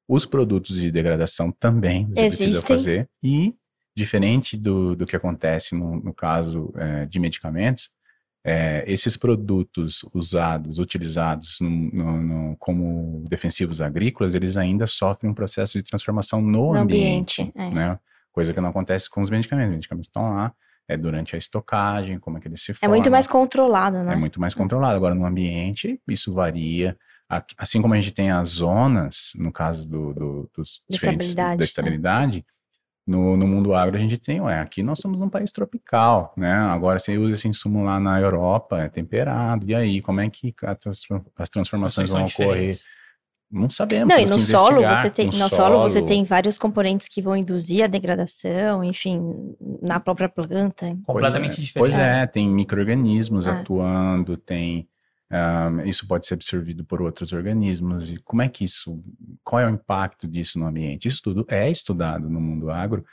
os 0.09 0.27
produtos 0.27 0.77
de 0.77 0.91
degradação 0.91 1.53
também 1.53 2.07
você 2.07 2.27
precisa 2.27 2.45
Existem. 2.45 2.77
fazer, 2.77 3.11
e 3.23 3.55
diferente 3.97 4.57
do, 4.57 4.95
do 4.97 5.07
que 5.07 5.17
acontece 5.17 5.75
no, 5.75 5.97
no 6.01 6.15
caso 6.15 6.73
eh, 6.77 7.07
de 7.07 7.19
medicamentos, 7.19 7.91
eh, 8.45 8.85
esses 8.87 9.17
produtos 9.17 10.05
usados, 10.15 10.79
utilizados 10.79 11.59
no- 11.61 11.69
no- 11.71 12.23
no- 12.23 12.57
como 12.57 13.25
defensivos 13.29 13.81
agrícolas, 13.81 14.35
eles 14.35 14.57
ainda 14.57 14.87
sofrem 14.87 15.31
um 15.31 15.35
processo 15.35 15.77
de 15.79 15.85
transformação 15.85 16.41
no, 16.41 16.73
No 16.73 16.79
ambiente, 16.79 17.43
ambiente, 17.43 17.59
é. 17.59 17.71
né? 17.75 17.99
Coisa 18.33 18.55
que 18.55 18.61
não 18.61 18.69
acontece 18.71 19.11
com 19.11 19.21
os 19.23 19.29
medicamentos. 19.31 19.71
Os 19.73 19.77
medicamentos 19.77 20.09
estão 20.09 20.35
lá, 20.35 20.53
é 20.89 20.97
durante 20.97 21.35
a 21.35 21.39
estocagem, 21.39 22.19
como 22.19 22.39
é 22.39 22.41
que 22.41 22.49
eles 22.49 22.63
se 22.63 22.71
É 22.71 22.75
formam. 22.75 22.97
muito 22.97 23.11
mais 23.11 23.27
controlado, 23.27 24.03
né? 24.05 24.13
É 24.15 24.17
muito 24.17 24.41
mais 24.41 24.55
controlado. 24.55 24.95
Agora, 24.97 25.15
no 25.15 25.27
ambiente, 25.27 26.01
isso 26.09 26.33
varia. 26.33 26.97
Assim 27.59 27.83
como 27.83 27.93
a 27.95 27.97
gente 28.01 28.13
tem 28.13 28.31
as 28.31 28.49
zonas, 28.51 29.33
no 29.37 29.53
caso 29.53 29.89
do, 29.89 30.13
do- 30.15 30.51
dos 30.57 30.81
De 30.89 30.97
diferentes- 30.97 31.29
estabilidade, 31.29 31.59
da 31.59 31.65
é. 31.65 31.67
estabilidade, 31.67 32.47
no, 33.11 33.37
no 33.37 33.47
mundo 33.47 33.75
agro 33.75 33.97
a 33.97 33.99
gente 33.99 34.17
tem, 34.17 34.41
ué, 34.41 34.61
aqui 34.61 34.83
nós 34.83 34.99
somos 35.01 35.21
um 35.21 35.29
país 35.29 35.51
tropical, 35.53 36.33
né? 36.37 36.53
Agora, 36.53 36.99
você 36.99 37.19
usa 37.19 37.35
esse 37.35 37.49
insumo 37.49 37.83
lá 37.85 37.99
na 37.99 38.21
Europa, 38.21 38.79
é 38.81 38.89
temperado, 38.89 39.67
e 39.69 39.75
aí, 39.75 40.01
como 40.01 40.21
é 40.21 40.31
que 40.31 40.55
a 40.63 40.75
transfor- 40.75 41.23
as 41.37 41.49
transformações 41.49 42.11
vão 42.11 42.25
ocorrer? 42.25 42.51
diferentes. 42.71 42.85
Não 43.53 43.69
sabemos. 43.69 44.15
Não, 44.15 44.23
e 44.23 44.29
no 44.29 44.39
solo 44.39 44.81
você 44.87 45.11
tem, 45.11 45.27
no, 45.27 45.33
No 45.37 45.49
solo, 45.49 45.81
você 45.81 46.01
tem 46.01 46.23
vários 46.23 46.57
componentes 46.57 47.09
que 47.09 47.21
vão 47.21 47.37
induzir 47.37 47.83
a 47.83 47.89
degradação, 47.89 48.85
enfim, 48.85 49.21
na 49.83 49.99
própria 49.99 50.29
planta. 50.29 50.87
Pois 50.87 51.05
Completamente 51.05 51.61
é. 51.61 51.65
diferente. 51.65 51.73
Pois 51.79 51.97
é, 51.99 52.27
tem 52.29 52.49
micro-organismos 52.49 53.49
É. 53.49 53.51
atuando, 53.51 54.37
tem. 54.37 54.87
Ahm, 55.31 55.81
isso 55.87 56.07
pode 56.07 56.27
ser 56.27 56.35
absorvido 56.35 56.85
por 56.85 57.01
outros 57.01 57.33
organismos. 57.33 58.13
E 58.13 58.19
como 58.19 58.43
é 58.43 58.49
que 58.49 58.65
isso. 58.65 59.03
Qual 59.45 59.61
é 59.61 59.67
o 59.67 59.71
impacto 59.71 60.29
disso 60.29 60.59
no 60.59 60.67
ambiente? 60.67 61.09
Isso 61.09 61.23
tudo 61.23 61.45
é 61.49 61.71
estudado 61.71 62.29
no 62.29 62.41
mundo 62.41 62.71
agro. 62.71 63.05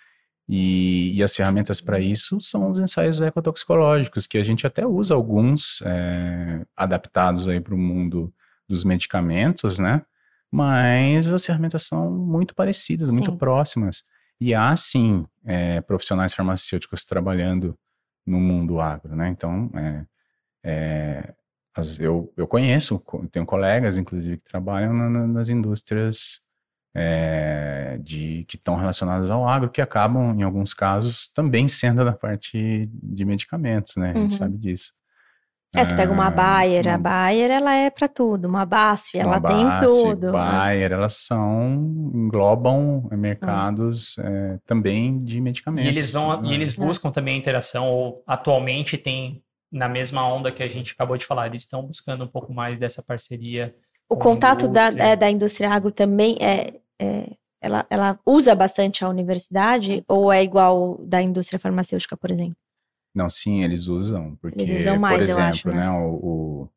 E, 0.49 1.13
e 1.13 1.21
as 1.23 1.35
ferramentas 1.35 1.81
para 1.81 1.99
isso 1.99 2.39
são 2.39 2.71
os 2.71 2.79
ensaios 2.79 3.19
ecotoxicológicos, 3.19 4.25
que 4.25 4.37
a 4.37 4.43
gente 4.43 4.65
até 4.65 4.85
usa 4.87 5.13
alguns 5.13 5.81
eh, 5.85 6.65
adaptados 6.75 7.49
aí 7.49 7.59
para 7.59 7.75
o 7.75 7.77
mundo 7.77 8.33
dos 8.67 8.85
medicamentos, 8.85 9.77
né? 9.77 10.03
Mas 10.49 11.31
as 11.33 11.45
ferramentas 11.45 11.83
são 11.83 12.09
muito 12.09 12.55
parecidas, 12.55 13.11
muito 13.11 13.31
Sim. 13.31 13.37
próximas. 13.37 14.03
E 14.39 14.53
há, 14.53 14.75
sim, 14.77 15.25
eh, 15.45 15.81
profissionais 15.81 16.33
farmacêuticos 16.33 17.03
trabalhando 17.03 17.77
no 18.25 18.39
mundo 18.39 18.79
agro, 18.79 19.15
né? 19.15 19.29
Então, 19.29 19.69
é, 19.75 20.05
é, 20.63 21.33
as- 21.77 21.99
eu, 21.99 22.31
eu 22.35 22.47
conheço, 22.47 22.99
co- 22.99 23.25
tenho 23.31 23.45
colegas, 23.45 23.97
inclusive, 23.97 24.37
que 24.37 24.49
trabalham 24.49 24.93
na- 24.93 25.09
na- 25.09 25.27
nas 25.27 25.49
indústrias 25.49 26.41
é, 26.99 27.99
de, 28.01 28.43
que 28.47 28.55
estão 28.55 28.75
relacionadas 28.75 29.29
ao 29.29 29.47
agro, 29.47 29.69
que 29.69 29.81
acabam, 29.81 30.33
em 30.35 30.41
alguns 30.41 30.73
casos, 30.73 31.27
também 31.27 31.67
sendo 31.67 32.03
da 32.03 32.11
parte 32.13 32.89
de 32.91 33.23
medicamentos, 33.23 33.95
né? 33.97 34.11
A 34.11 34.17
gente 34.17 34.31
Uhum. 34.31 34.37
sabe 34.37 34.57
disso. 34.57 34.93
É, 35.75 35.83
você 35.85 35.95
pega 35.95 36.11
uma 36.11 36.27
Ah, 36.27 36.31
Bayer, 36.31 36.87
a 36.87 36.91
uma- 36.91 36.97
Bayer 36.97 37.51
ela 37.51 37.71
é 37.75 37.91
para 37.91 38.07
tudo, 38.07 38.47
uma 38.47 38.65
BASF, 38.65 39.19
ela 39.19 39.37
uma 39.37 39.41
tem 39.47 39.63
Basf, 39.63 39.85
tudo. 39.85 40.25
né? 40.27 40.31
Bayer, 40.31 40.91
elas 40.91 41.13
são, 41.17 42.11
englobam 42.15 43.07
mercados 43.11 44.17
é, 44.17 44.57
também 44.65 45.19
de 45.23 45.39
medicamentos. 45.39 45.85
E 45.85 45.89
eles 45.89 46.09
vão, 46.09 46.41
né? 46.41 46.49
e 46.49 46.53
eles 46.55 46.75
buscam 46.75 47.11
também 47.11 47.35
a 47.35 47.37
interação, 47.37 47.91
ou 47.91 48.23
atualmente 48.25 48.97
tem 48.97 49.43
na 49.71 49.87
mesma 49.89 50.27
onda 50.27 50.51
que 50.51 50.63
a 50.63 50.67
gente 50.67 50.93
acabou 50.93 51.17
de 51.17 51.25
falar, 51.25 51.47
eles 51.47 51.63
estão 51.63 51.83
buscando 51.85 52.23
um 52.23 52.27
pouco 52.27 52.53
mais 52.53 52.77
dessa 52.79 53.03
parceria. 53.03 53.75
O 54.09 54.15
com 54.15 54.21
a 54.21 54.23
contato 54.33 54.67
da, 54.67 54.85
indústria. 54.87 55.03
é, 55.03 55.15
da 55.15 55.29
indústria 55.29 55.69
agro 55.71 55.91
também 55.91 56.37
é, 56.39 56.79
é- 56.99 57.35
ela, 57.59 57.85
ela 57.89 58.19
usa 58.25 58.53
bastante 58.55 59.03
a 59.03 59.09
universidade 59.09 60.03
ou 60.07 60.31
é 60.31 60.43
igual 60.43 60.97
da 61.05 61.21
indústria 61.21 61.59
farmacêutica, 61.59 62.15
por 62.15 62.29
exemplo? 62.31 62.55
Não, 63.15 63.29
sim, 63.29 63.63
eles 63.63 63.87
usam, 63.87 64.35
porque, 64.35 64.61
Eles 64.61 64.81
usam 64.81 64.99
mais, 64.99 65.25
por 65.25 65.29
eu 65.29 65.39
exemplo, 65.41 65.49
acho, 65.49 65.67
né? 65.69 65.75
né, 65.85 65.89
o, 65.89 66.13
o- 66.13 66.69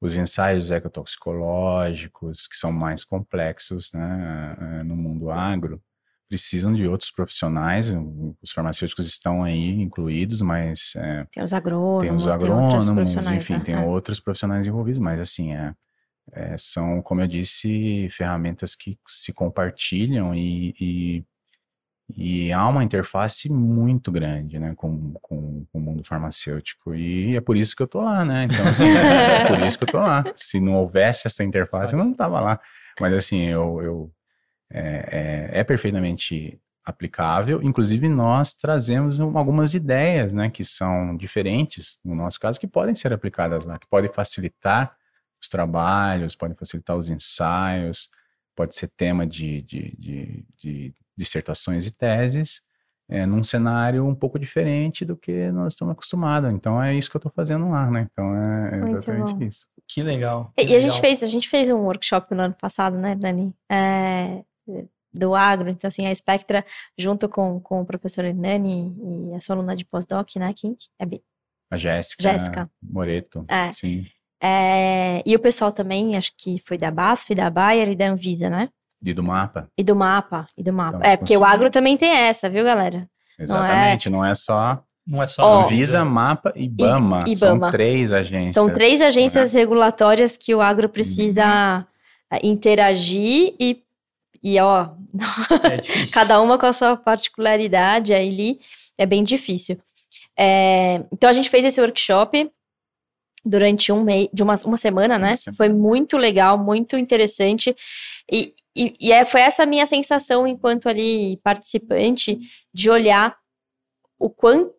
os 0.00 0.16
ensaios 0.16 0.70
ecotoxicológicos, 0.70 2.46
que 2.46 2.56
são 2.56 2.72
mais 2.72 3.04
complexos 3.04 3.92
né, 3.92 4.82
no 4.84 4.96
mundo 4.96 5.30
agro, 5.30 5.80
precisam 6.28 6.72
de 6.72 6.86
outros 6.88 7.10
profissionais, 7.10 7.94
os 8.42 8.50
farmacêuticos 8.52 9.06
estão 9.06 9.44
aí 9.44 9.70
incluídos, 9.80 10.42
mas 10.42 10.92
eh, 10.96 11.26
Tem 11.32 11.42
os 11.42 11.52
agrônomos, 11.52 12.02
tem 12.02 12.12
os 12.14 12.24
tem 12.24 12.32
outros 12.32 12.44
agrônomos, 12.88 12.94
profissionais. 13.14 13.42
enfim, 13.42 13.54
né? 13.54 13.60
tem 13.60 13.74
É. 13.76 13.80
outros 13.84 14.18
profissionais 14.20 14.66
envolvidos, 14.66 14.98
mas 14.98 15.20
assim, 15.20 15.54
é, 15.54 15.72
é, 16.32 16.56
são, 16.58 17.00
como 17.02 17.20
eu 17.20 17.26
disse, 17.28 18.08
ferramentas 18.10 18.74
que 18.74 18.98
se 19.06 19.32
compartilham 19.32 20.34
e, 20.34 20.74
e, 20.80 21.24
e 22.16 22.52
há 22.52 22.66
uma 22.66 22.82
interface 22.82 23.48
muito 23.52 24.10
grande, 24.10 24.58
né, 24.58 24.74
com, 24.76 25.12
com, 25.22 25.64
com 25.72 25.78
o 25.78 25.80
mundo 25.80 26.02
farmacêutico, 26.04 26.92
e 26.94 27.36
é 27.36 27.40
por 27.40 27.56
isso 27.56 27.76
que 27.76 27.82
eu 27.82 27.86
tô 27.88 28.00
lá, 28.00 28.24
né, 28.24 28.44
então 28.50 28.66
assim, 28.68 28.88
é 28.88 29.46
por 29.46 29.60
isso 29.64 29.78
que 29.78 29.84
eu 29.84 29.88
tô 29.88 29.98
lá, 29.98 30.24
se 30.34 30.58
não 30.58 30.74
houvesse 30.74 31.28
essa 31.28 31.44
interface, 31.44 31.94
eu 31.94 31.98
não 32.00 32.12
tava 32.12 32.40
lá, 32.40 32.60
mas 33.00 33.12
assim, 33.12 33.42
eu, 33.44 33.80
eu 33.82 34.12
é, 34.70 35.50
é, 35.54 35.60
é 35.60 35.64
perfeitamente 35.64 36.60
aplicável. 36.84 37.60
Inclusive, 37.62 38.08
nós 38.08 38.52
trazemos 38.54 39.18
um- 39.18 39.36
algumas 39.36 39.74
ideias, 39.74 40.32
né, 40.32 40.48
que 40.50 40.64
são 40.64 41.16
diferentes, 41.16 41.98
no 42.04 42.14
nosso 42.14 42.38
caso, 42.38 42.60
que 42.60 42.66
podem 42.66 42.94
ser 42.94 43.12
aplicadas 43.12 43.64
lá, 43.64 43.78
que 43.78 43.86
podem 43.88 44.10
facilitar 44.12 44.94
os 45.42 45.48
trabalhos, 45.48 46.34
podem 46.36 46.56
facilitar 46.56 46.96
os 46.96 47.08
ensaios, 47.10 48.08
pode 48.54 48.74
ser 48.76 48.88
tema 48.96 49.26
de, 49.26 49.62
de, 49.62 49.94
de, 49.98 50.44
de 50.56 50.94
dissertações 51.16 51.86
e 51.86 51.90
teses, 51.90 52.62
é, 53.08 53.26
num 53.26 53.42
cenário 53.44 54.04
um 54.06 54.14
pouco 54.14 54.38
diferente 54.38 55.04
do 55.04 55.16
que 55.16 55.50
nós 55.52 55.74
estamos 55.74 55.92
acostumados. 55.92 56.50
Então, 56.52 56.82
é 56.82 56.94
isso 56.94 57.10
que 57.10 57.16
eu 57.16 57.18
estou 57.18 57.32
fazendo 57.32 57.68
lá, 57.68 57.90
né? 57.90 58.08
Então, 58.10 58.34
é 58.34 58.76
é 58.76 58.80
Muito 58.80 58.96
exatamente 58.96 59.34
bom. 59.34 59.44
isso. 59.44 59.66
Que 59.86 60.02
legal. 60.02 60.52
E, 60.56 60.64
que 60.66 60.72
e 60.72 60.76
a 60.76 60.78
gente 60.78 60.92
legal. 60.94 61.00
fez, 61.00 61.22
a 61.22 61.26
gente 61.26 61.48
fez 61.48 61.68
um 61.70 61.76
workshop 61.78 62.34
no 62.34 62.42
ano 62.42 62.54
passado, 62.54 62.96
né, 62.96 63.14
Dani? 63.14 63.54
É, 63.70 64.42
do 65.12 65.34
agro, 65.34 65.70
então 65.70 65.88
assim, 65.88 66.06
a 66.06 66.14
Spectra, 66.14 66.64
junto 66.98 67.28
com, 67.28 67.58
com 67.60 67.80
o 67.80 67.86
professor 67.86 68.24
Hernani 68.24 68.94
e 69.30 69.34
a 69.34 69.40
sua 69.40 69.56
aluna 69.56 69.74
de 69.74 69.84
pós-doc, 69.84 70.28
né, 70.36 70.52
Kink? 70.54 70.86
É 70.98 71.06
Bi- 71.06 71.22
A 71.70 71.76
Jéssica. 71.76 72.22
Jéssica. 72.22 72.70
Moreto. 72.82 73.44
É. 73.48 73.72
Sim. 73.72 74.04
É, 74.42 75.22
e 75.24 75.34
o 75.34 75.38
pessoal 75.38 75.72
também, 75.72 76.16
acho 76.16 76.32
que 76.36 76.58
foi 76.58 76.76
da 76.76 76.90
BASF, 76.90 77.34
da 77.34 77.48
Bayer 77.48 77.88
e 77.88 77.96
da 77.96 78.08
Anvisa, 78.08 78.50
né? 78.50 78.68
E 79.02 79.14
do 79.14 79.22
mapa. 79.22 79.68
E 79.78 79.82
do 79.82 79.96
mapa, 79.96 80.46
e 80.56 80.62
do 80.62 80.72
mapa. 80.72 80.98
Então, 80.98 81.10
é, 81.10 81.16
porque 81.16 81.36
o 81.36 81.44
agro 81.44 81.70
também 81.70 81.96
tem 81.96 82.10
essa, 82.10 82.48
viu, 82.50 82.64
galera? 82.64 83.08
Exatamente. 83.38 84.10
Não 84.10 84.24
é, 84.24 84.34
só 84.34 84.82
Não 85.06 85.22
é 85.22 85.26
só. 85.26 85.42
Ó, 85.44 85.64
Anvisa, 85.64 86.04
Mapa 86.04 86.52
e 86.56 86.68
Bama. 86.68 87.24
e 87.26 87.36
São 87.36 87.58
Bama. 87.58 87.70
três 87.70 88.12
agências. 88.12 88.52
São 88.54 88.72
três 88.72 89.00
né? 89.00 89.06
agências 89.06 89.52
regulatórias 89.52 90.36
que 90.36 90.54
o 90.54 90.60
agro 90.60 90.88
precisa 90.88 91.86
eh, 92.30 92.40
interagir 92.42 93.54
e, 93.60 93.82
e 94.46 94.60
ó, 94.60 94.90
É 95.64 96.06
cada 96.14 96.40
uma 96.40 96.56
com 96.56 96.66
a 96.66 96.72
sua 96.72 96.96
particularidade 96.96 98.14
aí 98.14 98.28
ali, 98.28 98.60
é 98.96 99.04
bem 99.04 99.24
difícil. 99.24 99.76
É, 100.38 101.02
então 101.10 101.28
a 101.28 101.32
gente 101.32 101.50
fez 101.50 101.64
esse 101.64 101.80
workshop 101.80 102.48
durante 103.44 103.90
um 103.90 104.04
mês, 104.04 104.28
de 104.32 104.44
uma, 104.44 104.54
uma 104.64 104.76
semana, 104.76 105.18
né? 105.18 105.34
Semana. 105.34 105.56
Foi 105.56 105.68
muito 105.68 106.16
legal, 106.16 106.56
muito 106.56 106.96
interessante. 106.96 107.74
E, 108.30 108.54
e, 108.76 108.94
e 109.00 109.10
é, 109.10 109.24
foi 109.24 109.40
essa 109.40 109.66
minha 109.66 109.84
sensação 109.84 110.46
enquanto 110.46 110.88
ali 110.88 111.38
participante 111.42 112.38
de 112.72 112.88
olhar 112.88 113.36
o 114.16 114.30
quanto 114.30 114.70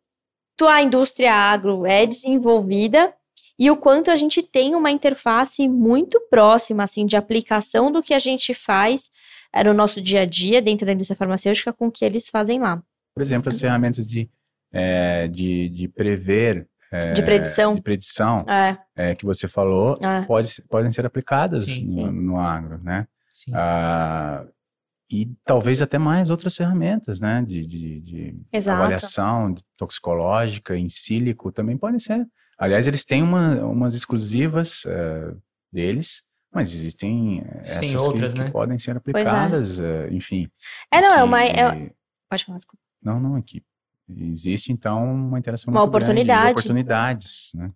a 0.65 0.81
indústria 0.81 1.33
agro 1.33 1.85
é 1.85 2.05
desenvolvida 2.05 3.13
e 3.59 3.69
o 3.69 3.75
quanto 3.75 4.11
a 4.11 4.15
gente 4.15 4.41
tem 4.41 4.75
uma 4.75 4.91
interface 4.91 5.67
muito 5.67 6.21
próxima, 6.29 6.83
assim, 6.83 7.05
de 7.05 7.17
aplicação 7.17 7.91
do 7.91 8.01
que 8.01 8.13
a 8.13 8.19
gente 8.19 8.53
faz 8.53 9.11
eh, 9.59 9.63
no 9.63 9.73
nosso 9.73 10.01
dia 10.01 10.21
a 10.21 10.25
dia 10.25 10.61
dentro 10.61 10.85
da 10.85 10.93
indústria 10.93 11.17
farmacêutica 11.17 11.73
com 11.73 11.87
o 11.87 11.91
que 11.91 12.05
eles 12.05 12.29
fazem 12.29 12.59
lá. 12.59 12.81
Por 13.13 13.21
exemplo, 13.21 13.49
as 13.49 13.59
ferramentas 13.59 14.07
de, 14.07 14.29
é, 14.71 15.27
de, 15.27 15.69
de 15.69 15.87
prever, 15.87 16.67
é, 16.91 17.13
De 17.13 17.21
predição. 17.21 17.75
de 17.75 17.81
predição 17.81 18.45
É, 18.47 18.77
é, 18.95 19.15
que 19.15 19.25
você 19.25 19.47
falou, 19.47 19.97
é. 20.01 20.21
pode, 20.25 20.49
podem 20.69 20.91
ser 20.91 21.05
aplicadas 21.05 21.65
Sim, 21.65 21.85
no, 21.85 21.91
sim. 21.91 22.11
no 22.11 22.39
agro, 22.39 22.79
né? 22.83 23.07
Sim. 23.33 23.51
Ah, 23.53 24.45
e 25.09 25.31
talvez 25.45 25.81
até 25.81 25.97
mais 25.97 26.29
outras 26.29 26.55
ferramentas, 26.55 27.19
né? 27.19 27.43
De, 27.45 27.65
de, 27.65 28.01
de 28.01 28.35
avaliação 28.69 29.55
toxicológica 29.77 30.75
em 30.77 30.89
sílico 30.89 31.51
também 31.51 31.77
podem 31.77 31.99
ser. 31.99 32.25
Aliás, 32.57 32.87
eles 32.87 33.05
têm 33.05 33.21
uma, 33.23 33.55
umas 33.65 33.93
exclusivas 33.93 34.83
eh, 34.85 35.33
deles, 35.71 36.23
mas 36.57 36.73
existem 36.73 37.39
eh, 37.39 37.59
Existem 37.61 37.89
essas 37.89 38.01
que- 38.03 38.07
outras, 38.09 38.33
que, 38.33 38.39
né? 38.39 38.49
podem 38.51 38.77
ser 38.79 38.91
é. 38.91 38.97
aplicadas, 38.97 39.79
eh, 39.79 40.09
enfim. 40.11 40.49
É, 40.91 40.99
não, 41.01 41.11
é 41.13 41.17
que- 41.17 41.23
uma. 41.23 41.43
é- 41.45 41.91
pode 42.29 42.45
falar, 42.45 42.57
desculpa. 42.57 42.83
Não, 43.01 43.19
não, 43.19 43.35
aqui. 43.35 43.63
Existe, 44.09 44.71
então, 44.71 45.03
uma 45.03 45.37
interação 45.39 45.71
Uma 45.71 45.81
muito 45.81 45.91
grande 45.91 46.05
de 46.05 46.11
oportunidade. 46.11 46.51
oportunidades, 46.51 47.51
né? 47.55 47.71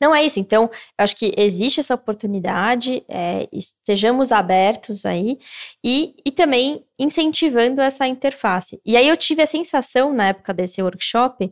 Não 0.00 0.14
é 0.14 0.24
isso. 0.24 0.38
Então, 0.40 0.64
eu 0.64 1.02
acho 1.04 1.16
que 1.16 1.34
existe 1.36 1.80
essa 1.80 1.94
oportunidade, 1.94 3.02
é, 3.08 3.48
estejamos 3.52 4.30
abertos 4.32 5.04
aí 5.06 5.38
e, 5.84 6.14
e 6.24 6.30
também 6.30 6.84
incentivando 6.98 7.80
essa 7.80 8.06
interface. 8.06 8.80
E 8.84 8.96
aí 8.96 9.08
eu 9.08 9.16
tive 9.16 9.42
a 9.42 9.46
sensação 9.46 10.12
na 10.12 10.28
época 10.28 10.52
desse 10.52 10.82
workshop 10.82 11.50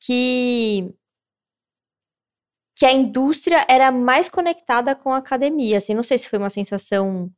que 0.00 0.90
que 2.78 2.86
a 2.86 2.92
indústria 2.92 3.66
era 3.68 3.90
mais 3.90 4.28
conectada 4.28 4.94
com 4.94 5.12
a 5.12 5.18
academia. 5.18 5.78
Assim, 5.78 5.94
não 5.94 6.04
sei 6.04 6.16
se 6.16 6.30
foi 6.30 6.38
uma 6.38 6.48
sensação 6.48 7.28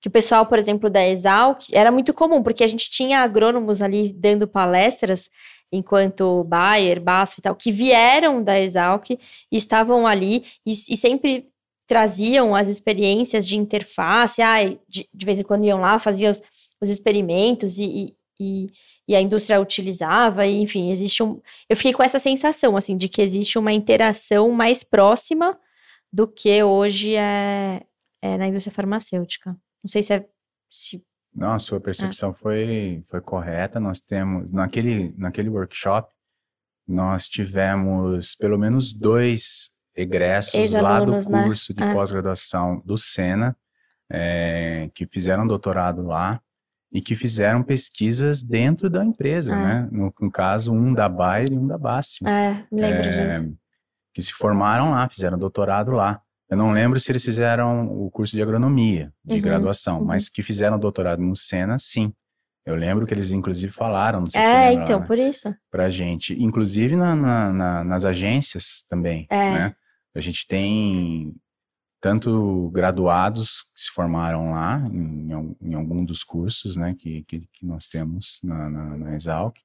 que 0.00 0.08
o 0.08 0.10
pessoal, 0.10 0.46
por 0.46 0.58
exemplo, 0.58 0.88
da 0.88 1.06
Exalc, 1.06 1.66
era 1.74 1.92
muito 1.92 2.14
comum, 2.14 2.42
porque 2.42 2.64
a 2.64 2.66
gente 2.66 2.88
tinha 2.88 3.20
agrônomos 3.20 3.82
ali 3.82 4.14
dando 4.14 4.48
palestras, 4.48 5.28
enquanto 5.70 6.42
Bayer, 6.44 7.02
BASF 7.02 7.38
e 7.38 7.42
tal, 7.42 7.54
que 7.54 7.70
vieram 7.70 8.42
da 8.42 8.58
Exalc 8.58 9.10
e 9.10 9.18
estavam 9.52 10.06
ali 10.06 10.42
e, 10.66 10.72
e 10.72 10.96
sempre 10.96 11.50
traziam 11.86 12.56
as 12.56 12.68
experiências 12.68 13.46
de 13.46 13.58
interface, 13.58 14.40
ah, 14.40 14.56
de, 14.88 15.06
de 15.12 15.26
vez 15.26 15.38
em 15.38 15.44
quando 15.44 15.66
iam 15.66 15.82
lá, 15.82 15.98
faziam 15.98 16.30
os, 16.30 16.40
os 16.80 16.88
experimentos 16.88 17.78
e, 17.78 17.84
e, 17.84 18.16
e, 18.42 18.72
e 19.08 19.14
a 19.14 19.20
indústria 19.20 19.60
utilizava, 19.60 20.46
e, 20.46 20.60
enfim, 20.60 20.90
existe 20.90 21.22
um... 21.22 21.40
Eu 21.68 21.76
fiquei 21.76 21.92
com 21.92 22.02
essa 22.02 22.18
sensação, 22.18 22.76
assim, 22.76 22.96
de 22.96 23.08
que 23.08 23.22
existe 23.22 23.58
uma 23.58 23.72
interação 23.72 24.50
mais 24.50 24.82
próxima 24.84 25.58
do 26.12 26.26
que 26.26 26.62
hoje 26.62 27.14
é, 27.14 27.82
é 28.20 28.36
na 28.36 28.46
indústria 28.48 28.74
farmacêutica. 28.74 29.50
Não 29.82 29.88
sei 29.88 30.02
se 30.02 30.14
é... 30.14 30.26
Se, 30.68 31.02
Não, 31.34 31.52
a 31.52 31.58
sua 31.58 31.78
É. 31.78 31.80
percepção 31.80 32.34
foi, 32.34 33.02
foi 33.06 33.20
correta. 33.20 33.78
Nós 33.80 34.00
temos, 34.00 34.52
naquele, 34.52 35.14
naquele 35.16 35.48
workshop, 35.48 36.12
nós 36.86 37.28
tivemos 37.28 38.34
pelo 38.34 38.58
menos 38.58 38.92
dois 38.92 39.70
egressos 39.94 40.72
lá 40.72 41.00
do 41.00 41.12
né? 41.12 41.44
curso 41.44 41.74
de 41.74 41.82
É. 41.82 41.92
pós-graduação 41.92 42.82
do 42.84 42.96
Sena, 42.98 43.56
eh, 44.10 44.90
que 44.94 45.06
fizeram 45.06 45.46
doutorado 45.46 46.02
lá 46.02 46.40
e 46.92 47.00
que 47.00 47.14
fizeram 47.14 47.62
pesquisas 47.62 48.42
dentro 48.42 48.90
da 48.90 49.04
empresa, 49.04 49.52
É. 49.52 49.56
né? 49.56 49.88
No, 49.90 50.12
no 50.20 50.30
caso, 50.30 50.72
um 50.72 50.92
da 50.92 51.08
Bayer 51.08 51.52
e 51.52 51.58
um 51.58 51.66
da 51.66 51.78
BASF. 51.78 52.26
é, 52.26 52.64
me 52.70 52.80
lembro 52.82 53.08
É, 53.08 53.28
disso. 53.30 53.56
que 54.14 54.22
se 54.22 54.32
formaram 54.32 54.90
lá, 54.90 55.08
fizeram 55.08 55.38
doutorado 55.38 55.90
lá. 55.92 56.20
Eu 56.50 56.56
não 56.56 56.70
lembro 56.70 57.00
se 57.00 57.10
eles 57.10 57.24
fizeram 57.24 57.86
o 57.86 58.10
curso 58.10 58.36
de 58.36 58.42
agronomia, 58.42 59.10
de 59.24 59.36
Uhum, 59.36 59.40
graduação, 59.40 60.00
uhum. 60.00 60.04
mas 60.04 60.28
que 60.28 60.42
fizeram 60.42 60.78
doutorado 60.78 61.22
no 61.22 61.34
Sena, 61.34 61.78
sim. 61.78 62.12
Eu 62.66 62.76
lembro 62.76 63.06
que 63.06 63.14
eles, 63.14 63.30
inclusive, 63.32 63.72
falaram, 63.72 64.20
não 64.20 64.26
sei 64.26 64.40
se 64.40 64.46
É, 64.46 64.50
você 64.52 64.68
lembra 64.68 64.84
então, 64.84 65.00
lá, 65.00 65.06
por 65.06 65.18
isso. 65.18 65.54
pra 65.70 65.88
gente, 65.88 66.40
inclusive 66.40 66.94
na- 66.94 67.16
na- 67.16 67.52
na- 67.52 67.84
nas 67.84 68.04
agências 68.04 68.84
também, 68.88 69.26
É. 69.30 69.36
né? 69.52 69.74
A 70.14 70.20
gente 70.20 70.46
tem 70.46 71.34
tanto 72.02 72.68
graduados 72.74 73.62
que 73.72 73.80
se 73.82 73.90
formaram 73.92 74.50
lá, 74.50 74.82
em, 74.92 75.56
em 75.60 75.74
algum 75.74 76.04
dos 76.04 76.24
cursos, 76.24 76.76
né, 76.76 76.96
que, 76.98 77.22
que, 77.22 77.46
que 77.52 77.64
nós 77.64 77.86
temos 77.86 78.40
na, 78.42 78.68
na, 78.68 78.96
na 78.98 79.14
Exalc, 79.14 79.56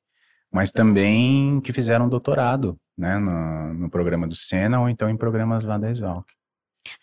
mas 0.54 0.72
também 0.72 1.60
que 1.62 1.74
fizeram 1.74 2.08
doutorado, 2.08 2.80
né, 2.96 3.18
no, 3.18 3.74
no 3.74 3.90
programa 3.90 4.28
do 4.28 4.36
Sena 4.36 4.80
ou 4.80 4.88
então 4.88 5.10
em 5.10 5.18
programas 5.18 5.66
lá 5.66 5.80
da 5.80 5.90
Exalc. 5.90 6.28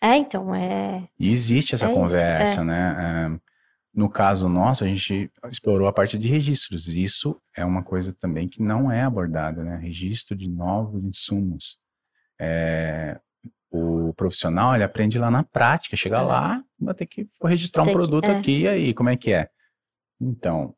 É, 0.00 0.16
então, 0.16 0.54
é... 0.54 1.08
E 1.18 1.32
existe 1.32 1.74
essa 1.74 1.86
É 1.86 1.90
isso, 1.90 2.00
conversa, 2.00 2.64
né? 2.64 2.96
É, 2.96 3.40
no 3.92 4.08
caso 4.08 4.48
nosso, 4.48 4.84
a 4.84 4.88
gente 4.88 5.30
explorou 5.50 5.88
a 5.88 5.92
parte 5.92 6.16
de 6.16 6.28
registros. 6.28 6.88
Isso 6.88 7.36
é 7.56 7.64
uma 7.64 7.82
coisa 7.82 8.12
também 8.12 8.48
que 8.48 8.62
não 8.62 8.90
é 8.90 9.02
abordada, 9.02 9.62
né? 9.64 9.76
Registro 9.76 10.36
de 10.36 10.48
novos 10.48 11.04
insumos. 11.04 11.78
É, 12.40 13.20
o 13.76 14.14
profissional, 14.14 14.74
ele 14.74 14.84
aprende 14.84 15.18
lá 15.18 15.30
na 15.30 15.42
prática. 15.42 15.96
Chega 15.96 16.18
É. 16.18 16.22
lá, 16.22 16.62
vai 16.78 16.94
ter 16.94 17.06
que 17.06 17.26
registrar 17.42 17.82
um 17.82 17.86
Tem 17.86 17.94
que- 17.94 17.98
produto 18.00 18.24
é. 18.30 18.38
aqui, 18.38 18.60
e 18.60 18.68
aí, 18.68 18.94
como 18.94 19.08
é 19.08 19.16
que 19.16 19.32
é? 19.32 19.48
Então, 20.20 20.74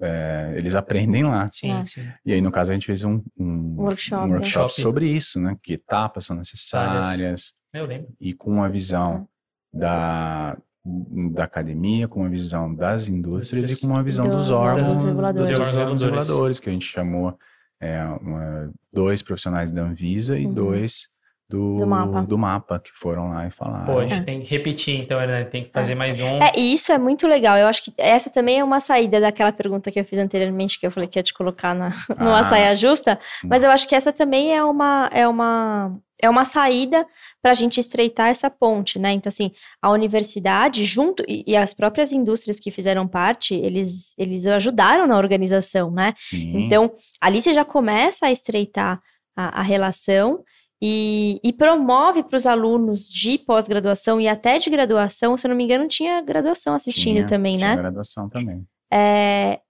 é, 0.00 0.52
eles 0.56 0.74
aprendem 0.74 1.22
lá. 1.22 1.48
Sim, 1.52 1.72
É. 1.72 1.84
sim. 1.84 2.02
E 2.26 2.32
aí, 2.32 2.40
no 2.40 2.50
caso, 2.50 2.72
a 2.72 2.74
gente 2.74 2.86
fez 2.86 3.04
um, 3.04 3.22
um, 3.38 3.76
Workshop, 3.78 4.22
um 4.24 4.26
né? 4.26 4.34
workshop 4.34 4.72
sobre 4.72 5.06
isso, 5.08 5.40
né? 5.40 5.56
Que 5.62 5.74
etapas 5.74 6.26
são 6.26 6.36
necessárias 6.36 7.54
Eu 7.72 7.86
lembro. 7.86 8.08
e 8.20 8.32
com 8.34 8.50
uma 8.50 8.68
visão 8.68 9.28
da, 9.72 10.56
da 11.32 11.44
academia, 11.44 12.08
com 12.08 12.20
uma 12.20 12.28
visão 12.28 12.74
das 12.74 13.08
indústrias 13.08 13.70
e 13.70 13.80
com 13.80 13.86
uma 13.86 14.02
visão 14.02 14.24
Do- 14.24 14.32
dos 14.36 14.48
dos 14.48 14.50
órgãos, 14.50 15.04
reguladores. 15.04 15.48
dos 15.48 15.58
órgãos 15.78 16.02
Reguladores. 16.02 16.02
reguladores, 16.28 16.60
que 16.60 16.68
a 16.68 16.72
gente 16.72 16.86
chamou 16.86 17.38
é, 17.80 18.02
uma- 18.20 18.72
dois 18.92 19.20
profissionais 19.20 19.70
da 19.70 19.82
Anvisa 19.82 20.38
e 20.38 20.46
Uhum. 20.46 20.54
dois 20.54 21.08
do, 21.48 21.76
Do 21.78 21.86
mapa. 21.86 22.22
do 22.22 22.38
mapa, 22.38 22.78
que 22.80 22.90
foram 22.94 23.28
lá 23.30 23.46
e 23.46 23.50
falaram. 23.50 23.84
Pô, 23.84 23.98
a 23.98 24.06
gente 24.06 24.24
tem 24.24 24.40
que 24.40 24.46
repetir, 24.50 24.98
então, 24.98 25.20
Hernani, 25.20 25.44
tem 25.50 25.64
que 25.64 25.70
fazer 25.70 25.94
mais 25.94 26.18
um. 26.20 26.42
É, 26.42 26.52
e 26.56 26.72
isso 26.72 26.90
é 26.90 26.98
muito 26.98 27.26
legal. 27.28 27.56
Eu 27.58 27.66
acho 27.66 27.82
que 27.84 27.92
essa 27.98 28.30
também 28.30 28.58
é 28.60 28.64
uma 28.64 28.80
saída 28.80 29.20
daquela 29.20 29.52
pergunta 29.52 29.90
que 29.90 30.00
eu 30.00 30.04
fiz 30.04 30.18
anteriormente, 30.18 30.80
que 30.80 30.86
eu 30.86 30.90
falei 30.90 31.08
que 31.08 31.18
ia 31.18 31.22
te 31.22 31.34
colocar 31.34 31.74
na, 31.74 31.90
numa 32.18 32.40
Ah. 32.40 32.44
saia 32.44 32.74
justa. 32.74 33.18
Mas 33.44 33.62
eu 33.62 33.70
acho 33.70 33.86
que 33.86 33.94
essa 33.94 34.10
também 34.12 34.54
é 34.56 34.64
uma, 34.64 35.10
é 35.12 35.28
uma, 35.28 35.94
é 36.22 36.30
uma 36.30 36.46
saída 36.46 37.06
para 37.42 37.50
a 37.50 37.54
gente 37.54 37.78
estreitar 37.78 38.28
essa 38.30 38.48
ponte, 38.48 38.98
né? 38.98 39.12
Então, 39.12 39.28
assim, 39.28 39.50
a 39.82 39.90
universidade, 39.90 40.82
junto, 40.84 41.22
e, 41.28 41.44
e 41.46 41.56
as 41.56 41.74
próprias 41.74 42.10
indústrias 42.10 42.58
que 42.58 42.70
fizeram 42.70 43.06
parte, 43.06 43.54
eles, 43.54 44.14
eles 44.16 44.46
ajudaram 44.46 45.06
na 45.06 45.18
organização, 45.18 45.90
né? 45.90 46.14
Sim, 46.16 46.64
Então, 46.64 46.90
ali 47.20 47.42
você 47.42 47.52
já 47.52 47.66
começa 47.66 48.26
a 48.26 48.32
estreitar 48.32 48.98
a, 49.36 49.60
a 49.60 49.62
relação 49.62 50.42
e, 50.86 51.40
e 51.42 51.50
promove 51.50 52.22
para 52.22 52.36
os 52.36 52.44
alunos 52.46 53.08
de 53.08 53.38
pós-graduação 53.38 54.20
e 54.20 54.28
até 54.28 54.58
de 54.58 54.68
graduação, 54.68 55.34
se 55.34 55.46
eu 55.46 55.48
não 55.48 55.56
me 55.56 55.64
engano, 55.64 55.88
tinha 55.88 56.20
graduação 56.20 56.74
assistindo 56.74 57.14
tinha- 57.16 57.26
também, 57.26 57.56
tinha 57.56 57.70
né? 57.74 57.76
graduação 57.80 58.28
também. 58.28 58.66
É, 58.92 59.60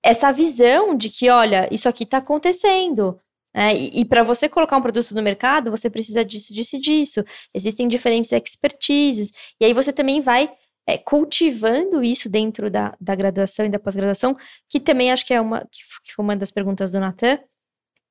essa 0.00 0.30
visão 0.30 0.94
de 0.96 1.10
que, 1.10 1.28
olha, 1.28 1.68
isso 1.74 1.88
aqui 1.88 2.04
está 2.04 2.18
acontecendo. 2.18 3.18
né? 3.52 3.74
e 3.76 4.00
e 4.02 4.04
para 4.04 4.22
você 4.22 4.48
colocar 4.48 4.76
um 4.76 4.82
produto 4.82 5.12
no 5.12 5.22
mercado, 5.22 5.72
você 5.72 5.90
precisa 5.90 6.24
disso, 6.24 6.54
disso 6.54 6.76
e 6.76 6.78
disso. 6.78 7.24
Existem 7.52 7.88
diferentes 7.88 8.30
expertises. 8.32 9.32
E 9.60 9.64
aí 9.64 9.72
você 9.72 9.92
também 9.92 10.20
vai 10.20 10.48
é, 10.86 10.96
cultivando 10.98 12.02
isso 12.04 12.28
dentro 12.28 12.70
da, 12.70 12.94
da 13.00 13.14
graduação 13.16 13.66
e 13.66 13.70
da 13.70 13.78
pós-graduação, 13.80 14.36
que 14.70 14.78
também 14.78 15.10
acho 15.10 15.26
que 15.26 15.34
é 15.34 15.40
uma 15.40 15.60
que 15.72 16.12
foi 16.14 16.22
uma 16.24 16.36
das 16.36 16.50
perguntas 16.52 16.92
do 16.92 17.00
Natan, 17.00 17.38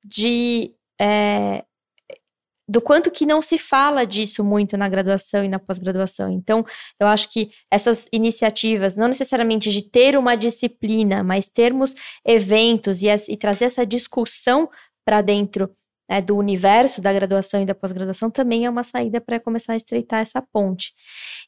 de 0.04 0.74
é, 1.00 1.64
do 2.68 2.80
quanto 2.80 3.10
que 3.10 3.26
não 3.26 3.42
se 3.42 3.58
fala 3.58 4.04
disso 4.04 4.42
muito 4.42 4.76
na 4.76 4.88
graduação 4.88 5.44
e 5.44 5.48
na 5.48 5.58
pós-graduação. 5.58 6.30
Então, 6.30 6.64
eu 6.98 7.06
acho 7.06 7.28
que 7.30 7.50
essas 7.70 8.08
iniciativas, 8.12 8.96
não 8.96 9.08
necessariamente 9.08 9.70
de 9.70 9.82
ter 9.82 10.16
uma 10.16 10.34
disciplina, 10.34 11.22
mas 11.22 11.48
termos 11.48 11.94
eventos 12.26 13.02
e, 13.02 13.08
e 13.28 13.36
trazer 13.36 13.66
essa 13.66 13.84
discussão 13.84 14.68
para 15.04 15.20
dentro 15.20 15.70
né, 16.08 16.20
do 16.20 16.36
universo 16.36 17.00
da 17.00 17.12
graduação 17.12 17.62
e 17.62 17.66
da 17.66 17.74
pós-graduação 17.74 18.30
também 18.30 18.64
é 18.64 18.70
uma 18.70 18.82
saída 18.82 19.20
para 19.20 19.40
começar 19.40 19.74
a 19.74 19.76
estreitar 19.76 20.20
essa 20.20 20.40
ponte. 20.40 20.92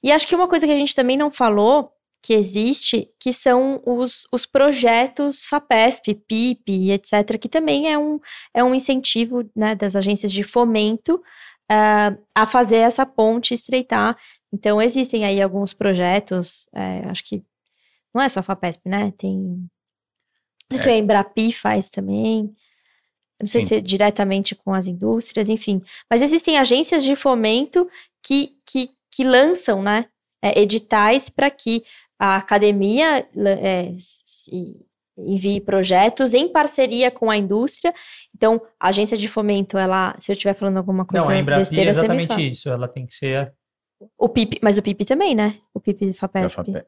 E 0.02 0.12
acho 0.12 0.26
que 0.26 0.34
uma 0.34 0.48
coisa 0.48 0.66
que 0.66 0.72
a 0.72 0.78
gente 0.78 0.94
também 0.94 1.16
não 1.16 1.30
falou 1.30 1.90
que 2.26 2.34
existe, 2.34 3.08
que 3.20 3.32
são 3.32 3.80
os, 3.86 4.26
os 4.32 4.44
projetos 4.44 5.44
FAPESP, 5.44 6.12
PIP, 6.26 6.90
etc., 6.90 7.38
que 7.40 7.48
também 7.48 7.88
é 7.88 7.96
um, 7.96 8.18
é 8.52 8.64
um 8.64 8.74
incentivo 8.74 9.48
né, 9.54 9.76
das 9.76 9.94
agências 9.94 10.32
de 10.32 10.42
fomento 10.42 11.22
uh, 11.70 12.20
a 12.34 12.44
fazer 12.44 12.78
essa 12.78 13.06
ponte 13.06 13.54
estreitar. 13.54 14.18
Então, 14.52 14.82
existem 14.82 15.24
aí 15.24 15.40
alguns 15.40 15.72
projetos, 15.72 16.68
é, 16.74 17.02
acho 17.08 17.22
que 17.22 17.44
não 18.12 18.20
é 18.20 18.28
só 18.28 18.40
a 18.40 18.42
FAPESP, 18.42 18.88
né? 18.88 19.12
Tem. 19.16 19.38
Não 19.38 19.68
sei 20.72 20.78
se 20.80 20.90
é. 20.90 20.92
a 20.94 20.98
Embrapi 20.98 21.52
faz 21.52 21.88
também. 21.88 22.52
Não 23.40 23.46
sei 23.46 23.60
Sim. 23.60 23.66
se 23.68 23.74
é 23.76 23.80
diretamente 23.80 24.56
com 24.56 24.74
as 24.74 24.88
indústrias, 24.88 25.48
enfim. 25.48 25.80
Mas 26.10 26.22
existem 26.22 26.58
agências 26.58 27.04
de 27.04 27.14
fomento 27.14 27.88
que, 28.20 28.58
que, 28.66 28.90
que 29.12 29.22
lançam, 29.22 29.80
né? 29.80 30.06
É, 30.42 30.60
editais 30.60 31.30
para 31.30 31.50
que 31.50 31.82
a 32.18 32.36
academia 32.36 33.26
é, 33.36 33.92
envie 35.18 35.60
projetos 35.60 36.34
em 36.34 36.48
parceria 36.48 37.10
com 37.10 37.30
a 37.30 37.36
indústria. 37.36 37.92
Então, 38.34 38.60
a 38.78 38.88
agência 38.88 39.16
de 39.16 39.28
fomento, 39.28 39.78
ela, 39.78 40.14
se 40.18 40.30
eu 40.30 40.34
estiver 40.34 40.54
falando 40.54 40.76
alguma 40.76 41.04
coisa 41.04 41.26
Não, 41.26 41.32
a 41.32 41.38
Embrapi 41.38 41.60
besteira, 41.60 41.88
é 41.88 41.90
exatamente 41.90 42.48
isso. 42.48 42.68
Ela 42.68 42.88
tem 42.88 43.06
que 43.06 43.14
ser 43.14 43.52
o 44.18 44.28
PIP, 44.28 44.58
mas 44.62 44.76
o 44.76 44.82
PIP 44.82 45.04
também, 45.04 45.34
né? 45.34 45.56
O 45.72 45.80
PIP 45.80 46.12
FAPESP. 46.12 46.84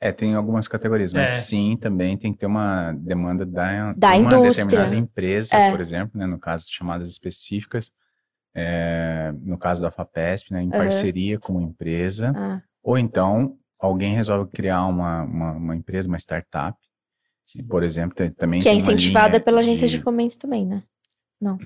É, 0.00 0.12
tem 0.12 0.34
algumas 0.34 0.68
categorias, 0.68 1.14
mas 1.14 1.30
é. 1.30 1.34
sim, 1.34 1.78
também 1.80 2.16
tem 2.18 2.32
que 2.32 2.38
ter 2.38 2.46
uma 2.46 2.92
demanda 2.92 3.46
da, 3.46 3.94
da 3.94 4.08
uma 4.08 4.16
indústria. 4.16 4.66
determinada 4.66 4.96
empresa, 4.96 5.56
é. 5.56 5.70
por 5.70 5.80
exemplo, 5.80 6.20
né, 6.20 6.26
no 6.26 6.38
caso 6.38 6.66
de 6.66 6.72
chamadas 6.72 7.08
específicas, 7.08 7.90
é, 8.54 9.32
no 9.40 9.56
caso 9.56 9.80
da 9.80 9.90
FAPESP, 9.90 10.52
né, 10.52 10.62
em 10.62 10.66
uhum. 10.66 10.70
parceria 10.70 11.38
com 11.38 11.54
uma 11.54 11.62
empresa, 11.62 12.34
ah. 12.36 12.62
ou 12.82 12.98
então 12.98 13.56
alguém 13.84 14.14
resolve 14.14 14.50
criar 14.50 14.86
uma, 14.86 15.22
uma, 15.22 15.52
uma 15.52 15.76
empresa, 15.76 16.08
uma 16.08 16.18
startup, 16.18 16.76
por 17.68 17.82
exemplo, 17.82 18.14
tem, 18.14 18.30
também 18.30 18.60
que 18.60 18.68
é 18.68 18.74
incentivada 18.74 19.38
pela 19.38 19.60
agência 19.60 19.86
de... 19.86 19.98
de 19.98 20.02
fomento 20.02 20.38
também, 20.38 20.66
né? 20.66 20.82
Não. 21.40 21.58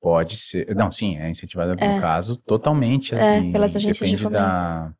Pode 0.00 0.36
ser, 0.36 0.74
não, 0.74 0.90
sim, 0.90 1.16
é 1.16 1.30
incentivada 1.30 1.74
é. 1.78 1.94
no 1.94 2.00
caso 2.00 2.36
totalmente. 2.36 3.14
É, 3.14 3.38
assim, 3.38 3.52
pelas 3.52 3.76
agências 3.76 4.10
de 4.10 4.18
fomento. 4.18 4.32
Da, 4.32 4.92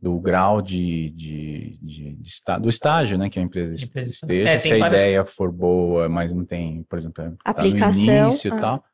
do 0.00 0.18
grau 0.20 0.60
de, 0.62 1.10
de, 1.10 1.78
de, 1.82 2.14
de 2.14 2.28
está, 2.28 2.58
do 2.58 2.68
estágio, 2.68 3.18
né, 3.18 3.28
que 3.28 3.38
a 3.38 3.42
empresa, 3.42 3.72
empresa 3.84 4.10
esteja. 4.10 4.48
É, 4.48 4.58
se 4.58 4.74
a 4.74 4.78
várias... 4.78 5.00
ideia 5.00 5.24
for 5.24 5.50
boa, 5.50 6.08
mas 6.08 6.32
não 6.32 6.44
tem, 6.44 6.84
por 6.84 6.98
exemplo, 6.98 7.36
aplicação, 7.44 8.06
tá 8.06 8.12
no 8.12 8.22
início 8.22 8.48
e 8.48 8.52
ah. 8.52 8.60
tal, 8.60 8.84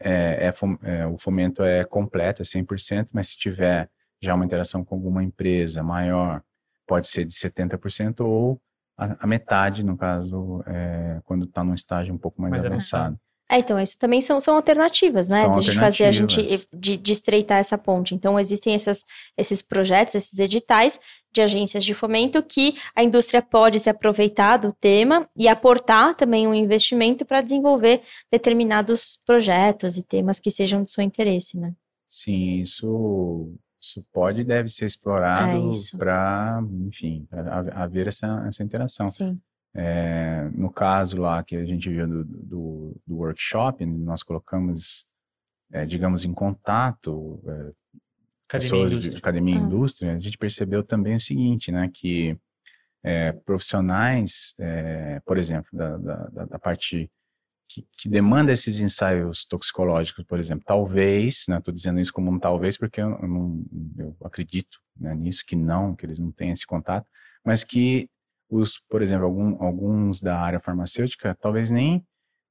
é, 0.00 0.50
é, 0.50 0.90
é, 0.90 1.06
o 1.06 1.16
fomento 1.16 1.62
é 1.62 1.84
completo, 1.84 2.42
é 2.42 2.44
100%, 2.44 3.08
mas 3.14 3.28
se 3.28 3.38
tiver 3.38 3.88
já 4.22 4.34
uma 4.34 4.44
interação 4.44 4.84
com 4.84 4.94
alguma 4.94 5.22
empresa 5.22 5.82
maior, 5.82 6.42
pode 6.86 7.08
ser 7.08 7.24
de 7.24 7.34
70% 7.34 8.20
ou 8.20 8.60
a, 8.96 9.24
a 9.24 9.26
metade, 9.26 9.84
no 9.84 9.96
caso, 9.96 10.62
é, 10.66 11.20
quando 11.24 11.44
está 11.44 11.64
num 11.64 11.74
estágio 11.74 12.14
um 12.14 12.18
pouco 12.18 12.40
mais, 12.40 12.52
mais 12.52 12.64
avançado. 12.64 13.18
É, 13.50 13.58
então, 13.58 13.78
isso 13.78 13.98
também 13.98 14.22
são, 14.22 14.40
são 14.40 14.56
alternativas, 14.56 15.28
né? 15.28 15.42
São 15.42 15.58
de 15.58 15.72
fazer 15.72 16.04
a 16.06 16.10
gente 16.10 16.66
de, 16.72 16.96
de, 16.96 17.12
estreitar 17.12 17.58
essa 17.58 17.76
ponte. 17.76 18.14
Então, 18.14 18.40
existem 18.40 18.74
essas, 18.74 19.04
esses 19.36 19.60
projetos, 19.60 20.14
esses 20.14 20.38
editais 20.38 20.98
de 21.30 21.42
agências 21.42 21.84
de 21.84 21.92
fomento 21.92 22.42
que 22.42 22.74
a 22.96 23.02
indústria 23.02 23.42
pode 23.42 23.78
se 23.78 23.90
aproveitar 23.90 24.56
do 24.56 24.72
tema 24.72 25.28
e 25.36 25.48
aportar 25.48 26.14
também 26.14 26.46
um 26.46 26.54
investimento 26.54 27.26
para 27.26 27.42
desenvolver 27.42 28.00
determinados 28.30 29.18
projetos 29.26 29.98
e 29.98 30.02
temas 30.02 30.40
que 30.40 30.50
sejam 30.50 30.82
de 30.82 30.90
seu 30.90 31.04
interesse, 31.04 31.58
né? 31.58 31.74
Sim, 32.08 32.56
isso 32.56 33.54
isso 33.82 34.06
pode 34.12 34.42
e 34.42 34.44
deve 34.44 34.68
ser 34.68 34.86
explorado 34.86 35.70
é 35.70 35.96
para, 35.98 36.62
enfim, 36.86 37.26
para 37.28 37.82
haver 37.82 38.06
essa, 38.06 38.44
essa 38.46 38.62
interação. 38.62 39.08
Sim. 39.08 39.40
É, 39.74 40.50
no 40.54 40.70
caso 40.70 41.20
lá 41.20 41.42
que 41.42 41.56
a 41.56 41.64
gente 41.64 41.88
viu 41.88 42.06
do, 42.06 42.24
do, 42.24 43.00
do 43.06 43.16
workshop, 43.16 43.84
nós 43.86 44.22
colocamos, 44.22 45.06
é, 45.72 45.84
digamos, 45.86 46.24
em 46.24 46.32
contato 46.32 47.42
é, 47.46 47.72
pessoas 48.48 48.90
de 48.90 49.16
academia 49.16 49.54
e 49.54 49.58
ah. 49.58 49.62
indústria, 49.62 50.14
a 50.14 50.18
gente 50.18 50.36
percebeu 50.36 50.82
também 50.82 51.14
o 51.14 51.20
seguinte, 51.20 51.72
né, 51.72 51.90
que 51.92 52.38
é, 53.02 53.32
profissionais, 53.32 54.54
é, 54.60 55.20
por 55.24 55.38
exemplo, 55.38 55.68
da, 55.72 55.96
da, 55.96 56.44
da 56.44 56.58
parte 56.58 57.10
que, 57.72 57.86
que, 57.96 58.08
demanda 58.08 58.52
esses 58.52 58.80
ensaios 58.80 59.44
toxicológicos, 59.44 60.24
por 60.24 60.38
exemplo. 60.38 60.64
Talvez, 60.66 61.44
né, 61.48 61.58
estou 61.58 61.72
dizendo 61.72 62.00
isso 62.00 62.12
como 62.12 62.30
um 62.30 62.38
talvez 62.38 62.76
porque 62.76 63.00
eu, 63.00 63.10
eu, 63.10 63.28
não, 63.28 63.64
eu 63.98 64.16
acredito 64.24 64.78
né, 64.98 65.14
nisso, 65.14 65.44
que 65.46 65.56
não, 65.56 65.94
que 65.94 66.04
eles 66.04 66.18
não 66.18 66.30
têm 66.30 66.50
esse 66.50 66.66
contato, 66.66 67.06
mas 67.44 67.64
que 67.64 68.08
os, 68.50 68.80
por 68.88 69.00
exemplo, 69.00 69.24
algum, 69.24 69.62
alguns 69.62 70.20
da 70.20 70.38
área 70.38 70.60
farmacêutica 70.60 71.34
talvez 71.40 71.70
nem 71.70 72.04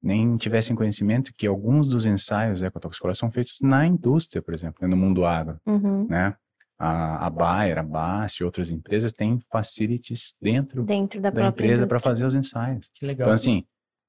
nem 0.04 0.36
tivessem 0.36 0.76
conhecimento 0.76 1.32
que 1.32 1.46
alguns 1.46 1.88
dos 1.88 2.08
ensaios 2.08 2.64
ecotoxicológicos 2.64 3.20
são 3.20 3.32
feitos 3.32 3.60
na 3.62 3.86
indústria, 3.86 4.42
por 4.42 4.52
exemplo, 4.52 4.80
né, 4.82 4.88
no 4.88 4.98
mundo 4.98 5.24
agro, 5.26 5.60
uhum. 5.64 6.08
né? 6.10 6.36
A, 6.80 7.28
a 7.28 7.30
Bayer, 7.30 7.78
a 7.78 7.84
BASF 7.84 8.42
e 8.42 8.44
outras 8.44 8.72
empresas 8.72 9.12
têm 9.12 9.40
facilities 9.52 10.36
dentro, 10.42 10.84
dentro 10.84 11.22
da, 11.22 11.30
da 11.30 11.46
empresa 11.50 11.86
para 11.86 12.00
fazer 12.00 12.26
os 12.26 12.34
ensaios. 12.34 12.90
Que 12.96 13.06
legal. 13.06 13.28
Então, 13.28 13.36
assim, 13.36 13.64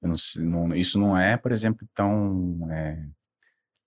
não, 0.07 0.15
não, 0.67 0.75
isso 0.75 0.99
não 0.99 1.17
é, 1.17 1.37
por 1.37 1.51
exemplo, 1.51 1.87
tão. 1.93 2.67
É, 2.71 3.03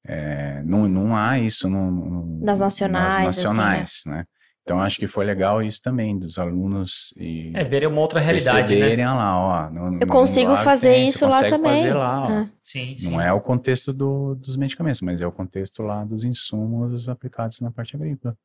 é, 0.09 0.63
não, 0.65 0.89
não 0.89 1.17
há 1.17 1.39
isso 1.39 1.69
no, 1.69 2.41
nas 2.45 2.61
nacionais. 2.61 3.19
Nas 3.19 3.25
nacionais, 3.37 3.83
assim, 4.01 4.11
né? 4.11 4.17
né? 4.19 4.25
Então, 4.63 4.81
acho 4.81 4.99
que 4.99 5.07
foi 5.07 5.25
legal 5.25 5.63
isso 5.63 5.81
também, 5.81 6.19
dos 6.19 6.41
alunos 6.41 7.15
e 7.17 7.53
É, 7.55 7.63
verem 7.63 7.89
uma 7.89 8.01
outra 8.01 8.19
realidade, 8.19 8.75
né? 8.75 9.07
lá, 9.07 9.39
ó. 9.39 9.71
No, 9.71 10.01
Eu 10.01 10.09
consigo 10.09 10.57
fazer 10.57 10.91
tem, 10.91 11.07
isso 11.07 11.25
lá 11.25 11.45
também. 11.45 11.77
fazer 11.77 11.95
lá, 11.95 12.27
ó. 12.27 12.31
É. 12.33 12.51
Sim, 12.61 12.97
sim. 12.99 13.11
Não 13.11 13.21
é 13.21 13.33
o 13.33 13.41
contexto 13.41 13.93
do, 13.93 14.35
dos 14.35 14.57
medicamentos, 14.57 15.01
mas 15.03 15.21
é 15.21 15.27
o 15.27 15.31
contexto 15.31 15.85
lá 15.85 16.05
dos 16.05 16.25
insumos 16.25 17.09
aplicados 17.09 17.61
na 17.61 17.71
parte 17.71 17.95
agrícola. 17.95 18.37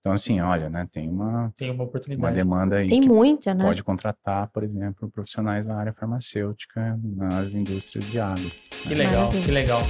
Então, 0.00 0.12
assim, 0.12 0.40
olha, 0.40 0.70
né, 0.70 0.88
tem 0.90 1.10
uma, 1.10 1.52
tem 1.54 1.70
uma 1.70 1.84
oportunidade. 1.84 2.26
Uma 2.26 2.32
demanda 2.32 2.76
aí. 2.76 2.88
Tem 2.88 3.02
muita, 3.02 3.52
né? 3.52 3.62
Pode 3.62 3.84
contratar, 3.84 4.48
por 4.48 4.64
exemplo, 4.64 5.10
profissionais 5.10 5.66
da 5.66 5.76
área 5.76 5.92
farmacêutica, 5.92 6.98
na 7.04 7.42
indústria 7.42 8.02
de 8.02 8.18
água. 8.18 8.50
Que 8.70 8.94
né? 8.94 9.04
legal, 9.04 9.26
Maravilha. 9.26 9.44
que 9.44 9.50
legal. 9.50 9.82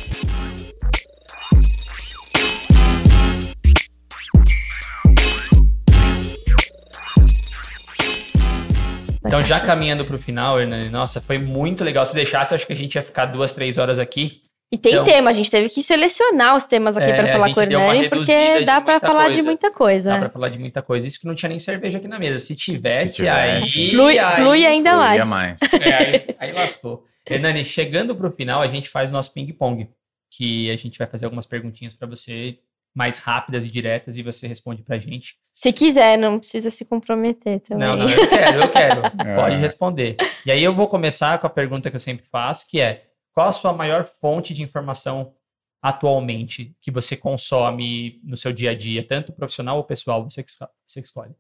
Então, 9.24 9.41
já 9.43 9.61
caminhando 9.61 10.05
para 10.05 10.16
o 10.16 10.19
final, 10.19 10.61
Hernani, 10.61 10.89
nossa, 10.91 11.20
foi 11.20 11.39
muito 11.39 11.85
legal. 11.85 12.05
Se 12.05 12.16
deixasse, 12.16 12.53
acho 12.53 12.66
que 12.66 12.73
a 12.73 12.77
gente 12.77 12.97
ia 12.97 13.03
ficar 13.05 13.27
duas, 13.27 13.53
três 13.53 13.78
horas 13.78 14.01
aqui. 14.01 14.43
E 14.73 14.79
tem 14.79 14.93
então, 14.93 15.05
tema, 15.05 15.31
a 15.31 15.33
gente 15.33 15.51
teve 15.51 15.69
que 15.69 15.83
selecionar 15.83 16.55
os 16.55 16.63
temas 16.63 16.97
aqui 16.97 17.11
é, 17.11 17.17
para 17.17 17.27
falar 17.27 17.53
com 17.53 17.59
o 17.59 17.63
Hernani, 17.63 18.09
porque 18.09 18.65
dá 18.65 18.81
para 18.81 19.01
falar 19.01 19.25
coisa. 19.25 19.41
de 19.41 19.43
muita 19.43 19.71
coisa. 19.73 20.11
Dá 20.11 20.19
para 20.21 20.31
falar 20.31 20.49
de 20.49 20.59
muita 20.61 20.81
coisa. 20.81 21.07
Isso 21.09 21.19
que 21.19 21.27
não 21.27 21.35
tinha 21.35 21.49
nem 21.49 21.59
cerveja 21.59 21.99
aqui 21.99 22.07
na 22.07 22.21
mesa. 22.21 22.39
Se 22.39 22.55
tivesse, 22.55 23.15
Se 23.15 23.17
tivesse. 23.17 23.81
aí, 23.81 23.91
flui, 23.91 24.17
aí, 24.17 24.37
flui 24.37 24.67
ainda 24.67 24.97
mais. 24.97 25.29
mais. 25.29 25.61
É, 25.73 25.95
aí, 25.95 26.37
aí 26.39 26.53
lascou. 26.53 27.05
Hernani, 27.29 27.65
chegando 27.65 28.15
para 28.15 28.29
o 28.29 28.31
final, 28.31 28.63
a 28.63 28.69
gente 28.69 28.89
faz 28.89 29.11
o 29.11 29.13
nosso 29.13 29.33
ping-pong, 29.35 29.89
que 30.31 30.71
a 30.71 30.77
gente 30.77 30.97
vai 30.99 31.09
fazer 31.09 31.25
algumas 31.25 31.47
perguntinhas 31.47 31.93
para 31.93 32.07
você, 32.07 32.59
mais 32.95 33.19
rápidas 33.19 33.65
e 33.65 33.71
diretas, 33.71 34.17
e 34.17 34.23
você 34.23 34.47
responde 34.47 34.85
para 34.85 34.95
a 34.95 34.99
gente. 35.01 35.35
Se 35.53 35.73
quiser, 35.73 36.17
não 36.17 36.39
precisa 36.39 36.71
se 36.71 36.85
comprometer 36.85 37.59
também. 37.59 37.89
Não, 37.89 37.97
não, 37.97 38.09
eu 38.09 38.29
quero, 38.29 38.61
eu 38.63 38.69
quero. 38.69 39.03
Pode 39.35 39.57
responder. 39.57 40.17
E 40.47 40.53
aí 40.53 40.63
eu 40.63 40.75
vou 40.75 40.87
começar 40.87 41.39
com 41.39 41.47
a 41.49 41.51
pergunta 41.51 41.91
que 41.91 41.97
eu 41.97 42.01
sempre 42.01 42.25
faço, 42.31 42.69
que 42.69 42.81
é 42.81 43.10
qual 43.32 43.48
a 43.48 43.52
sua 43.52 43.73
maior 43.73 44.05
fonte 44.05 44.52
de 44.52 44.62
informação 44.62 45.35
atualmente 45.82 46.77
que 46.81 46.90
você 46.90 47.16
consome 47.16 48.20
no 48.23 48.36
seu 48.36 48.52
dia 48.52 48.70
a 48.70 48.74
dia, 48.74 49.07
tanto 49.07 49.32
profissional 49.32 49.78
ou 49.78 49.85
pessoal, 49.85 50.23
você 50.23 50.43
que, 50.43 50.51
você 50.51 51.01
que 51.01 51.07
escolhe? 51.07 51.35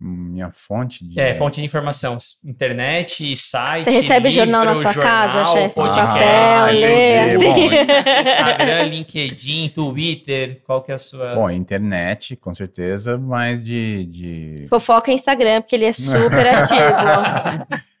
Minha 0.00 0.50
fonte 0.50 1.06
de. 1.06 1.18
É, 1.18 1.34
fonte 1.36 1.60
de 1.60 1.64
informação. 1.64 2.18
Internet, 2.44 3.36
site. 3.36 3.84
Você 3.84 3.90
recebe 3.90 4.28
livro, 4.28 4.44
jornal 4.44 4.64
na 4.64 4.74
sua 4.74 4.92
jornal, 4.92 5.28
casa, 5.28 5.44
chefe 5.44 5.80
de 5.80 5.88
papel, 5.88 6.66
lê. 6.72 7.34
Instagram, 8.20 8.82
LinkedIn, 8.88 9.68
Twitter, 9.68 10.60
qual 10.64 10.82
que 10.82 10.90
é 10.90 10.96
a 10.96 10.98
sua. 10.98 11.36
Bom, 11.36 11.48
internet, 11.48 12.34
com 12.36 12.52
certeza, 12.52 13.16
mas 13.16 13.62
de. 13.62 14.06
de... 14.06 14.64
Fofoca 14.68 15.12
Instagram, 15.12 15.62
porque 15.62 15.76
ele 15.76 15.86
é 15.86 15.92
super 15.92 16.46
ativo. 16.46 17.95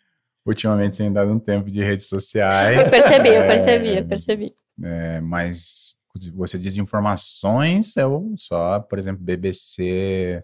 Ultimamente 0.46 0.98
tenho 0.98 1.12
dado 1.12 1.30
um 1.32 1.38
tempo 1.38 1.70
de 1.70 1.82
redes 1.82 2.08
sociais. 2.08 2.78
Eu 2.78 2.88
percebi, 2.90 3.28
eu 3.28 3.42
É, 3.42 3.46
percebi, 3.46 3.96
eu 3.96 4.06
percebi. 4.06 4.54
é, 4.82 5.20
mas 5.20 5.94
você 6.34 6.58
diz 6.58 6.76
informações, 6.78 7.94
eu 7.96 8.32
só, 8.38 8.80
por 8.80 8.98
exemplo, 8.98 9.22
BBC, 9.22 10.42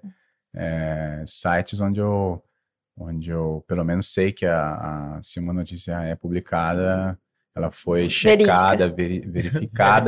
é, 0.55 1.23
sites 1.27 1.81
onde 1.81 1.99
eu, 2.01 2.43
onde 2.99 3.31
eu 3.31 3.65
pelo 3.66 3.85
menos 3.85 4.12
sei 4.12 4.33
que 4.33 4.45
a, 4.45 5.16
a- 5.16 5.23
se 5.23 5.41
uma 5.41 5.53
notícia 5.55 5.93
é 6.03 6.15
publicada, 6.15 7.19
ela 7.55 7.70
foi 7.70 8.09
checada, 8.09 8.89
verificada 8.93 9.31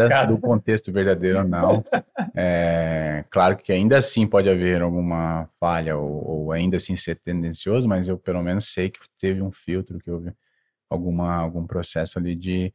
Verificada. 0.08 0.26
do 0.26 0.38
contexto 0.38 0.90
verdadeiro 0.92 1.38
ou 1.38 1.44
não. 1.44 1.84
É, 2.36 3.24
claro 3.30 3.56
que 3.56 3.72
ainda 3.72 3.96
assim 3.96 4.26
pode 4.26 4.50
haver 4.50 4.82
alguma 4.82 5.48
falha 5.60 5.96
ou, 5.96 6.28
ou 6.46 6.52
ainda 6.52 6.78
assim 6.78 6.96
ser 6.96 7.14
tendencioso, 7.16 7.88
mas 7.88 8.08
eu 8.08 8.18
pelo 8.18 8.42
menos 8.42 8.72
sei 8.72 8.90
que 8.90 8.98
teve 9.16 9.40
um 9.40 9.52
filtro, 9.52 10.00
que 10.00 10.10
houve 10.10 10.32
alguma, 10.90 11.32
algum 11.36 11.64
processo 11.64 12.18
ali 12.18 12.34
de 12.34 12.72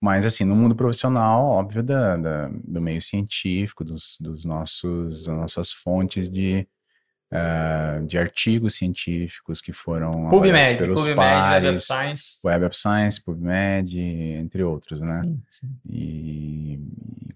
mas, 0.00 0.24
assim, 0.24 0.44
no 0.44 0.54
mundo 0.54 0.76
profissional, 0.76 1.44
óbvio, 1.44 1.82
da, 1.82 2.16
da- 2.16 2.50
do 2.64 2.80
meio 2.80 3.02
científico, 3.02 3.82
dos, 3.84 4.16
dos 4.20 4.44
nossos, 4.44 5.24
das 5.26 5.36
nossas 5.36 5.72
fontes 5.72 6.30
de, 6.30 6.68
ah, 7.30 8.00
de 8.06 8.16
artigos 8.16 8.74
científicos 8.74 9.60
que 9.60 9.72
foram 9.72 10.28
avaliados 10.28 10.68
PubMed, 10.70 10.78
pelos 10.78 11.00
PubMed, 11.00 11.18
Web 11.20 11.20
of 11.20 11.60
pares, 11.60 11.84
Science. 11.84 12.38
Web 12.42 12.64
of 12.64 12.76
Science, 12.76 13.22
PubMed, 13.22 14.00
entre 14.00 14.62
outros, 14.62 15.00
né? 15.00 15.20
Sim, 15.22 15.42
sim. 15.50 15.68
E, 15.90 16.80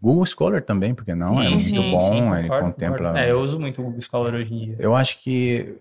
Google 0.00 0.24
Scholar 0.24 0.62
também, 0.62 0.94
porque 0.94 1.14
não? 1.14 1.40
é 1.40 1.44
Sim, 1.44 1.50
muito 1.50 1.62
sim, 1.62 1.90
bom, 1.90 2.00
sim, 2.00 2.32
ele 2.32 2.42
concordo, 2.42 2.64
contempla... 2.64 2.98
concordo. 2.98 3.18
É, 3.18 3.30
eu 3.30 3.40
uso 3.40 3.60
muito 3.60 3.80
o 3.82 3.84
Google 3.84 4.00
Scholar 4.00 4.34
hoje 4.34 4.54
em 4.54 4.58
dia. 4.58 4.76
Eu 4.78 4.96
acho 4.96 5.20
que... 5.20 5.76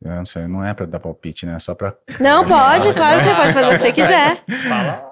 Eu 0.00 0.10
não 0.12 0.24
sei, 0.24 0.46
não 0.46 0.64
é 0.64 0.72
para 0.72 0.86
dar 0.86 1.00
palpite, 1.00 1.44
né? 1.44 1.54
É 1.54 1.58
só 1.58 1.74
para 1.74 1.96
Não, 2.20 2.46
pode, 2.48 2.94
claro 2.94 3.18
que 3.18 3.24
você 3.26 3.34
pode 3.34 3.52
fazer 3.52 3.66
o 3.66 3.70
que 3.70 3.78
você 3.78 3.92
quiser. 3.92 4.44
Fala. 4.68 5.07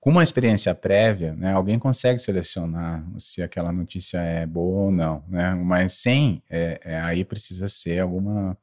Com 0.00 0.08
uma 0.10 0.22
experiência 0.22 0.74
prévia, 0.74 1.34
né, 1.34 1.52
alguém 1.52 1.78
consegue 1.78 2.18
selecionar 2.18 3.04
se 3.18 3.42
aquela 3.42 3.70
notícia 3.70 4.18
é 4.18 4.46
boa 4.46 4.84
ou 4.86 4.90
não, 4.90 5.22
né? 5.28 5.54
Mas 5.54 5.92
sem, 5.92 6.42
é, 6.48 6.80
é, 6.82 7.00
aí 7.00 7.22
precisa 7.24 7.68
ser 7.68 7.98
alguma, 8.00 8.56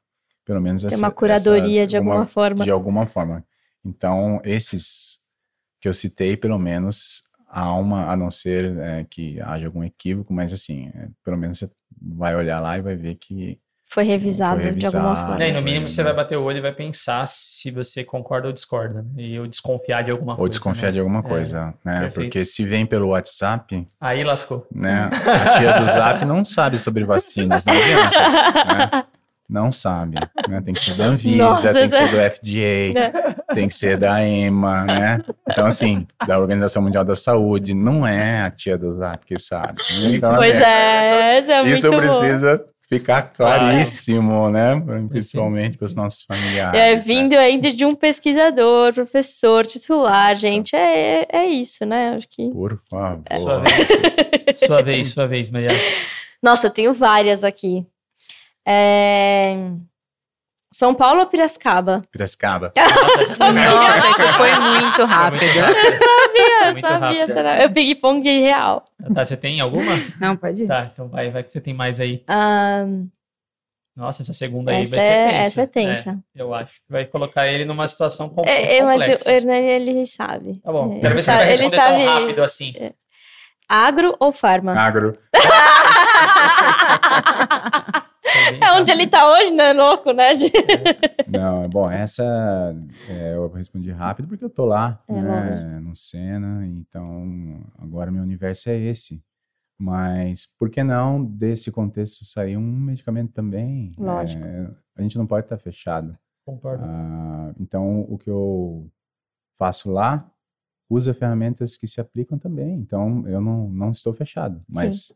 pelo 0.44 0.60
menos 0.60 0.82
Tem 0.82 0.88
essa, 0.88 0.98
uma 0.98 1.12
curadoria 1.12 1.82
essas- 1.82 1.90
de 1.90 1.98
alguma 1.98 2.26
forma. 2.26 2.64
de 2.64 2.72
alguma 2.72 3.06
forma. 3.06 3.46
Então 3.86 4.42
esses 4.44 5.20
que 5.80 5.88
eu 5.88 5.94
citei, 5.94 6.36
pelo 6.36 6.58
menos 6.58 7.24
há 7.48 7.72
uma, 7.74 8.12
a 8.12 8.18
não 8.18 8.32
ser 8.32 8.76
é, 8.80 9.06
que 9.08 9.40
haja 9.42 9.68
algum 9.68 9.84
equívoco, 9.84 10.34
mas 10.34 10.52
assim, 10.54 10.88
é, 10.96 11.08
pelo 11.24 11.38
menos 11.38 11.60
você 11.60 11.70
vai 12.02 12.36
olhar 12.36 12.60
lá 12.60 12.78
e 12.78 12.82
vai 12.82 12.96
ver 12.96 13.14
que 13.16 13.60
Foi 13.90 14.04
revisado, 14.04 14.62
Foi 14.62 14.72
de 14.74 14.86
alguma 14.86 15.04
revisado. 15.12 15.28
forma. 15.30 15.44
É, 15.46 15.50
e 15.50 15.54
no 15.54 15.62
mínimo 15.62 15.88
você 15.88 16.02
né? 16.02 16.06
vai 16.06 16.14
bater 16.14 16.38
o 16.38 16.44
olho 16.44 16.58
e 16.58 16.62
vai 16.62 16.74
pensar 16.74 17.26
se 17.26 17.72
você 17.72 18.04
concorda 18.04 18.48
ou 18.48 18.54
discorda. 18.54 19.02
né? 19.02 19.10
E 19.16 19.36
eu 19.36 19.48
desconfiar 19.48 20.04
de 20.04 20.12
alguma 20.12 20.34
coisa. 20.36 20.42
ou 20.44 20.50
desconfiar 20.50 20.88
né? 20.88 20.92
de 20.92 21.00
alguma 21.00 21.20
É, 21.20 21.24
coisa, 21.24 21.74
né? 21.86 22.00
perfeito. 22.02 22.14
Porque 22.14 22.44
se 22.46 22.66
vem 22.66 22.86
pelo 22.86 23.08
WhatsApp, 23.10 23.88
Aí 24.02 24.24
lascou. 24.24 24.68
né? 24.70 25.10
A 25.26 25.58
tia 25.58 25.74
do 25.80 25.86
Zap 25.86 26.26
não 26.26 26.44
sabe 26.44 26.78
sobre 26.78 27.06
vacinas, 27.06 27.64
não 27.66 27.74
adianta, 27.74 28.18
né? 28.94 29.04
Não 29.50 29.72
sabe, 29.72 30.16
né? 30.50 30.62
Tem 30.62 30.74
que 30.74 30.82
ser 30.82 30.96
da 30.98 31.06
Anvisa, 31.06 31.38
Nossa, 31.38 31.74
tem 31.74 31.90
que 31.90 31.96
ser 31.96 32.12
né? 32.18 32.30
do 32.30 32.36
FDA, 32.36 33.34
tem 33.56 33.68
que 33.70 33.74
ser 33.74 33.98
da 33.98 34.22
EMA, 34.22 34.84
né? 34.84 35.22
Então, 35.50 35.66
assim, 35.66 36.06
da 36.28 36.38
Organização 36.38 36.82
Mundial 36.84 37.06
da 37.06 37.16
Saúde, 37.16 37.74
não 37.74 38.06
é 38.06 38.42
a 38.42 38.52
tia 38.52 38.78
do 38.78 38.98
Zap 38.98 39.26
que 39.26 39.40
sabe. 39.40 39.82
Então, 40.14 40.36
Pois 40.36 40.60
né, 40.60 41.38
é, 41.38 41.40
isso 41.40 41.52
é 41.52 41.64
muito 41.64 41.78
Isso 41.78 41.90
bom. 41.90 41.98
Ficar 42.88 43.22
claríssimo, 43.22 44.50
né? 44.50 44.82
Principalmente 45.10 45.78
para 45.78 45.86
os 45.86 45.96
nossos 45.96 46.24
familiares. 46.24 46.80
É 46.80 46.96
né? 46.96 47.02
vindo 47.02 47.34
ainda 47.34 47.72
de 47.72 47.86
um 47.86 47.94
pesquisador, 47.94 48.94
professor, 48.94 49.66
titular, 49.68 50.32
Isso. 50.32 50.42
gente. 50.42 50.76
É, 50.76 51.28
é 51.30 51.46
isso, 51.46 51.86
né? 51.86 52.16
Acho 52.16 52.28
que. 52.30 52.50
Por 52.50 52.80
favor. 52.90 53.24
Sua 53.40 53.60
vez. 53.60 54.60
sua 54.66 54.82
vez, 54.82 55.08
sua 55.10 55.28
vez, 55.28 55.50
Maria. 55.50 55.72
Nossa, 56.42 56.68
eu 56.68 56.72
tenho 56.72 56.94
várias 56.94 57.44
aqui. 57.44 57.86
É, 58.66 59.56
São 60.72 60.94
Paulo 60.94 61.22
ou 61.22 61.26
Piracicaba? 61.26 62.04
Piracicaba. 62.12 62.72
Nossa, 62.76 63.22
essa 63.22 63.36
foi 63.36 63.52
Nossa, 63.54 64.10
isso 64.10 64.38
foi 64.38 64.60
muito 64.60 65.06
rápido. 65.06 65.44
Eu 66.68 66.74
muito 66.74 66.88
sabia, 66.88 67.06
rápida. 67.08 67.28
será? 67.28 67.64
Eu 67.64 67.72
peguei 67.72 67.96
pong 67.96 68.22
real. 68.42 68.84
Tá, 69.14 69.26
você 69.26 69.36
tem 69.38 69.60
alguma? 69.62 69.94
Não, 70.20 70.36
pode 70.38 70.64
ir. 70.64 70.68
Tá, 70.68 70.90
então 70.94 71.08
vai, 71.08 71.30
vai 71.32 71.44
que 71.44 71.52
você 71.52 71.62
tem 71.62 71.74
mais 71.74 72.00
aí. 72.00 72.24
Ahn, 72.28 73.08
Nossa, 73.96 74.22
essa 74.22 74.34
segunda 74.34 74.72
aí 74.72 74.84
essa, 74.84 74.96
vai 74.96 75.06
ser 75.06 75.12
é, 75.12 75.28
tensa. 75.28 75.48
essa 75.48 75.62
é 75.62 75.68
tensa. 75.68 76.20
eu 76.36 76.54
acho. 76.54 76.74
Vai 76.90 77.06
colocar 77.06 77.48
ele 77.48 77.66
numa 77.66 77.88
situação 77.88 78.30
com, 78.30 78.44
É, 78.46 78.78
é, 78.78 78.84
mas 78.84 79.00
complexa. 79.02 79.30
o 79.30 79.34
Hernani, 79.34 79.66
ele 79.68 80.06
sabe. 80.06 80.60
Tá 80.64 80.72
bom, 80.72 80.98
É, 80.98 81.00
quero 81.00 81.16
ver 81.16 81.16
ele 81.16 81.24
se 81.24 81.32
ele 81.32 81.38
vai 81.38 81.56
sabe, 81.56 81.64
responder 81.64 81.76
tão 81.76 82.00
sabe- 82.00 82.06
rápido 82.22 82.44
assim. 82.44 82.74
Agro 83.70 84.16
ou 84.20 84.32
farma? 84.32 84.74
Agro. 84.80 85.14
É 88.62 88.72
onde 88.74 88.92
ele 88.92 89.08
tá 89.08 89.30
hoje, 89.32 89.52
não 89.52 89.66
é 89.66 89.74
louco, 89.74 90.12
né? 90.12 90.32
Não, 91.28 91.70
bom, 91.70 91.90
essa 91.90 92.24
é, 93.10 93.36
eu 93.36 93.50
respondi 93.50 93.92
rápido 93.92 94.28
porque 94.28 94.44
eu 94.44 94.50
tô 94.50 94.66
lá, 94.66 95.02
É, 95.08 95.14
né, 95.14 95.80
no 95.82 95.96
Senna, 95.96 96.66
então 96.68 97.62
agora 97.78 98.12
meu 98.12 98.24
universo 98.24 98.70
é 98.70 98.78
esse. 98.78 99.24
Mas 99.80 100.46
por 100.46 100.70
que 100.70 100.84
não 100.84 101.24
desse 101.24 101.72
contexto 101.72 102.26
sair 102.26 102.58
um 102.58 102.62
medicamento 102.62 103.32
também? 103.32 103.94
Lógico. 103.98 104.44
É, 104.44 104.70
a 104.96 105.02
gente 105.02 105.18
não 105.18 105.28
pode 105.28 105.46
estar 105.46 105.58
fechado. 105.58 106.18
Concordo. 106.46 106.84
Ah, 106.84 107.54
então 107.60 108.02
o 108.10 108.18
que 108.18 108.30
eu 108.30 108.90
faço 109.58 109.92
lá 109.92 110.30
usa 110.90 111.14
ferramentas 111.14 111.78
que 111.78 111.86
se 111.88 112.02
aplicam 112.02 112.40
também. 112.40 112.74
Então 112.76 113.28
eu 113.28 113.40
não, 113.42 113.70
não 113.70 113.92
estou 113.92 114.14
fechado, 114.14 114.64
mas 114.68 115.14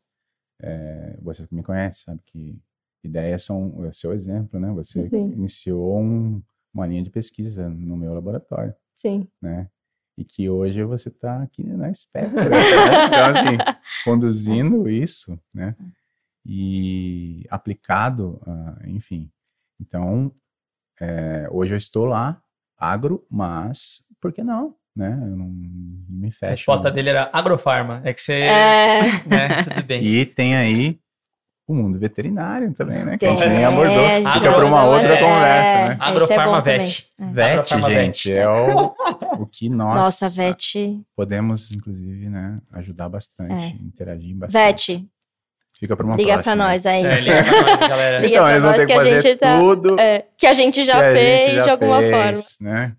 é, 0.61 1.17
você 1.21 1.47
que 1.47 1.55
me 1.55 1.63
conhece 1.63 2.03
sabe 2.03 2.21
que 2.25 2.61
ideias 3.03 3.43
são 3.43 3.83
é 3.85 3.89
o 3.89 3.93
seu 3.93 4.13
exemplo, 4.13 4.59
né? 4.59 4.71
Você 4.73 5.01
Sim. 5.01 5.31
iniciou 5.31 5.99
um- 5.99 6.41
uma 6.73 6.87
linha 6.87 7.03
de 7.03 7.09
pesquisa 7.09 7.67
no 7.69 7.97
meu 7.97 8.13
laboratório, 8.13 8.73
Sim. 8.95 9.27
né? 9.41 9.67
E 10.17 10.23
que 10.23 10.49
hoje 10.49 10.83
você 10.83 11.09
está 11.09 11.41
aqui 11.41 11.63
na 11.63 11.93
Spectra, 11.93 12.49
né? 12.49 12.57
Então, 13.07 13.25
assim, 13.25 13.57
conduzindo 14.05 14.89
isso, 14.89 15.39
né? 15.53 15.75
E 16.45 17.45
aplicado, 17.49 18.41
ah, 18.47 18.77
enfim. 18.87 19.29
Então, 19.79 20.31
é, 20.99 21.47
hoje 21.51 21.73
eu 21.73 21.77
estou 21.77 22.05
lá, 22.05 22.41
agro, 22.77 23.25
mas 23.29 24.03
por 24.19 24.31
que 24.31 24.43
não, 24.43 24.75
né? 24.95 25.11
Eu 25.23 25.35
não 25.37 25.47
me 25.49 26.27
A 26.27 26.31
fecho. 26.31 26.49
resposta 26.51 26.87
não. 26.89 26.95
dele 26.95 27.09
era 27.09 27.29
agrofarma. 27.33 28.01
É 28.03 28.13
que 28.13 28.21
você. 28.21 28.33
É, 28.33 29.11
Né, 29.27 29.63
tudo 29.63 29.83
bem. 29.83 30.03
E 30.03 30.25
tem 30.25 30.55
aí 30.55 30.99
o 31.71 31.75
mundo 31.75 31.97
veterinário 31.99 32.73
também, 32.73 33.03
né? 33.03 33.17
Que 33.17 33.25
a 33.25 33.29
gente 33.29 33.41
Tem. 33.43 33.49
nem 33.49 33.65
abordou. 33.65 33.99
É, 33.99 34.21
Fica 34.31 34.51
para 34.53 34.65
uma 34.65 34.83
outra 34.85 35.13
é. 35.13 35.19
conversa, 35.19 35.73
né? 35.73 35.91
esse 35.93 36.01
é 36.01 36.05
Agrofarma 36.05 36.61
vet. 36.61 37.07
É. 37.19 37.25
VET, 37.25 37.69
gente, 37.93 38.33
é 38.33 38.49
o, 38.49 38.93
o 39.39 39.45
que 39.45 39.69
nós 39.69 39.95
Nossa, 40.05 40.29
Vet. 40.29 40.99
podemos, 41.15 41.71
inclusive, 41.71 42.29
né, 42.29 42.59
ajudar 42.73 43.09
bastante, 43.09 43.75
interagir 43.83 44.35
bastante. 44.35 44.93
Vet, 44.97 45.07
Fica 45.79 45.95
para 45.97 46.05
uma 46.05 46.15
liga 46.15 46.33
pra 46.33 46.43
próxima. 46.43 46.55
nós 46.67 46.85
aí. 46.85 47.03
É, 47.05 47.19
liga 47.19 47.43
pra 47.43 47.61
nós, 47.63 47.79
galera. 47.79 48.17
Liga 48.19 48.27
Então, 48.33 48.43
pra 48.43 48.51
eles 48.51 48.61
vão 48.61 48.71
nós 48.71 48.79
ter 48.81 48.85
que 48.85 48.93
que 48.93 48.93
a 48.93 49.03
fazer 49.03 49.21
gente 49.21 49.35
tá- 49.39 49.57
tudo 49.59 49.99
É, 49.99 50.25
que 50.37 50.45
a 50.47 50.53
gente 50.53 50.83
já 50.83 50.99
fez 51.11 51.45
gente 51.45 51.55
já 51.55 51.63
de 51.63 51.69
alguma 51.71 51.99
fez, 51.99 52.57
né? 52.61 52.95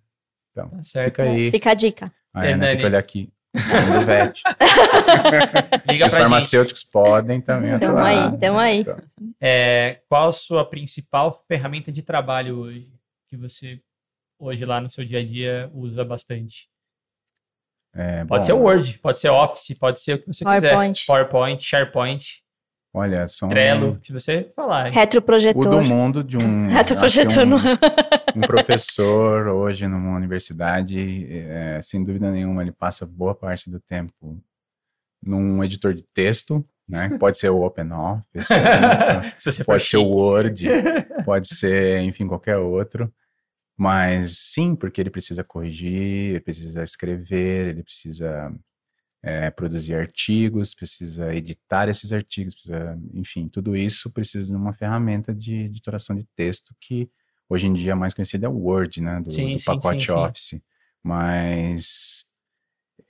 Então, 0.50 0.68
Tá 0.68 0.82
certo. 0.82 1.04
fica 1.06 1.22
aí. 1.22 1.28
forma. 1.36 1.50
Fica 1.52 1.70
a 1.70 1.74
dica. 1.74 2.12
A 2.34 2.42
Ana 2.44 2.66
tem 2.66 2.78
que 2.78 2.84
olhar 2.84 2.98
aqui. 2.98 3.28
Do 3.54 4.06
VET. 4.06 4.42
Os 4.48 5.84
pra 5.84 6.08
gente. 6.08 6.10
farmacêuticos 6.10 6.84
podem 6.84 7.40
também 7.40 7.78
Tamo 7.78 7.98
atuar. 7.98 8.06
aí, 8.06 8.38
tamo 8.38 8.58
aí. 8.58 8.78
Então, 8.80 8.98
É, 9.40 10.00
qual 10.08 10.28
a 10.28 10.32
sua 10.32 10.64
principal 10.64 11.38
ferramenta 11.46 11.92
de 11.92 12.02
trabalho 12.02 12.58
hoje? 12.60 12.90
Que 13.28 13.36
você, 13.36 13.80
hoje 14.38 14.64
lá 14.64 14.80
no 14.80 14.88
seu 14.90 15.04
dia 15.04 15.18
a 15.20 15.24
dia, 15.24 15.70
usa 15.74 16.04
bastante? 16.04 16.68
é, 17.94 18.24
Pode 18.24 18.40
bom, 18.40 18.46
ser 18.46 18.52
o 18.54 18.58
Word, 18.60 18.98
pode 19.00 19.18
ser 19.18 19.28
Office, 19.28 19.76
pode 19.78 20.00
ser 20.00 20.14
o 20.14 20.18
que 20.18 20.26
você 20.32 20.44
PowerPoint. 20.44 21.00
quiser. 21.00 21.06
PowerPoint, 21.06 21.62
SharePoint, 21.62 22.24
Olha, 22.94 23.26
são 23.26 23.48
Trello, 23.48 23.98
se 24.02 24.12
você 24.12 24.50
falar. 24.54 24.88
o 24.88 24.90
do 24.90 24.94
Retroprojetor. 24.94 25.84
mundo 25.84 26.22
de 26.24 26.36
um, 26.38 26.68
Retroprojetor 26.72 27.42
um, 27.44 27.46
não. 27.46 27.58
Um 28.36 28.40
professor 28.40 29.48
hoje 29.48 29.86
numa 29.86 30.16
universidade, 30.16 31.26
é, 31.30 31.80
sem 31.82 32.02
dúvida 32.04 32.30
nenhuma, 32.30 32.62
ele 32.62 32.72
passa 32.72 33.06
boa 33.06 33.34
parte 33.34 33.70
do 33.70 33.80
tempo 33.80 34.42
num 35.22 35.62
editor 35.62 35.94
de 35.94 36.02
texto, 36.02 36.64
né? 36.88 37.16
Pode 37.18 37.38
ser 37.38 37.50
o 37.50 37.62
OpenOffice, 37.62 38.52
se 39.38 39.64
pode 39.64 39.84
ser 39.84 39.98
o. 39.98 40.04
Word, 40.04 40.66
pode 41.24 41.48
ser, 41.48 42.00
enfim, 42.00 42.26
qualquer 42.26 42.58
outro. 42.58 43.12
Mas 43.76 44.38
sim, 44.38 44.76
porque 44.76 45.00
ele 45.00 45.10
precisa 45.10 45.42
corrigir, 45.42 46.30
ele 46.30 46.40
precisa 46.40 46.82
escrever, 46.82 47.68
ele 47.68 47.82
precisa 47.82 48.52
é, 49.22 49.50
produzir 49.50 49.94
artigos, 49.94 50.74
precisa 50.74 51.34
editar 51.34 51.88
esses 51.88 52.12
artigos, 52.12 52.54
precisa, 52.54 52.98
enfim, 53.14 53.48
tudo 53.48 53.76
isso 53.76 54.12
precisa 54.12 54.46
de 54.46 54.54
uma 54.54 54.72
ferramenta 54.72 55.34
de 55.34 55.64
editoração 55.64 56.14
de 56.16 56.24
texto 56.36 56.74
que 56.80 57.08
hoje 57.48 57.66
em 57.66 57.72
dia 57.72 57.94
mais 57.96 58.14
conhecido 58.14 58.46
é 58.46 58.48
o 58.48 58.56
Word, 58.56 59.02
né? 59.02 59.20
Do, 59.20 59.30
Sim, 59.30 59.56
do 59.56 59.64
pacote 59.64 60.00
sim, 60.00 60.06
sim. 60.06 60.12
Office. 60.12 60.62
Mas 61.02 62.26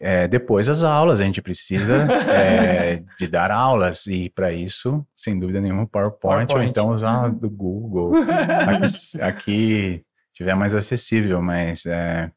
é, 0.00 0.26
depois 0.26 0.68
as 0.68 0.82
aulas, 0.82 1.20
a 1.20 1.24
gente 1.24 1.40
precisa 1.40 1.94
é, 2.28 3.04
de 3.16 3.28
dar 3.28 3.52
aulas, 3.52 4.06
e 4.06 4.28
para 4.30 4.52
isso, 4.52 5.06
sem 5.14 5.38
dúvida 5.38 5.60
nenhuma, 5.60 5.86
PowerPoint, 5.86 6.48
PowerPoint. 6.48 6.54
ou 6.56 6.62
então 6.62 6.90
usar 6.90 7.28
do 7.28 7.48
Google. 7.48 8.12
aqui, 8.26 9.22
aqui 9.22 10.04
tiver 10.32 10.56
mais 10.56 10.74
acessível, 10.74 11.40
mas 11.40 11.86
é, 11.86 12.32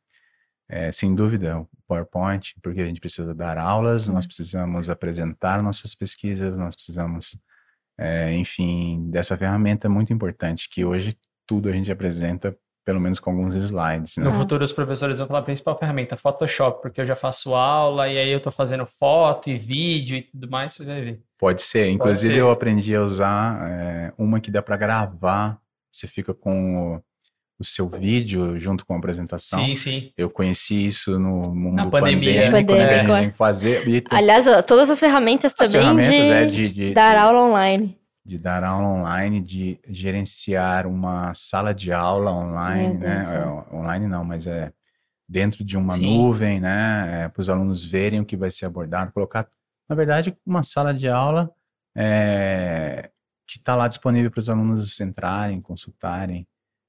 é, 0.70 0.92
sem 0.92 1.16
dúvida 1.16 1.60
o 1.60 1.68
PowerPoint, 1.88 2.54
porque 2.62 2.82
a 2.82 2.86
gente 2.86 3.00
precisa 3.00 3.34
dar 3.34 3.58
aulas, 3.58 4.08
nós 4.08 4.28
precisamos 4.28 4.88
apresentar 4.88 5.64
nossas 5.64 5.96
pesquisas, 5.96 6.56
nós 6.56 6.76
precisamos, 6.76 7.36
é, 7.98 8.32
enfim, 8.34 9.10
dessa 9.10 9.36
ferramenta 9.36 9.90
muito 9.90 10.14
importante, 10.14 10.70
que 10.70 10.86
hoje 10.86 11.18
tudo 11.46 11.70
a 11.70 11.72
gente 11.72 11.92
apresenta, 11.92 12.56
pelo 12.86 13.00
menos 13.00 13.20
com 13.20 13.32
alguns 13.32 13.56
slides. 13.56 14.18
Né? 14.18 14.26
No 14.26 14.34
futuro, 14.34 14.64
os 14.64 14.72
professores 14.72 15.18
vão 15.18 15.28
falar 15.28 15.40
a 15.40 15.44
principal 15.44 15.78
ferramenta, 15.78 16.16
Photoshop, 16.16 16.82
porque 16.82 17.02
eu 17.02 17.06
já 17.06 17.16
faço 17.16 17.56
aula 17.56 18.08
e 18.08 18.18
aí 18.18 18.30
eu 18.30 18.40
tô 18.40 18.52
fazendo 18.52 18.86
foto 18.86 19.50
e 19.50 19.58
vídeo 19.58 20.18
e 20.18 20.22
tudo 20.22 20.50
mais, 20.50 20.76
você 20.76 20.86
vai 20.86 21.02
ver. 21.02 21.22
Pode 21.38 21.62
ser. 21.62 21.90
Inclusive, 21.90 22.36
ser. 22.36 22.40
eu 22.40 22.50
aprendi 22.50 22.96
a 22.96 23.02
usar 23.02 23.70
é, 23.70 24.14
uma 24.18 24.40
que 24.40 24.52
dá 24.52 24.62
para 24.62 24.78
gravar. 24.78 25.60
Você 25.92 26.08
fica 26.08 26.34
com 26.34 26.96
o, 26.96 27.02
o 27.60 27.64
seu 27.64 27.88
vídeo 27.88 28.60
junto 28.60 28.86
com 28.86 28.94
a 28.94 28.98
apresentação. 28.98 29.66
Sim, 29.66 29.76
sim. 29.76 30.12
Eu 30.18 30.30
conheci 30.30 30.86
isso 30.86 31.18
no 31.20 31.54
mundo 31.54 31.76
Na 31.76 31.88
pandemia. 31.88 32.52
pandêmico, 32.52 32.74
né? 32.74 33.26
É. 33.26 33.32
fazer 33.32 33.88
e 33.88 34.02
tem 34.02 34.18
Aliás, 34.18 34.46
todas 34.66 34.90
as 34.90 35.00
ferramentas 35.00 35.54
as 35.54 35.58
também 35.58 35.82
ferramentas 35.82 36.28
de, 36.28 36.32
é 36.32 36.46
de, 36.46 36.72
de, 36.72 36.94
dar 36.94 37.18
aula 37.18 37.44
online. 37.44 37.98
De 38.26 38.40
dar 38.40 38.64
aula 38.64 38.88
online, 38.88 39.40
de 39.40 39.80
gerenciar 39.88 40.88
uma 40.88 41.34
sala 41.36 41.74
de 41.74 41.92
aula 41.92 42.32
online, 42.32 42.98
né? 42.98 43.24
É. 43.24 43.38
É, 43.38 43.76
online 43.76 44.08
não, 44.08 44.24
mas 44.24 44.48
é 44.48 44.74
dentro 45.30 45.64
de 45.64 45.78
uma 45.78 45.94
Sim. 45.94 46.18
nuvem, 46.18 46.60
né? 46.60 47.30
para 47.30 47.42
os 47.42 47.50
alunos 47.50 47.86
verem 47.86 48.20
o 48.20 48.26
que 48.26 48.38
vai 48.38 48.50
ser 48.50 48.66
abordado, 48.66 49.12
colocar, 49.12 49.48
na 49.88 49.96
verdade, 49.96 50.36
uma 50.46 50.64
sala 50.64 50.94
de 50.94 51.08
aula 51.08 51.52
é, 51.96 53.10
que 53.48 53.58
está 53.58 53.76
lá 53.76 53.88
disponível 53.88 54.32
para 54.32 54.40
os 54.40 54.50
alunos 54.50 55.00
entrarem, 55.00 55.62
consultarem. 55.62 56.48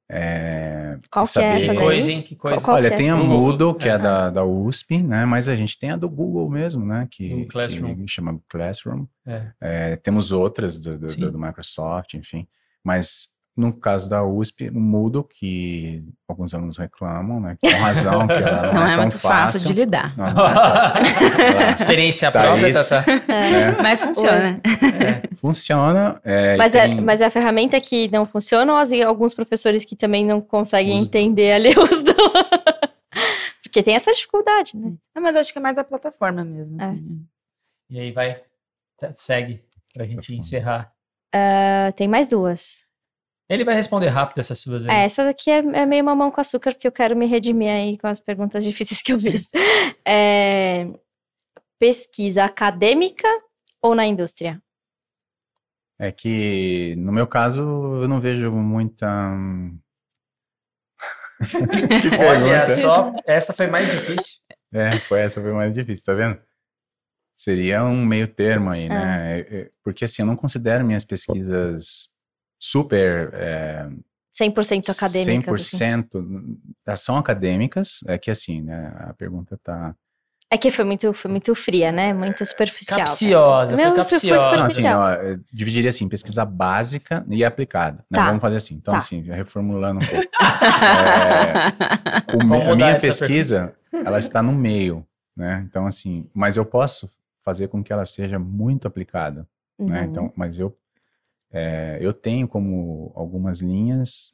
É, 0.09 0.99
Qual 1.11 1.27
que 1.27 1.39
é 1.39 1.57
essa 1.57 1.67
daí? 1.69 1.77
coisa, 1.79 2.13
hein? 2.13 2.23
Que 2.23 2.37
coisa. 2.37 2.63
Qual 2.65 2.77
Olha, 2.77 2.89
que 2.89 2.95
é 2.95 2.97
tem 2.97 3.11
a 3.11 3.15
essa? 3.15 3.23
Moodle, 3.25 3.75
que 3.75 3.89
é, 3.89 3.93
É. 3.93 3.99
da, 3.99 4.31
da 4.31 4.45
USP, 4.45 5.03
né? 5.03 5.25
Mas 5.25 5.49
a 5.49 5.57
gente 5.57 5.79
tem 5.79 5.91
a 5.91 5.97
do 5.97 6.09
Google 6.09 6.49
mesmo, 6.49 6.85
né? 6.85 7.09
Que, 7.11 7.35
O 7.43 7.49
Classroom. 7.49 7.97
que 7.97 8.09
chama 8.09 8.41
Classroom. 8.49 9.07
É. 9.27 9.51
É, 9.61 9.97
temos 9.97 10.31
outras 10.33 10.79
do, 10.79 10.97
do- 10.99 11.07
do- 11.17 11.33
do 11.33 11.39
Microsoft, 11.39 12.15
enfim. 12.15 12.47
Mas 12.85 13.29
no 13.57 13.73
caso 13.73 14.11
da 14.11 14.23
USP, 14.23 14.69
o 14.69 14.79
Moodle, 14.79 15.25
que 15.25 16.05
alguns 16.29 16.53
alunos 16.55 16.77
reclamam, 16.77 17.41
né? 17.41 17.57
Com 17.59 17.69
razão, 17.83 18.27
que 18.27 18.35
ela 18.35 18.67
não, 18.73 18.75
Não, 18.75 18.83
é, 18.83 18.85
é, 18.85 18.95
tão 18.95 19.03
muito 19.03 19.19
fácil 19.19 19.61
de 19.67 19.73
lidar. 19.73 20.15
Não, 20.17 20.27
não 20.35 20.47
é 20.47 20.55
fácil. 20.55 21.75
Experiência 21.83 22.31
Thaís. 22.31 22.77
própria, 22.77 22.85
Tata. 22.85 23.33
É, 23.33 23.83
Mas 23.83 24.03
funciona. 24.03 24.61
funciona. 25.41 26.21
é, 26.25 26.57
Mas, 26.57 26.75
é, 26.75 26.89
tem- 26.89 27.01
mas 27.01 27.21
é 27.21 27.27
a 27.27 27.31
ferramenta 27.31 27.81
que 27.81 28.11
não 28.13 28.27
funciona 28.27 28.73
ou 28.73 28.79
as- 28.79 28.93
alguns 28.93 29.33
professores 29.35 29.85
que 29.85 29.97
também 29.97 30.27
não 30.27 30.41
conseguem 30.41 30.95
Os- 30.95 31.03
entender 31.03 31.53
ali 31.53 31.71
os. 31.79 32.05
Porque 33.63 33.83
tem 33.83 33.95
essa 33.95 34.11
dificuldade, 34.13 34.77
né? 34.77 34.93
Ah, 35.15 35.21
mas 35.21 35.37
acho 35.37 35.53
que 35.53 35.59
é 35.59 35.63
mais 35.63 35.77
a 35.79 35.85
plataforma 35.85 36.45
mesmo. 36.45 36.81
É. 36.81 36.85
assim. 36.85 37.27
E 37.91 38.01
aí 38.01 38.13
vai, 38.13 38.41
tá, 38.99 39.13
segue, 39.15 39.63
pra 39.95 40.05
gente 40.07 40.35
encerrar. 40.35 40.93
Ah, 41.35 41.93
tem 41.95 42.09
mais 42.09 42.29
duas. 42.29 42.86
Ele 43.49 43.65
vai 43.65 43.75
responder 43.75 44.09
rápido 44.09 44.41
essas 44.41 44.59
suas 44.59 44.85
aí. 44.85 44.91
É, 44.91 45.05
essa 45.05 45.25
daqui 45.25 45.51
é, 45.51 45.59
é 45.59 45.87
meio 45.87 46.05
mamão 46.05 46.31
com 46.31 46.41
açúcar, 46.41 46.73
porque 46.73 46.89
eu 46.89 46.93
quero 46.93 47.17
me 47.17 47.27
redimir 47.27 47.71
aí 47.71 47.97
com 47.97 48.09
as 48.09 48.19
perguntas 48.19 48.65
difíceis 48.65 49.03
que 49.03 49.13
eu 49.13 49.19
fiz. 49.19 49.51
É, 50.09 50.87
pesquisa 51.81 52.45
acadêmica 52.45 53.27
ou 53.83 53.93
na 53.93 54.07
indústria? 54.07 54.63
É 55.99 56.13
que, 56.13 56.95
no 56.97 57.11
meu 57.11 57.27
caso, 57.27 57.63
eu 57.63 58.07
não 58.07 58.21
vejo 58.21 58.53
muita. 58.53 59.07
que 61.43 62.09
Olha 62.25 62.69
só, 62.69 63.13
essa 63.27 63.53
foi 63.53 63.67
mais 63.67 63.91
difícil. 63.91 64.43
É, 64.73 65.01
foi 65.01 65.21
essa 65.21 65.41
foi 65.41 65.53
mais 65.53 65.75
difícil, 65.75 66.05
tá 66.05 66.15
vendo? 66.15 66.41
Seria 67.37 67.83
um 67.85 68.05
meio 68.05 68.29
termo 68.29 68.71
aí, 68.71 68.89
né? 68.89 69.41
É, 69.41 69.41
é, 69.41 69.71
Porque 69.83 70.05
assim, 70.05 70.23
eu 70.23 70.27
não 70.27 70.37
considero 70.37 70.85
minhas 70.85 71.05
pesquisas 71.05 72.16
super 72.59 73.31
é, 73.35 73.89
100% 74.39 74.91
acadêmicas. 74.91 75.61
assim. 75.75 75.79
100% 75.79 76.59
elas 76.87 77.01
são 77.01 77.17
acadêmicas, 77.17 78.01
é 78.07 78.19
que 78.19 78.31
assim, 78.31 78.63
né? 78.63 78.93
A 79.01 79.15
pergunta 79.15 79.59
tá 79.63 79.95
É 80.51 80.57
que 80.59 80.71
foi 80.71 80.85
muito, 80.85 81.13
foi 81.15 81.31
muito 81.31 81.55
fria, 81.55 81.91
né? 81.91 82.13
Muito 82.13 82.45
superficial. 82.45 82.99
Capciosa, 82.99 83.75
Meu, 83.77 83.91
foi 83.93 84.01
isso 84.01 84.09
foi 84.11 84.19
capciosa. 84.31 84.57
Não, 84.57 84.65
assim, 84.65 84.75
superficial. 84.83 85.01
ó, 85.01 85.39
dividiria 85.53 85.89
assim, 85.89 86.09
pesquisa 86.09 86.45
básica 86.45 87.25
e 87.29 87.45
aplicada. 87.45 87.99
né? 88.11 88.19
Tá. 88.19 88.27
Vamos 88.27 88.41
fazer 88.41 88.57
assim. 88.57 88.75
Então, 88.77 88.93
Tá. 88.93 88.99
assim, 88.99 89.21
reformulando 89.23 90.01
um 90.01 90.07
pouco. 90.07 90.27
É, 92.29 92.45
me- 92.45 92.63
a 92.63 92.75
minha 92.77 92.99
pesquisa, 92.99 93.75
ela 94.05 94.19
está 94.19 94.43
no 94.43 94.53
meio, 94.53 95.07
né? 95.37 95.65
Então, 95.69 95.87
assim, 95.87 96.29
mas 96.35 96.57
eu 96.57 96.65
posso 96.65 97.09
fazer 97.45 97.69
com 97.69 97.83
que 97.83 97.93
ela 97.93 98.05
seja 98.07 98.39
muito 98.39 98.87
aplicada, 98.89 99.47
né? 99.79 100.01
Uhum. 100.03 100.07
Então, 100.07 100.33
mas 100.37 100.59
eu, 100.59 100.77
é, 101.57 101.97
eu 102.03 102.13
tenho 102.13 102.47
como 102.47 103.11
algumas 103.15 103.63
linhas 103.63 104.33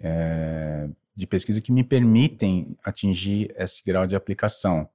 é, 0.00 0.88
de 1.14 1.24
pesquisa 1.24 1.62
que 1.62 1.70
me 1.70 1.84
permitem 1.84 2.76
atingir 2.82 3.54
esse 3.56 3.80
grau 3.84 4.08
de 4.08 4.16
aplicação. 4.16 4.88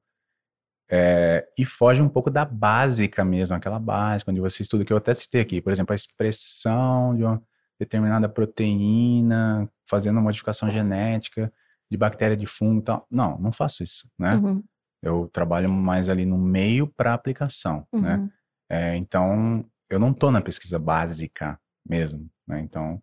É, 0.91 1.47
e 1.57 1.63
foge 1.63 2.01
um 2.01 2.09
pouco 2.09 2.29
da 2.29 2.43
básica 2.43 3.23
mesmo, 3.23 3.55
aquela 3.55 3.79
básica, 3.79 4.29
onde 4.29 4.41
você 4.41 4.61
estuda, 4.61 4.83
que 4.83 4.91
eu 4.91 4.97
até 4.97 5.13
citei 5.13 5.39
aqui, 5.39 5.61
por 5.61 5.71
exemplo, 5.71 5.93
a 5.93 5.95
expressão 5.95 7.15
de 7.15 7.23
uma 7.23 7.41
determinada 7.79 8.27
proteína, 8.27 9.69
fazendo 9.89 10.17
uma 10.17 10.23
modificação 10.23 10.69
genética 10.69 11.51
de 11.89 11.97
bactéria 11.97 12.35
de 12.35 12.45
fungo 12.45 12.81
e 12.81 12.83
tal. 12.83 13.07
Não, 13.09 13.39
não 13.39 13.53
faço 13.53 13.83
isso, 13.83 14.11
né? 14.19 14.35
Uhum, 14.35 14.61
Eu 15.01 15.29
trabalho 15.31 15.71
mais 15.71 16.09
ali 16.09 16.25
no 16.25 16.37
meio 16.37 16.87
para 16.87 17.13
aplicação, 17.13 17.87
né? 17.93 18.17
uhum. 18.17 18.29
É, 18.69 18.97
então, 18.97 19.65
eu 19.89 19.99
não 19.99 20.11
estou 20.11 20.31
na 20.31 20.41
pesquisa 20.41 20.79
básica 20.79 21.59
mesmo, 21.87 22.29
né? 22.47 22.61
Então, 22.61 23.01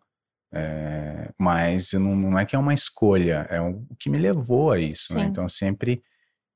é, 0.52 1.32
mas 1.38 1.92
não, 1.94 2.16
não 2.16 2.38
é 2.38 2.44
que 2.46 2.56
é 2.56 2.58
uma 2.58 2.74
escolha, 2.74 3.46
é 3.50 3.60
o 3.60 3.84
que 3.98 4.10
me 4.10 4.18
levou 4.18 4.72
a 4.72 4.78
isso, 4.80 5.14
né? 5.14 5.24
Então, 5.24 5.44
eu 5.44 5.48
sempre 5.48 6.02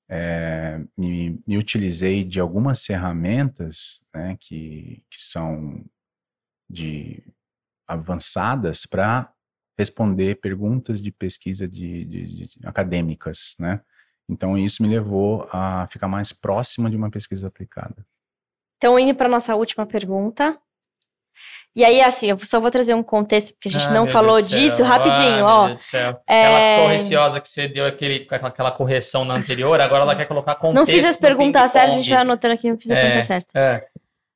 é, 0.09 0.81
me, 0.97 1.41
me 1.47 1.59
utilizei 1.59 2.25
de 2.25 2.41
algumas 2.41 2.85
ferramentas, 2.85 4.05
né, 4.15 4.37
que, 4.41 5.05
que 5.11 5.23
são 5.23 5.85
de 6.69 7.23
avançadas 7.87 8.87
para 8.87 9.33
responder 9.79 10.41
perguntas 10.41 11.01
de 11.01 11.11
pesquisa 11.11 11.69
de, 11.69 12.05
de- 12.05 12.47
de- 12.47 12.67
acadêmicas, 12.67 13.57
né? 13.59 13.81
Então, 14.29 14.57
isso 14.57 14.83
me 14.83 14.89
levou 14.89 15.47
a 15.53 15.87
ficar 15.89 16.09
mais 16.09 16.33
próximo 16.33 16.89
de 16.89 16.97
uma 16.97 17.11
pesquisa 17.11 17.49
aplicada. 17.49 18.07
Então, 18.85 18.99
indo 18.99 19.15
para 19.15 19.31
nossa 19.31 19.57
última 19.57 19.87
pergunta. 19.87 20.59
E 21.75 21.83
aí, 21.83 22.03
assim, 22.03 22.27
eu 22.29 22.39
só 22.39 22.61
vou 22.61 22.71
trazer 22.71 22.93
um 22.93 23.03
contexto, 23.03 23.55
porque 23.55 23.69
a 23.69 23.71
gente 23.71 23.87
Ah, 23.89 23.95
não 23.95 24.03
meu 24.05 24.13
falou 24.13 24.37
Deus 24.37 24.51
disso, 24.51 24.77
céu. 24.77 24.87
rapidinho, 24.87 25.27
Ah, 25.33 25.37
meu 25.37 25.47
ó. 25.47 25.67
Deus 25.69 25.77
do 25.79 25.83
céu. 25.83 26.21
É, 26.29 26.43
Ela 26.43 26.77
ficou 26.77 26.89
receosa 26.93 27.41
que 27.41 27.49
você 27.49 27.67
deu 27.67 27.87
aquele, 27.87 28.27
aquela, 28.31 28.71
correção 28.71 29.25
na 29.25 29.37
anterior, 29.37 29.81
agora 29.81 30.03
ela 30.03 30.15
quer 30.15 30.27
colocar 30.27 30.55
contexto. 30.57 30.75
Não 30.77 30.85
fiz 30.87 31.07
as 31.07 31.17
perguntas 31.17 31.71
certas, 31.71 31.95
a 31.95 31.97
gente 31.97 32.11
vai 32.11 32.21
anotando 32.21 32.53
aqui, 32.53 32.71
não 32.71 32.79
fiz 32.79 32.91
a 32.91 32.95
É. 32.95 33.01
pergunta 33.01 33.23
certa. 33.23 33.59
É, 33.59 33.87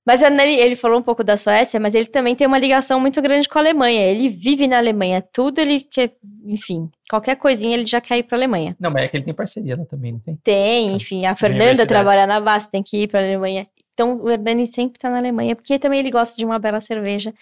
Mas 0.06 0.22
Hernani, 0.22 0.56
ele 0.56 0.74
falou 0.74 0.98
um 0.98 1.02
pouco 1.02 1.22
da 1.22 1.36
Suécia, 1.36 1.78
mas 1.78 1.94
ele 1.94 2.06
também 2.06 2.34
tem 2.34 2.46
uma 2.46 2.58
ligação 2.58 2.98
muito 2.98 3.20
grande 3.20 3.46
com 3.46 3.58
a 3.58 3.60
Alemanha. 3.60 4.06
Ele 4.06 4.30
vive 4.30 4.66
na 4.66 4.78
Alemanha, 4.78 5.22
tudo 5.30 5.58
ele 5.60 5.82
quer, 5.82 6.12
enfim, 6.46 6.88
qualquer 7.10 7.36
coisinha 7.36 7.74
ele 7.74 7.84
já 7.84 8.00
quer 8.00 8.16
ir 8.16 8.22
para 8.22 8.36
a 8.36 8.38
Alemanha. 8.38 8.74
não, 8.80 8.90
mas 8.90 9.02
é 9.04 9.08
que 9.08 9.18
ele 9.18 9.24
tem 9.26 9.34
parceria 9.34 9.76
lá 9.76 9.84
também, 9.84 10.12
não 10.12 10.20
tem? 10.20 10.34
Tem, 10.42 10.94
enfim, 10.94 11.26
a 11.26 11.36
Fernanda 11.36 11.86
trabalha 11.86 12.26
na 12.26 12.40
base, 12.40 12.70
tem 12.70 12.82
que 12.82 13.02
ir 13.02 13.06
para 13.08 13.20
a 13.20 13.22
Alemanha. 13.22 13.66
Então 13.98 14.16
o 14.20 14.30
Hernani 14.30 14.64
sempre 14.64 14.96
tá 14.96 15.10
na 15.10 15.18
Alemanha, 15.18 15.56
porque 15.56 15.76
também 15.76 15.98
ele 15.98 16.10
gosta 16.12 16.36
de 16.36 16.44
uma 16.44 16.56
bela 16.56 16.80
cerveja 16.80 17.34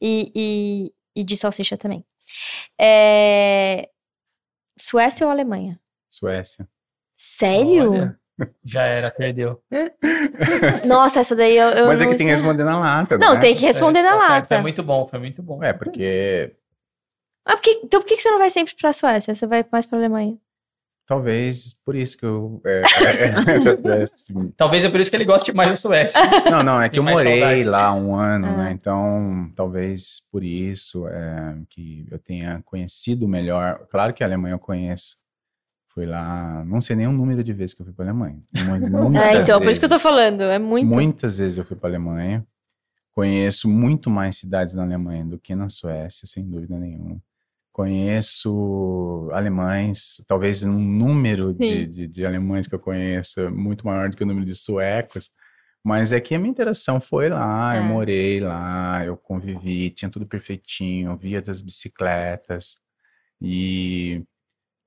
e, 0.00 0.30
e, 0.36 1.20
e 1.20 1.24
de 1.24 1.36
salsicha 1.36 1.76
também. 1.76 2.06
É, 2.80 3.88
Suécia 4.78 5.26
ou 5.26 5.32
Alemanha? 5.32 5.80
Suécia. 6.08 6.68
Sério? 7.16 7.90
Olha, 7.90 8.20
já 8.64 8.84
era, 8.84 9.10
perdeu. 9.10 9.60
Nossa, 10.86 11.18
essa 11.18 11.34
daí 11.34 11.56
eu, 11.56 11.70
eu 11.70 11.86
Mas 11.88 12.00
é 12.00 12.06
que 12.06 12.14
tem 12.14 12.26
que 12.28 12.32
responder 12.32 12.62
na 12.62 12.78
lata, 12.78 13.18
Não, 13.18 13.34
né? 13.34 13.40
tem 13.40 13.56
que 13.56 13.62
responder 13.62 14.00
Certo, 14.02 14.12
na 14.12 14.20
tá 14.20 14.26
certo. 14.26 14.32
lata. 14.42 14.48
Foi 14.54 14.60
muito 14.62 14.82
bom, 14.84 15.08
foi 15.08 15.18
muito 15.18 15.42
bom. 15.42 15.60
É, 15.64 15.72
porque 15.72 16.54
Ah, 17.44 17.54
por 17.56 17.62
que- 17.62 17.80
então 17.82 18.00
por 18.00 18.06
que 18.06 18.14
que 18.14 18.22
você 18.22 18.30
não 18.30 18.38
vai 18.38 18.50
sempre 18.50 18.76
pra 18.76 18.92
Suécia? 18.92 19.34
Você 19.34 19.44
vai 19.44 19.64
mais 19.72 19.86
pra 19.86 19.98
Alemanha? 19.98 20.38
Talvez 21.06 21.72
por 21.84 21.94
isso 21.94 22.18
que 22.18 22.26
eu. 22.26 22.60
É, 22.64 22.80
é, 22.82 23.58
tivesse- 23.60 24.34
Talvez 24.56 24.84
é 24.84 24.90
por 24.90 25.00
isso 25.00 25.10
que 25.10 25.16
ele 25.16 25.24
goste 25.24 25.52
mais 25.52 25.68
da 25.70 25.76
Suécia. 25.76 26.20
não, 26.50 26.62
não, 26.62 26.82
é 26.82 26.88
que 26.88 26.98
eu 26.98 27.02
morei 27.02 27.40
saudades. 27.40 27.66
lá 27.68 27.94
um 27.94 28.14
ano, 28.14 28.46
Ah. 28.48 28.56
né? 28.56 28.72
Então, 28.72 29.50
talvez 29.54 30.20
por 30.32 30.42
isso 30.44 31.06
é, 31.08 31.56
que 31.70 32.06
eu 32.10 32.18
tenha 32.18 32.60
conhecido 32.64 33.26
melhor. 33.28 33.86
Claro 33.90 34.12
que 34.12 34.22
a 34.22 34.26
Alemanha 34.26 34.54
eu 34.54 34.58
conheço. 34.58 35.16
Fui 35.88 36.04
lá, 36.04 36.62
não 36.66 36.78
sei 36.80 36.94
nem 36.94 37.06
o 37.06 37.12
número 37.12 37.42
de 37.42 37.54
vezes 37.54 37.72
que 37.72 37.80
eu 37.80 37.86
fui 37.86 37.94
para 37.94 38.04
Alemanha. 38.04 38.38
Mu- 38.90 39.08
muitas 39.10 39.22
É, 39.24 39.40
então, 39.40 39.60
por 39.60 39.70
isso 39.70 39.80
que 39.80 39.86
eu 39.86 39.88
tô 39.88 39.94
vezes. 39.94 40.02
falando. 40.02 40.42
É 40.42 40.58
muito. 40.58 40.86
Muitas 40.86 41.38
vezes 41.38 41.56
eu 41.56 41.64
fui 41.64 41.74
para 41.76 41.88
Alemanha. 41.88 42.44
Conheço 43.12 43.66
muito 43.66 44.10
mais 44.10 44.36
cidades 44.36 44.74
na 44.74 44.82
Alemanha 44.82 45.24
do 45.24 45.38
que 45.38 45.54
na 45.54 45.70
Suécia, 45.70 46.28
sem 46.28 46.44
dúvida 46.46 46.76
nenhuma. 46.78 47.16
Conheço 47.76 49.28
alemães, 49.34 50.24
talvez 50.26 50.62
um 50.62 50.72
número 50.72 51.52
de, 51.52 51.86
de, 51.86 52.06
de 52.06 52.24
alemães 52.24 52.66
que 52.66 52.74
eu 52.74 52.78
conheço 52.78 53.38
é 53.38 53.50
muito 53.50 53.86
maior 53.86 54.08
do 54.08 54.16
que 54.16 54.22
o 54.22 54.26
número 54.26 54.46
de 54.46 54.54
suecos. 54.54 55.30
Mas 55.84 56.10
é 56.10 56.18
que 56.18 56.34
a 56.34 56.38
minha 56.38 56.50
interação 56.50 57.02
foi 57.02 57.28
lá, 57.28 57.76
eu 57.76 57.82
É. 57.82 57.84
morei 57.84 58.40
lá, 58.40 59.04
eu 59.04 59.14
convivi, 59.14 59.90
tinha 59.90 60.10
tudo 60.10 60.24
perfeitinho, 60.24 61.18
via 61.18 61.42
das 61.42 61.60
bicicletas. 61.60 62.78
E 63.42 64.24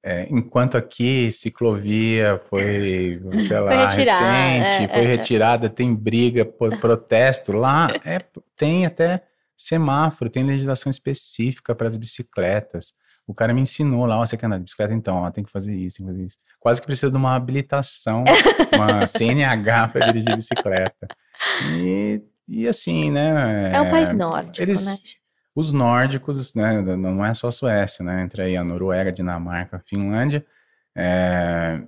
é, 0.03 0.25
enquanto 0.27 0.75
aqui 0.75 1.31
ciclovia 1.31 2.41
foi, 2.49 3.21
sei 3.45 3.59
lá, 3.59 3.85
retirada, 3.85 4.25
recente, 4.25 4.83
é, 4.83 4.87
foi 4.87 5.01
é, 5.01 5.03
é. 5.03 5.07
retirada, 5.15 5.69
tem 5.69 5.93
briga, 5.93 6.43
protesto. 6.43 7.51
Lá 7.51 7.87
é, 8.03 8.17
tem 8.57 8.87
até 8.87 9.28
semáforo, 9.59 10.29
tem 10.29 10.43
legislação 10.43 10.89
específica 10.89 11.75
para 11.75 11.87
as 11.87 11.97
bicicletas. 11.97 12.93
O 13.27 13.33
cara 13.33 13.53
me 13.53 13.61
ensinou 13.61 14.05
lá, 14.05 14.17
ó, 14.17 14.25
você 14.25 14.37
quer 14.37 14.45
andar 14.45 14.57
de 14.57 14.63
bicicleta? 14.63 14.93
Então, 14.93 15.17
ó, 15.17 15.29
tem 15.29 15.43
que 15.43 15.51
fazer 15.51 15.75
isso, 15.75 15.97
tem 15.97 16.05
que 16.05 16.11
fazer 16.13 16.25
isso. 16.25 16.37
Quase 16.59 16.79
que 16.79 16.87
precisa 16.87 17.11
de 17.11 17.17
uma 17.17 17.35
habilitação, 17.35 18.23
uma 18.73 19.05
CNH 19.05 19.89
para 19.89 20.05
dirigir 20.07 20.35
bicicleta. 20.35 21.07
E, 21.75 22.23
e 22.47 22.67
assim, 22.67 23.11
né? 23.11 23.71
É 23.73 23.81
um 23.81 23.91
país 23.91 24.09
nórdico, 24.09 24.61
eles, 24.61 24.85
né? 24.85 24.93
Os 25.53 25.73
nórdicos, 25.73 26.53
né? 26.55 26.81
Não 26.81 27.23
é 27.23 27.33
só 27.33 27.49
a 27.49 27.51
Suécia, 27.51 28.03
né? 28.03 28.23
Entra 28.23 28.43
aí 28.43 28.55
a 28.55 28.63
Noruega, 28.63 29.11
Dinamarca, 29.11 29.77
a 29.77 29.81
Finlândia. 29.81 30.45
É, 30.95 31.81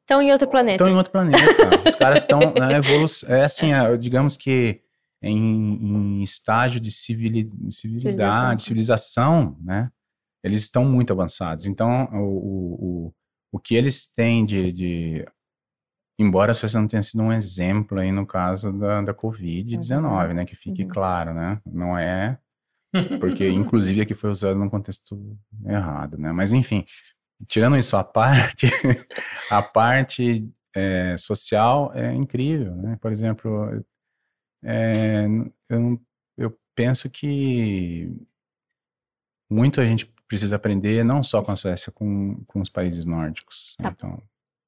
Estão 0.00 0.22
em 0.22 0.32
outro 0.32 0.48
planeta. 0.48 0.82
estão 0.82 0.88
em 0.88 0.96
outro 0.96 1.12
planeta. 1.12 1.38
Os 1.86 1.94
caras 1.94 2.22
estão 2.22 2.40
na 2.58 2.72
evolução. 2.72 3.32
É 3.32 3.44
assim, 3.44 3.72
é, 3.72 3.96
digamos 3.96 4.36
que 4.36 4.80
em, 5.22 6.18
em 6.18 6.22
estágio 6.22 6.80
de 6.80 6.90
civili- 6.90 7.50
civilidade, 7.70 8.62
Civilização. 8.62 9.54
civilização, 9.54 9.58
né? 9.60 9.90
Eles 10.42 10.62
estão 10.62 10.84
muito 10.84 11.12
avançados. 11.12 11.66
Então, 11.66 12.04
o, 12.12 13.06
o, 13.08 13.14
o, 13.52 13.58
que 13.60 13.74
eles 13.74 14.06
têm 14.10 14.44
de, 14.44 14.72
de- 14.72 15.26
Embora 16.18 16.52
a 16.52 16.54
Suécia 16.54 16.78
não 16.80 16.86
tenha 16.88 17.02
sido 17.02 17.22
um 17.22 17.32
exemplo 17.32 17.98
aí 17.98 18.12
no 18.12 18.26
caso 18.26 18.72
da, 18.72 19.00
da 19.02 19.14
Covid-19, 19.14 20.34
né? 20.34 20.44
Que 20.44 20.54
fique 20.56 20.82
Uhum. 20.84 20.88
claro, 20.88 21.32
né? 21.34 21.60
Não 21.64 21.96
é 21.96 22.38
porque 23.20 23.48
inclusive 23.48 24.00
aqui 24.02 24.14
foi 24.14 24.30
usado 24.30 24.58
num 24.58 24.68
contexto 24.68 25.38
errado, 25.64 26.18
né? 26.18 26.32
Mas 26.32 26.52
enfim, 26.52 26.84
tirando 27.46 27.78
isso 27.78 27.96
à 27.96 28.04
parte, 28.04 28.66
a 29.50 29.62
parte 29.62 30.46
é, 30.76 31.16
social 31.16 31.90
é 31.94 32.12
incrível, 32.14 32.74
né? 32.76 32.98
Por 33.00 33.12
exemplo, 33.12 33.82
é, 34.64 35.26
eu, 35.68 36.00
eu 36.36 36.58
penso 36.74 37.08
que 37.10 38.08
muito 39.50 39.80
a 39.80 39.86
gente 39.86 40.06
precisa 40.28 40.56
aprender, 40.56 41.04
não 41.04 41.22
só 41.22 41.42
com 41.42 41.50
a 41.50 41.56
Suécia, 41.56 41.90
com, 41.90 42.42
com 42.46 42.60
os 42.60 42.68
países 42.68 43.04
nórdicos. 43.04 43.76
Tá. 43.78 43.88
Então, 43.90 44.10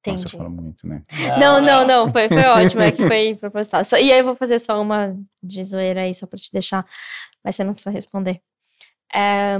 nossa, 0.05 0.23
Entendi. 0.25 0.35
eu 0.35 0.37
falo 0.37 0.49
muito, 0.49 0.85
né? 0.85 1.03
Não, 1.39 1.61
não, 1.61 1.87
não, 1.87 2.11
foi, 2.11 2.27
foi 2.27 2.43
ótimo, 2.45 2.81
é 2.81 2.91
que 2.91 3.05
foi 3.07 3.35
proposital. 3.35 3.85
Só- 3.85 3.97
e 3.97 4.11
aí 4.11 4.19
eu 4.19 4.25
vou 4.25 4.35
fazer 4.35 4.59
só 4.59 4.81
uma 4.81 5.17
de 5.41 5.63
zoeira 5.63 6.01
aí, 6.01 6.13
só 6.13 6.27
pra 6.27 6.37
te 6.37 6.51
deixar, 6.51 6.85
mas 7.43 7.55
você 7.55 7.63
não 7.63 7.73
precisa 7.73 7.91
responder. 7.91 8.41
É, 9.13 9.57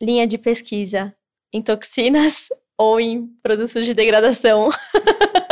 linha 0.00 0.26
de 0.26 0.38
pesquisa 0.38 1.12
em 1.52 1.60
toxinas 1.60 2.48
ou 2.78 3.00
em 3.00 3.26
produtos 3.42 3.84
de 3.84 3.92
degradação? 3.94 4.68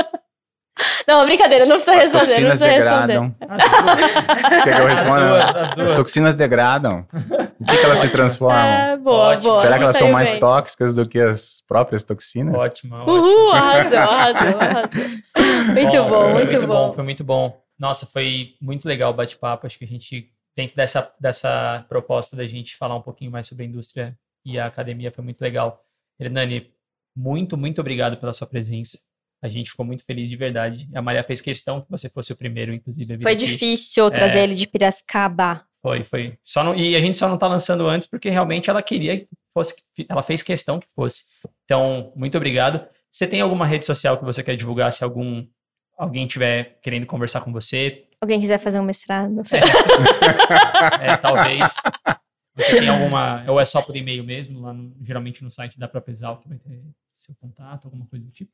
não, 1.07 1.25
brincadeira, 1.25 1.65
não 1.67 1.77
precisa 1.77 1.93
As 1.93 1.99
responder, 2.13 2.41
não 2.41 2.51
toxinas 2.51 2.59
precisa 2.59 2.91
responder. 2.91 3.07
degradam. 3.07 3.37
As 3.49 4.65
Quer 4.65 4.75
que 4.75 4.81
eu 4.81 4.87
As 4.87 4.99
responda? 4.99 5.29
duas, 5.29 5.43
as 5.43 5.57
As 5.57 5.75
duas. 5.75 5.91
toxinas 5.93 6.35
degradam. 6.35 7.07
O 7.61 7.65
que, 7.65 7.77
que 7.79 7.85
elas 7.85 7.99
se 7.99 8.09
transformam? 8.09 8.59
É, 8.59 8.97
boa, 8.97 9.17
Ótimo. 9.29 9.51
boa. 9.51 9.61
Será 9.61 9.77
que 9.79 9.83
elas 9.85 9.97
são 9.97 10.11
mais 10.11 10.31
bem. 10.31 10.41
tóxicas 10.41 10.95
do 10.97 11.09
que 11.09 11.19
as 11.19 11.63
próprias 11.67 12.05
toxinas? 12.05 12.55
Ótimo, 12.55 12.97
ótimo. 12.97 13.13
Uhul, 13.13 13.53
arrasou, 13.53 13.99
arrasou, 13.99 14.59
arrasou. 14.61 15.75
Muito 15.75 16.05
bom, 16.09 16.31
foi 16.33 16.45
muito, 16.45 16.67
bom. 16.67 16.93
Foi 16.93 17.05
muito 17.05 17.25
bom. 17.25 17.61
Nossa, 17.79 18.07
foi 18.07 18.55
muito 18.61 18.87
legal 18.89 19.11
o 19.13 19.15
bate-papo. 19.15 19.67
Acho 19.67 19.79
que 19.79 19.85
a 19.85 19.89
gente, 19.89 20.31
dentro 20.57 20.75
dessa, 20.77 21.13
dessa 21.21 21.85
proposta 21.89 22.35
da 22.37 22.47
gente 22.47 22.77
falar 22.77 22.97
um 22.97 23.03
pouquinho 23.03 23.31
mais 23.31 23.47
sobre 23.47 23.65
a 23.65 23.67
indústria 23.67 24.17
e 24.45 24.59
a 24.59 24.67
academia, 24.67 25.11
foi 25.13 25.23
muito 25.25 25.41
legal. 25.41 25.83
Hernani, 26.19 26.71
muito, 27.15 27.57
muito 27.57 27.81
obrigado 27.81 28.17
pela 28.17 28.33
sua 28.33 28.47
presença. 28.47 28.99
A 29.47 29.51
gente 29.51 29.71
ficou 29.71 29.85
muito 29.87 30.05
feliz 30.05 30.29
de 30.29 30.37
verdade. 30.37 30.89
A 30.95 31.01
Maria 31.03 31.23
fez 31.25 31.41
questão 31.41 31.81
que 31.81 31.91
você 31.91 32.09
fosse 32.09 32.33
o 32.33 32.37
primeiro, 32.37 32.73
inclusive. 32.75 33.19
Foi 33.23 33.33
aqui. 33.33 33.47
difícil 33.47 34.11
trazer 34.11 34.41
É. 34.41 34.45
ele 34.45 34.55
de 34.55 34.67
Piracicaba. 34.67 35.65
Foi, 35.83 36.03
foi. 36.05 36.37
Só 36.43 36.65
não, 36.65 36.75
e 36.75 36.97
a 36.97 37.01
gente 37.01 37.17
só 37.17 37.29
não 37.29 37.39
tá 37.39 37.47
lançando 37.47 37.87
antes 37.87 38.07
porque 38.07 38.29
realmente 38.29 38.69
ela 38.69 38.83
queria 38.83 39.21
que 39.21 39.29
fosse, 39.55 39.75
ela 40.09 40.23
fez 40.23 40.43
questão 40.43 40.79
que 40.81 40.87
fosse. 40.95 41.25
Então, 41.65 42.13
muito 42.17 42.37
obrigado. 42.37 42.85
Você 43.11 43.27
tem 43.27 43.41
alguma 43.41 43.65
rede 43.67 43.85
social 43.85 44.19
que 44.19 44.25
você 44.25 44.43
quer 44.43 44.57
divulgar 44.57 44.93
se 44.93 45.05
algum 45.05 45.47
alguém 45.97 46.27
tiver 46.27 46.79
querendo 46.83 47.07
conversar 47.07 47.41
com 47.43 47.53
você? 47.53 48.05
Alguém 48.21 48.41
quiser 48.41 48.59
fazer 48.59 48.81
um 48.81 48.85
mestrado? 48.85 49.43
É, 51.01 51.17
talvez. 51.17 51.75
Você 52.57 52.79
tem 52.81 52.89
alguma, 52.89 53.45
ou 53.49 53.61
é 53.61 53.65
só 53.65 53.83
por 53.83 53.95
e-mail 53.97 54.25
mesmo, 54.25 54.61
lá 54.61 54.73
no- 54.73 54.95
geralmente 55.03 55.45
no 55.45 55.51
site 55.51 55.79
da 55.79 55.87
própria 55.87 56.13
Exal 56.13 56.39
que 56.41 56.49
vai 56.49 56.59
ter 56.59 56.83
seu 57.17 57.35
contato, 57.41 57.85
alguma 57.85 58.07
coisa 58.07 58.25
do 58.25 58.33
tipo? 58.33 58.51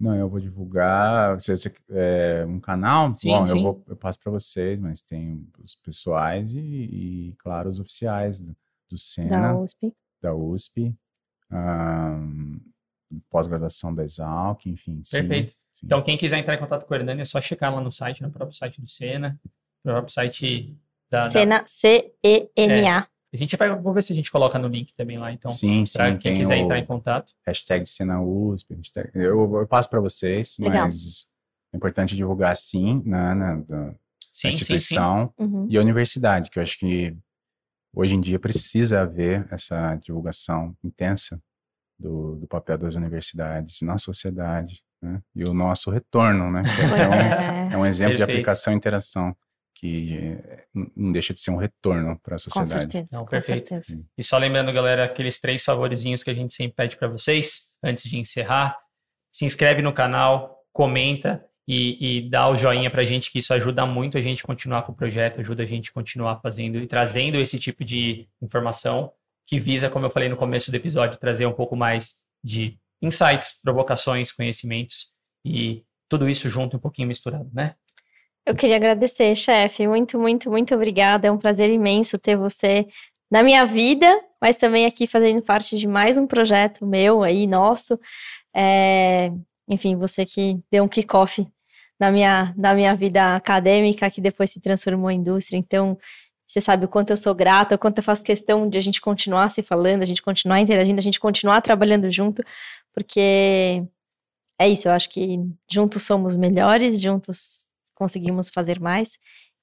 Não, 0.00 0.14
eu 0.16 0.28
vou 0.30 0.40
divulgar. 0.40 1.40
Se 1.42 1.54
você 1.54 1.70
é, 1.90 2.44
um 2.48 2.58
canal, 2.58 3.14
Sim, 3.18 3.28
bom, 3.28 3.46
sim. 3.46 3.56
eu 3.58 3.62
vou 3.62 3.84
eu 3.86 3.96
passo 3.96 4.18
para 4.18 4.32
vocês, 4.32 4.78
mas 4.78 5.02
tem 5.02 5.46
os 5.62 5.74
pessoais 5.74 6.54
e, 6.54 6.58
e, 6.58 7.34
claro, 7.38 7.68
os 7.68 7.78
oficiais 7.78 8.40
do, 8.40 8.46
do 8.46 8.56
Da 8.92 8.96
Sena, 8.96 9.54
USP. 9.58 9.92
da 10.22 10.34
USP, 10.34 10.94
ahn, 11.50 12.58
pós-graduação 13.28 13.94
da 13.94 14.02
Exalc, 14.04 14.64
enfim. 14.66 15.02
sim, 15.04 15.18
Perfeito. 15.18 15.52
sim. 15.74 15.86
Então, 15.86 16.02
quem 16.02 16.16
quiser 16.16 16.38
entrar 16.38 16.54
em 16.54 16.58
contato 16.58 16.86
com 16.86 16.94
o 16.94 16.96
Hernani, 16.96 17.20
é 17.20 17.24
só 17.24 17.40
checar 17.40 17.74
lá 17.74 17.80
no 17.80 17.92
site, 17.92 18.22
no 18.22 18.30
próprio 18.30 18.56
site 18.56 18.80
do 18.80 18.88
Sena, 18.88 19.38
no 19.84 19.92
próprio 19.92 20.12
site 20.14 20.76
da... 21.10 21.18
da- 21.20 21.28
Cena 21.28 21.62
C-E-N-A. 21.66 23.06
A 23.32 23.36
gente 23.36 23.56
vai, 23.56 23.74
vou 23.76 23.94
ver 23.94 24.02
se 24.02 24.12
a 24.12 24.16
gente 24.16 24.30
coloca 24.30 24.58
no 24.58 24.66
link 24.68 24.92
também 24.96 25.16
lá, 25.18 25.30
então, 25.32 25.50
sim, 25.50 25.86
sim, 25.86 25.96
para 25.96 26.16
quem 26.18 26.34
quiser 26.36 26.56
o 26.56 26.64
entrar 26.64 26.78
em 26.78 26.84
contato. 26.86 27.32
hashtag 27.46 27.86
Sena 27.88 28.20
USP, 28.20 28.74
hashtag- 28.74 29.10
eu, 29.14 29.54
eu 29.56 29.66
passo 29.68 29.88
para 29.88 30.00
vocês, 30.00 30.56
Legal. 30.58 30.86
mas 30.86 31.28
é 31.72 31.76
importante 31.76 32.16
divulgar 32.16 32.56
sim 32.56 33.00
na, 33.04 33.34
na, 33.34 33.54
da 33.56 33.86
Sim, 33.86 33.94
sim, 34.32 34.40
sim. 34.42 34.48
instituição. 34.48 35.32
Uhum. 35.38 35.66
e 35.68 35.78
a 35.78 35.80
universidade, 35.80 36.50
que 36.50 36.58
eu 36.58 36.62
acho 36.62 36.76
que 36.78 37.16
hoje 37.94 38.14
em 38.16 38.20
dia 38.20 38.38
precisa 38.38 39.00
haver 39.02 39.46
essa 39.52 39.94
divulgação 39.96 40.76
intensa 40.82 41.40
do, 41.98 42.34
do 42.36 42.46
papel 42.48 42.78
das 42.78 42.94
universidades 42.96 43.82
na 43.82 43.96
sociedade, 43.98 44.82
né? 45.02 45.20
E 45.36 45.44
o 45.48 45.52
nosso 45.54 45.90
retorno, 45.90 46.50
né? 46.50 46.62
É, 46.98 47.06
um, 47.08 47.12
É, 47.14 47.74
é 47.74 47.78
um 47.78 47.86
exemplo 47.86 48.14
de 48.14 48.18
Perfeito. 48.18 48.38
aplicação 48.38 48.72
e 48.72 48.76
interação 48.76 49.36
que 49.80 50.14
eh, 50.14 50.64
não 50.94 51.10
deixa 51.10 51.32
de 51.32 51.40
ser 51.40 51.50
um 51.50 51.56
retorno 51.56 52.20
para 52.22 52.34
a 52.34 52.38
com 52.38 52.50
sociedade. 52.50 52.92
certeza. 52.92 53.16
Não, 53.16 53.24
com 53.24 53.30
perfeito. 53.30 53.68
certeza. 53.68 54.04
E 54.16 54.22
só 54.22 54.36
lembrando, 54.36 54.70
galera, 54.74 55.04
aqueles 55.04 55.40
três 55.40 55.64
favorizinhos 55.64 56.22
que 56.22 56.28
a 56.28 56.34
gente 56.34 56.52
sempre 56.52 56.74
pede 56.74 56.98
para 56.98 57.08
vocês, 57.08 57.74
antes 57.82 58.04
de 58.04 58.18
encerrar. 58.18 58.78
Se 59.32 59.46
inscreve 59.46 59.80
no 59.80 59.94
canal, 59.94 60.58
comenta 60.70 61.42
e, 61.66 62.18
e 62.18 62.28
dá 62.28 62.46
o 62.50 62.56
joinha 62.56 62.90
pra 62.90 63.00
gente, 63.00 63.32
que 63.32 63.38
isso 63.38 63.54
ajuda 63.54 63.86
muito 63.86 64.18
a 64.18 64.20
gente 64.20 64.42
a 64.44 64.46
continuar 64.46 64.82
com 64.82 64.92
o 64.92 64.94
projeto, 64.94 65.40
ajuda 65.40 65.62
a 65.62 65.66
gente 65.66 65.88
a 65.88 65.94
continuar 65.94 66.40
fazendo 66.40 66.76
e 66.78 66.86
trazendo 66.86 67.38
esse 67.38 67.58
tipo 67.58 67.82
de 67.82 68.28
informação 68.42 69.10
que 69.46 69.58
visa, 69.58 69.88
como 69.88 70.04
eu 70.04 70.10
falei 70.10 70.28
no 70.28 70.36
começo 70.36 70.70
do 70.70 70.76
episódio, 70.76 71.18
trazer 71.18 71.46
um 71.46 71.54
pouco 71.54 71.74
mais 71.74 72.20
de 72.44 72.78
insights, 73.00 73.62
provocações, 73.62 74.30
conhecimentos 74.30 75.08
e 75.42 75.82
tudo 76.06 76.28
isso 76.28 76.50
junto 76.50 76.76
um 76.76 76.80
pouquinho 76.80 77.08
misturado, 77.08 77.48
né? 77.54 77.76
Eu 78.46 78.54
queria 78.56 78.76
agradecer, 78.76 79.34
chefe. 79.36 79.86
Muito, 79.86 80.18
muito, 80.18 80.50
muito 80.50 80.74
obrigada. 80.74 81.28
É 81.28 81.30
um 81.30 81.38
prazer 81.38 81.70
imenso 81.70 82.18
ter 82.18 82.36
você 82.36 82.86
na 83.30 83.42
minha 83.42 83.64
vida, 83.64 84.06
mas 84.40 84.56
também 84.56 84.86
aqui 84.86 85.06
fazendo 85.06 85.42
parte 85.42 85.76
de 85.76 85.86
mais 85.86 86.16
um 86.16 86.26
projeto 86.26 86.86
meu 86.86 87.22
aí, 87.22 87.46
nosso. 87.46 87.98
É, 88.54 89.30
Enfim, 89.72 89.96
você 89.96 90.26
que 90.26 90.58
deu 90.70 90.84
um 90.84 90.88
kickoff 90.88 91.46
na 92.00 92.10
minha, 92.10 92.54
na 92.56 92.74
minha 92.74 92.94
vida 92.96 93.36
acadêmica, 93.36 94.10
que 94.10 94.20
depois 94.20 94.50
se 94.50 94.60
transformou 94.60 95.10
em 95.10 95.18
indústria. 95.18 95.58
Então, 95.58 95.96
Você 96.48 96.60
sabe 96.60 96.84
o 96.86 96.88
quanto 96.88 97.10
eu 97.10 97.16
sou 97.16 97.34
grata, 97.34 97.76
o 97.76 97.78
quanto 97.78 97.98
eu 97.98 98.04
faço 98.04 98.24
questão 98.24 98.68
de 98.68 98.78
a 98.78 98.80
gente 98.80 99.00
continuar 99.00 99.50
se 99.50 99.62
falando, 99.62 100.02
a 100.02 100.06
gente 100.06 100.22
continuar 100.22 100.60
interagindo, 100.60 100.98
a 100.98 101.02
gente 101.02 101.20
continuar 101.20 101.62
trabalhando 101.62 102.10
junto, 102.10 102.42
porque 102.94 103.84
é 104.60 104.68
isso, 104.68 104.88
eu 104.88 104.92
acho 104.92 105.08
que 105.10 105.36
juntos 105.70 106.02
somos 106.04 106.36
melhores, 106.36 107.00
juntos 107.00 107.68
conseguimos 108.00 108.48
fazer 108.48 108.80
mais. 108.80 109.18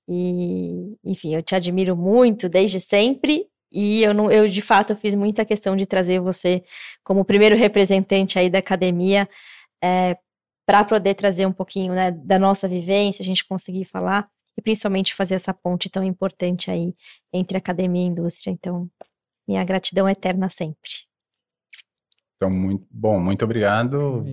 E, 0.07 0.95
enfim, 1.03 1.33
eu 1.33 1.41
te 1.41 1.55
admiro 1.55 1.97
muito 1.97 2.47
desde 2.47 2.79
sempre 2.79 3.47
e 3.71 4.03
eu, 4.03 4.13
não, 4.13 4.31
eu, 4.31 4.47
de 4.47 4.61
fato, 4.61 4.95
fiz 4.95 5.15
muita 5.15 5.43
questão 5.43 5.75
de 5.75 5.85
trazer 5.85 6.19
você 6.21 6.63
como 7.03 7.25
primeiro 7.25 7.55
representante 7.55 8.37
aí 8.39 8.49
da 8.49 8.59
academia 8.59 9.27
é, 9.83 10.15
para 10.65 10.85
poder 10.85 11.15
trazer 11.15 11.45
um 11.47 11.51
pouquinho 11.51 11.93
né, 11.93 12.11
da 12.11 12.37
nossa 12.37 12.67
vivência, 12.67 13.23
a 13.23 13.25
gente 13.25 13.43
conseguir 13.43 13.85
falar 13.85 14.29
e 14.57 14.61
principalmente 14.61 15.15
fazer 15.15 15.35
essa 15.35 15.53
ponte 15.53 15.89
tão 15.89 16.03
importante 16.03 16.69
aí 16.71 16.93
entre 17.33 17.57
academia 17.57 18.03
e 18.03 18.07
indústria. 18.07 18.51
Então, 18.51 18.89
minha 19.47 19.63
gratidão 19.63 20.07
eterna 20.07 20.49
sempre. 20.49 20.91
Então, 22.35 22.49
muito 22.51 22.85
bom, 22.91 23.19
muito 23.19 23.43
obrigado, 23.43 24.23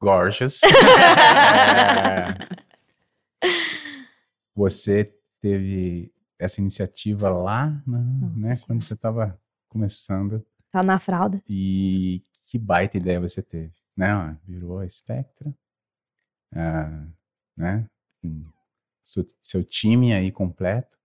Gorgeous. 0.00 0.60
é, 0.68 2.63
você 4.54 5.12
teve 5.40 6.12
essa 6.38 6.60
iniciativa 6.60 7.28
lá, 7.28 7.82
né, 7.86 8.04
né 8.36 8.54
quando 8.66 8.82
você 8.82 8.94
estava 8.94 9.38
começando. 9.68 10.44
Tá 10.70 10.82
na 10.82 10.98
fralda. 10.98 11.40
E 11.48 12.22
que 12.44 12.58
baita 12.58 12.96
ideia 12.96 13.20
você 13.20 13.42
teve, 13.42 13.74
né? 13.96 14.36
Virou 14.46 14.78
a 14.78 14.88
Spectra, 14.88 15.54
ah, 16.54 17.06
né? 17.56 17.86
Seu, 19.02 19.26
seu 19.42 19.64
time 19.64 20.12
aí 20.12 20.30
completo. 20.30 20.96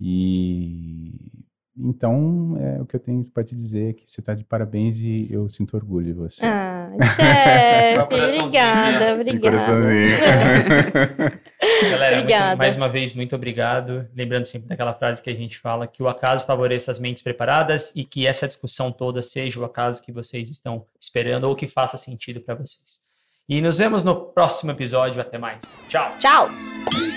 E 0.00 1.44
então, 1.76 2.56
é, 2.58 2.80
o 2.80 2.86
que 2.86 2.94
eu 2.94 3.00
tenho 3.00 3.24
para 3.24 3.42
te 3.42 3.54
dizer 3.54 3.90
é 3.90 3.92
que 3.92 4.04
você 4.06 4.20
está 4.20 4.32
de 4.32 4.44
parabéns 4.44 5.00
e 5.00 5.26
eu 5.30 5.48
sinto 5.48 5.76
orgulho 5.76 6.06
de 6.06 6.12
você. 6.12 6.46
Ah, 6.46 6.92
chefe, 7.16 7.98
obrigada, 8.00 9.14
obrigada. 9.14 9.56
Galera, 11.90 12.16
muito, 12.22 12.58
mais 12.58 12.76
uma 12.76 12.88
vez, 12.88 13.12
muito 13.12 13.34
obrigado. 13.34 14.08
Lembrando 14.14 14.44
sempre 14.44 14.68
daquela 14.68 14.94
frase 14.94 15.22
que 15.22 15.30
a 15.30 15.34
gente 15.34 15.58
fala, 15.58 15.86
que 15.86 16.02
o 16.02 16.08
acaso 16.08 16.44
favoreça 16.44 16.90
as 16.90 16.98
mentes 16.98 17.22
preparadas 17.22 17.92
e 17.94 18.04
que 18.04 18.26
essa 18.26 18.46
discussão 18.46 18.90
toda 18.92 19.22
seja 19.22 19.60
o 19.60 19.64
acaso 19.64 20.02
que 20.02 20.12
vocês 20.12 20.50
estão 20.50 20.86
esperando 21.00 21.44
ou 21.44 21.54
que 21.54 21.66
faça 21.66 21.96
sentido 21.96 22.40
para 22.40 22.54
vocês. 22.54 23.02
E 23.48 23.60
nos 23.60 23.78
vemos 23.78 24.02
no 24.02 24.16
próximo 24.16 24.72
episódio. 24.72 25.20
Até 25.20 25.36
mais. 25.36 25.78
Tchau. 25.86 26.10
Tchau. 26.18 26.48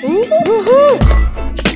Uhul. 0.04 1.67